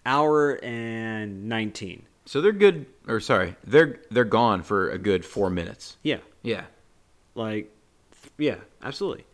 Hour 0.05 0.63
and 0.63 1.49
nineteen. 1.49 2.03
So 2.25 2.39
they're 2.41 2.53
good. 2.53 2.85
Or 3.07 3.19
sorry, 3.19 3.55
they're 3.65 3.99
they're 4.09 4.23
gone 4.23 4.63
for 4.63 4.89
a 4.89 4.97
good 4.97 5.25
four 5.25 5.49
minutes. 5.49 5.97
Yeah, 6.03 6.19
Yeah. 6.41 6.63
Like, 7.37 7.71
yeah, 8.37 8.55
absolutely. 8.81 9.25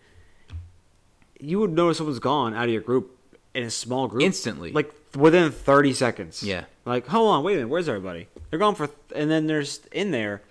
You 1.39 1.59
would 1.59 1.71
notice 1.71 1.97
someone's 1.97 2.19
gone 2.19 2.53
out 2.53 2.65
of 2.65 2.69
your 2.69 2.81
group 2.81 3.17
in 3.53 3.63
a 3.63 3.69
small 3.71 4.07
group 4.07 4.23
Instantly. 4.23 4.71
like 4.71 4.93
within 5.15 5.51
thirty 5.51 5.93
seconds. 5.93 6.43
Yeah. 6.43 6.65
Like, 6.85 7.07
hold 7.07 7.29
on, 7.31 7.43
wait 7.43 7.53
a 7.53 7.55
minute, 7.57 7.69
where's 7.69 7.87
everybody? 7.87 8.27
They're 8.49 8.59
gone 8.59 8.75
for, 8.75 8.89
and 9.15 9.31
then 9.31 9.47
there's 9.47 9.79
in 9.91 10.11
there, 10.11 10.41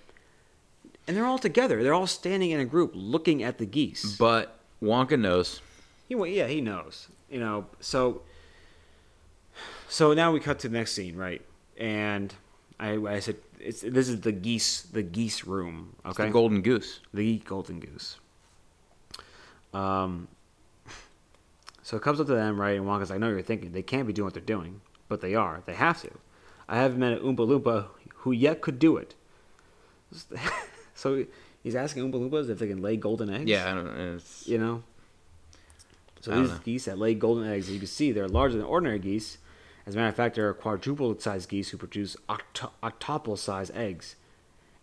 and 1.07 1.15
they're 1.15 1.25
all 1.25 1.37
together. 1.37 1.83
They're 1.83 1.93
all 1.93 2.07
standing 2.07 2.51
in 2.51 2.59
a 2.59 2.65
group 2.65 2.91
looking 2.93 3.43
at 3.43 3.59
the 3.59 3.65
geese. 3.65 4.15
But 4.17 4.57
Wonka 4.81 5.19
knows. 5.19 5.61
He 6.09 6.15
yeah, 6.35 6.47
he 6.47 6.59
knows. 6.61 7.07
You 7.29 7.39
know, 7.39 7.65
so 7.79 8.21
so 9.89 10.13
now 10.13 10.31
we 10.31 10.39
cut 10.39 10.59
to 10.59 10.69
the 10.69 10.77
next 10.77 10.93
scene, 10.93 11.15
right? 11.15 11.41
And 11.77 12.33
I, 12.79 12.93
I 12.93 13.19
said 13.19 13.37
it's 13.63 13.81
this 13.81 14.09
is 14.09 14.21
the 14.21 14.31
geese 14.31 14.81
the 14.83 15.03
geese 15.03 15.45
room. 15.45 15.95
It's 16.05 16.19
Okay, 16.19 16.27
the 16.27 16.33
golden 16.33 16.61
goose. 16.61 16.99
the 17.13 17.39
golden 17.39 17.79
goose. 17.79 18.17
Um. 19.73 20.27
So 21.85 21.97
it 21.97 22.01
comes 22.01 22.21
up 22.21 22.27
to 22.27 22.33
them, 22.33 22.57
right? 22.61 22.77
And 22.77 22.85
Wonka's 22.85 23.09
like, 23.09 23.17
"I 23.17 23.19
know 23.19 23.27
you're 23.27 23.41
thinking. 23.41 23.73
They 23.73 23.81
can't 23.81 24.07
be 24.07 24.13
doing 24.13 24.23
what 24.25 24.33
they're 24.33 24.41
doing, 24.55 24.79
but 25.09 25.19
they 25.19 25.35
are. 25.35 25.61
They 25.65 25.73
have 25.73 26.01
to. 26.03 26.11
I 26.69 26.77
haven't 26.77 26.97
met 26.97 27.11
an 27.11 27.19
Oompa 27.19 27.45
Loompa 27.45 27.87
who 28.23 28.31
yet 28.31 28.61
could 28.61 28.79
do 28.79 28.95
it." 28.95 29.15
so 30.95 31.25
he's 31.61 31.75
asking 31.75 32.03
Oompa 32.09 32.15
Loompas 32.29 32.49
if 32.49 32.59
they 32.59 32.67
can 32.67 32.81
lay 32.81 32.95
golden 32.95 33.29
eggs. 33.29 33.49
Yeah, 33.49 33.69
I 33.69 33.73
don't 33.75 33.85
know. 33.85 34.15
It's, 34.15 34.47
You 34.47 34.59
know? 34.59 34.83
So 36.21 36.31
these 36.39 36.51
know. 36.51 36.59
geese 36.63 36.85
that 36.85 36.97
lay 36.97 37.15
golden 37.15 37.51
eggs, 37.51 37.69
you 37.69 37.79
can 37.79 37.87
see, 37.87 38.13
they're 38.13 38.29
larger 38.29 38.55
than 38.55 38.65
ordinary 38.65 38.99
geese. 38.99 39.39
As 39.85 39.95
a 39.95 39.97
matter 39.97 40.09
of 40.09 40.15
fact, 40.15 40.35
there 40.35 40.47
are 40.47 40.53
quadruple 40.53 41.19
sized 41.19 41.49
geese 41.49 41.69
who 41.69 41.77
produce 41.77 42.15
octo- 42.29 42.71
octuple 42.81 43.37
sized 43.37 43.75
eggs. 43.75 44.15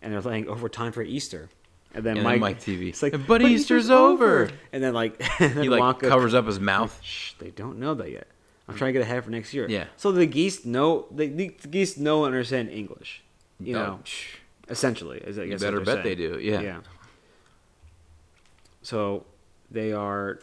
And 0.01 0.13
they're 0.13 0.21
laying 0.21 0.47
over 0.47 0.67
time 0.69 0.91
for 0.91 1.01
Easter. 1.03 1.49
And 1.93 2.03
then 2.03 2.17
And 2.17 2.25
then 2.25 2.39
Mike, 2.39 2.41
Mike 2.41 2.59
TV. 2.59 2.89
It's 2.89 3.03
like, 3.03 3.27
But 3.27 3.41
Easter's 3.41 3.89
over." 3.89 4.49
And 4.71 4.83
then, 4.83 4.93
like, 4.93 5.21
and 5.41 5.55
then 5.55 5.63
he 5.63 5.69
like 5.69 5.81
Wonka, 5.81 6.07
covers 6.07 6.33
up 6.33 6.45
his 6.45 6.59
mouth. 6.59 6.97
Shh, 7.03 7.33
they 7.33 7.49
don't 7.51 7.79
know 7.79 7.93
that 7.95 8.09
yet. 8.11 8.27
I'm 8.67 8.77
trying 8.77 8.93
to 8.93 8.99
get 8.99 9.01
ahead 9.01 9.23
for 9.25 9.31
next 9.31 9.53
year. 9.53 9.67
Yeah. 9.69 9.85
So 9.97 10.11
the 10.11 10.25
geese 10.25 10.63
know, 10.65 11.05
the, 11.11 11.27
the 11.27 11.47
geese 11.49 11.97
know 11.97 12.23
and 12.25 12.33
understand 12.33 12.69
English. 12.69 13.21
You 13.59 13.73
know, 13.73 13.99
essentially. 14.69 15.17
Is 15.19 15.37
I 15.37 15.43
You 15.43 15.49
guess 15.49 15.61
better 15.61 15.81
bet 15.81 16.03
they 16.03 16.15
do. 16.15 16.39
Yeah. 16.41 16.61
Yeah. 16.61 16.79
So 18.81 19.25
they 19.69 19.91
are, 19.91 20.39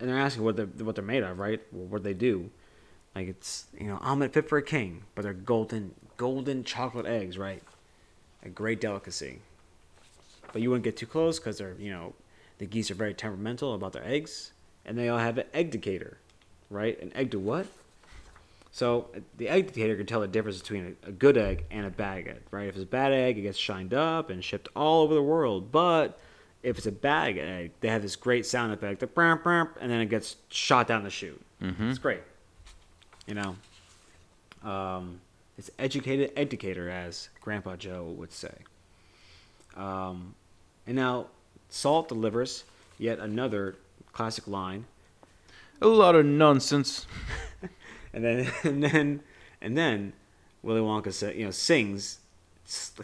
and 0.00 0.08
they're 0.08 0.18
asking 0.18 0.44
what 0.44 0.56
they 0.56 0.64
what 0.64 0.94
they're 0.94 1.04
made 1.04 1.22
of, 1.22 1.38
right? 1.38 1.60
Well, 1.72 1.86
what 1.86 2.02
they 2.02 2.14
do, 2.14 2.50
like 3.18 3.28
it's 3.28 3.66
you 3.76 3.88
know 3.88 3.98
omelet 4.00 4.32
fit 4.32 4.48
for 4.48 4.58
a 4.58 4.62
king, 4.62 5.02
but 5.14 5.22
they're 5.22 5.32
golden 5.32 5.94
golden 6.16 6.62
chocolate 6.62 7.06
eggs, 7.06 7.36
right? 7.36 7.62
A 8.44 8.48
great 8.48 8.80
delicacy. 8.80 9.40
But 10.52 10.62
you 10.62 10.70
wouldn't 10.70 10.84
get 10.84 10.96
too 10.96 11.06
close 11.06 11.38
because 11.38 11.58
they're 11.58 11.74
you 11.78 11.90
know 11.90 12.14
the 12.58 12.66
geese 12.66 12.90
are 12.90 12.94
very 12.94 13.14
temperamental 13.14 13.74
about 13.74 13.92
their 13.92 14.06
eggs, 14.06 14.52
and 14.84 14.96
they 14.96 15.08
all 15.08 15.18
have 15.18 15.36
an 15.38 15.46
egg 15.52 15.66
indicator, 15.66 16.18
right? 16.70 17.00
An 17.02 17.12
egg 17.16 17.32
to 17.32 17.40
what? 17.40 17.66
So 18.70 19.08
the 19.36 19.48
egg 19.48 19.66
indicator 19.66 19.96
can 19.96 20.06
tell 20.06 20.20
the 20.20 20.28
difference 20.28 20.60
between 20.60 20.96
a, 21.04 21.10
good 21.10 21.36
egg 21.36 21.64
and 21.72 21.86
a 21.86 21.90
bad 21.90 22.28
egg, 22.28 22.42
right? 22.52 22.68
If 22.68 22.76
it's 22.76 22.84
a 22.84 22.86
bad 22.86 23.12
egg, 23.12 23.36
it 23.36 23.42
gets 23.42 23.58
shined 23.58 23.94
up 23.94 24.30
and 24.30 24.44
shipped 24.44 24.68
all 24.76 25.02
over 25.02 25.14
the 25.14 25.22
world. 25.22 25.72
But 25.72 26.20
if 26.62 26.78
it's 26.78 26.86
a 26.86 26.92
bad 26.92 27.38
egg, 27.38 27.72
they 27.80 27.88
have 27.88 28.02
this 28.02 28.14
great 28.14 28.46
sound 28.46 28.72
effect, 28.72 29.00
the 29.00 29.08
brr, 29.08 29.36
brr, 29.36 29.72
and 29.80 29.90
then 29.90 30.00
it 30.00 30.08
gets 30.10 30.36
shot 30.48 30.86
down 30.86 31.02
the 31.02 31.10
chute. 31.10 31.40
Mhm. 31.60 31.90
It's 31.90 31.98
great. 31.98 32.20
You 33.28 33.34
know, 33.34 34.68
um, 34.68 35.20
it's 35.58 35.70
educated 35.78 36.32
educator, 36.34 36.88
as 36.88 37.28
Grandpa 37.42 37.76
Joe 37.76 38.14
would 38.16 38.32
say. 38.32 38.54
Um, 39.76 40.34
and 40.86 40.96
now 40.96 41.26
Salt 41.68 42.08
delivers 42.08 42.64
yet 42.98 43.18
another 43.18 43.76
classic 44.12 44.48
line 44.48 44.86
A 45.80 45.86
lot 45.86 46.14
of 46.16 46.24
nonsense. 46.24 47.06
and 48.12 48.24
then 48.24 48.50
and 48.64 48.82
then 48.82 49.20
and 49.60 49.76
then 49.76 50.14
Willy 50.62 50.80
Wonka 50.80 51.12
sa 51.12 51.28
you 51.28 51.44
know 51.44 51.50
sings 51.50 52.18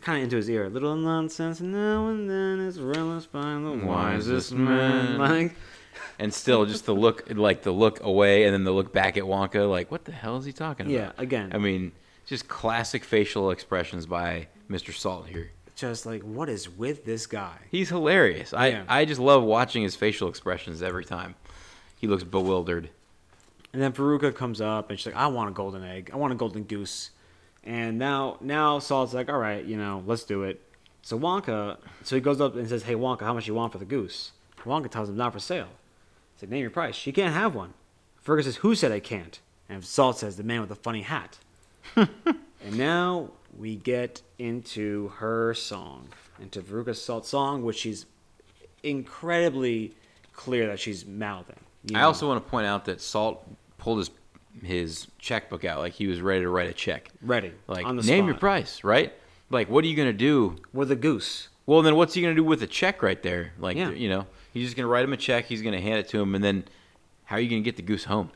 kind 0.01 0.19
of 0.19 0.25
into 0.25 0.37
his 0.37 0.51
ear, 0.51 0.65
a 0.65 0.69
little 0.69 0.97
nonsense 0.97 1.61
now 1.61 2.09
and 2.09 2.29
then 2.29 2.61
is 2.61 2.81
relished 2.81 3.31
by 3.33 3.55
the 3.55 3.81
wisest 3.85 4.53
man. 4.53 5.19
Like, 5.19 5.55
And 6.19 6.33
still, 6.33 6.65
just 6.67 6.87
the 6.87 6.95
look, 6.95 7.25
like 7.31 7.63
the 7.63 7.73
look 7.73 8.03
away, 8.03 8.45
and 8.45 8.53
then 8.55 8.65
the 8.65 8.73
look 8.73 8.93
back 8.93 9.17
at 9.17 9.25
Wonka, 9.25 9.69
like, 9.71 9.91
what 9.91 10.05
the 10.05 10.13
hell 10.13 10.37
is 10.37 10.45
he 10.45 10.53
talking 10.53 10.87
about? 10.87 10.95
yeah, 10.95 11.13
again, 11.19 11.51
I 11.55 11.59
mean, 11.59 11.93
just 12.27 12.49
classic 12.49 13.05
facial 13.05 13.51
expressions 13.51 14.07
by 14.07 14.49
Mr. 14.71 14.93
Salt 14.95 15.29
here. 15.29 15.51
just 15.77 16.07
like 16.07 16.23
what 16.23 16.49
is 16.49 16.69
with 16.69 17.05
this 17.05 17.27
guy? 17.27 17.57
He's 17.71 17.89
hilarious. 17.89 18.53
I, 18.55 18.67
Yeah. 18.69 18.85
I 18.89 19.05
just 19.05 19.21
love 19.21 19.43
watching 19.43 19.83
his 19.83 19.97
facial 19.97 20.29
expressions 20.29 20.83
every 20.83 21.05
time. 21.05 21.35
He 21.99 22.07
looks 22.07 22.23
bewildered. 22.25 22.91
And 23.73 23.83
then 23.83 23.93
Veruca 23.93 24.33
comes 24.35 24.61
up 24.61 24.91
and 24.91 24.99
she's 24.99 25.07
like, 25.07 25.17
I 25.17 25.27
want 25.27 25.51
a 25.51 25.53
golden 25.53 25.83
egg. 25.83 26.11
I 26.13 26.17
want 26.17 26.33
a 26.33 26.37
golden 26.37 26.63
goose. 26.63 27.11
And 27.65 27.99
now 27.99 28.37
now 28.41 28.79
Salt's 28.79 29.15
like, 29.15 29.29
all 29.29 29.39
right, 29.39 29.65
you 29.65 29.77
know, 29.77 30.03
let's 30.07 30.23
do 30.25 30.45
it. 30.45 30.61
So 31.03 31.19
Wonka, 31.19 31.77
so 32.05 32.15
he 32.15 32.21
goes 32.23 32.41
up 32.41 32.55
and 32.57 32.69
says, 32.69 32.85
hey, 32.85 32.95
Wonka, 32.95 33.23
how 33.23 33.35
much 33.35 33.47
you 33.49 33.55
want 33.55 33.73
for 33.73 33.79
the 33.79 33.85
goose? 33.85 34.31
Wonka 34.65 34.91
tells 34.91 35.09
him, 35.11 35.17
not 35.17 35.33
for 35.33 35.41
sale. 35.41 35.69
Name 36.51 36.61
your 36.63 36.71
price. 36.71 36.95
She 36.95 37.13
can't 37.13 37.35
have 37.35 37.55
one. 37.55 37.75
Veruca 38.25 38.45
says, 38.45 38.57
who 38.57 38.75
said 38.75 38.91
I 38.93 39.01
can't? 39.01 39.39
And 39.69 39.85
Salt 39.85 40.19
says, 40.19 40.37
the 40.37 40.43
man 40.43 40.61
with 40.61 40.69
the 40.69 40.75
funny 40.77 41.03
hat. 41.03 41.39
and 41.97 42.09
now 42.73 43.31
we 43.59 43.77
get 43.77 44.23
into 44.39 45.09
her 45.17 45.55
song, 45.55 46.09
into 46.41 46.61
Veruca 46.61 46.95
Salt's 46.97 47.29
song, 47.29 47.63
which 47.63 47.79
she's 47.79 48.07
incredibly 48.83 49.93
clear 50.33 50.67
that 50.69 50.79
she's 50.81 51.07
mouthing. 51.07 51.57
you 51.87 51.99
I 51.99 52.03
also 52.03 52.29
want 52.29 52.45
to 52.45 52.51
point 52.51 52.67
out 52.67 52.85
that 52.87 53.01
Salt 53.01 53.47
pulled 53.79 53.99
his 53.99 54.11
his 54.63 55.09
checkbook 55.19 55.65
out 55.65 55.81
like 55.81 55.93
he 55.95 56.07
was 56.07 56.21
ready 56.21 56.43
to 56.43 56.49
write 56.49 56.71
a 56.71 56.73
check. 56.73 57.11
ready 57.23 57.51
Like, 57.67 57.85
name 57.87 58.03
spot. 58.03 58.25
your 58.27 58.35
price, 58.37 58.85
right? 58.85 59.13
Like, 59.51 59.69
what 59.69 59.85
are 59.85 59.89
you 59.89 59.97
gonna 59.97 60.13
do? 60.13 60.57
with 60.73 60.93
a 60.93 60.97
goose. 60.97 61.49
Well, 61.67 61.83
then 61.83 61.97
what's 61.97 62.15
he 62.15 62.23
gonna 62.23 62.37
do 62.37 62.45
with 62.45 62.63
a 62.63 62.67
check 62.69 63.03
right 63.03 63.21
there? 63.21 63.53
Like, 63.59 63.77
Yeah. 63.77 63.91
you 63.91 64.09
know, 64.09 64.27
he's 64.55 64.65
just 64.65 64.77
gonna 64.77 64.89
write 64.89 65.05
him 65.05 65.13
a 65.13 65.19
check. 65.19 65.45
He's 65.45 65.61
gonna 65.61 65.81
hand 65.81 65.99
it 65.99 66.09
to 66.09 66.21
him, 66.21 66.35
and 66.35 66.43
then 66.43 66.65
how 67.25 67.37
are 67.37 67.41
you 67.41 67.51
gonna 67.51 67.61
get 67.61 67.77
the 67.77 67.83
goose 67.83 68.05
home? 68.05 68.31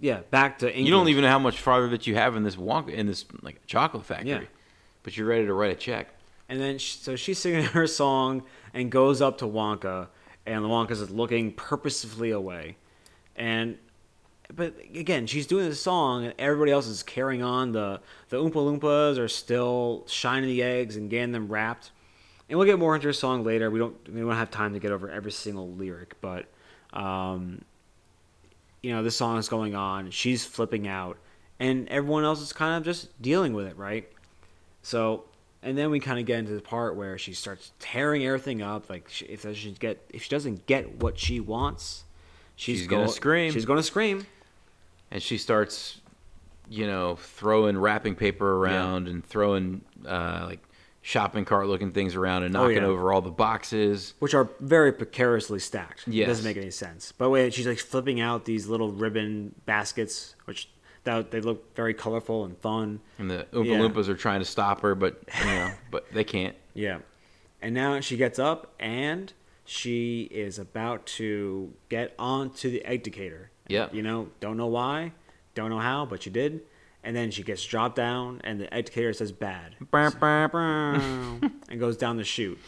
Yeah, 0.00 0.20
back 0.30 0.58
to 0.58 0.66
England. 0.66 0.86
You 0.86 0.92
don't 0.92 1.08
even 1.08 1.22
know 1.22 1.30
how 1.30 1.38
much 1.38 1.60
farther 1.60 1.88
that 1.90 2.06
you 2.06 2.16
have 2.16 2.36
in 2.36 2.42
this 2.42 2.56
Wonka 2.56 2.92
in 2.92 3.06
this 3.06 3.24
like 3.42 3.64
chocolate 3.66 4.04
factory. 4.04 4.30
Yeah. 4.30 4.40
But 5.02 5.16
you're 5.16 5.28
ready 5.28 5.46
to 5.46 5.54
write 5.54 5.70
a 5.70 5.76
check. 5.76 6.08
And 6.48 6.60
then 6.60 6.78
sh 6.78 6.96
so 6.96 7.14
she's 7.16 7.38
singing 7.38 7.62
her 7.76 7.86
song 7.86 8.42
and 8.74 8.90
goes 8.90 9.22
up 9.22 9.38
to 9.38 9.44
Wonka, 9.44 10.08
and 10.44 10.64
the 10.64 10.68
Wonka's 10.68 11.00
just 11.00 11.10
looking 11.10 11.52
purposefully 11.52 12.30
away. 12.30 12.76
And 13.36 13.78
but 14.54 14.74
again, 14.94 15.26
she's 15.26 15.46
doing 15.46 15.68
the 15.68 15.74
song, 15.74 16.24
and 16.24 16.34
everybody 16.38 16.70
else 16.70 16.86
is 16.86 17.02
carrying 17.02 17.42
on. 17.42 17.72
The 17.72 18.00
the 18.28 18.36
Oompa 18.36 18.52
Loompas 18.52 19.18
are 19.18 19.28
still 19.28 20.04
shining 20.08 20.48
the 20.48 20.62
eggs 20.62 20.96
and 20.96 21.10
getting 21.10 21.32
them 21.32 21.48
wrapped. 21.48 21.90
And 22.48 22.58
we'll 22.58 22.66
get 22.66 22.78
more 22.78 22.94
into 22.94 23.08
her 23.08 23.12
song 23.12 23.44
later. 23.44 23.70
We 23.70 23.78
don't 23.78 23.96
we 24.12 24.20
don't 24.20 24.30
have 24.32 24.50
time 24.50 24.72
to 24.74 24.78
get 24.78 24.92
over 24.92 25.10
every 25.10 25.32
single 25.32 25.68
lyric, 25.70 26.14
but 26.20 26.46
um, 26.92 27.62
you 28.82 28.92
know, 28.94 29.02
this 29.02 29.16
song 29.16 29.38
is 29.38 29.48
going 29.48 29.74
on. 29.74 30.10
She's 30.10 30.44
flipping 30.44 30.86
out, 30.86 31.18
and 31.58 31.88
everyone 31.88 32.24
else 32.24 32.40
is 32.40 32.52
kind 32.52 32.76
of 32.76 32.84
just 32.84 33.20
dealing 33.20 33.52
with 33.52 33.66
it, 33.66 33.76
right? 33.76 34.08
So 34.82 35.24
and 35.62 35.76
then 35.76 35.90
we 35.90 35.98
kind 35.98 36.20
of 36.20 36.26
get 36.26 36.38
into 36.38 36.52
the 36.52 36.60
part 36.60 36.94
where 36.94 37.18
she 37.18 37.32
starts 37.32 37.72
tearing 37.80 38.24
everything 38.24 38.62
up. 38.62 38.88
Like 38.88 39.08
she, 39.08 39.24
if 39.26 39.44
she 39.56 39.72
get 39.72 40.00
if 40.10 40.22
she 40.22 40.28
doesn't 40.28 40.66
get 40.66 41.02
what 41.02 41.18
she 41.18 41.40
wants, 41.40 42.04
she's, 42.54 42.78
She's 42.78 42.86
gonna 42.86 43.08
scream. 43.08 43.52
She's 43.52 43.64
gonna 43.64 43.82
scream. 43.82 44.24
and 45.10 45.20
she 45.20 45.36
starts, 45.38 46.00
you 46.68 46.86
know, 46.86 47.16
throwing 47.16 47.76
wrapping 47.76 48.14
paper 48.14 48.58
around 48.58 49.08
and 49.08 49.24
throwing 49.24 49.80
uh, 50.06 50.44
like 50.46 50.60
shopping 51.06 51.44
cart 51.44 51.68
looking 51.68 51.92
things 51.92 52.16
around 52.16 52.42
and 52.42 52.56
Oh, 52.56 52.62
knocking 52.62 52.78
yeah. 52.78 52.82
over 52.88 53.12
all 53.12 53.20
the 53.20 53.30
boxes. 53.30 54.14
which 54.18 54.34
are 54.34 54.50
very 54.58 54.92
precariously 54.92 55.60
stacked. 55.60 56.02
It 56.08 56.26
doesn't 56.26 56.44
make 56.44 56.56
any 56.56 56.72
sense. 56.72 57.12
But 57.16 57.30
wait, 57.30 57.54
she's 57.54 57.64
like 57.68 57.78
flipping 57.78 58.20
out 58.20 58.44
these 58.44 58.66
little 58.66 58.90
ribbon 58.90 59.54
baskets, 59.66 60.34
which 60.46 60.68
that 61.04 61.30
they 61.30 61.40
look 61.40 61.76
very 61.76 61.94
colorful 61.94 62.44
and 62.44 62.58
fun. 62.58 63.00
And 63.20 63.30
the 63.30 63.46
Oompa 63.52 63.66
Yeah. 63.66 63.78
Loompas 63.78 64.08
are 64.08 64.16
trying 64.16 64.40
to 64.40 64.44
stop 64.44 64.80
her, 64.80 64.96
but 64.96 65.22
you 65.38 65.44
know, 65.44 65.70
but 65.92 66.10
they 66.12 66.24
can't. 66.24 66.56
Yeah. 66.74 66.98
And 67.62 67.72
now 67.72 68.00
she 68.00 68.16
gets 68.16 68.40
up 68.40 68.74
and 68.80 69.32
she 69.64 70.22
is 70.32 70.58
about 70.58 71.06
to 71.06 71.72
get 71.88 72.14
onto 72.18 72.68
the 72.68 72.84
egg 72.84 73.02
educator. 73.02 73.52
Yeah. 73.68 73.88
You 73.92 74.02
know, 74.02 74.30
don't 74.40 74.56
know 74.56 74.66
why, 74.66 75.12
don't 75.54 75.70
know 75.70 75.78
how, 75.78 76.04
but 76.04 76.24
she 76.24 76.30
did. 76.30 76.62
And 77.06 77.14
then 77.14 77.30
she 77.30 77.44
gets 77.44 77.64
dropped 77.64 77.94
down, 77.94 78.40
and 78.42 78.60
the 78.60 78.72
educator 78.74 79.12
says 79.12 79.30
bad, 79.30 79.76
and 79.92 81.78
goes 81.78 81.96
down 81.96 82.16
the 82.16 82.24
chute. 82.24 82.58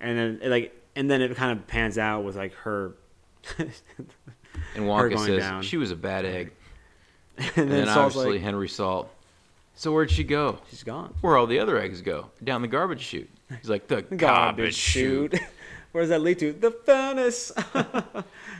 And 0.00 0.18
then, 0.18 0.38
it, 0.42 0.48
like, 0.48 0.74
and 0.96 1.10
then 1.10 1.20
it 1.20 1.36
kind 1.36 1.52
of 1.52 1.66
pans 1.66 1.98
out 1.98 2.24
with 2.24 2.34
like 2.34 2.54
her. 2.54 2.94
And 4.76 4.84
Her 4.84 4.90
Wonka 4.90 5.14
going 5.14 5.26
says 5.26 5.38
down. 5.40 5.62
she 5.62 5.76
was 5.76 5.90
a 5.90 5.96
bad 5.96 6.24
egg. 6.24 6.52
and 7.36 7.50
And 7.56 7.70
then 7.70 7.88
obviously 7.88 8.34
like, 8.34 8.40
Henry 8.40 8.68
Salt. 8.68 9.10
So 9.74 9.92
where'd 9.92 10.10
she 10.10 10.24
go? 10.24 10.58
she's 10.70 10.82
gone. 10.84 11.12
Where 11.20 11.36
all 11.36 11.46
the 11.46 11.58
other 11.58 11.76
eggs 11.78 12.00
go? 12.00 12.30
Down 12.42 12.62
the 12.62 12.68
garbage 12.68 13.02
chute. 13.02 13.28
He's 13.60 13.68
like 13.68 13.88
the 13.88 14.02
garbage, 14.02 14.74
chute. 14.74 15.34
Where 15.92 16.02
does 16.02 16.10
that 16.10 16.22
lead 16.22 16.38
to? 16.38 16.52
The 16.52 16.70
furnace. 16.70 17.52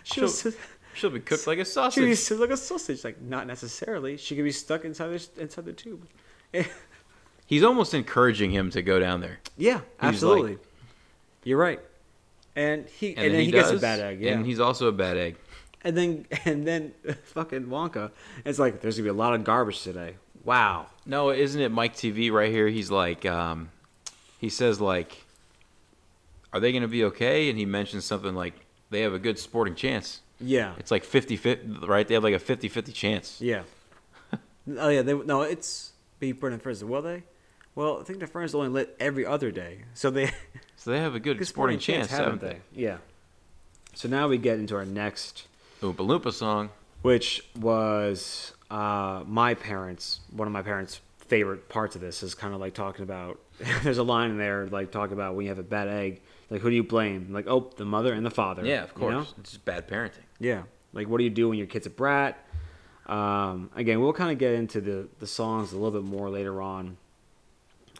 she 0.02 0.14
She'll, 0.14 0.24
was, 0.24 0.56
she'll 0.94 1.10
be 1.10 1.20
cooked 1.20 1.46
like 1.46 1.58
a 1.58 1.64
sausage. 1.64 2.02
she 2.02 2.14
sausage. 2.14 2.30
was 2.30 2.40
like 2.40 2.50
a 2.50 2.56
sausage. 2.56 3.04
Like 3.04 3.20
not 3.20 3.46
necessarily. 3.46 4.16
She 4.16 4.34
could 4.36 4.44
be 4.44 4.52
stuck 4.52 4.84
inside 4.84 5.08
the 5.08 5.42
inside 5.42 5.64
the 5.64 5.72
tube. 5.72 6.06
He's 7.46 7.62
almost 7.62 7.92
encouraging 7.92 8.50
him 8.50 8.70
to 8.70 8.80
go 8.82 8.98
down 8.98 9.20
there. 9.20 9.40
yeah, 9.56 9.74
like- 9.74 9.82
absolutely. 10.00 10.58
You're 11.42 11.58
right. 11.58 11.80
And 12.56 12.86
he 12.86 13.16
and, 13.16 13.34
then, 13.34 13.44
he, 13.44 13.50
gets 13.50 13.70
a 13.70 13.78
bad 13.78 14.00
egg. 14.00 14.20
Yeah. 14.20 14.32
And 14.32 14.46
he's 14.46 14.60
also 14.60 14.86
a 14.86 14.92
bad 14.92 15.16
egg. 15.16 15.36
and 15.82 15.96
then 15.96 16.26
and 16.44 16.66
then 16.66 16.92
fucking 17.24 17.66
Wonka. 17.66 18.12
It's 18.44 18.58
like 18.58 18.80
there's 18.80 18.96
gonna 18.96 19.04
be 19.04 19.10
a 19.10 19.12
lot 19.12 19.34
of 19.34 19.44
garbage 19.44 19.82
today. 19.82 20.14
Wow. 20.44 20.86
No, 21.06 21.30
isn't 21.30 21.60
it 21.60 21.70
Mike 21.70 21.94
TV 21.94 22.30
right 22.30 22.50
here? 22.50 22.68
He's 22.68 22.90
like, 22.90 23.24
um, 23.26 23.70
he 24.38 24.48
says 24.48 24.80
like, 24.80 25.24
are 26.52 26.60
they 26.60 26.70
going 26.70 26.82
to 26.82 26.88
be 26.88 27.04
okay? 27.04 27.48
And 27.48 27.58
he 27.58 27.64
mentions 27.64 28.04
something 28.04 28.34
like 28.34 28.54
they 28.90 29.00
have 29.00 29.14
a 29.14 29.18
good 29.18 29.38
sporting 29.38 29.74
chance. 29.74 30.20
Yeah. 30.44 30.74
It's 30.78 30.90
like 30.90 31.04
50 31.04 31.36
50, 31.36 31.86
right? 31.86 32.06
They 32.06 32.14
have 32.14 32.24
like 32.24 32.34
a 32.34 32.38
50 32.38 32.68
50 32.68 32.92
chance. 32.92 33.40
Yeah. 33.40 33.62
oh 34.78 34.88
yeah. 34.88 35.02
They, 35.02 35.14
no, 35.14 35.42
it's 35.42 35.92
be 36.20 36.32
burning 36.32 36.58
furnace. 36.58 36.82
Will 36.82 37.02
they? 37.02 37.22
Well, 37.74 37.98
I 38.00 38.04
think 38.04 38.20
the 38.20 38.26
furnace 38.26 38.54
only 38.54 38.68
lit 38.68 38.94
every 39.00 39.26
other 39.26 39.50
day, 39.50 39.80
so 39.94 40.10
they 40.10 40.30
So 40.76 40.90
they 40.90 41.00
have 41.00 41.14
a 41.14 41.20
good, 41.20 41.38
good 41.38 41.46
sporting, 41.46 41.78
chance, 41.78 42.10
haven't 42.10 42.42
they? 42.42 42.58
Yeah. 42.74 42.98
So 43.94 44.06
now 44.06 44.28
we 44.28 44.38
get 44.38 44.58
into 44.58 44.76
our 44.76 44.84
next, 44.84 45.46
Oompa 45.80 45.96
Loompa 45.96 46.30
song. 46.32 46.68
which 47.02 47.42
was 47.58 48.52
uh, 48.70 49.22
my 49.26 49.54
parents. 49.54 50.20
One 50.30 50.46
of 50.46 50.52
my 50.52 50.60
parents' 50.62 51.00
favorite 51.20 51.68
parts 51.70 51.94
of 51.94 52.02
this 52.02 52.22
is 52.22 52.34
kind 52.34 52.52
of 52.52 52.60
like 52.60 52.74
talking 52.74 53.02
about. 53.02 53.40
there's 53.82 53.98
a 53.98 54.02
line 54.02 54.30
in 54.30 54.36
there 54.36 54.66
like 54.66 54.90
talking 54.90 55.14
about 55.14 55.36
when 55.36 55.44
you 55.46 55.50
have 55.50 55.58
a 55.58 55.62
bad 55.62 55.88
egg. 55.88 56.20
Like 56.50 56.60
who 56.60 56.68
do 56.68 56.76
you 56.76 56.82
blame? 56.84 57.28
Like 57.32 57.46
oh, 57.48 57.70
the 57.76 57.86
mother 57.86 58.12
and 58.12 58.26
the 58.26 58.30
father. 58.30 58.64
Yeah, 58.66 58.82
of 58.82 58.90
you 58.90 58.94
course. 58.94 59.12
know? 59.12 59.26
It's 59.38 59.52
just 59.52 59.64
bad 59.64 59.88
parenting. 59.88 60.23
Yeah. 60.38 60.62
Like, 60.92 61.08
what 61.08 61.18
do 61.18 61.24
you 61.24 61.30
do 61.30 61.48
when 61.48 61.58
your 61.58 61.66
kid's 61.66 61.86
a 61.86 61.90
brat? 61.90 62.38
Um, 63.06 63.70
again, 63.74 64.00
we'll 64.00 64.12
kind 64.12 64.30
of 64.30 64.38
get 64.38 64.54
into 64.54 64.80
the, 64.80 65.08
the 65.18 65.26
songs 65.26 65.72
a 65.72 65.78
little 65.78 66.00
bit 66.00 66.08
more 66.08 66.30
later 66.30 66.62
on. 66.62 66.96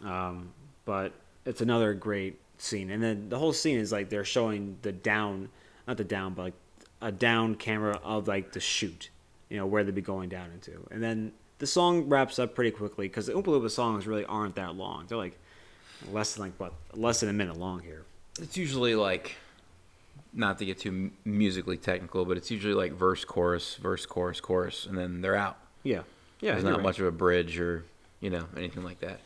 Um, 0.03 0.53
but 0.85 1.13
it's 1.45 1.61
another 1.61 1.95
great 1.95 2.41
scene. 2.59 2.91
And 2.91 3.03
then 3.03 3.29
the 3.29 3.39
whole 3.39 3.53
scene 3.53 3.79
is 3.79 3.93
like 3.93 4.09
they're 4.09 4.25
showing 4.25 4.79
the 4.83 4.93
down, 4.93 5.49
not 5.87 5.97
the 5.97 6.05
down, 6.05 6.35
but 6.35 6.43
like 6.43 6.55
a 7.01 7.13
down 7.13 7.55
camera 7.55 8.01
of 8.03 8.29
like 8.29 8.53
the 8.53 8.61
shoot, 8.61 9.11
you 9.49 9.57
know, 9.57 9.67
where 9.67 9.85
they'd 9.85 9.95
be 9.95 10.01
going 10.01 10.29
down 10.29 10.51
into. 10.53 10.87
And 10.91 11.03
then 11.03 11.33
the 11.59 11.67
song 11.67 12.09
wraps 12.09 12.39
up 12.39 12.55
pretty 12.55 12.71
quickly 12.71 13.09
because 13.09 13.27
the 13.27 13.33
Oompa 13.33 13.47
Loompa 13.47 13.71
songs 13.71 14.07
really 14.07 14.25
aren't 14.25 14.57
that 14.57 14.75
long. 14.75 15.05
They're 15.07 15.19
like 15.19 15.39
less 16.11 16.35
than 16.35 16.45
like, 16.45 16.55
what, 16.59 16.73
less 16.95 17.21
than 17.21 17.29
a 17.29 17.33
minute 17.33 17.57
long 17.57 17.81
here. 17.81 18.05
It's 18.41 18.57
usually 18.57 18.95
like, 18.95 19.37
not 20.35 20.59
to 20.59 20.65
get 20.65 20.79
too 20.79 21.11
musically 21.25 21.77
technical, 21.77 22.25
but 22.25 22.37
it's 22.37 22.51
usually 22.51 22.75
like 22.75 22.93
verse, 22.93 23.25
chorus, 23.25 23.77
verse, 23.77 24.05
chorus, 24.05 24.41
chorus, 24.41 24.87
and 24.87 24.99
then 24.99 25.21
they're 25.21 25.37
out. 25.37 25.57
Yeah. 25.83 26.03
Yeah. 26.41 26.53
There's 26.53 26.65
not 26.65 26.77
right. 26.77 26.83
much 26.83 26.99
of 26.99 27.07
a 27.07 27.13
bridge 27.13 27.59
or, 27.59 27.85
you 28.21 28.31
know, 28.31 28.47
anything 28.57 28.83
like 28.83 29.01
that. 29.01 29.21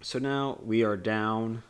So 0.00 0.18
now 0.18 0.58
we 0.64 0.84
are 0.84 0.96
down. 0.96 1.62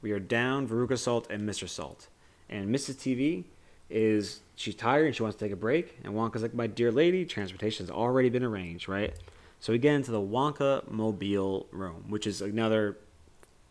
We 0.00 0.12
are 0.12 0.20
down 0.20 0.68
Veruca 0.68 0.98
Salt 0.98 1.28
and 1.30 1.48
Mr. 1.48 1.68
Salt. 1.68 2.08
And 2.48 2.74
Mrs. 2.74 2.96
TV 2.96 3.44
is 3.90 4.40
she's 4.54 4.74
tired 4.74 5.06
and 5.06 5.14
she 5.14 5.22
wants 5.22 5.36
to 5.38 5.44
take 5.44 5.52
a 5.52 5.56
break. 5.56 5.98
And 6.04 6.14
Wonka's 6.14 6.42
like, 6.42 6.54
My 6.54 6.66
dear 6.66 6.92
lady, 6.92 7.24
transportation 7.24 7.86
has 7.86 7.90
already 7.90 8.28
been 8.28 8.44
arranged, 8.44 8.88
right? 8.88 9.14
So 9.60 9.72
we 9.72 9.78
get 9.78 9.94
into 9.94 10.12
the 10.12 10.20
Wonka 10.20 10.88
mobile 10.90 11.66
room, 11.72 12.04
which 12.08 12.26
is 12.26 12.40
another 12.40 12.96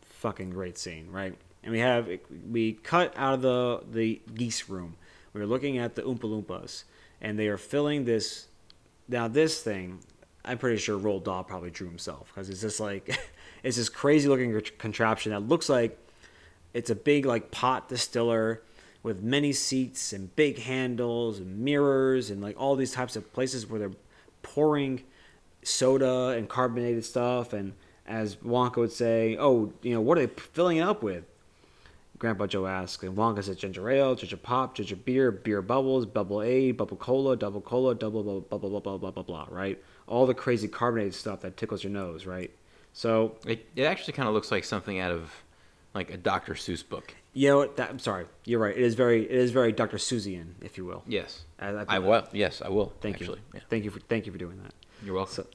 fucking 0.02 0.50
great 0.50 0.78
scene, 0.78 1.10
right? 1.12 1.36
And 1.64 1.72
we 1.72 1.80
have 1.80 2.10
we 2.49 2.74
cut 2.74 3.14
out 3.18 3.34
of 3.36 3.41
the 3.41 3.82
the 3.91 4.22
geese 4.34 4.70
room. 4.70 4.95
We 5.34 5.41
are 5.41 5.47
looking 5.47 5.78
at 5.78 5.95
the 5.95 6.03
Oompa 6.03 6.22
Loompas, 6.22 6.84
and 7.22 7.38
they 7.38 7.47
are 7.47 7.58
filling 7.58 8.05
this. 8.05 8.47
Now 9.10 9.28
this 9.28 9.62
thing, 9.62 9.99
I'm 10.43 10.58
pretty 10.58 10.78
sure 10.78 10.97
Roald 10.97 11.26
Dahl 11.26 11.43
probably 11.43 11.70
drew 11.70 11.88
himself 11.88 12.32
because 12.34 12.49
it's 12.49 12.62
just 12.62 12.80
like 12.80 13.18
it's 13.64 13.78
this 13.78 13.89
crazy 13.89 14.30
looking 14.30 14.60
contraption 14.78 15.32
that 15.32 15.41
looks 15.41 15.70
like 15.70 15.97
it's 16.74 16.89
a 16.89 16.95
big 16.95 17.26
like 17.26 17.51
pot 17.51 17.89
distiller 17.89 18.62
with 19.03 19.22
many 19.22 19.53
seats 19.53 20.14
and 20.14 20.36
big 20.36 20.60
handles 20.60 21.39
and 21.39 21.60
mirrors 21.60 22.30
and 22.30 22.41
like 22.41 22.60
all 22.60 22.76
these 22.76 22.91
types 22.91 23.16
of 23.16 23.32
places 23.34 23.68
where 23.68 23.80
they're 23.80 23.91
pouring 24.41 25.03
soda 25.64 26.30
and 26.30 26.49
carbonated 26.49 27.03
stuff 27.03 27.53
and 27.53 27.74
as 28.08 28.38
Wonka 28.38 28.78
would 28.78 28.91
say, 28.91 29.36
"Oh, 29.38 29.74
you 29.82 29.93
know, 29.93 30.01
what 30.01 30.18
are 30.18 30.26
they 30.26 30.34
filling 30.34 30.78
it 30.78 30.82
up 30.82 31.03
with?" 31.03 31.26
Grandpa 32.20 32.47
Joe 32.47 32.65
asks, 32.65 33.03
and 33.03 33.15
Wonka 33.15 33.43
says 33.43 33.57
ginger 33.57 33.89
ale, 33.89 34.15
ginger 34.15 34.38
pop, 34.38 34.74
ginger 34.76 34.95
beer, 34.95 35.32
beer 35.32 35.61
bubbles, 35.61 36.05
bubble 36.05 36.41
A, 36.41 36.72
bubble 36.72 36.97
cola, 36.97 37.36
double 37.38 37.61
cola, 37.61 37.93
double 37.95 38.24
blah 38.24 38.57
blah 38.57 38.57
blah 38.57 38.70
blah 38.70 38.80
blah 38.80 38.97
blah 38.97 39.11
blah 39.11 39.24
blah. 39.24 39.47
Right? 39.49 39.82
All 40.07 40.26
the 40.26 40.34
crazy 40.34 40.68
carbonated 40.68 41.13
stuff 41.13 41.41
that 41.41 41.57
tickles 41.57 41.84
your 41.84 41.91
nose, 41.93 42.26
right? 42.26 42.51
So 42.93 43.36
It, 43.45 43.68
it 43.76 43.84
actually 43.84 44.13
kind 44.13 44.28
of 44.28 44.34
looks 44.34 44.51
like 44.51 44.63
something 44.63 44.97
out 44.99 45.11
of 45.11 45.32
like 45.93 46.09
a 46.11 46.18
Dr. 46.18 46.53
Seuss 46.53 46.88
book. 46.88 47.13
you 47.34 47.49
know 47.49 47.57
what? 47.57 47.78
That, 47.78 47.89
I'm 47.89 47.99
sorry, 47.99 48.26
you're 48.45 48.59
right. 48.59 48.76
It 48.76 48.82
is 48.84 48.95
very, 48.95 49.24
it 49.24 49.32
is 49.32 49.51
very 49.51 49.72
Dr. 49.72 49.97
Seussian, 49.97 50.53
if 50.61 50.78
you 50.78 50.86
will. 50.86 51.03
Yes. 51.07 51.43
I- 51.59 51.70
I- 51.70 51.86
I 51.88 51.99
will. 51.99 52.28
Yes, 52.34 52.61
I 52.63 52.70
will. 52.70 52.93
Thank 53.01 53.18
actually. 53.18 53.39
you. 53.39 53.43
Yeah. 53.55 53.61
Thank 53.70 53.84
you 53.86 53.91
for 53.91 53.99
thank 54.01 54.26
you 54.26 54.32
for 54.32 54.38
doing 54.39 54.59
that. 54.63 54.74
You're 55.03 55.13
welcome. 55.15 55.45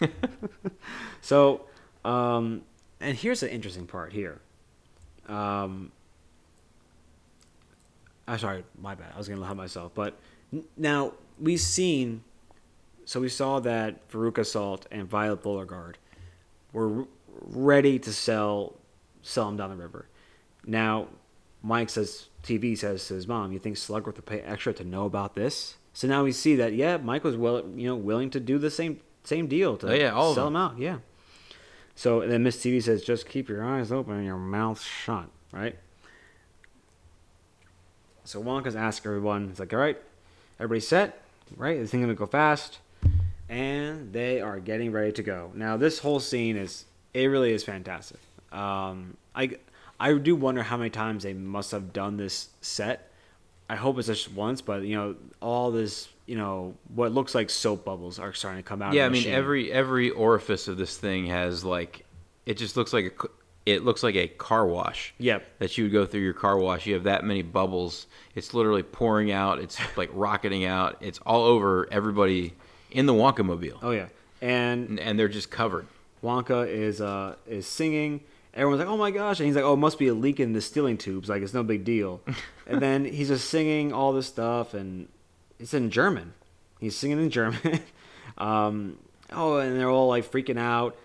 So, 0.00 0.08
so 1.20 1.60
um, 2.04 2.62
and 3.00 3.16
here's 3.16 3.42
an 3.42 3.50
interesting 3.50 3.86
part 3.86 4.12
here. 4.12 4.40
Um, 5.32 5.90
I'm 8.26 8.38
sorry, 8.38 8.64
my 8.80 8.94
bad. 8.94 9.12
I 9.14 9.18
was 9.18 9.28
gonna 9.28 9.44
help 9.44 9.56
myself, 9.56 9.92
but 9.94 10.14
n- 10.52 10.64
now 10.76 11.12
we've 11.40 11.60
seen. 11.60 12.22
So 13.04 13.20
we 13.20 13.28
saw 13.28 13.58
that 13.60 14.08
Veruca 14.10 14.46
Salt 14.46 14.86
and 14.90 15.08
Violet 15.08 15.42
Beauregard 15.42 15.98
were 16.72 16.98
r- 17.00 17.06
ready 17.40 17.98
to 17.98 18.12
sell 18.12 18.74
sell 19.22 19.46
them 19.46 19.56
down 19.56 19.70
the 19.70 19.76
river. 19.76 20.06
Now, 20.64 21.08
Mike 21.62 21.90
says 21.90 22.28
TV 22.42 22.76
says 22.78 23.06
to 23.08 23.14
his 23.14 23.26
mom, 23.26 23.52
"You 23.52 23.58
think 23.58 23.76
Slugworth 23.76 24.16
would 24.16 24.26
pay 24.26 24.40
extra 24.40 24.72
to 24.74 24.84
know 24.84 25.04
about 25.04 25.34
this?" 25.34 25.76
So 25.92 26.06
now 26.08 26.22
we 26.24 26.32
see 26.32 26.54
that 26.56 26.74
yeah, 26.74 26.96
Mike 26.98 27.24
was 27.24 27.36
well, 27.36 27.64
you 27.74 27.86
know, 27.88 27.96
willing 27.96 28.30
to 28.30 28.40
do 28.40 28.58
the 28.58 28.70
same 28.70 29.00
same 29.24 29.46
deal 29.48 29.76
to 29.78 29.90
Oh, 29.90 29.94
yeah, 29.94 30.10
sell 30.34 30.44
them 30.46 30.56
out. 30.56 30.78
Yeah. 30.78 30.98
So 31.94 32.20
then 32.26 32.42
Miss 32.42 32.56
TV 32.56 32.82
says, 32.82 33.02
"Just 33.02 33.28
keep 33.28 33.48
your 33.48 33.64
eyes 33.64 33.92
open 33.92 34.14
and 34.14 34.24
your 34.24 34.38
mouth 34.38 34.80
shut." 34.80 35.28
Right. 35.52 35.76
So 38.24 38.42
Wonka's 38.42 38.76
asking 38.76 39.10
everyone, 39.10 39.48
"It's 39.50 39.60
like, 39.60 39.72
all 39.72 39.78
right, 39.78 40.00
everybody 40.58 40.80
set? 40.80 41.20
Right? 41.56 41.78
This 41.78 41.90
thing 41.90 42.00
gonna 42.00 42.14
go 42.14 42.26
fast." 42.26 42.78
and 43.52 44.14
they 44.14 44.40
are 44.40 44.58
getting 44.60 44.92
ready 44.92 45.12
to 45.12 45.22
go. 45.22 45.50
Now, 45.54 45.76
this 45.76 45.98
whole 45.98 46.20
scene 46.20 46.56
is 46.56 46.86
it 47.12 47.26
really 47.26 47.52
is 47.52 47.62
fantastic. 47.62 48.18
Um, 48.50 49.18
I 49.34 49.58
I 50.00 50.14
do 50.14 50.34
wonder 50.34 50.62
how 50.62 50.78
many 50.78 50.88
times 50.88 51.22
they 51.22 51.34
must 51.34 51.70
have 51.70 51.92
done 51.92 52.16
this 52.16 52.48
set. 52.62 53.10
I 53.68 53.76
hope 53.76 53.98
it's 53.98 54.08
just 54.08 54.32
once, 54.32 54.62
but 54.62 54.82
you 54.82 54.96
know, 54.96 55.16
all 55.40 55.70
this, 55.70 56.08
you 56.26 56.36
know, 56.36 56.74
what 56.94 57.12
looks 57.12 57.34
like 57.34 57.50
soap 57.50 57.84
bubbles 57.84 58.18
are 58.18 58.32
starting 58.32 58.62
to 58.62 58.68
come 58.68 58.82
out. 58.82 58.92
yeah, 58.94 59.06
I 59.06 59.08
mean 59.08 59.22
machine. 59.22 59.34
every 59.34 59.72
every 59.72 60.10
orifice 60.10 60.68
of 60.68 60.76
this 60.76 60.96
thing 60.96 61.26
has 61.26 61.64
like 61.64 62.04
it 62.46 62.54
just 62.56 62.76
looks 62.76 62.92
like 62.92 63.06
a 63.06 63.28
it 63.64 63.84
looks 63.84 64.02
like 64.02 64.16
a 64.16 64.26
car 64.26 64.66
wash. 64.66 65.14
Yep. 65.18 65.44
That 65.58 65.78
you 65.78 65.84
would 65.84 65.92
go 65.92 66.04
through 66.04 66.22
your 66.22 66.32
car 66.32 66.58
wash. 66.58 66.86
You 66.86 66.94
have 66.94 67.04
that 67.04 67.24
many 67.24 67.42
bubbles. 67.42 68.06
It's 68.34 68.54
literally 68.54 68.82
pouring 68.82 69.30
out. 69.30 69.60
It's 69.60 69.78
like 69.96 70.10
rocketing 70.12 70.64
out. 70.64 70.96
It's 71.00 71.18
all 71.24 71.44
over 71.44 71.88
everybody 71.92 72.54
in 72.90 73.06
the 73.06 73.14
Wonka 73.14 73.44
mobile, 73.44 73.78
Oh 73.82 73.90
yeah. 73.92 74.08
And 74.40 74.88
and, 74.88 75.00
and 75.00 75.18
they're 75.18 75.28
just 75.28 75.50
covered. 75.50 75.86
Wonka 76.22 76.68
is 76.68 77.00
uh 77.00 77.36
is 77.46 77.66
singing. 77.66 78.20
Everyone's 78.54 78.80
like, 78.80 78.88
"Oh 78.88 78.98
my 78.98 79.10
gosh!" 79.10 79.40
And 79.40 79.46
he's 79.46 79.56
like, 79.56 79.64
"Oh, 79.64 79.72
it 79.72 79.78
must 79.78 79.98
be 79.98 80.08
a 80.08 80.14
leak 80.14 80.38
in 80.38 80.52
the 80.52 80.60
stealing 80.60 80.98
tubes. 80.98 81.28
Like 81.28 81.40
it's 81.42 81.54
no 81.54 81.62
big 81.62 81.84
deal." 81.84 82.20
and 82.66 82.82
then 82.82 83.04
he's 83.04 83.28
just 83.28 83.48
singing 83.48 83.92
all 83.92 84.12
this 84.12 84.26
stuff, 84.26 84.74
and 84.74 85.08
it's 85.62 85.74
in 85.74 85.90
German. 85.90 86.34
He's 86.80 86.96
singing 86.96 87.20
in 87.20 87.30
German. 87.30 87.80
um, 88.38 88.98
oh, 89.30 89.58
and 89.58 89.78
they're 89.78 89.88
all 89.88 90.08
like 90.08 90.30
freaking 90.30 90.58
out. 90.58 90.96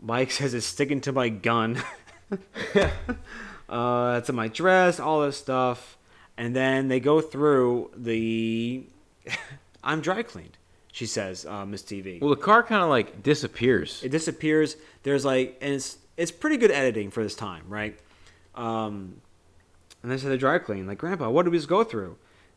Mike 0.00 0.30
says 0.32 0.54
it's 0.54 0.66
sticking 0.66 1.00
to 1.02 1.12
my 1.12 1.28
gun. 1.28 1.82
uh, 3.68 4.16
it's 4.18 4.28
in 4.28 4.34
my 4.34 4.48
dress. 4.48 4.98
All 4.98 5.20
this 5.20 5.36
stuff, 5.36 5.98
and 6.36 6.56
then 6.56 6.88
they 6.88 6.98
go 6.98 7.20
through 7.20 7.90
the. 7.96 8.84
I'm 9.84 10.00
dry 10.00 10.22
cleaned. 10.22 10.56
She 10.92 11.04
says, 11.04 11.44
uh, 11.44 11.66
Miss 11.66 11.82
TV. 11.82 12.20
Well, 12.20 12.30
the 12.30 12.36
car 12.36 12.62
kind 12.62 12.82
of 12.82 12.88
like 12.88 13.22
disappears. 13.22 14.02
It 14.02 14.08
disappears. 14.08 14.76
There's 15.02 15.26
like, 15.26 15.58
and 15.60 15.74
it's 15.74 15.98
it's 16.16 16.32
pretty 16.32 16.56
good 16.56 16.70
editing 16.70 17.10
for 17.10 17.22
this 17.22 17.34
time, 17.34 17.64
right? 17.68 17.98
Um, 18.54 19.20
and 20.02 20.10
they 20.10 20.16
say 20.16 20.28
the 20.28 20.38
dry 20.38 20.58
clean, 20.58 20.86
like, 20.86 20.98
Grandpa, 20.98 21.28
what 21.28 21.42
did 21.42 21.50
we 21.50 21.58
just 21.58 21.68
go 21.68 21.84
through? 21.84 22.16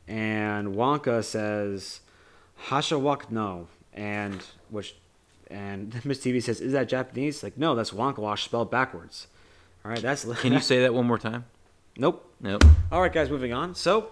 And 0.10 0.70
Wonka 0.70 1.24
says, 1.24 2.02
Hasha 2.56 2.98
wak 2.98 3.32
no, 3.32 3.68
and 3.94 4.44
which, 4.70 4.96
and 5.52 5.94
Miss 6.06 6.20
TV 6.20 6.42
says, 6.42 6.60
is 6.60 6.74
that 6.74 6.90
Japanese? 6.90 7.44
Like, 7.44 7.58
no, 7.60 7.76
that's 7.76 7.92
Wonka 7.92 8.18
wash 8.18 8.44
spelled 8.44 8.72
backwards. 8.72 9.28
All 9.86 9.92
right, 9.92 10.02
that's. 10.02 10.26
Can 10.42 10.52
you 10.54 10.62
say 10.62 10.82
that 10.82 10.94
one 10.94 11.06
more 11.06 11.20
time? 11.20 11.46
Nope. 11.96 12.26
Nope. 12.42 12.64
All 12.92 13.02
right, 13.02 13.14
guys, 13.14 13.30
moving 13.30 13.54
on. 13.54 13.76
So, 13.76 14.10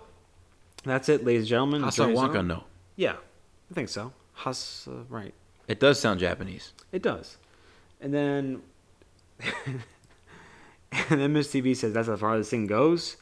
that's 0.83 1.09
it, 1.09 1.25
ladies 1.25 1.41
and 1.41 1.49
gentlemen. 1.49 1.81
Hasa 1.81 2.07
Enjoy 2.07 2.21
Wonka, 2.21 2.45
no. 2.45 2.65
Yeah, 2.95 3.15
I 3.71 3.73
think 3.73 3.89
so. 3.89 4.13
Has, 4.35 4.87
uh, 4.87 5.03
right. 5.09 5.33
It 5.67 5.79
does 5.79 5.99
sound 5.99 6.19
Japanese. 6.19 6.73
It 6.91 7.01
does. 7.01 7.37
And 7.99 8.13
then 8.13 8.61
and 10.91 11.21
then 11.21 11.33
Miss 11.33 11.47
TV 11.47 11.75
says 11.75 11.93
that's 11.93 12.07
as 12.07 12.19
far 12.19 12.35
as 12.35 12.41
this 12.41 12.49
thing 12.49 12.67
goes. 12.67 13.17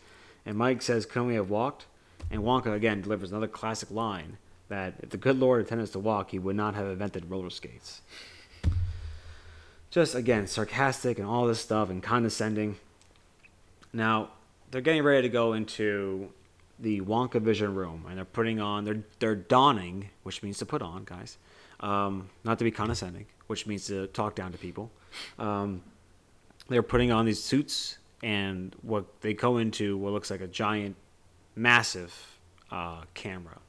And 0.46 0.58
Mike 0.58 0.82
says, 0.82 1.06
Couldn't 1.06 1.30
we 1.30 1.36
have 1.36 1.50
walked? 1.50 1.86
And 2.32 2.42
Wonka 2.42 2.74
again 2.74 3.02
delivers 3.02 3.32
another 3.32 3.48
classic 3.48 3.92
line 3.92 4.38
that 4.68 4.96
if 5.02 5.10
the 5.10 5.18
good 5.18 5.40
Lord 5.40 5.62
intended 5.62 5.84
us 5.84 5.92
to 5.92 6.00
walk, 6.00 6.32
he 6.32 6.40
would 6.40 6.56
not 6.56 6.76
have 6.76 6.88
invented 6.88 7.30
roller 7.30 7.50
skates. 7.50 8.02
Just 9.92 10.16
again, 10.16 10.48
sarcastic 10.48 11.20
and 11.20 11.28
all 11.28 11.46
this 11.46 11.60
stuff 11.60 11.90
and 11.90 12.02
condescending. 12.02 12.78
Now, 13.94 14.30
they're 14.72 14.82
getting 14.82 15.04
ready 15.04 15.22
to 15.22 15.32
go 15.32 15.54
into 15.54 16.30
the 16.80 17.00
Wonka 17.02 17.42
Vision 17.42 17.74
room 17.76 18.06
and 18.10 18.18
they're 18.18 18.26
putting 18.26 18.60
on 18.60 18.84
they're 18.84 19.04
they're 19.20 19.36
donning, 19.36 20.10
which 20.24 20.44
means 20.44 20.58
to 20.58 20.66
put 20.66 20.82
on, 20.82 21.04
guys. 21.06 21.38
Um, 21.80 22.30
not 22.44 22.58
to 22.58 22.64
be 22.64 22.72
condescending, 22.72 23.26
which 23.48 23.68
means 23.68 23.88
to 23.88 24.08
talk 24.08 24.36
down 24.36 24.52
to 24.52 24.58
people. 24.58 24.92
Um, 25.38 25.82
they're 26.68 26.84
putting 26.84 27.12
on 27.12 27.26
these 27.26 27.42
suits 27.42 27.98
and 28.24 28.76
what 28.82 29.22
they 29.22 29.34
go 29.34 29.58
into 29.58 29.98
what 29.98 30.14
looks 30.14 30.32
like 30.32 30.42
a 30.42 30.48
giant, 30.48 30.96
massive 31.56 32.38
uh, 32.72 33.02
camera. 33.14 33.60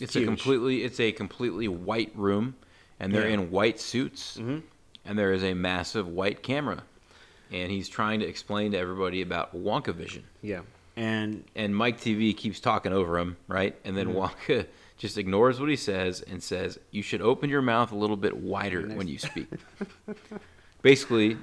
It's 0.00 0.14
Huge. 0.14 0.24
a 0.24 0.26
completely 0.26 0.82
it's 0.82 0.98
a 1.00 1.12
completely 1.12 1.68
white 1.68 2.12
room, 2.14 2.56
and 2.98 3.14
they're 3.14 3.28
Yeah. 3.28 3.34
in 3.34 3.50
white 3.50 3.78
suits, 3.80 4.36
Mhm. 4.38 4.62
and 5.04 5.18
there 5.18 5.32
is 5.32 5.44
a 5.44 5.54
massive 5.54 6.08
white 6.08 6.42
camera, 6.42 6.82
and 7.52 7.70
he's 7.70 7.88
trying 7.88 8.20
to 8.20 8.26
explain 8.26 8.72
to 8.72 8.78
everybody 8.78 9.22
about 9.22 9.54
Wonka 9.56 9.94
Vision. 9.94 10.24
Yeah, 10.42 10.62
and 10.96 11.44
And 11.54 11.74
Mike 11.76 12.00
TV 12.00 12.34
keeps 12.36 12.58
talking 12.60 12.92
over 12.92 13.18
him, 13.18 13.36
right? 13.48 13.76
And 13.84 13.96
then 13.96 14.08
Wonka 14.14 14.66
just 14.98 15.16
ignores 15.16 15.60
what 15.60 15.68
he 15.68 15.76
says 15.76 16.20
and 16.22 16.42
says, 16.42 16.78
"You 16.90 17.02
should 17.02 17.22
open 17.22 17.48
your 17.48 17.62
mouth 17.62 17.92
a 17.92 17.96
little 17.96 18.16
bit 18.16 18.36
wider 18.36 18.82
when 18.88 19.06
you 19.08 19.18
speak." 19.18 19.46
Basically, 20.82 21.38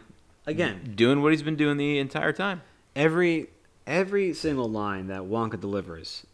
again, 0.46 0.94
doing 0.96 1.22
what 1.22 1.32
he's 1.32 1.42
been 1.44 1.56
doing 1.56 1.78
the 1.78 1.98
entire 2.00 2.34
time. 2.34 2.62
every 2.96 3.48
every 3.86 4.34
single 4.34 4.70
line 4.70 5.08
that 5.08 5.22
Wonka 5.24 5.60
delivers 5.60 6.26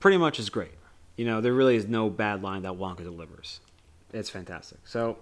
pretty 0.00 0.16
much 0.16 0.38
is 0.38 0.50
great. 0.50 0.74
You 1.16 1.24
know, 1.24 1.40
there 1.40 1.52
really 1.52 1.76
is 1.76 1.86
no 1.86 2.10
bad 2.10 2.42
line 2.42 2.62
that 2.62 2.74
Wonka 2.74 3.02
delivers. 3.02 3.60
It's 4.12 4.30
fantastic. 4.30 4.78
So 4.84 5.18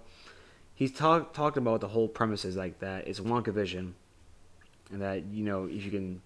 he's 0.73 0.91
talk, 0.91 1.33
talked 1.33 1.57
about 1.57 1.81
the 1.81 1.87
whole 1.87 2.07
premise 2.07 2.45
is 2.45 2.55
like 2.55 2.79
that 2.79 3.07
it's 3.07 3.19
Wonka 3.19 3.53
vision, 3.53 3.95
and 4.91 5.01
that 5.01 5.25
you 5.25 5.43
know 5.43 5.65
if 5.65 5.83
you 5.83 5.91
can 5.91 6.21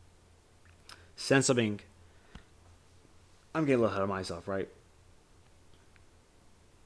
send 1.16 1.46
something. 1.46 1.80
I'm 3.56 3.66
getting 3.66 3.80
a 3.80 3.82
little 3.82 3.92
ahead 3.92 4.04
of 4.04 4.10
myself, 4.10 4.48
right? 4.48 4.70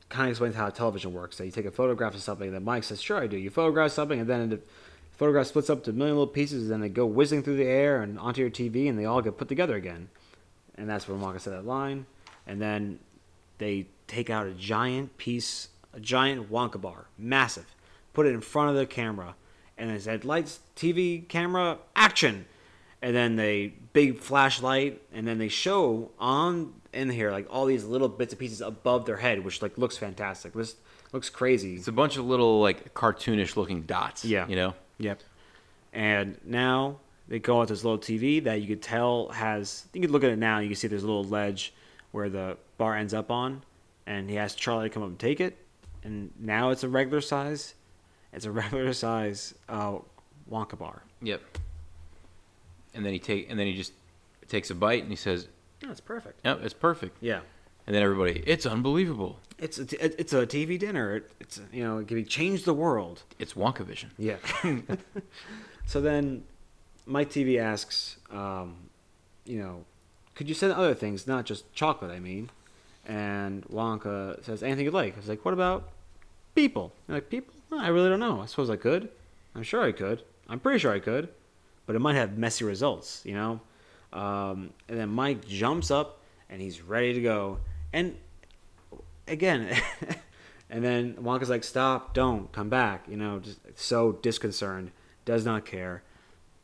Kind 0.07 0.27
of 0.27 0.31
explains 0.31 0.55
how 0.55 0.69
television 0.69 1.13
works. 1.13 1.37
That 1.37 1.45
you 1.45 1.51
take 1.51 1.65
a 1.65 1.71
photograph 1.71 2.15
of 2.15 2.21
something, 2.21 2.51
that 2.51 2.61
Mike 2.61 2.83
says, 2.83 3.01
"Sure, 3.01 3.17
I 3.17 3.27
do." 3.27 3.37
You 3.37 3.49
photograph 3.49 3.91
something, 3.91 4.19
and 4.19 4.29
then 4.29 4.49
the 4.49 4.59
photograph 5.17 5.47
splits 5.47 5.69
up 5.69 5.83
to 5.83 5.91
a 5.91 5.93
million 5.93 6.15
little 6.15 6.27
pieces, 6.27 6.63
and 6.63 6.71
then 6.71 6.81
they 6.81 6.89
go 6.89 7.05
whizzing 7.05 7.43
through 7.43 7.57
the 7.57 7.65
air 7.65 8.01
and 8.01 8.19
onto 8.19 8.41
your 8.41 8.49
TV, 8.49 8.89
and 8.89 8.97
they 8.97 9.05
all 9.05 9.21
get 9.21 9.37
put 9.37 9.47
together 9.47 9.75
again. 9.75 10.09
And 10.75 10.89
that's 10.89 11.07
when 11.07 11.19
Wonka 11.19 11.39
said 11.39 11.53
that 11.53 11.65
line. 11.65 12.05
And 12.47 12.61
then 12.61 12.99
they 13.57 13.87
take 14.07 14.29
out 14.29 14.47
a 14.47 14.51
giant 14.51 15.17
piece, 15.17 15.69
a 15.93 15.99
giant 15.99 16.51
Wonka 16.51 16.81
bar, 16.81 17.05
massive, 17.17 17.75
put 18.13 18.25
it 18.25 18.33
in 18.33 18.41
front 18.41 18.69
of 18.69 18.75
the 18.75 18.85
camera, 18.85 19.35
and 19.77 19.89
they 19.89 19.99
said, 19.99 20.25
"Lights, 20.25 20.59
TV, 20.75 21.27
camera, 21.27 21.77
action!" 21.95 22.45
And 23.01 23.15
then 23.15 23.35
they 23.35 23.73
big 23.91 24.19
flashlight, 24.19 25.01
and 25.13 25.27
then 25.27 25.37
they 25.37 25.49
show 25.49 26.11
on 26.19 26.73
in 26.93 27.09
here 27.09 27.31
like 27.31 27.47
all 27.49 27.65
these 27.65 27.83
little 27.83 28.07
bits 28.07 28.33
and 28.33 28.39
pieces 28.39 28.61
above 28.61 29.05
their 29.05 29.17
head, 29.17 29.43
which 29.43 29.61
like 29.61 29.77
looks 29.77 29.97
fantastic. 29.97 30.53
This 30.53 30.75
looks 31.11 31.29
crazy. 31.29 31.75
It's 31.75 31.87
a 31.87 31.91
bunch 31.91 32.17
of 32.17 32.25
little 32.25 32.61
like 32.61 32.93
cartoonish 32.93 33.55
looking 33.55 33.83
dots. 33.83 34.23
Yeah. 34.25 34.47
you 34.47 34.55
know. 34.55 34.73
Yep. 34.97 35.21
And 35.91 36.37
now 36.43 36.99
they 37.27 37.39
go 37.39 37.61
out 37.61 37.67
this 37.67 37.83
little 37.83 37.99
TV 37.99 38.43
that 38.43 38.61
you 38.61 38.67
could 38.67 38.81
tell 38.81 39.29
has. 39.29 39.87
You 39.93 40.01
could 40.01 40.11
look 40.11 40.23
at 40.23 40.31
it 40.31 40.39
now. 40.39 40.59
You 40.59 40.69
can 40.69 40.75
see 40.75 40.87
there's 40.87 41.03
a 41.03 41.07
little 41.07 41.23
ledge 41.23 41.73
where 42.11 42.29
the 42.29 42.57
bar 42.77 42.95
ends 42.95 43.13
up 43.13 43.31
on, 43.31 43.63
and 44.05 44.29
he 44.29 44.37
asks 44.37 44.59
Charlie 44.59 44.89
to 44.89 44.93
come 44.93 45.03
up 45.03 45.09
and 45.09 45.19
take 45.19 45.39
it. 45.39 45.57
And 46.03 46.31
now 46.39 46.69
it's 46.69 46.83
a 46.83 46.89
regular 46.89 47.21
size. 47.21 47.75
It's 48.31 48.45
a 48.45 48.51
regular 48.51 48.93
size 48.93 49.53
uh, 49.69 49.97
Wonka 50.51 50.77
bar. 50.77 51.03
Yep. 51.21 51.41
And 52.93 53.05
then 53.05 53.13
he 53.13 53.19
take 53.19 53.49
and 53.49 53.59
then 53.59 53.67
he 53.67 53.73
just 53.73 53.93
takes 54.47 54.69
a 54.69 54.75
bite 54.75 55.01
and 55.01 55.11
he 55.11 55.15
says, 55.15 55.47
it's 55.81 55.99
perfect. 55.99 56.39
"Yep, 56.45 56.61
it's 56.63 56.73
perfect." 56.73 57.17
Yeah. 57.21 57.41
And 57.85 57.95
then 57.95 58.01
everybody, 58.01 58.43
"It's 58.45 58.65
unbelievable. 58.65 59.39
It's 59.57 59.77
a, 59.77 59.85
t- 59.85 59.97
it's 59.99 60.33
a 60.33 60.45
TV 60.47 60.79
dinner. 60.79 61.17
It, 61.17 61.31
it's 61.39 61.61
you 61.71 61.83
know 61.83 61.99
it 61.99 62.07
can 62.07 62.25
change 62.25 62.63
the 62.63 62.73
world. 62.73 63.23
It's 63.39 63.53
Wonka 63.53 63.85
Vision." 63.85 64.11
Yeah. 64.17 64.37
so 65.85 66.01
then 66.01 66.43
Mike 67.05 67.29
TV 67.29 67.59
asks, 67.59 68.17
um, 68.31 68.75
you 69.45 69.59
know, 69.59 69.83
could 70.35 70.47
you 70.47 70.55
send 70.55 70.73
other 70.73 70.93
things, 70.93 71.27
not 71.27 71.45
just 71.45 71.71
chocolate, 71.73 72.11
I 72.11 72.19
mean? 72.19 72.49
And 73.05 73.65
Wonka 73.65 74.43
says, 74.43 74.63
anything 74.63 74.85
you'd 74.85 74.93
like. 74.93 75.15
I 75.15 75.17
was 75.17 75.27
like, 75.27 75.43
what 75.43 75.53
about 75.53 75.89
people? 76.55 76.93
You're 77.07 77.17
like, 77.17 77.29
people? 77.29 77.53
"No, 77.71 77.79
I 77.79 77.89
really 77.89 78.09
don't 78.09 78.19
know. 78.19 78.41
I 78.41 78.45
suppose 78.45 78.69
I 78.69 78.77
could. 78.77 79.09
I'm 79.55 79.63
sure 79.63 79.83
I 79.83 79.91
could. 79.91 80.23
I'm 80.47 80.59
pretty 80.59 80.79
sure 80.79 80.93
I 80.93 80.99
could. 80.99 81.29
But 81.85 81.95
it 81.95 81.99
might 81.99 82.15
have 82.15 82.37
messy 82.37 82.63
results, 82.63 83.21
you 83.25 83.33
know? 83.33 83.59
Um, 84.13 84.69
and 84.87 84.97
then 84.97 85.09
Mike 85.09 85.45
jumps 85.45 85.91
up 85.91 86.21
and 86.49 86.61
he's 86.61 86.81
ready 86.81 87.13
to 87.13 87.21
go. 87.21 87.57
And 87.93 88.17
again, 89.27 89.75
and 90.69 90.83
then 90.83 91.13
Wonka's 91.15 91.49
like, 91.49 91.63
"Stop! 91.63 92.13
Don't 92.13 92.51
come 92.51 92.69
back!" 92.69 93.05
You 93.07 93.17
know, 93.17 93.39
just 93.39 93.59
so 93.75 94.13
disconcerted, 94.13 94.91
does 95.25 95.45
not 95.45 95.65
care. 95.65 96.03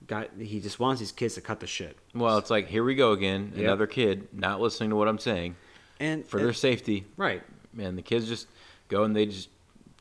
Got 0.07 0.30
he 0.39 0.59
just 0.59 0.80
wants 0.80 0.99
these 0.99 1.11
kids 1.11 1.36
to 1.36 1.41
cut 1.41 1.59
the 1.59 1.67
shit. 1.67 1.97
Well, 2.15 2.38
it's 2.38 2.49
like 2.49 2.67
here 2.67 2.84
we 2.84 2.95
go 2.95 3.11
again, 3.11 3.51
Yep. 3.55 3.63
another 3.63 3.86
kid 3.88 4.27
not 4.34 4.59
listening 4.59 4.89
to 4.91 4.95
what 4.95 5.07
I'm 5.07 5.19
saying 5.19 5.55
And 5.99 6.25
for 6.25 6.39
their 6.39 6.53
safety. 6.53 7.05
right. 7.17 7.43
Man, 7.73 7.95
the 7.95 8.01
kids 8.01 8.27
just 8.27 8.47
go 8.88 9.03
and 9.03 9.15
they 9.15 9.27
just 9.27 9.49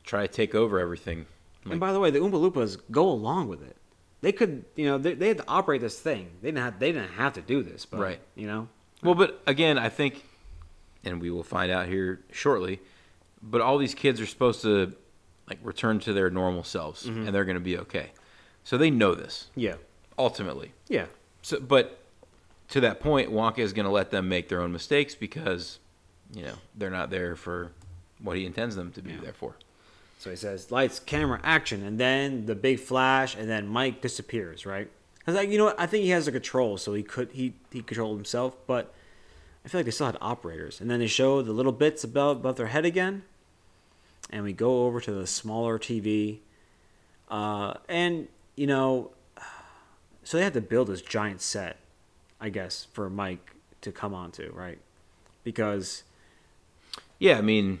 try 0.03 0.25
to 0.25 0.27
take 0.33 0.55
over 0.55 0.79
everything. 0.79 1.27
and 1.69 1.79
by 1.79 1.93
the 1.93 1.99
way, 1.99 2.09
the 2.09 2.17
Oompa 2.17 2.31
Loompas 2.51 2.77
go 2.89 3.07
along 3.07 3.47
with 3.49 3.61
it. 3.61 3.75
They 4.21 4.31
could, 4.31 4.65
you 4.75 4.85
know, 4.87 4.97
they, 4.97 5.13
they 5.13 5.27
had 5.27 5.37
to 5.37 5.43
operate 5.47 5.81
this 5.81 5.99
thing. 5.99 6.31
They 6.41 6.47
didn't 6.47 6.63
have, 6.63 6.79
they 6.79 6.91
didn't 6.91 7.11
have 7.11 7.33
to 7.33 7.41
do 7.41 7.61
this, 7.61 7.85
but 7.85 7.99
Right. 7.99 8.19
you 8.35 8.47
know, 8.47 8.67
well, 9.03 9.13
but 9.15 9.39
again, 9.45 9.77
I 9.77 9.89
think, 9.89 10.25
and 11.03 11.21
we 11.21 11.29
will 11.29 11.43
find 11.43 11.71
out 11.71 11.87
here 11.87 12.19
shortly. 12.31 12.79
But 13.41 13.61
all 13.61 13.77
these 13.77 13.95
kids 13.95 14.19
are 14.19 14.25
supposed 14.25 14.61
to 14.63 14.93
like 15.47 15.59
return 15.63 15.99
to 15.99 16.13
their 16.13 16.29
normal 16.29 16.63
selves, 16.63 17.05
Mm-hmm. 17.05 17.25
and 17.25 17.35
they're 17.35 17.45
going 17.45 17.55
to 17.57 17.59
be 17.63 17.77
okay. 17.79 18.11
So 18.63 18.77
they 18.77 18.91
know 18.91 19.15
this 19.15 19.47
yeah, 19.55 19.75
ultimately. 20.17 20.73
yeah, 20.87 21.05
So, 21.41 21.59
but 21.59 21.97
to 22.69 22.81
that 22.81 22.99
point, 22.99 23.31
Wonka 23.31 23.59
is 23.59 23.73
going 23.73 23.85
to 23.85 23.91
let 23.91 24.11
them 24.11 24.29
make 24.29 24.47
their 24.49 24.61
own 24.61 24.71
mistakes 24.71 25.15
because, 25.15 25.79
you 26.35 26.43
know, 26.43 26.53
they're 26.75 26.91
not 26.91 27.09
there 27.09 27.35
for 27.35 27.71
what 28.21 28.37
he 28.37 28.45
intends 28.45 28.75
them 28.75 28.91
to 28.91 29.01
be 29.01 29.11
Yeah. 29.11 29.21
there 29.23 29.33
for. 29.33 29.55
So 30.19 30.29
he 30.29 30.35
says, 30.35 30.69
"Lights, 30.69 30.99
camera, 30.99 31.39
action," 31.43 31.81
and 31.81 31.97
then 31.97 32.45
the 32.45 32.53
big 32.53 32.79
flash, 32.81 33.35
and 33.35 33.49
then 33.49 33.67
Mike 33.69 34.01
disappears. 34.01 34.65
Right? 34.65 34.89
I 35.25 35.31
was 35.31 35.35
like 35.35 35.49
you 35.49 35.57
know 35.57 35.65
what? 35.65 35.79
I 35.79 35.85
think 35.87 36.03
he 36.03 36.09
has 36.09 36.25
the 36.25 36.31
control, 36.33 36.77
so 36.77 36.93
he 36.93 37.01
could 37.03 37.31
he 37.31 37.53
he 37.71 37.81
controlled 37.81 38.17
himself, 38.17 38.55
but 38.67 38.93
I 39.65 39.67
feel 39.67 39.79
like 39.79 39.85
they 39.85 39.91
still 39.91 40.07
had 40.07 40.17
operators. 40.21 40.79
And 40.81 40.89
then 40.89 40.99
they 40.99 41.07
show 41.07 41.41
the 41.41 41.51
little 41.51 41.71
bits 41.71 42.03
above 42.03 42.37
above 42.37 42.55
their 42.55 42.67
head 42.67 42.85
again, 42.85 43.23
and 44.29 44.43
we 44.43 44.53
go 44.53 44.85
over 44.85 44.99
to 45.01 45.11
the 45.11 45.27
smaller 45.27 45.77
TV, 45.79 46.39
uh, 47.29 47.73
and 47.87 48.27
you 48.55 48.67
know, 48.67 49.11
so 50.23 50.37
they 50.37 50.43
had 50.43 50.53
to 50.53 50.61
build 50.61 50.87
this 50.87 51.01
giant 51.01 51.41
set, 51.41 51.77
I 52.39 52.49
guess, 52.49 52.87
for 52.93 53.09
Mike 53.09 53.55
to 53.81 53.91
come 53.91 54.13
onto, 54.13 54.51
right? 54.53 54.79
Because 55.43 56.03
Yeah, 57.17 57.37
I 57.37 57.41
mean, 57.41 57.79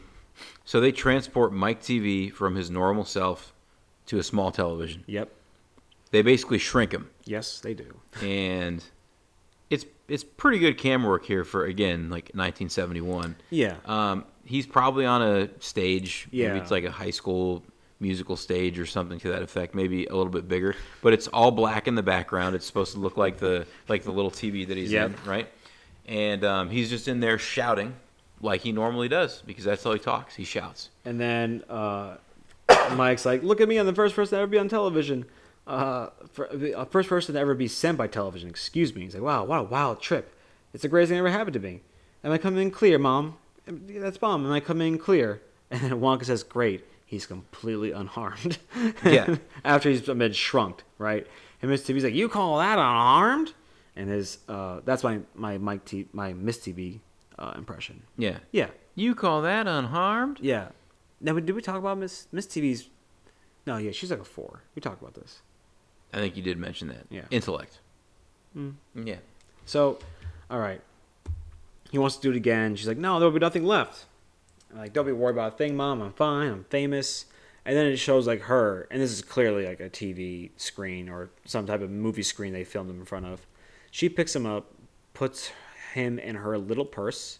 so 0.65 0.79
they 0.79 0.91
transport 0.91 1.53
Mike 1.53 1.81
TV 1.81 2.31
from 2.31 2.55
his 2.55 2.69
normal 2.69 3.03
self 3.05 3.53
to 4.07 4.17
a 4.19 4.23
small 4.23 4.51
television. 4.51 5.03
yep, 5.07 5.31
They 6.11 6.21
basically 6.21 6.57
shrink 6.57 6.91
him, 6.93 7.09
yes, 7.25 7.59
they 7.59 7.73
do. 7.73 7.99
and 8.23 8.83
it's 10.09 10.23
pretty 10.23 10.59
good 10.59 10.77
camera 10.77 11.09
work 11.09 11.25
here 11.25 11.43
for 11.43 11.65
again 11.65 12.09
like 12.09 12.31
1971. 12.33 13.35
Yeah, 13.49 13.75
Um, 13.85 14.25
he's 14.45 14.65
probably 14.67 15.05
on 15.05 15.21
a 15.21 15.49
stage. 15.61 16.27
Maybe 16.31 16.43
Yeah. 16.43 16.55
it's 16.55 16.71
like 16.71 16.83
a 16.83 16.91
high 16.91 17.11
school 17.11 17.63
musical 18.01 18.37
stage 18.37 18.79
or 18.79 18.85
something 18.85 19.19
to 19.19 19.29
that 19.29 19.41
effect. 19.41 19.75
Maybe 19.75 20.05
a 20.05 20.15
little 20.15 20.31
bit 20.31 20.47
bigger, 20.47 20.75
but 21.01 21.11
it's 21.13 21.27
all 21.27 21.51
black 21.51 21.87
in 21.87 21.95
the 21.95 22.03
background. 22.03 22.55
It's 22.55 22.65
supposed 22.65 22.93
to 22.93 22.99
look 22.99 23.17
like 23.17 23.37
the 23.37 23.65
like 23.87 24.03
the 24.03 24.11
little 24.11 24.31
TV 24.31 24.67
that 24.67 24.77
he's 24.77 24.91
Yep. 24.91 25.05
in, 25.25 25.29
right? 25.29 25.47
And 26.07 26.43
um, 26.43 26.69
he's 26.69 26.89
just 26.89 27.07
in 27.07 27.19
there 27.19 27.37
shouting 27.37 27.93
like 28.41 28.61
he 28.61 28.71
normally 28.71 29.09
does 29.09 29.41
because 29.45 29.63
that's 29.65 29.83
how 29.83 29.91
he 29.93 29.99
talks. 29.99 30.35
He 30.35 30.43
shouts. 30.45 30.89
and 31.05 31.19
then 31.19 31.63
uh, 31.69 32.15
Mike's 32.95 33.25
like, 33.25 33.43
"Look 33.43 33.61
at 33.61 33.67
me! 33.67 33.77
I'm 33.77 33.85
the 33.85 33.93
first 33.93 34.15
person 34.15 34.37
to 34.37 34.41
ever 34.43 34.47
be 34.49 34.57
on 34.57 34.69
television. 34.69 35.25
Uh, 35.69 36.09
for, 36.31 36.49
uh, 36.75 36.85
first 36.85 37.07
person 37.09 37.35
to 37.35 37.39
ever 37.39 37.53
be 37.53 37.67
sent 37.67 37.97
by 37.97 38.07
television. 38.07 38.49
Excuse 38.49 38.93
me." 38.95 39.01
He's 39.03 39.13
like, 39.13 39.23
"Wow, 39.23 39.43
what 39.45 39.59
a 39.59 39.63
wild 39.63 40.01
trip! 40.01 40.33
It's 40.73 40.81
the 40.83 40.87
greatest 40.89 41.09
thing 41.09 41.17
that 41.21 41.27
ever 41.27 41.37
happened 41.37 41.53
to 41.53 41.59
me. 41.59 41.81
Am 42.23 42.31
I 42.31 42.37
coming 42.37 42.61
in 42.61 42.71
clear, 42.71 42.97
Mom? 42.97 43.37
That's 43.65 44.21
Mom. 44.21 44.45
Am 44.45 44.51
I 44.51 44.59
coming 44.59 44.93
in 44.93 44.99
clear?" 44.99 45.41
And 45.71 45.81
then 45.81 45.91
Wonka 46.01 46.25
says, 46.25 46.43
"Great." 46.43 46.83
He's 47.05 47.25
completely 47.25 47.91
unharmed. 47.91 48.57
Yeah. 49.03 49.35
After 49.63 49.89
he's 49.89 50.01
been 50.01 50.31
shrunk, 50.33 50.83
right? 50.97 51.25
And 51.61 51.69
Miss 51.71 51.83
TV's 51.83 52.03
like, 52.03 52.13
"You 52.13 52.27
call 52.29 52.57
that 52.59 52.77
unharmed?" 52.79 53.53
And 53.95 54.09
his 54.09 54.39
uh, 54.47 54.79
that's 54.85 55.03
my 55.03 55.19
my 55.35 55.57
Mike 55.57 55.85
T 55.85 56.07
my 56.13 56.33
Miss 56.33 56.57
TV 56.59 56.99
uh, 57.37 57.53
impression. 57.55 58.03
Yeah. 58.17 58.37
Yeah, 58.51 58.69
You 58.95 59.13
call 59.15 59.41
that 59.43 59.67
unharmed? 59.67 60.39
yeah. 60.41 60.69
Now, 61.21 61.33
did 61.33 61.51
we 61.53 61.61
talk 61.61 61.75
about 61.77 61.97
Miss 61.97 62.27
Miss 62.31 62.45
TV's? 62.47 62.89
No, 63.67 63.77
yeah, 63.77 63.91
she's 63.91 64.09
like 64.09 64.21
a 64.21 64.23
four. 64.23 64.61
We 64.75 64.81
talked 64.81 65.01
about 65.01 65.13
this. 65.15 65.41
I 66.13 66.17
think 66.17 66.35
you 66.35 66.43
did 66.43 66.57
mention 66.57 66.87
that. 66.89 67.05
Yeah. 67.09 67.25
Intellect. 67.31 67.79
Mm. 68.57 68.75
Yeah. 68.95 69.17
So, 69.65 69.99
all 70.49 70.59
right. 70.59 70.81
He 71.91 71.97
wants 71.97 72.15
to 72.17 72.21
do 72.21 72.31
it 72.31 72.35
again. 72.35 72.75
She's 72.75 72.87
like, 72.87 72.97
no, 72.97 73.19
there'll 73.19 73.33
be 73.33 73.39
nothing 73.39 73.65
left. 73.65 74.05
I'm 74.71 74.79
like, 74.79 74.93
don't 74.93 75.05
be 75.05 75.11
worried 75.11 75.33
about 75.33 75.53
a 75.53 75.57
thing, 75.57 75.75
mom. 75.75 76.01
I'm 76.01 76.13
fine. 76.13 76.51
I'm 76.51 76.63
famous. 76.65 77.25
And 77.65 77.75
then 77.75 77.87
it 77.87 77.97
shows 77.97 78.25
like 78.25 78.41
her, 78.41 78.87
and 78.89 79.01
this 79.01 79.11
is 79.11 79.21
clearly 79.21 79.65
like 79.65 79.79
a 79.79 79.89
TV 79.89 80.51
screen 80.57 81.09
or 81.09 81.29
some 81.45 81.67
type 81.67 81.81
of 81.81 81.91
movie 81.91 82.23
screen 82.23 82.53
they 82.53 82.63
filmed 82.63 82.89
him 82.89 82.99
in 82.99 83.05
front 83.05 83.25
of. 83.25 83.45
She 83.91 84.09
picks 84.09 84.35
him 84.35 84.45
up, 84.45 84.73
puts 85.13 85.51
him 85.93 86.17
in 86.19 86.35
her 86.35 86.57
little 86.57 86.85
purse, 86.85 87.39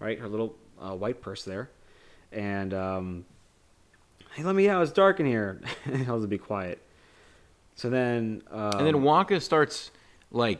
right? 0.00 0.18
Her 0.18 0.28
little 0.28 0.56
uh, 0.80 0.94
white 0.94 1.22
purse 1.22 1.44
there, 1.44 1.70
and 2.32 2.74
um, 2.74 3.24
hey, 4.34 4.42
let 4.42 4.54
me 4.54 4.68
out. 4.68 4.82
It's 4.82 4.92
dark 4.92 5.20
in 5.20 5.26
here. 5.26 5.60
and 5.84 6.04
tells 6.04 6.22
to 6.22 6.28
be 6.28 6.38
quiet. 6.38 6.82
So 7.78 7.88
then, 7.88 8.42
um, 8.50 8.72
And 8.72 8.86
then 8.88 8.96
Wonka 8.96 9.40
starts 9.40 9.92
like 10.32 10.58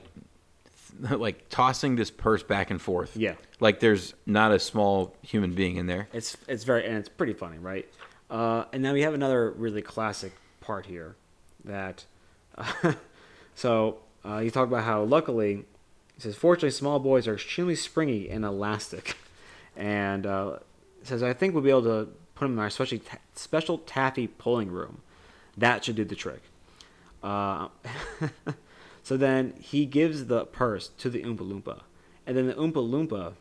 th- 1.02 1.18
like 1.18 1.48
tossing 1.48 1.96
this 1.96 2.12
purse 2.12 2.44
back 2.44 2.70
and 2.70 2.80
forth. 2.80 3.16
Yeah. 3.16 3.34
Like 3.58 3.80
there's 3.80 4.14
not 4.24 4.52
a 4.52 4.60
small 4.60 5.16
human 5.22 5.52
being 5.52 5.78
in 5.78 5.88
there. 5.88 6.06
It's 6.12 6.36
it's 6.46 6.62
very 6.62 6.86
and 6.86 6.96
it's 6.96 7.08
pretty 7.08 7.32
funny, 7.32 7.58
right? 7.58 7.88
Uh, 8.30 8.66
and 8.72 8.84
then 8.84 8.92
we 8.92 9.02
have 9.02 9.14
another 9.14 9.50
really 9.50 9.82
classic 9.82 10.32
part 10.60 10.86
here 10.86 11.16
that. 11.64 12.04
so 13.56 13.98
uh, 14.24 14.38
you 14.38 14.52
talk 14.52 14.68
about 14.68 14.84
how 14.84 15.02
luckily, 15.02 15.64
he 16.14 16.20
says 16.20 16.36
fortunately 16.36 16.70
small 16.70 17.00
boys 17.00 17.26
are 17.26 17.34
extremely 17.34 17.74
springy 17.74 18.30
and 18.30 18.44
elastic, 18.44 19.16
and 19.76 20.24
uh, 20.24 20.58
says 21.02 21.24
I 21.24 21.32
think 21.32 21.52
we'll 21.52 21.64
be 21.64 21.70
able 21.70 21.82
to 21.82 22.10
put 22.36 22.44
them 22.44 22.52
in 22.52 22.58
our 22.60 22.70
special 22.70 22.98
ta- 23.00 23.18
special 23.34 23.78
taffy 23.78 24.28
pulling 24.28 24.70
room. 24.70 25.00
That 25.56 25.84
should 25.84 25.96
do 25.96 26.04
the 26.04 26.14
trick. 26.14 26.42
Uh, 27.22 27.68
so 29.02 29.16
then 29.16 29.54
he 29.60 29.86
gives 29.86 30.26
the 30.26 30.46
purse 30.46 30.88
to 30.98 31.10
the 31.10 31.22
Oompa 31.22 31.40
Loompa, 31.40 31.82
and 32.26 32.36
then 32.36 32.46
the 32.46 32.54
Oompa 32.54 32.74
Loompa 32.74 33.34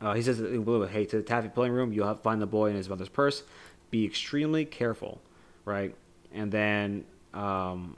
uh, 0.00 0.14
he 0.14 0.22
says 0.22 0.36
to 0.38 0.42
the 0.42 0.56
Oompa 0.56 0.64
Loompa, 0.64 0.88
"Hey, 0.88 1.04
to 1.06 1.16
the 1.16 1.22
taffy 1.22 1.48
pulling 1.48 1.72
room, 1.72 1.92
you'll 1.92 2.14
find 2.14 2.40
the 2.40 2.46
boy 2.46 2.70
in 2.70 2.76
his 2.76 2.88
mother's 2.88 3.08
purse. 3.08 3.42
Be 3.90 4.04
extremely 4.04 4.64
careful, 4.64 5.20
right?" 5.64 5.94
And 6.32 6.50
then 6.50 7.04
um, 7.34 7.96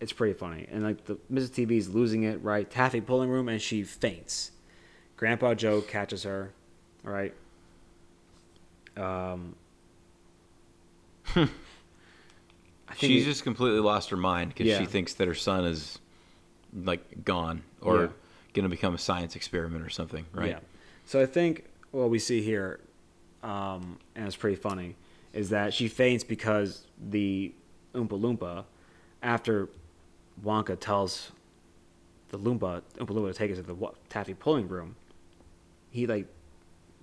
it's 0.00 0.12
pretty 0.12 0.34
funny, 0.34 0.66
and 0.70 0.82
like 0.82 1.04
the 1.04 1.16
Mrs. 1.32 1.50
TV 1.50 1.78
is 1.78 1.88
losing 1.88 2.24
it, 2.24 2.42
right? 2.42 2.68
Taffy 2.68 3.00
pulling 3.00 3.30
room, 3.30 3.48
and 3.48 3.62
she 3.62 3.84
faints. 3.84 4.50
Grandpa 5.16 5.54
Joe 5.54 5.82
catches 5.82 6.24
her, 6.24 6.52
right? 7.04 7.34
Um, 8.96 9.54
She's 12.96 13.22
it- 13.22 13.26
just 13.26 13.42
completely 13.44 13.80
lost 13.80 14.10
her 14.10 14.16
mind 14.16 14.50
because 14.50 14.66
Yeah. 14.66 14.78
she 14.80 14.86
thinks 14.86 15.14
that 15.14 15.28
her 15.28 15.34
son 15.34 15.64
is 15.64 15.98
like 16.74 17.24
gone 17.24 17.62
or 17.80 18.00
Yeah. 18.02 18.08
going 18.54 18.62
to 18.64 18.68
become 18.68 18.94
a 18.94 18.98
science 18.98 19.36
experiment 19.36 19.84
or 19.84 19.90
something, 19.90 20.26
right? 20.32 20.50
Yeah. 20.50 20.60
So 21.06 21.20
I 21.20 21.26
think 21.26 21.64
what 21.90 22.10
we 22.10 22.18
see 22.18 22.42
here, 22.42 22.80
um, 23.42 23.98
and 24.14 24.26
it's 24.26 24.36
pretty 24.36 24.56
funny, 24.56 24.96
is 25.32 25.50
that 25.50 25.72
she 25.74 25.88
faints 25.88 26.22
because 26.24 26.84
the 27.00 27.52
Oompa 27.94 28.10
Loompa, 28.20 28.64
after 29.22 29.68
Wonka 30.44 30.78
tells 30.78 31.32
the 32.30 32.38
Loompa, 32.38 32.82
Oompa 32.98 33.06
Loompa 33.08 33.32
to 33.32 33.34
take 33.34 33.50
us 33.50 33.56
to 33.58 33.62
the 33.62 33.76
taffy 34.08 34.34
pulling 34.34 34.68
room, 34.68 34.94
he 35.90 36.06
like 36.06 36.26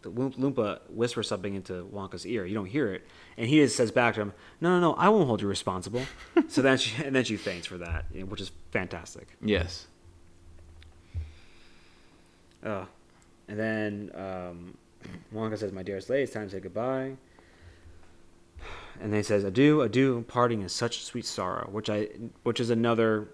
the 0.09 0.29
Loompa 0.31 0.79
whispers 0.89 1.27
something 1.27 1.55
into 1.55 1.89
Wonka's 1.93 2.25
ear. 2.25 2.45
You 2.45 2.55
don't 2.55 2.65
hear 2.65 2.93
it, 2.93 3.07
and 3.37 3.47
he 3.47 3.59
just 3.59 3.75
says 3.75 3.91
back 3.91 4.15
to 4.15 4.21
him, 4.21 4.33
"No, 4.61 4.69
no, 4.69 4.79
no, 4.79 4.93
I 4.95 5.09
won't 5.09 5.27
hold 5.27 5.41
you 5.41 5.47
responsible." 5.47 6.03
so 6.47 6.61
then 6.61 6.77
she 6.77 7.03
and 7.03 7.15
then 7.15 7.23
she 7.23 7.37
faints 7.37 7.67
for 7.67 7.77
that, 7.77 8.05
which 8.27 8.41
is 8.41 8.51
fantastic. 8.71 9.27
Yes. 9.41 9.87
Uh, 12.63 12.85
and 13.47 13.59
then 13.59 14.11
um, 14.15 14.77
Wonka 15.33 15.57
says, 15.57 15.71
"My 15.71 15.83
dearest 15.83 16.09
lady, 16.09 16.23
it's 16.23 16.33
time 16.33 16.47
to 16.47 16.51
say 16.55 16.59
goodbye." 16.59 17.13
And 18.99 19.13
then 19.13 19.19
he 19.19 19.23
says, 19.23 19.43
"Adieu, 19.43 19.81
adieu, 19.81 20.25
parting 20.27 20.61
is 20.63 20.71
such 20.71 21.03
sweet 21.03 21.25
sorrow," 21.25 21.69
which 21.71 21.89
I, 21.89 22.09
which 22.43 22.59
is 22.59 22.69
another 22.69 23.29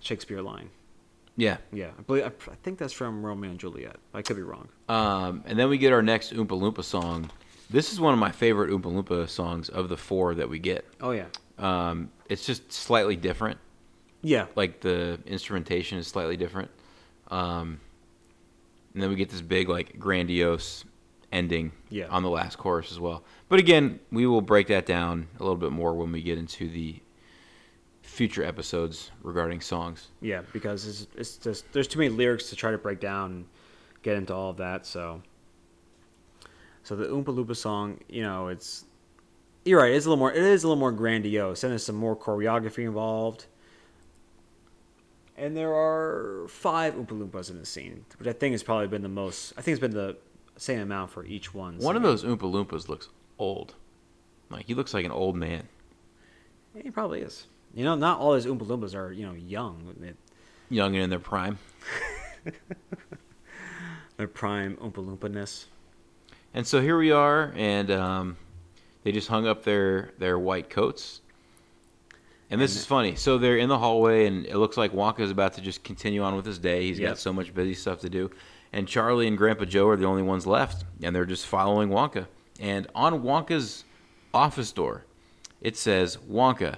Shakespeare 0.00 0.42
line. 0.42 0.70
Yeah. 1.36 1.56
Yeah, 1.72 1.90
I 1.98 2.02
believe 2.02 2.24
I, 2.24 2.26
I 2.50 2.54
think 2.62 2.78
that's 2.78 2.92
from 2.92 3.24
Romeo 3.24 3.50
and 3.50 3.58
Juliet. 3.58 3.96
I 4.12 4.22
could 4.22 4.36
be 4.36 4.42
wrong. 4.42 4.68
Um, 4.88 5.42
and 5.46 5.58
then 5.58 5.68
we 5.68 5.78
get 5.78 5.92
our 5.92 6.02
next 6.02 6.32
Oompa 6.34 6.48
Loompa 6.48 6.84
song. 6.84 7.30
This 7.70 7.92
is 7.92 7.98
one 8.00 8.12
of 8.12 8.18
my 8.18 8.30
favorite 8.30 8.70
Oompa 8.70 8.82
Loompa 8.92 9.28
songs 9.28 9.68
of 9.70 9.88
the 9.88 9.96
four 9.96 10.34
that 10.34 10.48
we 10.48 10.58
get. 10.58 10.84
Oh 11.00 11.12
yeah, 11.12 11.26
Um, 11.58 12.10
it's 12.28 12.44
just 12.44 12.70
slightly 12.70 13.16
different. 13.16 13.58
yeah, 14.22 14.46
Like 14.56 14.80
the 14.80 15.18
instrumentation 15.26 15.96
is 15.98 16.06
slightly 16.06 16.36
different. 16.36 16.70
Um, 17.30 17.80
and 18.92 19.02
then 19.02 19.08
we 19.08 19.16
get 19.16 19.30
this 19.30 19.40
big, 19.40 19.70
like, 19.70 19.98
grandiose 19.98 20.84
ending 21.32 21.72
Yeah. 21.88 22.08
on 22.08 22.22
the 22.22 22.28
last 22.28 22.58
chorus 22.58 22.92
as 22.92 23.00
well. 23.00 23.24
But 23.48 23.58
again, 23.58 24.00
we 24.10 24.26
will 24.26 24.42
break 24.42 24.66
that 24.66 24.84
down 24.84 25.28
a 25.40 25.42
little 25.42 25.56
bit 25.56 25.72
more 25.72 25.94
when 25.94 26.12
we 26.12 26.20
get 26.22 26.36
into 26.36 26.68
the 26.68 26.96
future 28.12 28.44
episodes 28.44 29.10
regarding 29.22 29.60
songs. 29.60 30.08
yeah. 30.20 30.42
Because 30.52 30.86
it's 30.86 31.06
it's 31.16 31.36
just 31.38 31.72
there's 31.72 31.88
too 31.88 31.98
many 31.98 32.10
lyrics 32.10 32.50
to 32.50 32.56
try 32.56 32.70
to 32.70 32.78
break 32.78 33.00
down 33.00 33.30
and 33.30 33.44
get 34.02 34.16
into 34.16 34.34
all 34.34 34.50
of 34.50 34.58
that. 34.58 34.84
So, 34.86 35.22
so 36.82 36.94
the 36.94 37.06
Oompa 37.06 37.26
Loompa 37.26 37.56
song, 37.56 38.00
you 38.08 38.22
know, 38.22 38.48
it's 38.48 38.84
you're 39.64 39.80
right. 39.80 39.92
It's 39.92 40.04
a 40.06 40.08
little 40.08 40.18
more. 40.18 40.32
It 40.32 40.42
is 40.42 40.62
a 40.64 40.68
little 40.68 40.78
more 40.78 40.92
grandiose, 40.92 41.64
and 41.64 41.70
there's 41.70 41.86
some 41.86 41.96
more 41.96 42.16
choreography 42.16 42.84
involved. 42.84 43.46
And 45.36 45.56
there 45.56 45.72
are 45.72 46.46
five 46.48 46.94
Oompa 46.94 47.18
Loompas 47.18 47.50
in 47.50 47.58
the 47.58 47.66
scene, 47.66 48.04
which 48.18 48.28
I 48.28 48.32
think 48.32 48.52
has 48.52 48.62
probably 48.62 48.88
been 48.88 49.02
the 49.02 49.08
most. 49.08 49.54
I 49.56 49.62
think 49.62 49.72
it's 49.72 49.80
been 49.80 49.92
the 49.92 50.16
same 50.58 50.80
amount 50.80 51.10
for 51.10 51.24
each 51.24 51.54
one. 51.54 51.78
One 51.78 51.96
of 51.96 52.02
those 52.02 52.22
Oompa 52.24 52.40
Loompas 52.40 52.88
looks 52.88 53.08
old. 53.38 53.74
Like, 54.50 54.66
he 54.66 54.74
looks 54.74 54.92
like 54.92 55.06
an 55.06 55.10
old 55.10 55.34
man. 55.34 55.66
He 56.76 56.90
probably 56.90 57.22
is. 57.22 57.46
You 57.74 57.84
know, 57.84 57.94
not 57.94 58.18
all 58.18 58.32
those 58.32 58.46
Oompa 58.46 58.66
Loompas 58.66 58.94
are 58.94 59.12
you 59.12 59.24
know 59.26 59.32
young. 59.32 59.94
Young 60.70 60.94
and 60.94 61.04
in 61.04 61.10
their 61.10 61.18
prime. 61.18 61.58
Their 64.16 64.28
prime 64.28 64.76
Oompa 64.76 64.94
Loompa 65.04 65.30
ness. 65.30 65.66
And 66.54 66.66
so 66.66 66.80
here 66.80 66.98
we 66.98 67.10
are, 67.12 67.52
and 67.56 67.90
um, 67.90 68.36
they 69.04 69.12
just 69.12 69.28
hung 69.28 69.46
up 69.46 69.64
their 69.64 70.10
their 70.18 70.38
white 70.38 70.68
coats. 70.70 71.20
And 72.50 72.60
this 72.60 72.72
And- 72.72 72.80
is 72.80 72.86
funny. 72.86 73.14
So 73.16 73.38
they're 73.38 73.56
in 73.56 73.68
the 73.70 73.78
hallway, 73.78 74.26
and 74.26 74.44
it 74.46 74.58
looks 74.58 74.76
like 74.76 74.92
Wonka's 74.92 75.30
about 75.30 75.54
to 75.54 75.60
just 75.62 75.82
continue 75.82 76.22
on 76.22 76.36
with 76.36 76.44
his 76.44 76.58
day. 76.58 76.86
He's 76.86 76.98
Yep. 76.98 77.10
got 77.12 77.18
so 77.18 77.32
much 77.32 77.54
busy 77.54 77.72
stuff 77.74 78.00
to 78.00 78.10
do. 78.10 78.30
And 78.74 78.86
Charlie 78.86 79.26
and 79.26 79.36
Grandpa 79.38 79.64
Joe 79.64 79.88
are 79.88 79.96
the 79.96 80.04
only 80.04 80.22
ones 80.22 80.46
left, 80.46 80.84
and 81.02 81.16
they're 81.16 81.24
just 81.24 81.46
following 81.46 81.88
Wonka. 81.88 82.26
And 82.60 82.86
on 82.94 83.22
Wonka's 83.22 83.84
office 84.34 84.70
door, 84.72 85.04
it 85.62 85.76
says 85.78 86.18
Wonka, 86.30 86.76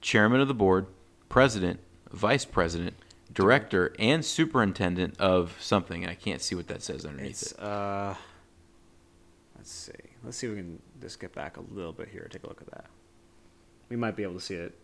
chairman 0.00 0.40
of 0.40 0.48
the 0.48 0.54
board, 0.54 0.86
president, 1.28 1.80
vice 2.12 2.44
president, 2.44 2.96
director, 3.32 3.94
and 3.98 4.24
superintendent 4.24 5.18
of 5.20 5.56
something. 5.60 6.02
And 6.02 6.10
I 6.10 6.14
can't 6.14 6.40
see 6.40 6.54
what 6.54 6.68
that 6.68 6.82
says 6.82 7.04
underneath 7.04 7.30
It's 7.42 7.52
it. 7.52 7.60
uh, 7.60 8.14
let's 9.56 9.70
see. 9.72 9.92
Let's 10.24 10.36
see 10.38 10.46
if 10.46 10.52
we 10.54 10.58
can 10.58 10.80
just 11.00 11.20
get 11.20 11.34
back 11.34 11.56
a 11.56 11.60
little 11.60 11.92
bit 11.92 12.08
here. 12.08 12.28
Take 12.30 12.44
a 12.44 12.48
look 12.48 12.60
at 12.60 12.70
that. 12.70 12.86
We 13.88 13.96
might 13.96 14.16
be 14.16 14.22
able 14.24 14.34
to 14.34 14.40
see 14.40 14.54
it, 14.54 14.74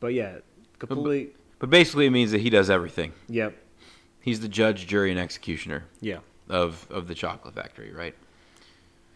but 0.00 0.08
yeah, 0.14 0.38
completely. 0.78 1.30
But 1.60 1.70
basically, 1.70 2.06
it 2.06 2.10
means 2.10 2.30
that 2.32 2.40
he 2.40 2.50
does 2.50 2.68
everything. 2.70 3.12
Yep. 3.28 3.54
He's 4.22 4.40
the 4.40 4.48
judge, 4.48 4.86
jury, 4.86 5.10
and 5.10 5.20
executioner 5.20 5.84
Yeah. 6.00 6.18
of 6.48 6.86
of 6.90 7.06
the 7.06 7.14
chocolate 7.14 7.54
factory, 7.54 7.92
right? 7.92 8.14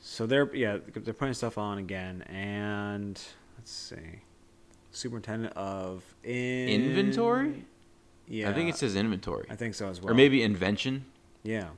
So 0.00 0.26
they're 0.26 0.54
yeah 0.54 0.78
they're 0.94 1.14
putting 1.14 1.34
stuff 1.34 1.58
on 1.58 1.78
again, 1.78 2.22
and 2.22 3.20
let's 3.58 3.72
see, 3.72 4.20
superintendent 4.94 5.52
of 5.56 6.02
in- 6.22 6.68
Inventory? 6.68 7.64
Yeah, 8.26 8.48
I 8.48 8.54
think 8.54 8.70
it 8.70 8.76
says 8.76 8.96
inventory, 8.96 9.46
I 9.50 9.56
think 9.56 9.74
so 9.74 9.88
as 9.88 10.00
well. 10.00 10.12
or 10.12 10.14
maybe 10.14 10.42
invention. 10.42 11.04
Yeah. 11.42 11.68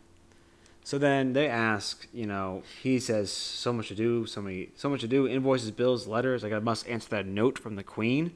So 0.85 0.99
then 0.99 1.33
they 1.33 1.49
ask, 1.49 2.07
you 2.15 2.27
know, 2.27 2.63
he 2.81 3.01
says 3.01 3.33
so 3.33 3.73
much 3.73 3.89
to 3.89 3.97
do, 3.97 4.25
so 4.27 4.41
many, 4.41 4.69
so 4.77 4.89
much 4.89 5.01
to 5.01 5.09
do, 5.09 5.27
invoices, 5.27 5.73
bills, 5.73 6.07
letters. 6.07 6.45
Like 6.45 6.53
I 6.53 6.61
must 6.61 6.87
answer 6.89 7.09
that 7.11 7.27
note 7.27 7.59
from 7.59 7.75
the 7.75 7.83
queen. 7.83 8.31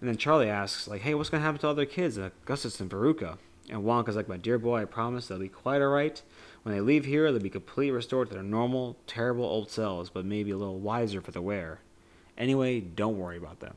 And 0.00 0.08
then 0.08 0.16
Charlie 0.16 0.48
asks, 0.48 0.88
like, 0.88 1.02
hey, 1.02 1.12
what's 1.14 1.28
gonna 1.28 1.42
happen 1.42 1.60
to 1.60 1.66
all 1.68 1.74
their 1.74 1.84
kids, 1.84 2.16
Augustus 2.16 2.80
and 2.80 2.90
Veruca? 2.90 3.36
And 3.68 3.82
Wonka's 3.82 4.16
like, 4.16 4.28
my 4.28 4.38
dear 4.38 4.58
boy, 4.58 4.80
I 4.80 4.84
promise 4.86 5.26
they'll 5.28 5.38
be 5.38 5.48
quite 5.48 5.82
all 5.82 5.88
right. 5.88 6.22
When 6.62 6.74
they 6.74 6.80
leave 6.80 7.04
here, 7.04 7.30
they'll 7.30 7.42
be 7.42 7.50
completely 7.50 7.90
restored 7.90 8.28
to 8.28 8.34
their 8.34 8.42
normal, 8.42 8.96
terrible 9.06 9.44
old 9.44 9.70
selves, 9.70 10.08
but 10.08 10.24
maybe 10.24 10.50
a 10.52 10.56
little 10.56 10.78
wiser 10.78 11.20
for 11.20 11.30
the 11.32 11.42
wear. 11.42 11.80
Anyway, 12.38 12.80
don't 12.80 13.18
worry 13.18 13.36
about 13.36 13.60
them, 13.60 13.74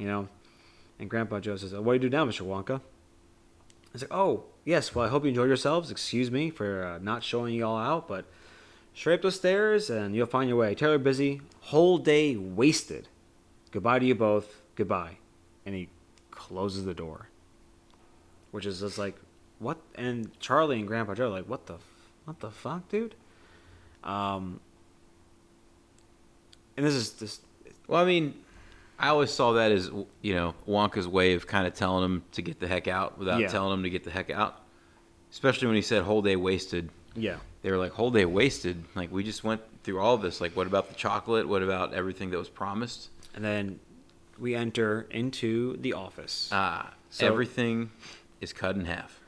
you 0.00 0.06
know. 0.06 0.28
And 0.98 1.08
Grandpa 1.08 1.38
Joe 1.38 1.56
says, 1.56 1.72
"What 1.72 1.84
do 1.84 1.92
you 1.92 2.10
do 2.10 2.16
now, 2.16 2.26
Mr. 2.26 2.42
Wonka?" 2.42 2.80
I 3.94 3.98
said, 3.98 4.08
oh, 4.10 4.44
yes, 4.64 4.94
well, 4.94 5.04
I 5.04 5.08
hope 5.08 5.24
you 5.24 5.30
enjoyed 5.30 5.48
yourselves. 5.48 5.90
Excuse 5.90 6.30
me 6.30 6.50
for 6.50 6.84
uh, 6.84 6.98
not 6.98 7.24
showing 7.24 7.54
you 7.54 7.66
all 7.66 7.76
out, 7.76 8.06
but 8.06 8.24
straight 8.94 9.14
up 9.14 9.22
those 9.22 9.36
stairs 9.36 9.90
and 9.90 10.14
you'll 10.14 10.26
find 10.26 10.48
your 10.48 10.58
way. 10.58 10.74
Taylor 10.74 10.98
busy, 10.98 11.40
whole 11.60 11.98
day 11.98 12.36
wasted. 12.36 13.08
Goodbye 13.72 13.98
to 13.98 14.06
you 14.06 14.14
both. 14.14 14.62
Goodbye. 14.76 15.18
And 15.66 15.74
he 15.74 15.88
closes 16.30 16.84
the 16.84 16.94
door. 16.94 17.28
Which 18.52 18.66
is 18.66 18.80
just 18.80 18.98
like, 18.98 19.16
what? 19.58 19.78
And 19.96 20.38
Charlie 20.40 20.78
and 20.78 20.86
Grandpa 20.86 21.14
Joe 21.14 21.26
are 21.26 21.30
like, 21.30 21.48
what 21.48 21.66
the, 21.66 21.76
what 22.24 22.40
the 22.40 22.50
fuck, 22.50 22.88
dude? 22.88 23.14
Um, 24.04 24.60
and 26.76 26.86
this 26.86 26.94
is 26.94 27.10
just, 27.10 27.42
Well, 27.86 28.00
I 28.00 28.04
mean, 28.04 28.34
I 29.00 29.08
always 29.08 29.30
saw 29.32 29.52
that 29.54 29.72
as 29.72 29.90
you 30.22 30.34
know 30.34 30.54
Wonka's 30.68 31.08
way 31.08 31.32
of 31.34 31.46
kind 31.46 31.66
of 31.66 31.74
telling 31.74 32.04
him 32.04 32.22
to 32.32 32.42
get 32.42 32.60
the 32.60 32.68
heck 32.68 32.86
out 32.86 33.18
without 33.18 33.40
Yeah. 33.40 33.48
telling 33.48 33.72
him 33.74 33.82
to 33.84 33.90
get 33.90 34.04
the 34.04 34.10
heck 34.10 34.30
out. 34.30 34.60
Especially 35.32 35.66
when 35.68 35.76
he 35.76 35.82
said 35.82 36.02
whole 36.02 36.22
day 36.22 36.36
wasted. 36.36 36.90
yeah. 37.14 37.36
They 37.62 37.70
were 37.70 37.76
like 37.76 37.92
whole 37.92 38.10
day 38.10 38.24
wasted. 38.24 38.84
Like 38.94 39.12
we 39.12 39.22
just 39.22 39.44
went 39.44 39.60
through 39.84 40.00
all 40.00 40.16
this. 40.16 40.40
Like 40.40 40.56
what 40.56 40.66
about 40.66 40.88
the 40.88 40.94
chocolate? 40.94 41.46
What 41.48 41.62
about 41.62 41.92
everything 41.94 42.30
that 42.30 42.38
was 42.38 42.48
promised? 42.48 43.10
And 43.34 43.44
then 43.44 43.80
we 44.38 44.54
enter 44.54 45.06
into 45.10 45.76
the 45.78 45.92
office. 45.92 46.48
Ah, 46.52 46.94
So- 47.10 47.26
everything 47.26 47.90
is 48.40 48.52
cut 48.52 48.76
in 48.76 48.86
half. 48.86 49.20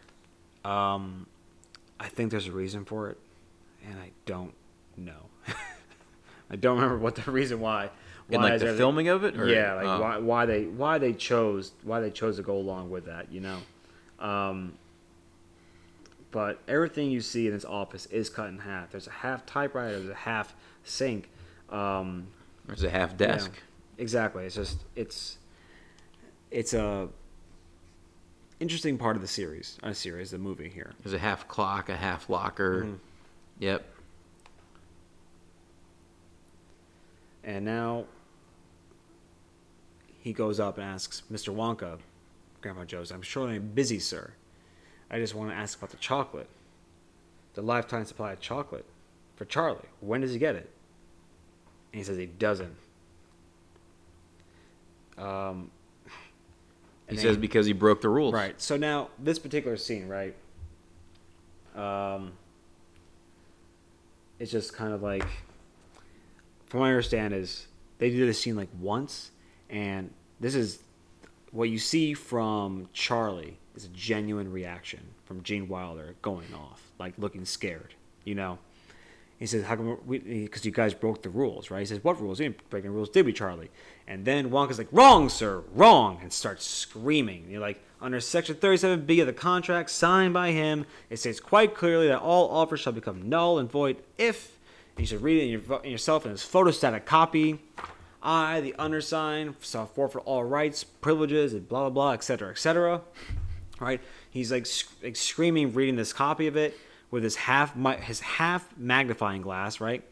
Um, 0.65 1.27
I 2.01 2.09
think 2.09 2.31
there's 2.31 2.47
a 2.49 2.53
reason 2.53 2.85
for 2.85 3.11
it, 3.11 3.19
and 3.87 3.99
I 3.99 4.11
don't 4.27 4.55
know. 4.97 5.27
I 6.53 6.57
don't 6.57 6.77
remember 6.77 6.99
what 6.99 7.17
the 7.17 7.31
reason 7.31 7.61
why. 7.61 7.91
Why 8.29 8.43
like 8.43 8.53
is 8.55 8.63
the 8.63 8.75
filming 8.75 9.09
of 9.09 9.25
it. 9.25 9.37
Or, 9.39 9.49
yeah, 9.49 9.75
like 9.75 9.87
oh. 9.87 10.01
why 10.01 10.19
why 10.19 10.47
they 10.47 10.65
why 10.65 10.99
they 10.99 11.13
chose 11.13 11.73
why 11.83 12.01
they 12.01 12.11
chose 12.11 12.37
to 12.37 12.43
go 12.43 12.57
along 12.57 12.91
with 12.91 13.07
that, 13.07 13.33
you 13.33 13.41
know. 13.41 13.59
Um, 14.21 14.75
but 16.31 16.61
everything 16.67 17.11
you 17.11 17.21
see 17.21 17.47
in 17.47 17.53
this 17.53 17.65
office 17.65 18.07
is 18.07 18.31
cut 18.31 18.49
in 18.49 18.59
half. 18.59 18.91
There's 18.91 19.07
a 19.07 19.11
half 19.11 19.45
typewriter. 19.45 19.99
There's 19.99 20.11
a 20.11 20.15
half 20.15 20.55
sink. 20.85 21.29
Um, 21.69 22.29
There's 22.67 22.85
a 22.85 22.91
half 22.91 23.17
desk. 23.17 23.51
yeah, 23.55 24.03
exactly. 24.03 24.45
It's 24.45 24.55
just 24.55 24.79
it's 24.97 25.39
it's 26.51 26.75
a 26.75 27.09
interesting 28.61 28.97
part 28.97 29.17
of 29.17 29.23
the 29.23 29.29
series. 29.29 29.79
A 29.83 29.95
series, 29.95 30.31
the 30.31 30.39
movie 30.39 30.69
here. 30.69 30.93
There's 31.03 31.15
a 31.15 31.19
half 31.19 31.49
clock, 31.49 31.89
a 31.89 31.97
half 31.97 32.31
locker. 32.31 32.85
Mhm. 32.85 32.99
Yep. 33.59 33.85
And 37.45 37.65
now 37.65 38.05
he 40.21 40.33
goes 40.33 40.61
up 40.61 40.79
and 40.79 40.87
asks 40.87 41.23
Mr. 41.33 41.55
Wonka, 41.55 41.99
Grandpa 42.61 42.85
Joe's, 42.85 43.11
I'm 43.11 43.23
sure 43.23 43.49
I'm 43.49 43.69
busy, 43.75 43.99
sir. 43.99 44.33
I 45.11 45.19
just 45.19 45.35
want 45.35 45.51
to 45.51 45.57
ask 45.57 45.79
about 45.79 45.91
the 45.91 45.97
chocolate. 45.97 46.49
The 47.55 47.63
lifetime 47.63 48.05
supply 48.05 48.33
of 48.33 48.41
chocolate 48.41 48.87
for 49.37 49.45
Charlie. 49.45 49.79
When 50.01 50.21
does 50.21 50.33
he 50.33 50.39
get 50.39 50.55
it? 50.55 50.71
And 51.93 51.99
he 51.99 52.05
says 52.05 52.17
he 52.17 52.27
doesn't. 52.27 52.75
Um, 55.19 55.71
He 57.11 57.17
says 57.19 57.37
because 57.37 57.67
he 57.67 57.75
broke 57.75 58.01
the 58.01 58.09
rules. 58.09 58.33
Right. 58.33 58.59
So 58.61 58.77
now 58.79 59.09
this 59.19 59.39
particular 59.39 59.77
scene, 59.77 60.09
right? 60.09 60.35
Um, 61.77 62.33
it's 64.39 64.51
just 64.51 64.73
kind 64.73 64.95
of 64.95 65.03
like, 65.03 65.27
from 66.73 66.81
what 66.81 66.87
I 66.87 66.89
understand, 66.93 67.35
is 67.35 67.67
they 67.99 68.09
did 68.09 68.27
this 68.27 68.41
scene 68.41 68.57
like 68.57 68.71
once, 68.81 69.31
and 69.69 70.11
this 70.41 70.55
is 70.55 70.79
what 71.51 71.69
you 71.69 71.79
see 71.79 72.15
from 72.15 72.89
Charlie 72.95 73.59
is 73.77 73.85
a 73.85 73.89
genuine 73.89 74.51
reaction 74.51 75.01
from 75.27 75.43
Gene 75.43 75.69
Wilder 75.69 76.15
going 76.23 76.47
off, 76.55 76.81
like 76.99 77.13
looking 77.19 77.45
scared, 77.45 77.95
you 78.25 78.35
know. 78.35 78.59
He 79.39 79.45
says, 79.45 79.65
"How 79.65 79.77
come 79.77 79.99
we? 80.07 80.21
Because 80.21 80.65
you 80.65 80.71
guys 80.71 80.95
broke 80.95 81.21
the 81.21 81.29
rules, 81.29 81.71
right?" 81.71 81.81
He 81.81 81.85
says, 81.85 82.03
"What 82.03 82.19
rules? 82.19 82.41
We 82.41 82.47
didn't 82.47 82.71
break 82.71 82.87
any 82.87 82.95
rules, 82.95 83.11
did 83.11 83.27
we, 83.27 83.35
Charlie?" 83.35 83.71
And 84.07 84.25
then 84.25 84.51
Wonka's 84.51 84.79
like, 84.79 84.89
"Wrong, 84.91 85.29
sir, 85.29 85.63
wrong," 85.75 86.21
and 86.23 86.33
starts 86.33 86.65
screaming. 86.65 87.51
You're 87.51 87.61
like, 87.61 87.83
under 88.01 88.19
Section 88.19 88.55
37B 88.55 89.21
of 89.21 89.27
the 89.27 89.35
contract 89.35 89.91
signed 89.91 90.33
by 90.33 90.53
him, 90.53 90.87
it 91.11 91.19
states 91.19 91.39
quite 91.39 91.75
clearly 91.75 92.09
that 92.09 92.21
all 92.21 92.49
offers 92.49 92.81
shall 92.81 92.95
become 92.95 93.29
null 93.29 93.59
and 93.59 93.71
void 93.71 93.99
if 94.17 94.57
and 94.57 94.62
you 94.99 95.07
should 95.07 95.23
read 95.23 95.39
it 95.39 95.45
in, 95.45 95.49
your, 95.49 95.81
in 95.83 95.91
yourself 95.91 96.25
in 96.25 96.33
his 96.33 96.43
photostatic 96.43 97.05
copy. 97.05 97.61
I, 98.23 98.61
the 98.61 98.75
undersigned, 98.79 99.57
shall 99.61 99.87
forfeit 99.87 100.23
all 100.25 100.45
rights, 100.45 100.85
privileges, 100.85 101.55
and 101.55 101.69
blah 101.69 101.81
blah 101.81 101.91
blah, 101.91 102.13
etc., 102.13 102.51
etc. 102.51 103.01
Right? 103.81 104.01
He's 104.31 104.53
like, 104.53 104.67
sc- 104.67 105.03
like 105.03 105.17
screaming, 105.17 105.73
reading 105.73 105.97
this 105.97 106.13
copy 106.13 106.47
of 106.47 106.57
it 106.57 106.79
with 107.11 107.25
his 107.25 107.37
half 107.37 107.75
mi- 107.75 107.97
his 107.97 108.21
half 108.21 108.69
magnifying 108.77 109.43
glass, 109.43 109.81
right? 109.81 110.05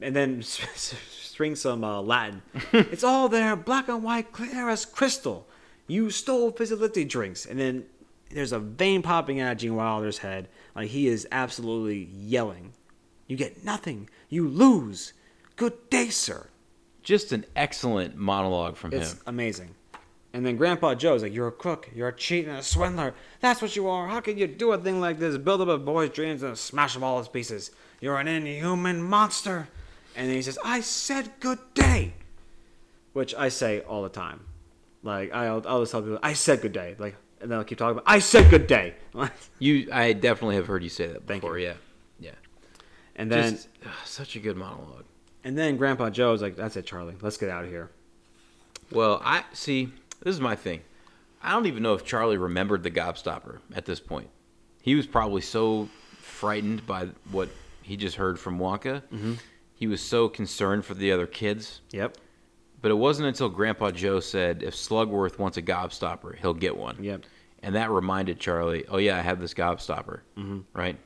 And 0.00 0.14
then 0.14 0.42
string 0.42 1.54
some 1.54 1.84
uh, 1.84 2.00
Latin. 2.00 2.42
it's 2.72 3.04
all 3.04 3.28
there, 3.28 3.54
black 3.56 3.88
and 3.88 4.02
white, 4.02 4.32
clear 4.32 4.68
as 4.68 4.84
crystal. 4.84 5.46
You 5.86 6.10
stole 6.10 6.50
Fizzy 6.50 6.74
Lifting 6.74 7.08
drinks, 7.08 7.46
and 7.46 7.58
then 7.58 7.84
there's 8.30 8.52
a 8.52 8.58
vein 8.58 9.02
popping 9.02 9.40
out 9.40 9.52
of 9.52 9.58
Gene 9.58 9.76
Wilder's 9.76 10.18
head, 10.18 10.48
like 10.74 10.88
he 10.88 11.06
is 11.06 11.26
absolutely 11.30 12.08
yelling. 12.12 12.72
You 13.26 13.36
get 13.36 13.64
nothing. 13.64 14.08
You 14.28 14.46
lose. 14.48 15.12
Good 15.56 15.90
day, 15.90 16.08
sir. 16.08 16.48
Just 17.02 17.32
an 17.32 17.44
excellent 17.54 18.16
monologue 18.16 18.76
from 18.76 18.92
It's 18.92 19.12
him. 19.12 19.20
amazing. 19.26 19.74
And 20.32 20.44
then 20.44 20.56
Grandpa 20.56 20.94
Joe's 20.94 21.22
like, 21.22 21.32
You're 21.32 21.48
a 21.48 21.52
crook, 21.52 21.88
you're 21.94 22.08
a 22.08 22.12
cheat 22.16 22.46
and 22.48 22.56
a 22.58 22.62
swindler. 22.62 23.14
That's 23.40 23.62
what 23.62 23.76
you 23.76 23.88
are. 23.88 24.08
How 24.08 24.20
can 24.20 24.36
you 24.36 24.46
do 24.46 24.72
a 24.72 24.78
thing 24.78 25.00
like 25.00 25.18
this? 25.18 25.36
Build 25.38 25.60
up 25.60 25.68
a 25.68 25.78
boy's 25.78 26.10
dreams 26.10 26.42
and 26.42 26.58
smash 26.58 26.94
them 26.94 27.04
all 27.04 27.22
to 27.22 27.30
pieces. 27.30 27.70
You're 28.00 28.18
an 28.18 28.26
inhuman 28.26 29.02
monster. 29.02 29.68
And 30.16 30.28
then 30.28 30.36
he 30.36 30.42
says, 30.42 30.58
I 30.64 30.80
said 30.80 31.30
good 31.40 31.58
day. 31.74 32.14
Which 33.12 33.34
I 33.34 33.48
say 33.48 33.80
all 33.80 34.02
the 34.02 34.08
time. 34.08 34.40
Like, 35.04 35.32
I 35.32 35.46
I'll 35.46 35.64
always 35.66 35.90
tell 35.90 36.02
people, 36.02 36.18
I 36.22 36.32
said 36.32 36.62
good 36.62 36.72
day. 36.72 36.96
Like, 36.98 37.14
and 37.40 37.50
then 37.50 37.58
I'll 37.58 37.64
keep 37.64 37.78
talking 37.78 37.92
about, 37.92 38.04
I 38.06 38.18
said 38.18 38.50
good 38.50 38.66
day. 38.66 38.94
You, 39.60 39.88
I 39.92 40.12
definitely 40.14 40.56
have 40.56 40.66
heard 40.66 40.82
you 40.82 40.88
say 40.88 41.06
that 41.06 41.26
Thank 41.26 41.42
before. 41.42 41.58
you. 41.58 41.66
Yeah. 41.66 41.74
And 43.16 43.30
then, 43.30 43.52
Just 43.52 43.68
ugh, 43.84 43.92
such 44.04 44.36
a 44.36 44.40
good 44.40 44.56
monologue. 44.56 45.04
and 45.44 45.56
then 45.56 45.76
Grandpa 45.76 46.10
Joe's 46.10 46.42
like, 46.42 46.56
That's 46.56 46.76
it, 46.76 46.86
Charlie. 46.86 47.14
Let's 47.20 47.36
get 47.36 47.48
out 47.50 47.64
of 47.64 47.70
here. 47.70 47.90
Well, 48.90 49.20
I 49.24 49.44
see. 49.52 49.92
This 50.22 50.34
is 50.34 50.40
my 50.40 50.56
thing. 50.56 50.80
I 51.42 51.52
don't 51.52 51.66
even 51.66 51.82
know 51.82 51.94
if 51.94 52.04
Charlie 52.04 52.36
remembered 52.38 52.82
the 52.82 52.90
gobstopper 52.90 53.58
at 53.74 53.84
this 53.84 54.00
point. 54.00 54.28
He 54.82 54.94
was 54.94 55.06
probably 55.06 55.40
so 55.42 55.88
frightened 56.18 56.86
by 56.86 57.08
what 57.30 57.48
he 57.82 57.96
just 57.96 58.16
heard 58.16 58.38
from 58.38 58.58
Wonka. 58.58 59.02
Mm-hmm. 59.12 59.34
He 59.74 59.86
was 59.86 60.00
so 60.00 60.28
concerned 60.28 60.84
for 60.84 60.94
the 60.94 61.12
other 61.12 61.26
kids, 61.26 61.80
Yep. 61.90 62.16
but 62.80 62.90
it 62.90 62.94
wasn't 62.94 63.28
until 63.28 63.48
Grandpa 63.48 63.90
Joe 63.90 64.20
said, 64.20 64.62
"If 64.62 64.74
Slugworth 64.74 65.38
wants 65.38 65.56
a 65.58 65.62
gobstopper, 65.62 66.36
he'll 66.38 66.54
get 66.54 66.76
one." 66.76 66.96
Yep. 67.02 67.24
And 67.62 67.74
that 67.74 67.90
reminded 67.90 68.38
Charlie, 68.38 68.84
"Oh 68.88 68.98
yeah, 68.98 69.18
I 69.18 69.22
have 69.22 69.40
this 69.40 69.52
gobstopper." 69.54 70.20
Mm-hmm. 70.38 70.60
Right? 70.72 70.96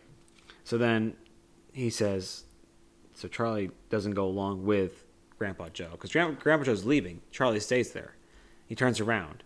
So 0.65 0.77
then 0.79 1.15
he 1.79 1.91
says, 1.91 2.43
so 3.15 3.29
Charlie 3.29 3.71
doesn't 3.89 4.15
go 4.15 4.25
along 4.25 4.65
with 4.65 5.05
Grandpa 5.39 5.69
Joe 5.69 5.91
because 5.93 6.11
Grandpa 6.11 6.65
Joe's 6.65 6.85
leaving. 6.85 7.21
Charlie 7.31 7.61
stays 7.61 7.93
there. 7.93 8.17
He 8.67 8.75
turns 8.75 8.99
around. 8.99 9.45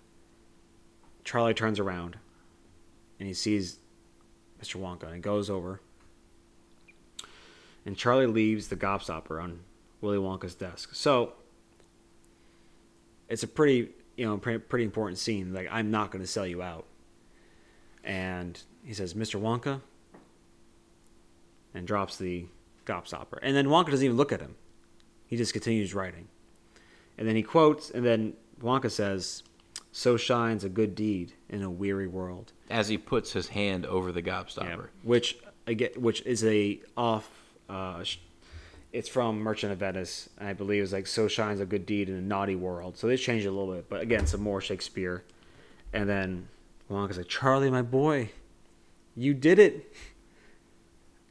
Charlie 1.25 1.53
turns 1.53 1.79
around 1.79 2.17
and 3.19 3.29
he 3.29 3.35
sees 3.35 3.79
Mr. 4.63 4.81
Wonka 4.81 5.13
and 5.13 5.23
goes 5.23 5.51
over. 5.51 5.81
And 7.85 7.99
Charlie 7.99 8.27
leaves 8.27 8.69
the 8.69 8.77
gobstopper 8.77 9.43
on 9.43 9.61
Willy 10.01 10.17
Wonka's 10.17 10.55
desk. 10.55 10.95
So 10.95 11.35
it's 13.29 13.43
a 13.43 13.49
pretty, 13.49 13.91
you 14.17 14.25
know, 14.25 14.39
pretty, 14.39 14.59
pretty 14.59 14.85
important 14.87 15.19
scene. 15.19 15.53
Like, 15.53 15.69
I'm 15.71 15.91
not 15.91 16.11
going 16.11 16.25
to 16.25 16.31
sell 16.31 16.47
you 16.47 16.63
out. 16.63 16.87
And 18.03 18.61
he 18.85 18.95
says, 18.95 19.13
Mr. 19.13 19.39
Wonka, 19.39 19.83
and 21.75 21.87
drops 21.87 22.17
the 22.17 22.47
gobstopper. 22.87 23.39
And 23.43 23.57
then 23.57 23.67
Wonka 23.67 23.91
doesn't 23.91 24.05
even 24.05 24.17
look 24.17 24.33
at 24.33 24.41
him. 24.41 24.57
He 25.27 25.37
just 25.37 25.53
continues 25.53 25.95
writing. 25.95 26.29
And 27.17 27.27
then 27.27 27.37
he 27.37 27.43
quotes, 27.43 27.91
and 27.91 28.05
then 28.05 28.35
Wonka 28.61 28.91
says, 28.91 29.43
So 29.93 30.17
shines 30.17 30.65
a 30.65 30.69
good 30.69 30.95
deed 30.95 31.33
in 31.49 31.63
a 31.63 31.71
weary 31.71 32.07
world. 32.07 32.53
As 32.71 32.89
he 32.89 32.99
puts 32.99 33.33
his 33.33 33.49
hand 33.49 33.87
over 33.87 34.13
the 34.13 34.23
gobstopper. 34.23 34.89
Which 35.03 35.39
again, 35.67 35.91
which 35.97 36.23
is 36.23 36.45
a 36.45 36.81
off. 36.97 37.31
Uh, 37.69 38.05
it's 38.93 39.09
from 39.09 39.41
Merchant 39.41 39.73
of 39.73 39.79
Venice, 39.79 40.29
and 40.39 40.49
I 40.49 40.53
believe 40.53 40.83
it's 40.83 40.93
like 40.93 41.07
"So 41.07 41.29
shines 41.29 41.61
a 41.61 41.67
good 41.67 41.87
deed 41.87 42.09
in 42.09 42.17
a 42.17 42.21
naughty 42.21 42.57
world." 42.57 42.99
So 42.99 43.07
they 43.07 43.17
changed 43.17 43.47
it 43.47 43.49
a 43.49 43.53
little 43.53 43.75
bit, 43.75 43.89
but 43.89 44.01
again, 44.03 44.27
some 44.27 44.43
more 44.43 44.61
Shakespeare. 44.61 45.25
And 45.93 46.09
then 46.09 46.49
Wonka's 46.91 47.17
like, 47.17 47.29
"Charlie, 47.29 47.71
my 47.71 47.83
boy, 47.83 48.31
you 49.15 49.35
did 49.35 49.59
it. 49.59 49.95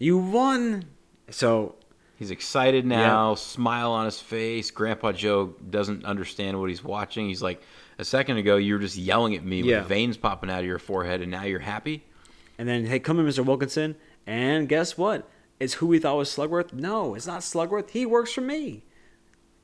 You 0.01 0.17
won." 0.17 0.85
So 1.29 1.75
He's 2.17 2.29
excited 2.29 2.85
now, 2.85 3.33
smile 3.33 3.91
on 3.93 4.05
his 4.05 4.19
face. 4.19 4.69
Grandpa 4.69 5.11
Joe 5.11 5.55
doesn't 5.71 6.05
understand 6.05 6.59
what 6.59 6.69
he's 6.69 6.83
watching. 6.83 7.27
He's 7.27 7.41
like, 7.41 7.63
a 7.97 8.05
second 8.05 8.37
ago 8.37 8.57
you 8.57 8.75
were 8.75 8.79
just 8.79 8.95
yelling 8.95 9.33
at 9.35 9.43
me 9.43 9.61
Yeah. 9.61 9.79
with 9.79 9.87
veins 9.87 10.17
popping 10.17 10.51
out 10.51 10.59
of 10.59 10.65
your 10.67 10.77
forehead, 10.77 11.21
and 11.21 11.31
now 11.31 11.45
you're 11.45 11.57
happy. 11.59 12.03
And 12.59 12.69
then, 12.69 12.85
hey, 12.85 12.99
come 12.99 13.19
in, 13.19 13.25
Mr. 13.25 13.43
Wilkinson. 13.43 13.95
And 14.27 14.69
guess 14.69 14.99
what? 14.99 15.27
It's 15.59 15.73
who 15.75 15.87
we 15.87 15.97
thought 15.97 16.15
was 16.17 16.29
Slugworth. 16.29 16.73
No, 16.73 17.15
it's 17.15 17.25
not 17.25 17.41
Slugworth. 17.41 17.89
He 17.89 18.05
works 18.05 18.31
for 18.33 18.41
me. 18.41 18.83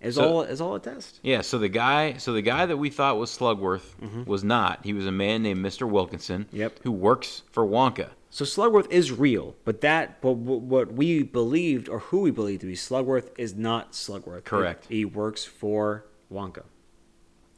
It's 0.02 0.16
So- 0.16 0.28
all 0.28 0.42
it's 0.42 0.60
all 0.62 0.74
a 0.74 0.80
test. 0.80 1.20
Yeah, 1.22 1.42
so 1.42 1.60
the 1.60 1.70
guy, 1.70 2.18
so 2.18 2.34
the 2.34 2.42
guy 2.42 2.66
that 2.66 2.78
we 2.78 2.90
thought 2.90 3.20
was 3.20 3.30
Slugworth 3.38 4.26
was 4.26 4.44
not. 4.44 4.80
He 4.84 4.94
was 4.94 5.06
a 5.06 5.12
man 5.12 5.44
named 5.44 5.64
Mr. 5.64 5.88
Wilkinson, 5.88 6.46
Mm-hmm. 6.46 6.58
Yep. 6.58 6.80
who 6.84 6.92
works 6.92 7.44
for 7.52 7.64
Wonka. 7.68 8.10
So 8.30 8.44
Slugworth 8.46 8.90
is 8.92 9.12
real, 9.12 9.56
but 9.66 9.82
that 9.82 10.22
but 10.22 10.34
what 10.34 10.92
we 10.94 11.24
believed 11.24 11.88
or 11.90 12.00
who 12.00 12.20
we 12.22 12.32
believed 12.32 12.62
to 12.62 12.68
be 12.68 12.76
Slugworth 12.76 13.30
is 13.38 13.56
not 13.56 13.94
Slugworth. 13.94 14.44
Correct. 14.44 14.86
He 14.90 15.06
works 15.06 15.44
for 15.46 16.04
Wonka. 16.32 16.64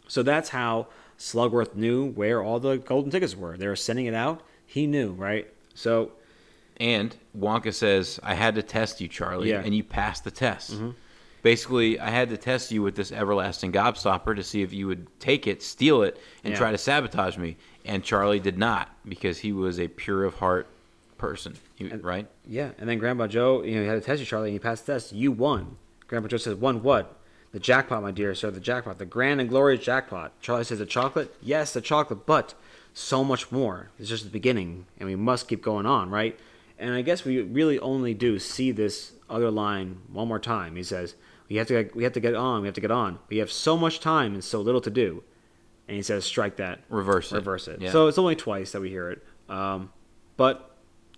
So 0.08 0.24
that's 0.24 0.50
how 0.50 0.88
Slugworth 1.18 1.76
knew 1.76 2.06
where 2.12 2.42
all 2.42 2.60
the 2.60 2.78
golden 2.78 3.12
tickets 3.12 3.36
were. 3.36 3.58
They 3.58 3.68
were 3.68 3.76
sending 3.76 4.06
it 4.06 4.14
out. 4.14 4.42
He 4.66 4.86
knew, 4.88 5.12
right? 5.14 5.48
So 5.74 6.12
And 6.78 7.16
Wonka 7.38 7.74
says, 7.74 8.20
"I 8.24 8.36
had 8.36 8.56
to 8.56 8.62
test 8.64 9.02
you, 9.02 9.08
Charlie, 9.08 9.50
Yeah. 9.50 9.58
Mm-hmm. 9.58 9.66
and 9.66 9.76
you 9.76 9.84
passed 9.84 10.24
the 10.24 10.32
test." 10.32 10.80
Basically, 11.42 12.00
I 12.00 12.10
had 12.10 12.30
to 12.30 12.38
test 12.38 12.72
you 12.72 12.82
with 12.82 12.96
this 12.96 13.12
everlasting 13.12 13.72
gobstopper 13.72 14.36
to 14.36 14.44
see 14.44 14.62
if 14.62 14.74
you 14.74 14.88
would 14.88 15.08
take 15.20 15.48
it, 15.48 15.64
steal 15.64 16.04
it, 16.04 16.20
and 16.44 16.52
Yeah. 16.54 16.58
try 16.58 16.72
to 16.72 16.78
sabotage 16.78 17.38
me. 17.38 17.58
And 17.86 18.04
Charlie 18.04 18.40
did 18.40 18.58
not 18.58 18.90
because 19.08 19.40
he 19.40 19.52
was 19.54 19.80
a 19.80 19.88
pure 19.88 20.26
of 20.26 20.36
heart 20.36 20.68
person, 21.18 21.56
He- 21.76 21.88
right? 21.88 22.28
Yeah, 22.48 22.72
and 22.78 22.90
then 22.90 22.98
Grandpa 23.00 23.28
Joe, 23.28 23.64
you 23.64 23.76
know, 23.76 23.82
he 23.82 23.88
had 23.88 23.96
to 24.02 24.06
test 24.06 24.20
you, 24.20 24.26
Charlie, 24.26 24.50
and 24.50 24.54
you 24.54 24.60
passed 24.60 24.86
the 24.86 24.94
test. 24.94 25.14
You 25.14 25.32
won. 25.32 25.78
Grandpa 26.08 26.28
Joe 26.30 26.38
says, 26.38 26.56
"Won 26.56 26.82
what?" 26.84 27.16
The 27.52 27.60
jackpot, 27.60 28.04
my 28.04 28.12
dear 28.12 28.36
sir, 28.36 28.52
the 28.52 28.60
jackpot, 28.60 29.00
the 29.00 29.06
grand 29.06 29.42
and 29.42 29.50
glorious 29.50 29.84
jackpot. 29.84 30.34
Charlie 30.42 30.64
says, 30.64 30.80
"The 30.80 30.86
chocolate? 30.86 31.34
Yes, 31.42 31.74
the 31.74 31.82
chocolate, 31.82 32.26
but 32.26 32.54
so 32.94 33.24
much 33.24 33.52
more. 33.52 33.90
It's 34.00 34.10
just 34.10 34.24
the 34.24 34.30
beginning, 34.30 34.86
and 35.00 35.08
we 35.10 35.16
must 35.16 35.48
keep 35.48 35.62
going 35.62 35.86
on, 35.86 36.10
right?" 36.10 36.38
And 36.78 36.94
I 36.94 37.02
guess 37.02 37.26
we 37.26 37.42
really 37.42 37.78
only 37.80 38.14
do 38.14 38.40
see 38.40 38.72
this 38.72 39.12
other 39.30 39.52
line 39.52 39.98
one 40.12 40.28
more 40.28 40.40
time. 40.40 40.76
He 40.78 40.84
says, 40.84 41.16
"We 41.50 41.56
have 41.58 41.68
to, 41.68 41.84
get, 41.84 41.96
we 41.96 42.04
have 42.04 42.14
to 42.14 42.20
get 42.20 42.36
on. 42.36 42.62
We 42.62 42.68
have 42.68 42.76
to 42.76 42.82
get 42.82 42.92
on. 42.92 43.20
We 43.30 43.38
have 43.38 43.52
so 43.52 43.76
much 43.78 44.00
time 44.00 44.34
and 44.34 44.44
so 44.44 44.62
little 44.62 44.82
to 44.82 44.90
do." 44.90 45.24
And 45.88 45.96
he 45.98 46.04
says, 46.04 46.26
"Strike 46.26 46.58
that." 46.58 46.80
Reverse 46.90 47.32
it. 47.32 47.36
reverse 47.36 47.68
it. 47.68 47.82
Yeah. 47.82 47.92
So 47.92 48.08
it's 48.08 48.18
only 48.18 48.36
twice 48.36 48.72
that 48.74 48.82
we 48.82 48.90
hear 48.90 49.10
it. 49.12 49.26
Um, 49.50 49.92
but 50.38 50.76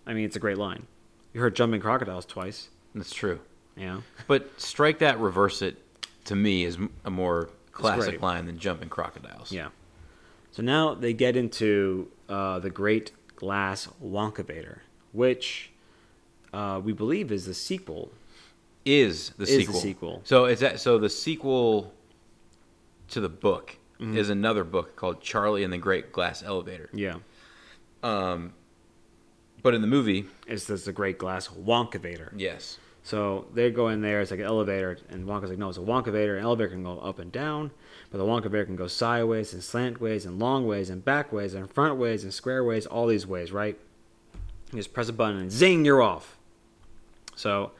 I 0.07 0.13
mean, 0.13 0.25
it's 0.25 0.35
a 0.35 0.39
great 0.39 0.57
line. 0.57 0.87
You 1.33 1.41
heard 1.41 1.55
"Jumping 1.55 1.81
Crocodiles" 1.81 2.25
twice. 2.25 2.69
That's 2.95 3.13
true. 3.13 3.39
Yeah. 3.75 4.01
But 4.27 4.59
strike 4.59 4.99
that, 4.99 5.19
reverse 5.19 5.61
it. 5.61 5.77
To 6.25 6.35
me, 6.35 6.65
is 6.65 6.77
a 7.03 7.09
more 7.09 7.49
classic 7.71 8.21
line 8.21 8.45
than 8.45 8.59
jumping 8.59 8.89
crocodiles. 8.89 9.51
yeah. 9.51 9.69
So 10.51 10.61
now 10.61 10.93
they 10.93 11.13
get 11.13 11.35
into 11.37 12.09
uh, 12.29 12.59
the 12.59 12.69
Great 12.69 13.11
Glass 13.37 13.87
Wonkavator, 14.03 14.79
which 15.13 15.71
uh, 16.53 16.81
we 16.83 16.91
believe 16.93 17.31
is 17.31 17.45
the 17.45 17.53
sequel. 17.53 18.11
Is 18.85 19.29
the 19.37 19.43
Is 19.43 19.49
the 19.49 19.59
sequel. 19.59 19.79
sequel. 19.79 20.21
So 20.23 20.45
it's 20.45 20.61
that. 20.61 20.79
So 20.79 20.97
the 20.97 21.09
sequel 21.09 21.93
to 23.09 23.19
the 23.21 23.29
book 23.29 23.77
Mm-hmm. 23.99 24.17
is 24.17 24.31
another 24.31 24.63
book 24.63 24.95
called 24.95 25.21
Charlie 25.21 25.63
and 25.63 25.71
the 25.71 25.77
Great 25.77 26.11
Glass 26.11 26.41
Elevator. 26.41 26.89
Yeah, 26.91 27.17
Um, 28.01 28.53
but 29.61 29.75
in 29.75 29.81
the 29.81 29.87
movie, 29.87 30.25
it's 30.47 30.65
this 30.65 30.85
the 30.85 30.91
Great 30.91 31.19
Glass 31.19 31.49
Wonkavator. 31.49 32.29
yes, 32.35 32.79
So 33.03 33.45
they 33.53 33.69
go 33.69 33.89
in 33.89 34.01
there. 34.01 34.19
It's 34.21 34.31
like 34.31 34.39
an 34.39 34.47
elevator, 34.47 34.97
and 35.09 35.27
Wonka's 35.27 35.49
like, 35.51 35.59
"No, 35.59 35.69
it's 35.69 35.77
a 35.77 35.81
Wonkavator. 35.81 36.35
An 36.39 36.43
elevator 36.43 36.69
can 36.71 36.83
go 36.83 36.97
up 36.97 37.19
and 37.19 37.31
down, 37.31 37.69
but 38.09 38.17
the 38.17 38.23
Wonkavator 38.25 38.65
can 38.65 38.75
go 38.75 38.87
sideways 38.87 39.53
and 39.53 39.63
slant 39.63 40.01
ways 40.01 40.25
and 40.25 40.39
long 40.39 40.65
ways 40.65 40.89
and 40.89 41.05
back 41.05 41.31
ways 41.31 41.53
and 41.53 41.69
front 41.69 41.97
ways 41.97 42.23
and 42.23 42.33
square 42.33 42.63
ways, 42.63 42.87
all 42.87 43.05
these 43.05 43.27
ways, 43.27 43.51
right? 43.51 43.77
You 44.71 44.77
just 44.79 44.93
press 44.93 45.09
a 45.09 45.13
button 45.13 45.37
and 45.37 45.51
zing, 45.51 45.85
you're 45.85 46.01
off. 46.01 46.39
So 47.35 47.71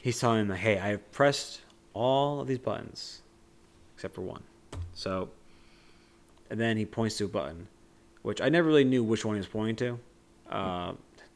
he's 0.00 0.18
telling 0.18 0.40
him, 0.40 0.50
"Hey, 0.50 0.78
I 0.78 0.88
have 0.88 1.12
pressed 1.12 1.60
all 1.94 2.40
of 2.40 2.46
these 2.48 2.58
buttons 2.58 3.22
except 3.96 4.14
for 4.14 4.22
one." 4.22 4.42
So, 4.94 5.30
and 6.50 6.60
then 6.60 6.76
he 6.76 6.84
points 6.86 7.16
to 7.18 7.24
a 7.24 7.28
button, 7.28 7.68
which 8.22 8.40
I 8.40 8.48
never 8.48 8.68
really 8.68 8.84
knew 8.84 9.02
which 9.04 9.24
one 9.24 9.34
he 9.36 9.38
was 9.40 9.46
pointing 9.48 9.76
to. 9.76 9.98
Uh, 10.54 10.92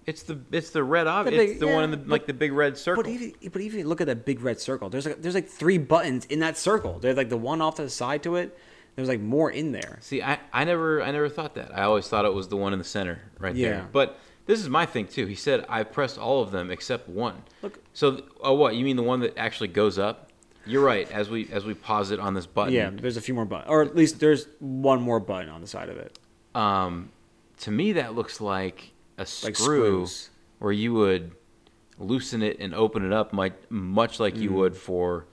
it's 0.07 0.23
the 0.25 0.39
it's 0.51 0.71
the 0.71 0.83
red. 0.83 1.07
Ob- 1.07 1.27
The 1.27 1.41
it's 1.41 1.61
the 1.61 1.67
one 1.69 1.85
in 1.85 1.91
yeah, 1.91 1.97
the 1.97 2.11
like 2.11 2.27
the 2.27 2.35
big 2.35 2.53
red 2.53 2.77
circle. 2.77 3.03
But 3.03 3.11
even 3.11 3.35
but 3.53 3.61
even 3.63 3.87
look 3.87 4.01
at 4.01 4.07
that 4.09 4.25
big 4.25 4.41
red 4.41 4.59
circle. 4.61 4.89
There's 4.89 5.07
like 5.07 5.23
there's 5.23 5.35
like 5.35 5.49
three 5.49 5.79
buttons 5.79 6.25
in 6.27 6.41
that 6.41 6.57
circle. 6.57 6.99
There's 6.99 7.17
like 7.17 7.29
the 7.29 7.37
one 7.37 7.61
off 7.61 7.77
to 7.77 7.83
the 7.83 7.91
side 7.91 8.23
to 8.25 8.37
it. 8.37 8.57
There's 8.97 9.09
like 9.09 9.21
more 9.21 9.51
in 9.51 9.73
there. 9.73 9.99
See, 10.03 10.21
I, 10.23 10.39
I 10.53 10.65
never 10.65 11.03
I 11.03 11.13
never 11.13 11.29
thought 11.29 11.55
that. 11.55 11.77
I 11.77 11.85
always 11.85 12.09
thought 12.09 12.25
it 12.25 12.35
was 12.35 12.49
the 12.49 12.57
one 12.57 12.73
in 12.73 12.79
the 12.79 12.85
center 12.85 13.21
right 13.39 13.55
Yeah. 13.55 13.69
there. 13.71 13.89
But 13.93 14.19
this 14.47 14.61
is 14.61 14.69
my 14.69 14.87
thing 14.87 15.07
too. 15.07 15.27
He 15.27 15.35
said 15.35 15.65
I 15.69 15.83
pressed 15.85 16.19
all 16.19 16.43
of 16.43 16.51
them 16.51 16.71
except 16.71 17.09
one. 17.09 17.43
Look. 17.63 17.79
So 17.93 18.23
oh 18.41 18.55
what 18.55 18.75
you 18.77 18.85
mean 18.85 18.97
the 18.97 19.03
one 19.03 19.21
that 19.21 19.37
actually 19.39 19.69
goes 19.69 19.99
up? 19.99 20.29
You're 20.67 20.85
right. 20.85 21.11
As 21.11 21.29
we 21.29 21.49
as 21.53 21.65
we 21.65 21.75
pause 21.75 22.11
it 22.11 22.21
on 22.21 22.35
this 22.35 22.47
button. 22.47 22.73
Yeah, 22.73 22.91
there's 22.93 23.17
a 23.17 23.21
few 23.21 23.35
more 23.35 23.45
buttons, 23.45 23.71
or 23.71 23.83
at 23.83 23.97
least 23.97 24.21
there's 24.21 24.47
one 24.61 25.03
more 25.03 25.19
button 25.21 25.49
on 25.49 25.61
the 25.61 25.67
side 25.67 25.89
of 25.89 25.97
it. 25.97 26.19
Um, 26.55 27.11
to 27.61 27.71
me 27.71 27.93
that 27.95 28.15
looks 28.15 28.41
like 28.41 28.93
a 29.19 29.27
screw 29.27 29.55
screws. 29.55 30.31
where 30.59 30.73
you 30.73 30.95
would 30.95 31.33
loosen 31.99 32.43
it 32.43 32.59
and 32.61 32.75
open 32.75 33.05
it 33.05 33.13
up, 33.13 33.33
much 33.33 33.53
much 33.71 34.21
like 34.21 34.37
you 34.37 34.53
would 34.53 34.77
for 34.77 35.27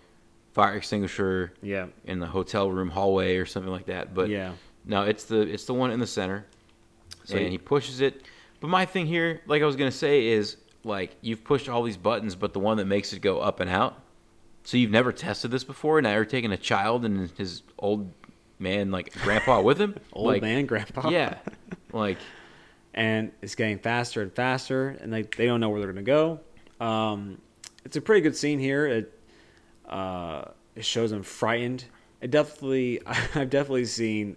fire 0.54 0.76
extinguisher 0.76 1.54
Yeah, 1.62 1.88
in 2.06 2.20
the 2.20 2.26
hotel 2.28 2.70
room 2.72 2.90
hallway 2.90 3.38
or 3.38 3.46
something 3.46 3.72
like 3.72 3.86
that. 3.86 4.14
But 4.14 4.30
yeah, 4.30 4.54
No, 4.86 5.04
it's 5.04 5.26
the 5.26 5.42
it's 5.42 5.66
the 5.66 5.74
one 5.74 5.92
in 5.92 6.00
the 6.00 6.08
center, 6.08 6.46
So 7.26 7.38
and 7.38 7.50
he 7.52 7.58
pushes 7.58 8.02
it. 8.02 8.24
But 8.60 8.70
my 8.70 8.86
thing 8.86 9.06
here, 9.06 9.42
like 9.46 9.62
I 9.62 9.66
was 9.66 9.76
gonna 9.76 9.92
say, 9.92 10.28
is 10.28 10.58
like 10.84 11.16
you've 11.22 11.44
pushed 11.44 11.70
all 11.70 11.84
these 11.84 11.98
buttons, 11.98 12.36
but 12.36 12.54
the 12.54 12.60
one 12.60 12.78
that 12.78 12.86
makes 12.86 13.14
it 13.14 13.20
go 13.22 13.40
up 13.40 13.60
and 13.60 13.70
out. 13.70 14.02
So 14.64 14.78
you've 14.78 14.92
never 14.92 15.12
tested 15.12 15.52
this 15.52 15.64
before. 15.64 16.02
Now 16.02 16.14
you're 16.14 16.26
taking 16.26 16.52
a 16.52 16.58
child 16.58 17.06
and 17.06 17.32
his 17.32 17.64
old 17.78 18.12
man, 18.60 18.92
like 18.92 19.14
grandpa, 19.22 19.62
with 19.62 19.80
him. 19.80 19.96
old 20.14 20.28
like, 20.28 20.42
man, 20.42 20.66
grandpa. 20.66 21.10
Yeah, 21.10 21.38
like 21.94 22.18
and 22.94 23.32
it's 23.42 23.56
getting 23.56 23.80
faster 23.80 24.22
and 24.22 24.34
faster, 24.34 24.90
and 24.90 25.14
they 25.14 25.24
they 25.24 25.46
don't 25.46 25.60
know 25.60 25.70
where 25.70 25.80
they're 25.80 25.92
gonna 25.92 26.04
go. 26.04 26.42
Um, 26.80 27.40
it's 27.86 27.96
a 27.96 28.02
pretty 28.02 28.22
good 28.22 28.36
scene 28.36 28.60
here. 28.60 28.86
It 28.86 29.20
uh, 29.88 30.46
it 30.76 30.86
shows 30.86 31.12
them 31.12 31.24
frightened. 31.24 31.86
It 32.22 32.32
definitely 32.32 33.02
I've 33.06 33.50
definitely 33.50 33.86
seen 33.86 34.36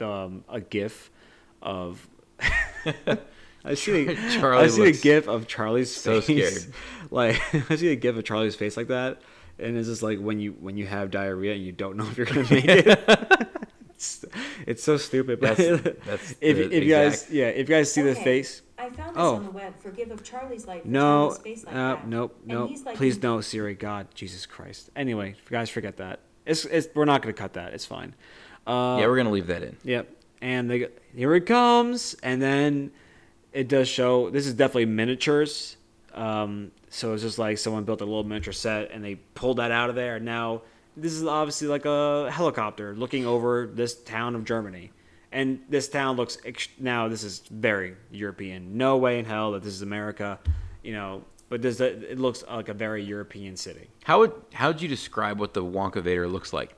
um, 0.00 0.44
a 0.48 0.60
GIF 0.60 1.10
of 1.60 2.08
I 3.64 3.74
see, 3.74 4.06
a, 4.08 4.14
Charlie 4.32 4.64
I 4.64 4.66
see 4.68 4.84
a 4.88 4.92
gif 4.92 5.28
of 5.28 5.46
Charlie's 5.46 5.94
so 5.94 6.20
face. 6.20 6.62
scared. 6.62 6.74
Like 7.10 7.40
I 7.70 7.76
see 7.76 7.88
a 7.92 7.96
gif 7.96 8.16
of 8.16 8.24
Charlie's 8.24 8.54
face 8.56 8.76
like 8.76 8.88
that, 8.88 9.20
and 9.58 9.76
it's 9.76 9.86
just 9.88 10.02
like 10.02 10.18
when 10.18 10.40
you 10.40 10.52
when 10.52 10.76
you 10.78 10.86
have 10.86 11.10
diarrhea 11.10 11.52
and 11.54 11.62
you 11.62 11.70
don't 11.72 11.96
know 11.98 12.06
if 12.06 12.16
you're 12.16 12.26
gonna 12.26 12.46
make 12.50 12.64
it. 12.64 12.86
it's, 13.90 14.24
it's 14.66 14.82
so 14.82 14.96
stupid. 14.96 15.38
But 15.40 15.56
That's- 15.58 15.94
that's 16.06 16.34
if 16.40 16.56
the 16.56 16.74
if 16.76 16.84
you 16.84 16.90
guys 16.90 17.28
yeah 17.30 17.48
if 17.48 17.68
you 17.68 17.74
guys 17.74 17.92
see 17.92 18.00
the 18.02 18.14
face. 18.14 18.62
I 18.78 18.88
found 18.90 19.10
this 19.14 19.22
Oh. 19.22 19.36
on 19.36 19.44
the 19.44 19.50
web. 19.50 19.74
Forgive 19.80 20.10
of 20.10 20.24
Charlie's 20.24 20.66
life. 20.66 20.82
for 20.82 20.88
No, 20.88 21.28
Charlie's 21.28 21.38
face 21.42 21.64
like 21.66 21.74
uh, 21.74 21.94
that. 21.96 22.08
nope, 22.08 22.36
nope. 22.44 22.70
like 22.84 22.96
Please 22.96 23.16
in- 23.16 23.22
no, 23.22 23.40
Siri. 23.40 23.74
God, 23.74 24.08
Jesus 24.14 24.44
Christ. 24.44 24.90
Anyway, 24.96 25.36
guys, 25.50 25.70
forget 25.70 25.98
that. 25.98 26.18
It's, 26.46 26.64
it's 26.64 26.88
we're 26.94 27.04
not 27.04 27.22
gonna 27.22 27.32
cut 27.34 27.52
that. 27.52 27.74
It's 27.74 27.86
fine. 27.86 28.14
Uh, 28.66 28.96
yeah, 28.98 29.06
we're 29.06 29.16
gonna 29.18 29.30
leave 29.30 29.46
that 29.48 29.62
in. 29.62 29.76
Yep. 29.84 30.08
And 30.40 30.68
they, 30.68 30.88
here 31.14 31.32
it 31.36 31.46
comes, 31.46 32.16
and 32.24 32.42
then 32.42 32.90
it 33.52 33.68
does 33.68 33.88
show. 33.88 34.30
This 34.30 34.46
is 34.46 34.54
definitely 34.54 34.86
miniatures. 34.86 35.76
Um, 36.14 36.72
so 36.90 37.14
it's 37.14 37.22
just 37.22 37.38
like 37.38 37.56
someone 37.58 37.84
built 37.84 38.00
a 38.00 38.04
little 38.04 38.24
miniature 38.24 38.52
set, 38.52 38.90
and 38.90 39.02
they 39.04 39.14
pulled 39.34 39.56
that 39.58 39.70
out 39.70 39.88
of 39.90 39.96
there. 39.96 40.20
Now 40.20 40.62
this 40.96 41.12
is 41.14 41.24
obviously 41.24 41.68
like 41.68 41.86
a 41.86 42.30
helicopter 42.30 42.94
looking 42.94 43.24
over 43.26 43.66
this 43.66 43.94
town 44.02 44.34
of 44.34 44.44
Germany, 44.44 44.90
and 45.32 45.60
this 45.70 45.88
town 45.88 46.16
looks 46.16 46.36
ex- 46.44 46.68
now. 46.78 47.08
This 47.08 47.24
is 47.24 47.40
very 47.50 47.96
European. 48.10 48.76
No 48.76 48.98
way 48.98 49.18
in 49.18 49.24
hell 49.24 49.52
that 49.52 49.62
this 49.62 49.72
is 49.72 49.82
America, 49.82 50.38
you 50.82 50.92
know. 50.92 51.24
But 51.48 51.60
this 51.62 51.80
it 51.80 52.18
looks 52.18 52.42
like 52.50 52.68
a 52.70 52.74
very 52.74 53.02
European 53.04 53.56
city. 53.56 53.88
How 54.04 54.20
would 54.20 54.32
how 54.54 54.68
would 54.68 54.80
you 54.82 54.88
describe 54.88 55.38
what 55.38 55.52
the 55.54 55.62
Wonkavator 55.64 56.30
looks 56.30 56.52
like? 56.52 56.74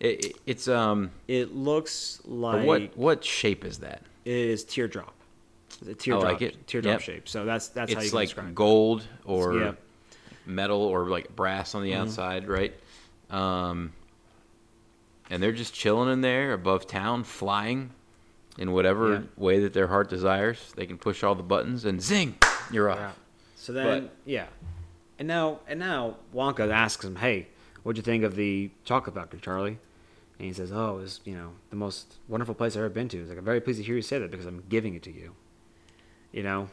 It, 0.00 0.24
it- 0.26 0.36
it's 0.46 0.68
um. 0.68 1.10
It 1.28 1.54
looks 1.54 2.20
like 2.24 2.66
what 2.66 2.96
what 2.96 3.24
shape 3.24 3.64
is 3.66 3.78
that? 3.78 4.02
it 4.24 4.32
is 4.32 4.64
teardrop. 4.64 5.12
It's 5.82 5.90
a 5.90 5.94
teardrop, 5.94 6.24
like 6.24 6.42
it. 6.42 6.66
teardrop 6.66 6.94
Yep. 6.94 7.00
shape. 7.02 7.28
So 7.28 7.44
that's 7.44 7.68
that's 7.68 7.92
how 7.92 7.98
you 8.00 8.02
it's 8.04 8.10
can 8.10 8.16
like 8.16 8.28
describe 8.28 8.48
it. 8.48 8.54
gold 8.54 9.06
or 9.24 9.54
Yeah. 9.58 9.72
metal 10.46 10.80
or 10.80 11.08
like 11.08 11.34
brass 11.36 11.74
on 11.74 11.82
the 11.82 11.92
Mm-hmm. 11.92 12.02
outside, 12.02 12.48
right? 12.48 12.72
Um, 13.30 13.92
and 15.30 15.42
they're 15.42 15.52
just 15.52 15.74
chilling 15.74 16.12
in 16.12 16.20
there 16.20 16.52
above 16.52 16.86
town, 16.86 17.24
flying 17.24 17.90
in 18.58 18.72
whatever 18.72 19.12
Yeah. 19.14 19.20
way 19.36 19.60
that 19.60 19.72
their 19.72 19.86
heart 19.88 20.08
desires. 20.10 20.72
They 20.76 20.86
can 20.86 20.98
push 20.98 21.22
all 21.24 21.34
the 21.34 21.42
buttons 21.42 21.84
and 21.84 22.02
zing, 22.02 22.36
you're 22.70 22.90
off. 22.90 22.98
Yeah. 22.98 23.12
So 23.56 23.72
then, 23.72 24.02
But- 24.04 24.10
yeah, 24.26 24.46
and 25.18 25.26
now 25.28 25.60
and 25.68 25.78
now 25.80 26.16
Wonka 26.34 26.68
asks 26.70 27.04
him, 27.04 27.16
"Hey, 27.16 27.46
what'd 27.82 27.96
you 27.96 28.02
think 28.02 28.24
of 28.24 28.34
the 28.36 28.70
chocolate 28.84 29.14
factory, 29.14 29.40
Charlie?" 29.40 29.78
And 30.38 30.46
he 30.48 30.52
says, 30.52 30.72
"Oh, 30.72 30.96
it 30.98 31.00
was 31.02 31.20
you 31.24 31.34
know 31.34 31.52
the 31.70 31.76
most 31.76 32.16
wonderful 32.28 32.54
place 32.54 32.74
I've 32.76 32.80
ever 32.80 32.88
been 32.90 33.08
to." 33.08 33.18
He's 33.18 33.28
like, 33.28 33.38
"I'm 33.38 33.44
very 33.44 33.60
pleased 33.60 33.78
to 33.78 33.84
hear 33.84 33.94
you 33.96 34.02
say 34.02 34.18
that 34.18 34.30
because 34.30 34.46
I'm 34.46 34.64
giving 34.68 34.94
it 34.94 35.02
to 35.04 35.12
you." 35.12 35.34
You 36.32 36.42
know, 36.42 36.68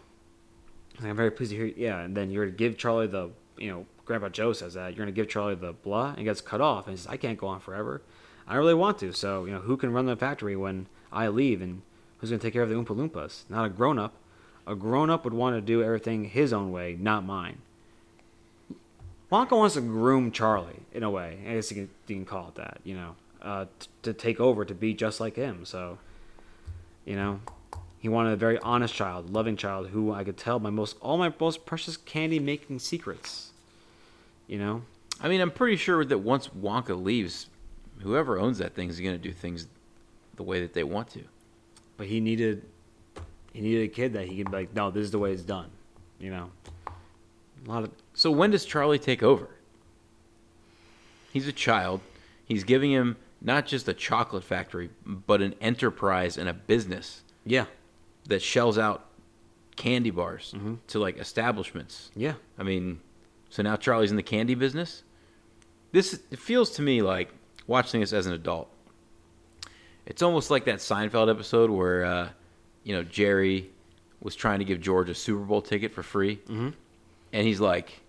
I'm 1.02 1.16
very 1.16 1.32
pleased 1.32 1.52
to 1.52 1.58
hear. 1.58 1.66
Yeah, 1.68 2.00
and 2.00 2.16
then 2.16 2.32
you're 2.32 2.46
to 2.46 2.52
give 2.52 2.78
Charlie 2.78 3.08
the 3.08 3.32
you 3.58 3.70
know 3.70 3.86
Grandpa 4.06 4.30
Joe 4.30 4.54
says 4.54 4.74
that 4.74 4.96
you're 4.96 5.06
gonna 5.06 5.12
give 5.12 5.30
Charlie 5.30 5.56
the 5.56 5.74
blah, 5.74 6.14
and 6.16 6.26
gets 6.26 6.42
cut 6.42 6.62
off, 6.62 6.88
and 6.88 6.98
says, 6.98 7.08
"I 7.08 7.18
can't 7.18 7.38
go 7.38 7.48
on 7.48 7.60
forever. 7.60 8.02
I 8.48 8.56
really 8.56 8.74
want 8.74 8.98
to. 9.00 9.14
So 9.14 9.46
you 9.46 9.52
know, 9.52 9.60
who 9.60 9.78
can 9.78 9.94
run 9.94 10.06
the 10.06 10.16
factory 10.16 10.56
when 10.56 10.88
I 11.12 11.28
leave, 11.28 11.62
and 11.62 11.82
who's 12.18 12.30
gonna 12.30 12.42
take 12.42 12.54
care 12.54 12.64
of 12.64 12.70
the 12.70 12.76
Oompa 12.76 12.96
Loompas? 12.96 13.44
Not 13.50 13.66
a 13.66 13.70
grown 13.70 14.00
up." 14.00 14.14
A 14.68 14.76
grown 14.76 15.10
up 15.10 15.24
would 15.24 15.34
want 15.34 15.56
to 15.56 15.62
do 15.62 15.82
everything 15.82 16.26
his 16.26 16.54
own 16.54 16.72
way, 16.72 16.96
not 17.00 17.26
mine. 17.26 17.58
Wonka 19.32 19.58
wants 19.58 19.74
to 19.74 19.82
groom 19.82 20.32
Charlie 20.32 20.82
in 20.94 21.02
a 21.02 21.10
way. 21.10 21.40
I 21.48 21.54
guess 21.56 21.72
you 21.72 21.76
can, 21.76 21.90
you 22.06 22.16
can 22.18 22.26
call 22.26 22.50
it 22.50 22.56
that, 22.56 22.80
you 22.84 22.96
know, 22.96 23.16
uh, 23.42 23.66
t- 23.80 23.88
to 24.04 24.14
take 24.14 24.40
over 24.40 24.66
to 24.66 24.76
be 24.76 24.94
just 24.94 25.20
like 25.20 25.36
him. 25.36 25.66
So, 25.66 25.98
you 27.04 27.16
know, 27.16 27.40
he 28.00 28.08
wanted 28.08 28.32
a 28.32 28.38
very 28.38 28.58
honest 28.60 28.94
child, 28.94 29.30
loving 29.32 29.58
child 29.58 29.90
who 29.90 30.14
I 30.14 30.24
could 30.24 30.38
tell 30.38 30.60
my 30.60 30.70
most 30.70 30.98
all 31.02 31.18
my 31.18 31.34
most 31.40 31.66
precious 31.66 31.98
candy 31.98 32.40
making 32.40 32.80
secrets. 32.80 33.52
You 34.48 34.58
know, 34.58 34.82
I 35.22 35.28
mean, 35.28 35.42
I'm 35.42 35.52
pretty 35.52 35.76
sure 35.76 36.04
that 36.04 36.18
once 36.18 36.48
Wonka 36.48 37.02
leaves, 37.02 37.48
whoever 38.00 38.40
owns 38.40 38.58
that 38.60 38.74
thing 38.74 38.90
is 38.90 39.00
going 39.00 39.16
to 39.16 39.22
do 39.22 39.32
things 39.32 39.68
the 40.36 40.44
way 40.44 40.62
that 40.62 40.74
they 40.74 40.84
want 40.84 41.10
to. 41.10 41.24
but 41.98 42.08
he 42.08 42.20
needed 42.22 42.64
he 43.54 43.62
needed 43.62 43.84
a 43.84 43.88
kid 43.88 44.14
that 44.14 44.28
he 44.28 44.38
could 44.38 44.52
be 44.52 44.58
like, 44.58 44.76
no, 44.76 44.90
this 44.90 45.04
is 45.04 45.12
the 45.12 45.20
way 45.20 45.34
it's 45.34 45.44
done. 45.44 45.70
You 46.20 46.32
know, 46.32 46.52
a 46.88 47.70
lot 47.70 47.84
of 47.84 47.92
So 48.14 48.32
when 48.32 48.52
does 48.52 48.66
Charlie 48.66 49.00
take 49.00 49.22
over? 49.22 49.50
He's 51.32 51.48
a 51.48 51.54
child. 51.54 52.02
He's 52.46 52.64
giving 52.64 52.92
him 52.92 53.18
not 53.42 53.68
just 53.68 53.88
a 53.88 53.94
chocolate 53.94 54.44
factory, 54.44 54.90
but 55.06 55.42
an 55.42 55.54
enterprise 55.62 56.38
and 56.38 56.50
a 56.50 56.54
business 56.54 57.22
yeah, 57.46 57.66
that 58.30 58.42
shells 58.42 58.78
out 58.78 59.06
candy 59.76 60.10
bars 60.12 60.54
Mm-hmm. 60.56 60.76
to 60.88 61.00
like 61.00 61.18
establishments. 61.20 62.10
yeah. 62.16 62.34
I 62.58 62.64
mean, 62.64 63.00
so 63.50 63.62
now 63.64 63.76
Charlie's 63.76 64.12
in 64.12 64.18
the 64.18 64.24
candy 64.24 64.56
business. 64.56 65.04
This 65.92 66.20
it 66.32 66.40
feels 66.40 66.72
to 66.72 66.82
me 66.82 67.02
like 67.02 67.30
watching 67.68 68.00
this 68.02 68.14
as 68.14 68.26
an 68.28 68.34
adult. 68.34 68.70
It's 70.06 70.22
almost 70.22 70.50
like 70.50 70.66
that 70.66 70.78
Seinfeld 70.80 71.30
episode 71.30 71.70
where 71.70 72.04
uh, 72.06 72.30
you 72.84 72.94
know 72.96 73.04
Jerry 73.04 73.70
was 74.22 74.36
trying 74.36 74.60
to 74.60 74.66
give 74.66 74.82
George 74.82 75.10
a 75.10 75.16
Super 75.16 75.40
Bowl 75.44 75.62
ticket 75.62 75.94
for 75.94 76.04
free, 76.04 76.38
Mhm. 76.48 76.74
and 77.34 77.48
he's 77.48 77.60
like, 77.60 78.02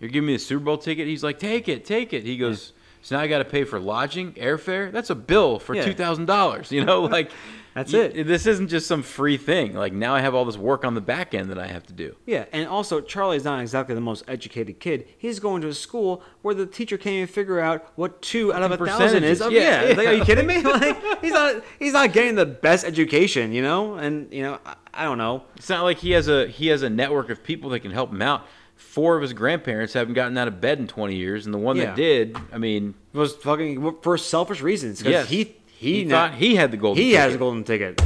"You're 0.00 0.10
giving 0.10 0.26
me 0.26 0.32
the 0.34 0.38
Super 0.38 0.64
Bowl 0.64 0.78
ticket?" 0.78 1.06
He's 1.06 1.22
like, 1.22 1.38
"Take 1.38 1.68
it, 1.68 1.84
take 1.84 2.12
it." 2.12 2.24
He 2.24 2.36
goes, 2.36 2.72
"So 3.02 3.16
now 3.16 3.22
I 3.22 3.26
got 3.28 3.38
to 3.38 3.44
pay 3.44 3.64
for 3.64 3.78
lodging, 3.78 4.32
airfare. 4.34 4.90
That's 4.90 5.10
a 5.10 5.14
bill 5.14 5.58
for 5.58 5.74
Yeah. 5.74 5.84
two 5.84 5.94
thousand 5.94 6.26
dollars." 6.26 6.72
You 6.72 6.84
know, 6.84 7.02
like 7.16 7.30
That's 7.74 7.92
you- 7.92 8.02
it. 8.02 8.26
This 8.26 8.46
isn't 8.46 8.68
just 8.68 8.86
some 8.86 9.02
free 9.02 9.36
thing. 9.36 9.74
Like 9.74 9.92
now 9.92 10.14
I 10.14 10.20
have 10.20 10.34
all 10.34 10.44
this 10.44 10.56
work 10.56 10.84
on 10.84 10.94
the 10.94 11.00
back 11.00 11.34
end 11.34 11.50
that 11.50 11.58
I 11.58 11.66
have 11.66 11.84
to 11.88 11.92
do. 11.92 12.14
Yeah, 12.24 12.44
and 12.52 12.68
also 12.68 13.00
Charlie's 13.00 13.44
not 13.44 13.60
exactly 13.60 13.94
the 13.94 14.00
most 14.00 14.22
educated 14.28 14.78
kid. 14.78 15.08
He's 15.18 15.40
going 15.40 15.60
to 15.62 15.68
a 15.68 15.74
school 15.74 16.22
where 16.42 16.54
the 16.54 16.66
teacher 16.66 16.96
can't 16.96 17.14
even 17.14 17.26
figure 17.26 17.58
out 17.58 17.86
what 17.96 18.22
two 18.22 18.52
out 18.52 18.62
of 18.62 18.70
a 18.72 18.76
thousand 18.86 19.24
is. 19.24 19.40
Of, 19.40 19.48
oh, 19.48 19.50
Yeah, 19.50 19.88
yeah, 19.88 19.94
Like, 19.96 20.06
are 20.08 20.12
you 20.12 20.24
kidding 20.24 20.46
me? 20.46 20.62
Like 20.62 21.20
he's 21.20 21.32
not 21.32 21.62
he's 21.78 21.92
not 21.92 22.12
getting 22.12 22.36
the 22.36 22.46
best 22.46 22.84
education, 22.84 23.52
you 23.52 23.62
know. 23.62 23.94
And 23.96 24.32
you 24.32 24.42
know, 24.42 24.58
I, 24.64 24.76
I 24.94 25.04
don't 25.04 25.18
know. 25.18 25.42
It's 25.56 25.68
not 25.68 25.82
like 25.82 25.98
he 25.98 26.12
has 26.12 26.28
a 26.28 26.46
he 26.46 26.68
has 26.68 26.82
a 26.82 26.90
network 26.90 27.28
of 27.30 27.42
people 27.42 27.70
that 27.70 27.80
can 27.80 27.90
help 27.90 28.10
him 28.12 28.22
out. 28.22 28.46
Four 28.76 29.16
of 29.16 29.22
his 29.22 29.32
grandparents 29.32 29.92
haven't 29.94 30.14
gotten 30.14 30.36
out 30.38 30.46
of 30.48 30.60
bed 30.60 30.78
in 30.78 30.86
20 30.88 31.14
years, 31.16 31.44
and 31.46 31.54
the 31.54 31.58
one 31.58 31.76
Yeah. 31.76 31.86
that 31.86 31.96
did, 31.96 32.36
I 32.52 32.58
mean, 32.58 32.94
was 33.12 33.34
fucking 33.34 33.96
for 34.02 34.16
selfish 34.18 34.60
reasons. 34.60 35.02
'cause 35.02 35.10
yes, 35.12 35.28
he 35.28 35.56
he, 35.76 36.04
he 36.04 36.08
thought 36.10 36.34
he 36.34 36.54
had 36.54 36.70
the 36.70 36.76
golden. 36.76 37.02
he 37.02 37.12
has 37.12 37.24
a 37.24 37.26
ticket. 37.28 37.38
golden 37.40 37.64
ticket. 37.64 38.02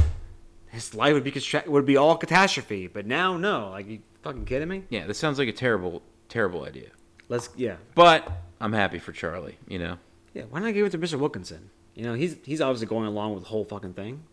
His 0.67 0.93
life 0.93 1.13
would 1.13 1.23
be 1.23 1.33
would 1.67 1.85
be 1.85 1.97
all 1.97 2.15
catastrophe. 2.17 2.87
But 2.87 3.05
now, 3.05 3.37
no. 3.37 3.69
Like 3.71 3.87
you 3.87 3.99
fucking 4.23 4.45
kidding 4.45 4.67
me? 4.67 4.83
Yeah, 4.89 5.07
this 5.07 5.17
sounds 5.17 5.39
like 5.39 5.47
a 5.47 5.53
terrible, 5.53 6.01
terrible 6.27 6.63
idea. 6.65 6.89
Let's 7.27 7.49
yeah 7.55 7.75
But 7.95 8.29
I'm 8.59 8.73
happy 8.73 8.99
for 8.99 9.11
Charlie. 9.11 9.57
You 9.67 9.79
know, 9.79 9.97
yeah. 10.33 10.43
Why 10.49 10.59
not 10.59 10.73
give 10.73 10.85
it 10.85 10.91
to 10.91 10.97
Mr. 10.97 11.17
Wilkinson? 11.19 11.69
You 11.95 12.03
know, 12.03 12.13
he's 12.13 12.37
he's 12.43 12.61
obviously 12.61 12.87
going 12.87 13.07
along 13.07 13.33
with 13.33 13.43
the 13.43 13.49
whole 13.49 13.65
fucking 13.65 13.93
thing. 13.93 14.23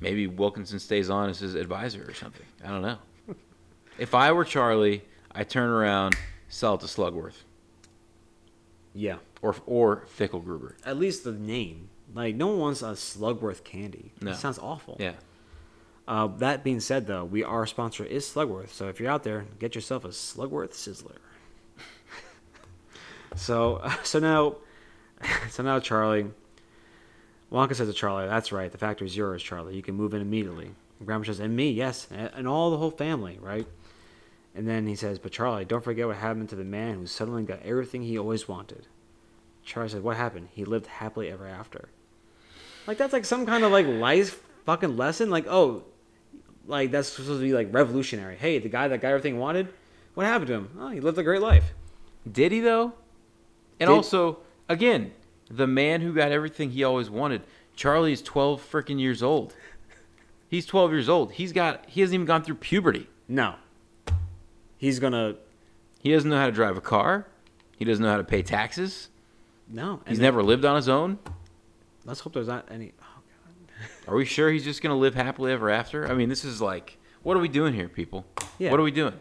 maybe 0.00 0.26
Wilkinson 0.26 0.78
stays 0.78 1.10
on 1.10 1.28
as 1.30 1.38
his 1.40 1.54
advisor 1.54 2.04
or 2.08 2.14
something. 2.14 2.46
I 2.64 2.68
don't 2.68 2.82
know. 2.82 2.98
if 3.98 4.14
I 4.14 4.32
were 4.32 4.44
Charlie, 4.44 5.02
I 5.32 5.44
turn 5.44 5.70
around, 5.70 6.16
sell 6.48 6.74
it 6.74 6.80
to 6.80 6.86
Slugworth 6.86 7.42
Yeah. 8.94 9.16
or 9.42 9.54
or 9.66 10.04
Fickelgruber. 10.18 10.74
at 10.84 10.96
least 10.98 11.22
the 11.24 11.32
name. 11.32 11.89
Like 12.14 12.34
no 12.34 12.48
one 12.48 12.58
wants 12.58 12.82
a 12.82 12.92
Slugworth 12.96 13.62
candy. 13.64 14.12
No. 14.20 14.32
It 14.32 14.36
sounds 14.36 14.58
awful. 14.58 14.96
Yeah, 14.98 15.12
Uh, 16.08 16.26
that 16.38 16.64
being 16.64 16.80
said, 16.80 17.06
though, 17.06 17.24
we 17.24 17.44
our 17.44 17.66
sponsor 17.66 18.04
is 18.04 18.24
Slugworth. 18.26 18.70
So 18.70 18.88
if 18.88 18.98
you're 19.00 19.10
out 19.10 19.22
there, 19.22 19.46
get 19.58 19.74
yourself 19.74 20.04
a 20.04 20.08
Slugworth 20.08 20.72
Sizzler. 20.72 21.16
so 23.36 23.80
so 24.02 24.18
now 24.18 24.56
so 25.50 25.62
now 25.62 25.78
Charlie 25.80 26.26
Wonka 27.52 27.74
says 27.74 27.88
to 27.88 27.94
Charlie, 27.94 28.26
"That's 28.28 28.52
right. 28.52 28.70
The 28.70 28.78
factory's 28.78 29.16
yours, 29.16 29.42
Charlie. 29.42 29.76
You 29.76 29.82
can 29.82 29.94
move 29.94 30.14
in 30.14 30.20
immediately." 30.20 30.70
And 30.98 31.06
Grandma 31.06 31.24
says, 31.24 31.40
"And 31.40 31.54
me, 31.54 31.70
yes, 31.70 32.06
and 32.10 32.30
and 32.34 32.48
all 32.48 32.70
the 32.70 32.78
whole 32.78 32.90
family, 32.90 33.38
right?" 33.40 33.66
And 34.54 34.66
then 34.66 34.86
he 34.86 34.96
says, 34.96 35.18
"But 35.20 35.32
Charlie, 35.32 35.64
don't 35.64 35.84
forget 35.84 36.06
what 36.08 36.16
happened 36.16 36.48
to 36.50 36.56
the 36.56 36.64
man 36.64 36.96
who 36.96 37.06
suddenly 37.06 37.44
got 37.44 37.62
everything 37.62 38.02
he 38.02 38.18
always 38.18 38.48
wanted." 38.48 38.86
Charlie 39.64 39.90
said, 39.90 40.02
"What 40.02 40.16
happened? 40.16 40.48
He 40.52 40.64
lived 40.64 40.86
happily 40.86 41.30
ever 41.30 41.46
after." 41.46 41.88
Like 42.86 42.98
that's 42.98 43.12
like 43.12 43.24
some 43.24 43.46
kind 43.46 43.64
of 43.64 43.72
like 43.72 43.86
life 43.86 44.42
fucking 44.66 44.96
lesson. 44.96 45.30
Like 45.30 45.46
oh, 45.48 45.84
like 46.66 46.90
that's 46.90 47.08
supposed 47.08 47.40
to 47.40 47.40
be 47.40 47.52
like 47.52 47.72
revolutionary. 47.72 48.36
Hey, 48.36 48.58
the 48.58 48.68
guy 48.68 48.88
that 48.88 49.00
got 49.00 49.08
everything 49.08 49.38
wanted, 49.38 49.68
what 50.14 50.26
happened 50.26 50.48
to 50.48 50.54
him? 50.54 50.70
Oh, 50.78 50.88
he 50.88 51.00
lived 51.00 51.18
a 51.18 51.22
great 51.22 51.42
life. 51.42 51.72
did 52.30 52.52
he 52.52 52.60
though? 52.60 52.92
And 53.78 53.88
Did- 53.88 53.94
also, 53.94 54.38
again, 54.68 55.12
the 55.50 55.66
man 55.66 56.00
who 56.02 56.12
got 56.14 56.32
everything 56.32 56.70
he 56.70 56.84
always 56.84 57.08
wanted. 57.10 57.42
Charlie's 57.76 58.20
12 58.20 58.60
freaking 58.70 59.00
years 59.00 59.22
old. 59.22 59.54
He's 60.48 60.66
12 60.66 60.90
years 60.92 61.08
old. 61.08 61.32
He's 61.32 61.52
got 61.52 61.86
he 61.88 62.00
hasn't 62.02 62.14
even 62.14 62.26
gone 62.26 62.42
through 62.42 62.56
puberty. 62.56 63.06
No, 63.28 63.54
he's 64.76 64.98
gonna 64.98 65.36
He 66.02 66.10
doesn't 66.12 66.28
know 66.28 66.36
how 66.38 66.46
to 66.46 66.52
drive 66.52 66.76
a 66.76 66.80
car. 66.80 67.26
He 67.78 67.84
doesn't 67.84 68.02
know 68.02 68.10
how 68.10 68.16
to 68.18 68.24
pay 68.24 68.42
taxes. 68.42 69.08
no. 69.68 70.00
He's 70.06 70.18
then- 70.18 70.24
never 70.24 70.42
lived 70.42 70.64
on 70.64 70.76
his 70.76 70.88
own. 70.88 71.18
Let's 72.04 72.20
hope 72.20 72.32
there's 72.32 72.48
not 72.48 72.66
any. 72.70 72.92
Oh 73.00 73.20
god. 73.44 74.12
Are 74.12 74.16
we 74.16 74.24
sure 74.24 74.50
he's 74.50 74.64
just 74.64 74.82
going 74.82 74.94
to 74.94 74.98
live 74.98 75.14
happily 75.14 75.52
ever 75.52 75.70
after? 75.70 76.10
I 76.10 76.14
mean, 76.14 76.28
this 76.28 76.44
is 76.44 76.60
like 76.60 76.98
What 77.22 77.36
are 77.36 77.40
we 77.40 77.48
doing 77.48 77.74
here, 77.74 77.88
people? 77.88 78.24
Yeah. 78.58 78.70
What 78.70 78.80
are 78.80 78.82
we 78.84 78.90
doing? 78.90 79.14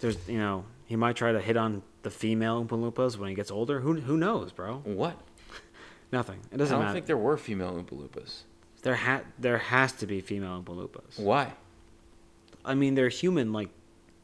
There's, 0.00 0.16
you 0.28 0.38
know, 0.38 0.64
he 0.86 0.96
might 0.96 1.16
try 1.16 1.32
to 1.32 1.40
hit 1.40 1.56
on 1.56 1.82
the 2.02 2.10
female 2.10 2.64
Oompa 2.64 2.70
Loompas 2.70 3.16
when 3.16 3.28
he 3.28 3.34
gets 3.34 3.50
older. 3.50 3.80
Who 3.80 3.94
who 4.00 4.16
knows, 4.16 4.52
bro? 4.52 4.78
What? 4.84 5.16
Nothing. 6.12 6.40
It 6.50 6.56
doesn't 6.56 6.74
I 6.74 6.78
don't 6.78 6.86
matter. 6.86 6.94
think 6.94 7.06
there 7.06 7.16
were 7.16 7.36
female 7.36 7.72
Oompa 7.72 7.92
Loompas. 7.92 8.42
there 8.82 8.96
ha- 8.96 9.22
there 9.38 9.58
has 9.58 9.92
to 9.94 10.06
be 10.06 10.20
female 10.20 10.62
Oompa 10.62 10.74
Loompas. 10.76 11.18
Why? 11.18 11.52
I 12.64 12.74
mean, 12.74 12.94
they're 12.94 13.08
human 13.08 13.52
like 13.52 13.68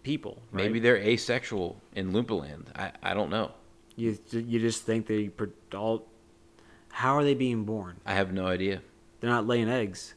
people. 0.02 0.42
Right? 0.52 0.64
Maybe 0.64 0.80
they're 0.80 0.96
asexual 0.98 1.80
in 1.94 2.12
Loompaland. 2.12 2.66
I, 2.74 2.92
I 3.02 3.14
don't 3.14 3.30
know. 3.30 3.52
you 3.96 4.18
you 4.30 4.58
just 4.60 4.82
think 4.84 5.06
they 5.06 5.30
all. 5.74 6.06
How 6.96 7.14
are 7.16 7.24
they 7.24 7.34
being 7.34 7.64
born? 7.64 8.00
I 8.06 8.14
have 8.14 8.32
no 8.32 8.46
idea. 8.46 8.80
They're 9.20 9.28
not 9.28 9.46
laying 9.46 9.68
eggs. 9.68 10.14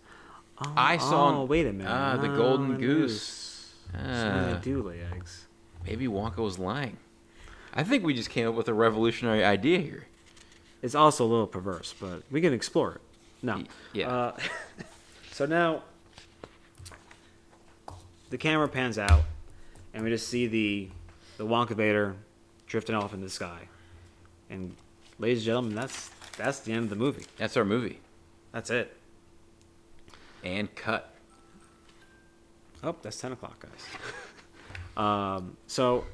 Oh, 0.62 0.74
I 0.78 0.96
saw- 0.98 1.42
Oh, 1.42 1.44
wait 1.44 1.68
a 1.68 1.74
minute. 1.74 1.92
ah, 1.92 2.16
the 2.16 2.30
golden 2.30 2.70
the 2.74 2.78
goose. 2.78 3.74
So 3.92 3.98
Ah. 4.02 4.54
they 4.54 4.60
do 4.62 4.82
lay 4.84 5.02
eggs. 5.02 5.48
Maybe 5.86 6.08
Wonka 6.08 6.38
was 6.38 6.58
lying. 6.58 6.96
I 7.74 7.84
think 7.84 8.06
we 8.06 8.14
just 8.14 8.30
came 8.30 8.48
up 8.48 8.56
with 8.56 8.70
a 8.70 8.74
revolutionary 8.74 9.44
idea 9.44 9.80
here. 9.80 10.08
It's 10.82 10.96
also 10.96 11.26
a 11.26 11.28
little 11.28 11.48
perverse, 11.48 11.94
but 12.00 12.24
we 12.32 12.40
can 12.40 12.54
explore 12.54 12.94
it. 12.94 13.02
No. 13.42 13.64
Yeah. 13.92 14.10
Uh, 14.10 14.38
so 15.34 15.46
now 15.46 15.84
the 18.30 18.38
camera 18.38 18.70
pans 18.70 18.98
out, 18.98 19.24
and 19.94 20.04
we 20.06 20.10
just 20.10 20.30
see 20.30 20.48
the 20.48 20.90
the 21.38 21.46
Wonkavator 21.46 22.16
drifting 22.68 22.96
off 22.96 23.14
in 23.14 23.20
the 23.20 23.30
sky. 23.30 23.68
And 24.50 24.76
ladies 25.20 25.40
and 25.40 25.46
gentlemen, 25.46 25.76
that's 25.76 26.10
that's 26.40 26.60
the 26.61 26.74
end 26.74 26.84
of 26.86 26.90
the 26.90 26.95
movie. 26.95 27.26
That's 27.38 27.56
our 27.57 27.66
movie. 27.66 27.99
That's 28.52 28.70
it. 28.70 28.95
And 30.44 30.74
cut. 30.74 31.14
Oh, 32.84 32.95
that's 33.02 33.20
ten 33.20 33.34
o'clock, 33.34 33.60
guys. 33.60 34.98
um, 34.98 35.57
so, 35.68 36.06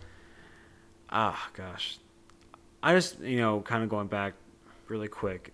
ah, 1.09 1.49
gosh, 1.53 1.99
I 2.81 2.93
just 2.93 3.19
you 3.19 3.37
know 3.37 3.61
kind 3.61 3.83
of 3.83 3.89
going 3.89 4.07
back 4.07 4.33
really 4.87 5.07
quick 5.07 5.53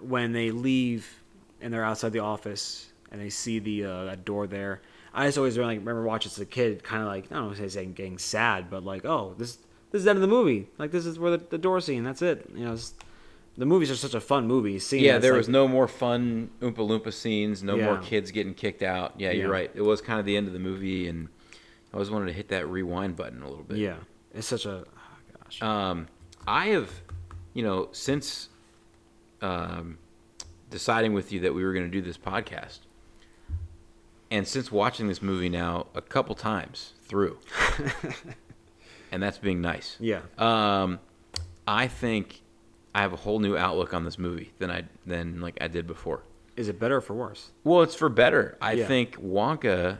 when 0.00 0.32
they 0.32 0.50
leave 0.50 1.22
and 1.60 1.72
they're 1.72 1.84
outside 1.84 2.12
the 2.12 2.20
office 2.20 2.92
and 3.10 3.20
they 3.20 3.30
see 3.30 3.58
the 3.58 3.84
uh, 3.84 4.04
that 4.04 4.24
door 4.24 4.46
there. 4.46 4.82
I 5.14 5.26
just 5.26 5.38
always 5.38 5.58
really 5.58 5.78
remember 5.78 6.02
watching 6.02 6.30
as 6.30 6.38
a 6.38 6.46
kid, 6.46 6.84
kind 6.84 7.02
of 7.02 7.08
like 7.08 7.32
I 7.32 7.36
don't 7.36 7.46
want 7.46 7.56
to 7.56 7.70
say 7.70 7.86
getting 7.86 8.18
sad, 8.18 8.70
but 8.70 8.84
like, 8.84 9.06
oh, 9.06 9.34
this 9.38 9.56
this 9.90 10.00
is 10.00 10.04
the 10.04 10.10
end 10.10 10.18
of 10.18 10.20
the 10.20 10.28
movie. 10.28 10.68
Like 10.76 10.90
this 10.90 11.06
is 11.06 11.18
where 11.18 11.30
the, 11.32 11.38
the 11.38 11.58
door 11.58 11.80
scene. 11.80 12.04
That's 12.04 12.20
it. 12.20 12.46
You 12.54 12.66
know, 12.66 12.74
it's, 12.74 12.92
the 13.58 13.66
movies 13.66 13.90
are 13.90 13.96
such 13.96 14.14
a 14.14 14.20
fun 14.20 14.46
movie. 14.46 14.78
Seeing 14.78 15.04
Yeah, 15.04 15.18
there 15.18 15.32
like- 15.32 15.38
was 15.38 15.48
no 15.48 15.66
more 15.66 15.88
fun 15.88 16.50
Oompa 16.60 16.76
Loompa 16.76 17.12
scenes, 17.12 17.62
no 17.62 17.76
more 17.76 17.98
kids 17.98 18.30
getting 18.30 18.54
kicked 18.54 18.82
out. 18.84 19.14
Yeah, 19.18 19.32
you're 19.32 19.50
right. 19.50 19.70
It 19.74 19.82
was 19.82 20.00
kind 20.00 20.20
of 20.20 20.24
the 20.24 20.36
end 20.36 20.46
of 20.46 20.52
the 20.52 20.60
movie, 20.60 21.08
and 21.08 21.28
I 21.92 21.94
always 21.94 22.08
wanted 22.08 22.26
to 22.26 22.32
hit 22.32 22.48
that 22.48 22.68
rewind 22.68 23.16
button 23.16 23.42
a 23.42 23.48
little 23.48 23.64
bit. 23.64 23.78
Yeah, 23.78 23.96
it's 24.32 24.46
such 24.46 24.64
a 24.64 24.84
oh, 24.86 25.42
gosh. 25.42 25.60
Um, 25.60 26.06
I 26.46 26.68
have, 26.68 26.88
you 27.52 27.64
know, 27.64 27.88
since 27.90 28.48
um, 29.42 29.98
deciding 30.70 31.12
with 31.12 31.32
you 31.32 31.40
that 31.40 31.52
we 31.52 31.64
were 31.64 31.72
going 31.72 31.84
to 31.84 31.90
do 31.90 32.00
this 32.00 32.16
podcast, 32.16 32.78
and 34.30 34.46
since 34.46 34.70
watching 34.70 35.08
this 35.08 35.20
movie 35.20 35.48
now 35.48 35.88
a 35.96 36.00
couple 36.00 36.36
times 36.36 36.92
through, 37.02 37.38
and 39.10 39.20
that's 39.20 39.38
being 39.38 39.60
nice. 39.60 39.96
yeah. 39.98 40.20
Um, 40.38 41.00
I 41.66 41.88
think 41.88 42.42
I 42.98 43.02
have 43.02 43.12
a 43.12 43.16
whole 43.16 43.38
new 43.38 43.56
outlook 43.56 43.94
on 43.94 44.04
this 44.04 44.18
movie 44.18 44.52
than 44.58 44.72
I 44.72 44.82
than 45.06 45.40
like 45.40 45.56
I 45.60 45.68
did 45.68 45.86
before. 45.86 46.22
Is 46.56 46.68
it 46.68 46.80
better 46.80 46.96
or 46.96 47.00
for 47.00 47.14
worse? 47.14 47.52
Well, 47.62 47.82
it's 47.82 47.94
for 47.94 48.08
better. 48.08 48.58
I 48.60 48.72
Yeah. 48.72 48.88
think 48.88 49.14
Wonka 49.22 49.98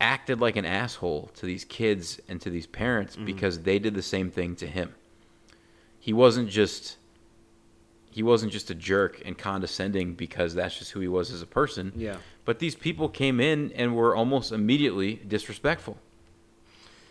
acted 0.00 0.40
like 0.40 0.56
an 0.56 0.64
asshole 0.64 1.30
to 1.36 1.46
these 1.46 1.64
kids 1.64 2.20
and 2.28 2.40
to 2.40 2.50
these 2.50 2.66
parents 2.66 3.14
Mm-hmm. 3.14 3.26
because 3.26 3.60
they 3.60 3.78
did 3.78 3.94
the 3.94 4.02
same 4.02 4.28
thing 4.28 4.56
to 4.56 4.66
him. 4.66 4.92
He 6.00 6.12
wasn't 6.12 6.48
just 6.50 6.96
he 8.10 8.24
wasn't 8.24 8.50
just 8.50 8.68
a 8.68 8.74
jerk 8.74 9.22
and 9.24 9.38
condescending 9.38 10.14
because 10.14 10.54
that's 10.54 10.76
just 10.76 10.90
who 10.90 10.98
he 11.00 11.06
was 11.08 11.30
as 11.30 11.42
a 11.42 11.46
person. 11.46 11.92
Yeah. 11.94 12.16
But 12.44 12.58
these 12.58 12.74
people 12.74 13.08
came 13.08 13.38
in 13.40 13.70
and 13.76 13.94
were 13.94 14.16
almost 14.16 14.50
immediately 14.50 15.14
disrespectful. 15.14 15.96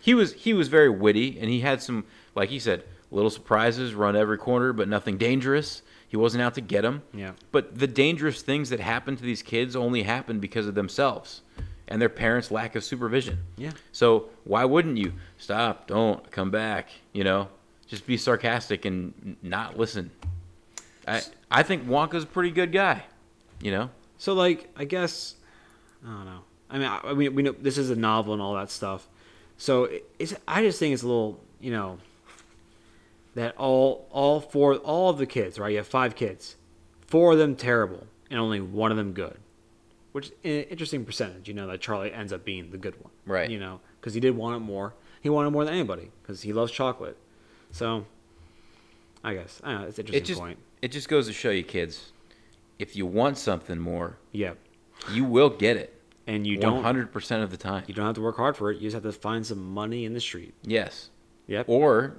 He 0.02 0.12
was 0.12 0.34
he 0.34 0.52
was 0.52 0.68
very 0.68 0.90
witty 0.90 1.38
and 1.40 1.48
he 1.48 1.60
had 1.60 1.80
some 1.80 2.04
like 2.34 2.50
he 2.50 2.58
said 2.58 2.84
little 3.12 3.30
surprises 3.30 3.94
run 3.94 4.16
every 4.16 4.38
corner 4.38 4.72
but 4.72 4.88
nothing 4.88 5.18
dangerous. 5.18 5.82
He 6.08 6.16
wasn't 6.16 6.42
out 6.42 6.54
to 6.54 6.60
get 6.60 6.82
them. 6.82 7.02
Yeah. 7.14 7.32
But 7.52 7.78
the 7.78 7.86
dangerous 7.86 8.42
things 8.42 8.70
that 8.70 8.80
happen 8.80 9.16
to 9.16 9.22
these 9.22 9.42
kids 9.42 9.76
only 9.76 10.02
happen 10.02 10.40
because 10.40 10.66
of 10.66 10.74
themselves 10.74 11.42
and 11.88 12.00
their 12.00 12.08
parents' 12.08 12.50
lack 12.50 12.74
of 12.74 12.84
supervision. 12.84 13.38
Yeah. 13.56 13.72
So 13.92 14.30
why 14.44 14.64
wouldn't 14.64 14.96
you 14.96 15.12
stop? 15.38 15.86
Don't 15.86 16.30
come 16.30 16.50
back. 16.50 16.90
You 17.12 17.24
know, 17.24 17.48
just 17.86 18.06
be 18.06 18.16
sarcastic 18.16 18.84
and 18.84 19.36
not 19.42 19.78
listen. 19.78 20.10
I 21.06 21.22
I 21.50 21.62
think 21.62 21.86
Wonka's 21.86 22.24
a 22.24 22.26
pretty 22.26 22.50
good 22.50 22.72
guy. 22.72 23.04
You 23.60 23.72
know. 23.72 23.90
So 24.18 24.34
like, 24.34 24.68
I 24.76 24.84
guess 24.84 25.34
I 26.06 26.10
don't 26.10 26.24
know. 26.24 26.40
I 26.70 26.78
mean, 26.78 26.88
I, 26.88 27.00
I 27.04 27.14
mean, 27.14 27.34
we 27.34 27.42
know 27.42 27.52
this 27.52 27.76
is 27.76 27.90
a 27.90 27.96
novel 27.96 28.32
and 28.32 28.42
all 28.42 28.54
that 28.54 28.70
stuff. 28.70 29.06
So 29.58 29.88
it's 30.18 30.34
I 30.48 30.62
just 30.62 30.78
think 30.78 30.94
it's 30.94 31.02
a 31.02 31.06
little, 31.06 31.40
you 31.60 31.72
know, 31.72 31.98
that 33.34 33.56
all 33.56 34.06
all 34.10 34.40
four 34.40 34.76
all 34.76 35.08
of 35.10 35.18
the 35.18 35.26
kids, 35.26 35.58
right? 35.58 35.70
You 35.70 35.78
have 35.78 35.86
five 35.86 36.14
kids, 36.14 36.56
four 37.06 37.32
of 37.32 37.38
them 37.38 37.56
terrible, 37.56 38.06
and 38.30 38.38
only 38.38 38.60
one 38.60 38.90
of 38.90 38.96
them 38.96 39.12
good, 39.12 39.38
which 40.12 40.26
is 40.26 40.32
an 40.44 40.70
interesting 40.70 41.04
percentage. 41.04 41.48
You 41.48 41.54
know 41.54 41.66
that 41.66 41.80
Charlie 41.80 42.12
ends 42.12 42.32
up 42.32 42.44
being 42.44 42.70
the 42.70 42.78
good 42.78 43.00
one, 43.02 43.12
Right. 43.26 43.50
You 43.50 43.58
know, 43.58 43.80
because 44.00 44.14
he 44.14 44.20
did 44.20 44.36
want 44.36 44.56
it 44.56 44.60
more. 44.60 44.94
He 45.20 45.28
wanted 45.28 45.50
more 45.50 45.64
than 45.64 45.74
anybody 45.74 46.10
because 46.22 46.42
he 46.42 46.52
loves 46.52 46.72
chocolate. 46.72 47.16
So 47.70 48.04
I 49.24 49.34
guess 49.34 49.60
I 49.64 49.72
don't 49.72 49.80
know. 49.82 49.86
It's 49.88 49.98
an 49.98 50.06
interesting 50.06 50.22
It 50.22 50.26
just 50.26 50.40
point. 50.40 50.58
it 50.82 50.92
just 50.92 51.08
goes 51.08 51.26
to 51.28 51.32
show 51.32 51.50
you, 51.50 51.62
kids, 51.62 52.12
if 52.78 52.96
you 52.96 53.06
want 53.06 53.38
something 53.38 53.78
more, 53.78 54.18
Yeah, 54.32 54.54
you 55.12 55.24
will 55.24 55.48
get 55.50 55.76
it. 55.76 56.00
and 56.26 56.46
you 56.46 56.58
One 56.58 56.60
don't 56.74 56.82
hundred 56.84 57.12
percent 57.12 57.42
of 57.44 57.50
the 57.50 57.56
time. 57.56 57.84
You 57.86 57.94
don't 57.94 58.06
have 58.06 58.14
to 58.16 58.20
work 58.20 58.36
hard 58.36 58.56
for 58.56 58.70
it. 58.70 58.74
You 58.76 58.82
just 58.90 58.94
have 58.94 59.02
to 59.04 59.12
find 59.12 59.46
some 59.46 59.64
money 59.72 60.04
in 60.04 60.12
the 60.12 60.20
street. 60.20 60.54
Yes. 60.64 61.10
Yep. 61.46 61.66
Or 61.68 62.16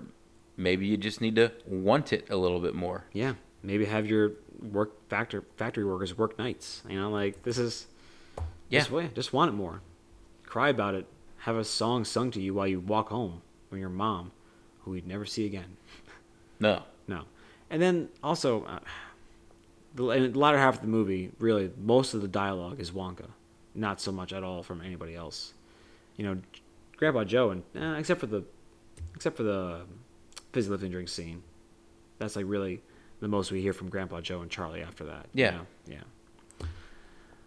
maybe 0.58 0.86
you 0.86 0.98
just 0.98 1.22
need 1.22 1.36
to 1.36 1.52
want 1.68 2.14
it 2.14 2.30
a 2.30 2.38
little 2.38 2.60
bit 2.60 2.76
more. 2.76 3.06
yeah. 3.14 3.34
Maybe 3.66 3.86
have 3.86 4.06
your 4.06 4.34
work 4.62 5.08
factor 5.10 5.44
factory 5.56 5.86
workers 5.86 6.18
work 6.18 6.38
nights. 6.38 6.82
You 6.90 7.00
know, 7.00 7.10
like 7.10 7.44
this 7.44 7.58
is 7.58 7.88
Yeah. 8.70 8.82
this 8.82 8.92
way. 8.92 9.10
Just 9.16 9.32
want 9.32 9.50
it 9.50 9.54
more. 9.54 9.82
Cry 10.46 10.68
about 10.70 10.96
it. 10.96 11.06
Have 11.40 11.56
a 11.56 11.64
song 11.64 12.04
sung 12.04 12.30
to 12.32 12.42
you 12.42 12.54
while 12.54 12.68
you 12.68 12.82
walk 12.82 13.08
home 13.10 13.42
from 13.70 13.78
your 13.80 13.90
mom, 13.90 14.32
who 14.82 14.96
you'd 14.96 15.08
never 15.08 15.26
see 15.26 15.46
again. 15.46 15.78
No. 16.60 16.84
No. 17.08 17.24
And 17.70 17.82
then 17.82 18.10
also, 18.22 18.66
uh, 18.66 18.80
the, 19.96 20.10
in 20.10 20.34
the 20.34 20.40
latter 20.40 20.58
half 20.58 20.76
of 20.76 20.82
the 20.82 20.88
movie, 20.88 21.32
really, 21.40 21.72
most 21.82 22.14
of 22.14 22.22
the 22.22 22.28
dialogue 22.28 22.80
is 22.82 22.92
Wonka, 22.92 23.30
not 23.76 24.02
so 24.02 24.12
much 24.12 24.34
at 24.34 24.44
all 24.44 24.62
from 24.62 24.82
anybody 24.82 25.16
else. 25.16 25.54
You 26.18 26.26
know, 26.26 26.38
Grandpa 26.98 27.24
Joe, 27.24 27.50
and 27.52 27.64
eh, 27.76 27.98
except 27.98 28.20
for 28.20 28.28
the, 28.28 28.44
except 29.16 29.38
for 29.38 29.44
the 29.44 29.82
lifting 30.56 30.92
drink 30.92 31.10
scene, 31.10 31.44
that's 32.20 32.36
like 32.36 32.46
really 32.48 32.82
the 33.20 33.28
most 33.28 33.52
we 33.52 33.62
hear 33.62 33.74
from 33.74 33.90
Grandpa 33.90 34.22
Joe 34.22 34.42
and 34.42 34.50
Charlie 34.52 34.82
after 34.82 35.06
that. 35.06 35.28
you 35.34 35.44
Yeah. 35.46 35.52
know? 35.52 35.66
yeah. 35.88 36.66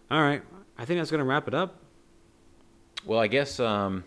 All 0.09 0.21
right, 0.21 0.41
I 0.77 0.85
think 0.85 0.99
that's 0.99 1.11
gonna 1.11 1.23
wrap 1.25 1.47
it 1.47 1.53
up. 1.53 1.79
Well, 3.05 3.19
I 3.19 3.27
guess 3.27 3.59
um 3.59 4.03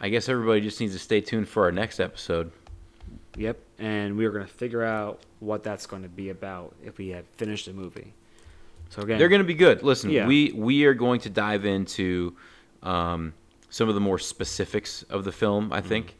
I 0.00 0.08
guess 0.08 0.28
everybody 0.28 0.60
just 0.60 0.80
needs 0.80 0.92
to 0.92 0.98
stay 0.98 1.20
tuned 1.20 1.48
for 1.48 1.64
our 1.64 1.72
next 1.72 1.98
episode. 2.00 2.52
Yep, 3.36 3.58
and 3.78 4.16
we 4.16 4.24
are 4.26 4.30
gonna 4.30 4.46
figure 4.46 4.82
out 4.84 5.20
what 5.40 5.62
that's 5.62 5.86
going 5.86 6.02
to 6.02 6.08
be 6.08 6.30
about 6.30 6.74
if 6.84 6.98
we 6.98 7.08
have 7.10 7.24
finished 7.36 7.66
the 7.66 7.72
movie. 7.72 8.12
So 8.90 9.02
again, 9.02 9.18
They're 9.18 9.28
going 9.28 9.42
to 9.42 9.46
be 9.46 9.54
good. 9.54 9.82
Listen, 9.84 10.10
Yeah. 10.10 10.26
we 10.26 10.50
we 10.52 10.84
are 10.86 10.94
going 10.94 11.20
to 11.20 11.30
dive 11.30 11.64
into 11.64 12.34
um, 12.82 13.34
some 13.70 13.88
of 13.88 13.94
the 13.94 14.00
more 14.00 14.18
specifics 14.18 15.02
of 15.04 15.24
the 15.24 15.30
film. 15.32 15.64
Mm-hmm. 15.66 15.72
I 15.74 15.80
think. 15.82 16.16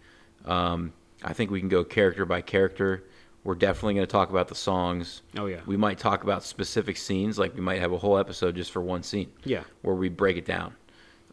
Um, 0.49 0.93
I 1.23 1.33
think 1.33 1.51
we 1.51 1.61
can 1.61 1.69
go 1.69 1.85
character 1.85 2.25
by 2.25 2.41
character. 2.41 3.05
We're 3.45 3.55
definitely 3.55 3.95
going 3.95 4.07
to 4.07 4.11
talk 4.11 4.31
about 4.31 4.49
the 4.49 4.55
songs. 4.55 5.23
Oh 5.37 5.47
yeah. 5.47 5.61
We 5.67 5.77
might 5.77 5.99
talk 5.99 6.23
about 6.23 6.43
specific 6.43 6.97
scenes. 6.97 7.39
Like 7.39 7.55
we 7.55 7.61
might 7.61 7.81
have 7.81 7.93
a 7.93 7.99
whole 7.99 8.19
episode 8.19 8.57
just 8.57 8.73
for 8.73 8.83
one 8.83 9.03
scene. 9.03 9.31
Yeah. 9.45 9.63
Where 9.83 9.95
we 9.95 10.09
break 10.09 10.37
it 10.37 10.45
down. 10.45 10.75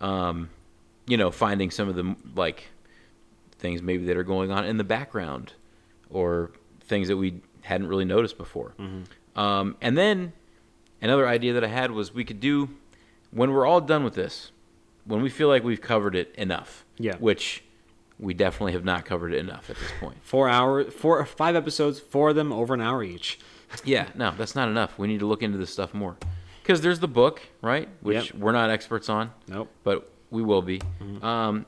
Um, 0.01 0.49
you 1.07 1.17
know, 1.17 1.31
finding 1.31 1.71
some 1.71 1.89
of 1.89 1.95
the 1.95 2.15
like 2.35 2.69
things 3.57 3.81
maybe 3.81 4.05
that 4.05 4.17
are 4.17 4.23
going 4.23 4.51
on 4.51 4.65
in 4.65 4.77
the 4.77 4.83
background, 4.83 5.53
or 6.09 6.51
things 6.81 7.07
that 7.07 7.17
we 7.17 7.41
hadn't 7.61 7.87
really 7.87 8.05
noticed 8.05 8.37
before. 8.37 8.73
Mm-hmm. 8.79 9.39
Um, 9.39 9.75
and 9.81 9.97
then 9.97 10.33
another 11.01 11.27
idea 11.27 11.53
that 11.53 11.63
I 11.63 11.67
had 11.67 11.91
was 11.91 12.13
we 12.13 12.23
could 12.23 12.39
do 12.39 12.69
when 13.31 13.51
we're 13.51 13.65
all 13.65 13.81
done 13.81 14.03
with 14.03 14.13
this, 14.13 14.51
when 15.03 15.21
we 15.21 15.29
feel 15.29 15.47
like 15.49 15.63
we've 15.63 15.81
covered 15.81 16.15
it 16.15 16.33
enough. 16.35 16.85
Yeah. 16.97 17.17
Which 17.17 17.64
we 18.19 18.33
definitely 18.33 18.71
have 18.73 18.85
not 18.85 19.05
covered 19.05 19.33
it 19.33 19.37
enough 19.39 19.69
at 19.69 19.75
this 19.77 19.91
point. 19.99 20.17
Four 20.23 20.47
hours, 20.49 20.93
four, 20.93 21.25
five 21.25 21.55
episodes, 21.55 21.99
four 21.99 22.29
of 22.29 22.35
them 22.35 22.51
over 22.53 22.73
an 22.73 22.81
hour 22.81 23.03
each. 23.03 23.39
yeah, 23.83 24.07
no, 24.15 24.31
that's 24.37 24.55
not 24.55 24.69
enough. 24.69 24.97
We 24.97 25.07
need 25.07 25.19
to 25.19 25.25
look 25.25 25.43
into 25.43 25.57
this 25.57 25.69
stuff 25.71 25.93
more. 25.93 26.17
because 26.63 26.81
there's 26.81 26.99
the 26.99 27.07
book, 27.07 27.41
right? 27.61 27.89
Which 28.01 28.31
Yep. 28.31 28.35
we're 28.41 28.51
not 28.53 28.69
experts 28.69 29.09
on, 29.09 29.31
Nope. 29.47 29.69
but 29.83 30.09
we 30.31 30.41
will 30.41 30.61
be. 30.61 30.79
Mm-hmm. 30.79 31.23
Um, 31.25 31.65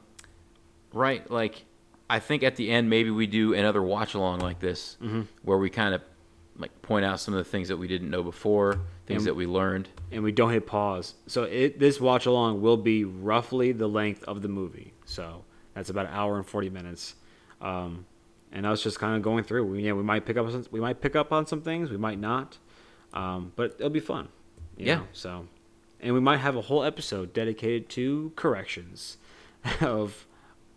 right? 0.94 1.30
Like, 1.30 1.65
I 2.10 2.19
think 2.19 2.44
at 2.44 2.56
the 2.56 2.72
end 2.72 2.90
maybe 2.90 3.11
we 3.11 3.28
do 3.28 3.53
another 3.53 3.82
watch 3.84 4.14
along 4.14 4.40
like 4.40 4.60
this, 4.60 4.98
Mm-hmm. 5.02 5.22
where 5.44 5.57
we 5.57 5.69
kind 5.69 5.94
of 5.94 6.02
like 6.57 6.82
point 6.82 7.06
out 7.06 7.19
some 7.19 7.34
of 7.36 7.38
the 7.40 7.44
things 7.49 7.68
that 7.68 7.78
we 7.78 7.88
didn't 7.88 8.10
know 8.10 8.24
before, 8.24 8.80
things 9.06 9.22
And- 9.24 9.28
that 9.28 9.36
we 9.36 9.45
learned. 9.45 9.90
and 10.11 10.24
we 10.24 10.32
don't 10.32 10.52
hit 10.52 10.65
pause. 10.65 11.14
So 11.28 11.44
it, 11.44 11.78
this 11.80 11.99
watch 11.99 12.26
along 12.26 12.61
will 12.61 12.78
be 12.78 13.03
roughly 13.03 13.74
the 13.74 13.88
length 13.88 14.24
of 14.24 14.41
the 14.41 14.48
movie. 14.48 14.94
So 15.06 15.44
that's 15.77 15.89
about 15.89 16.07
an 16.07 16.13
hour 16.13 16.37
and 16.37 16.45
forty 16.45 16.69
minutes. 16.69 17.15
Um, 17.61 18.05
and 18.51 18.65
I 18.65 18.71
was 18.71 18.81
just 18.81 18.99
kind 18.99 19.15
of 19.15 19.21
going 19.21 19.43
through. 19.43 19.65
We, 19.65 19.83
yeah, 19.83 19.93
we 19.93 20.03
might 20.03 20.25
pick 20.25 20.37
up 20.37 20.45
on 20.45 20.51
some, 20.51 20.65
we 20.71 20.79
might 20.79 21.01
pick 21.01 21.15
up 21.15 21.31
on 21.31 21.45
some 21.45 21.61
things, 21.61 21.89
we 21.89 21.97
might 21.97 22.19
not, 22.19 22.57
um, 23.13 23.51
but 23.55 23.75
it'll 23.77 23.89
be 23.89 23.99
fun. 23.99 24.29
you 24.77 24.85
Yeah. 24.87 24.95
know, 24.95 25.07
So, 25.11 25.47
and 25.99 26.13
we 26.13 26.19
might 26.21 26.37
have 26.37 26.55
a 26.55 26.61
whole 26.61 26.83
episode 26.83 27.33
dedicated 27.33 27.89
to 27.89 28.31
corrections 28.35 29.17
of 29.81 30.25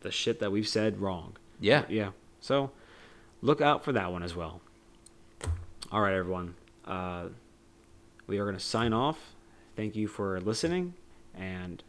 the 0.00 0.10
shit 0.10 0.40
that 0.40 0.50
we've 0.50 0.66
said 0.66 1.00
wrong. 1.00 1.36
Yeah. 1.60 1.84
Yeah. 1.88 2.10
So 2.40 2.70
look 3.40 3.60
out 3.60 3.84
for 3.84 3.92
that 3.92 4.10
one 4.10 4.22
as 4.22 4.34
well. 4.34 4.60
All 5.92 6.00
right, 6.00 6.14
everyone. 6.14 6.54
Uh, 6.84 7.26
we 8.26 8.38
are 8.38 8.44
going 8.44 8.56
to 8.56 8.62
sign 8.62 8.92
off. 8.92 9.34
Thank 9.76 9.94
you 9.96 10.08
for 10.08 10.40
listening, 10.40 10.94
and 11.34 11.82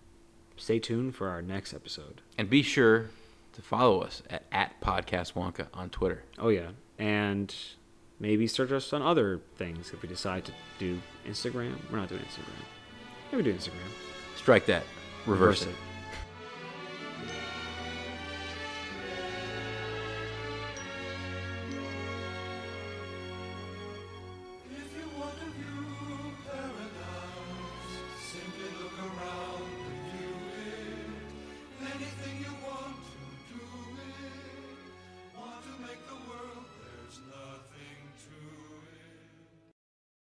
stay 0.61 0.79
tuned 0.79 1.15
for 1.15 1.27
our 1.29 1.41
next 1.41 1.73
episode. 1.73 2.21
And 2.37 2.49
be 2.49 2.61
sure 2.61 3.09
to 3.53 3.61
follow 3.61 4.01
us 4.01 4.21
at, 4.29 4.43
at 4.51 4.79
Podcast 4.79 5.33
Wonka 5.33 5.67
on 5.73 5.89
Twitter. 5.89 6.23
Oh, 6.37 6.49
yeah. 6.49 6.69
And 6.97 7.53
maybe 8.19 8.47
search 8.47 8.71
us 8.71 8.93
on 8.93 9.01
other 9.01 9.41
things 9.55 9.91
if 9.91 10.01
we 10.01 10.07
decide 10.07 10.45
to 10.45 10.51
do 10.79 11.01
Instagram. 11.27 11.75
We're 11.91 11.97
not 11.97 12.09
doing 12.09 12.21
Instagram. 12.21 12.65
Maybe 13.31 13.43
do 13.43 13.53
Instagram. 13.53 13.89
Strike 14.35 14.67
that. 14.67 14.83
Reverse, 15.25 15.63
it. 15.63 15.75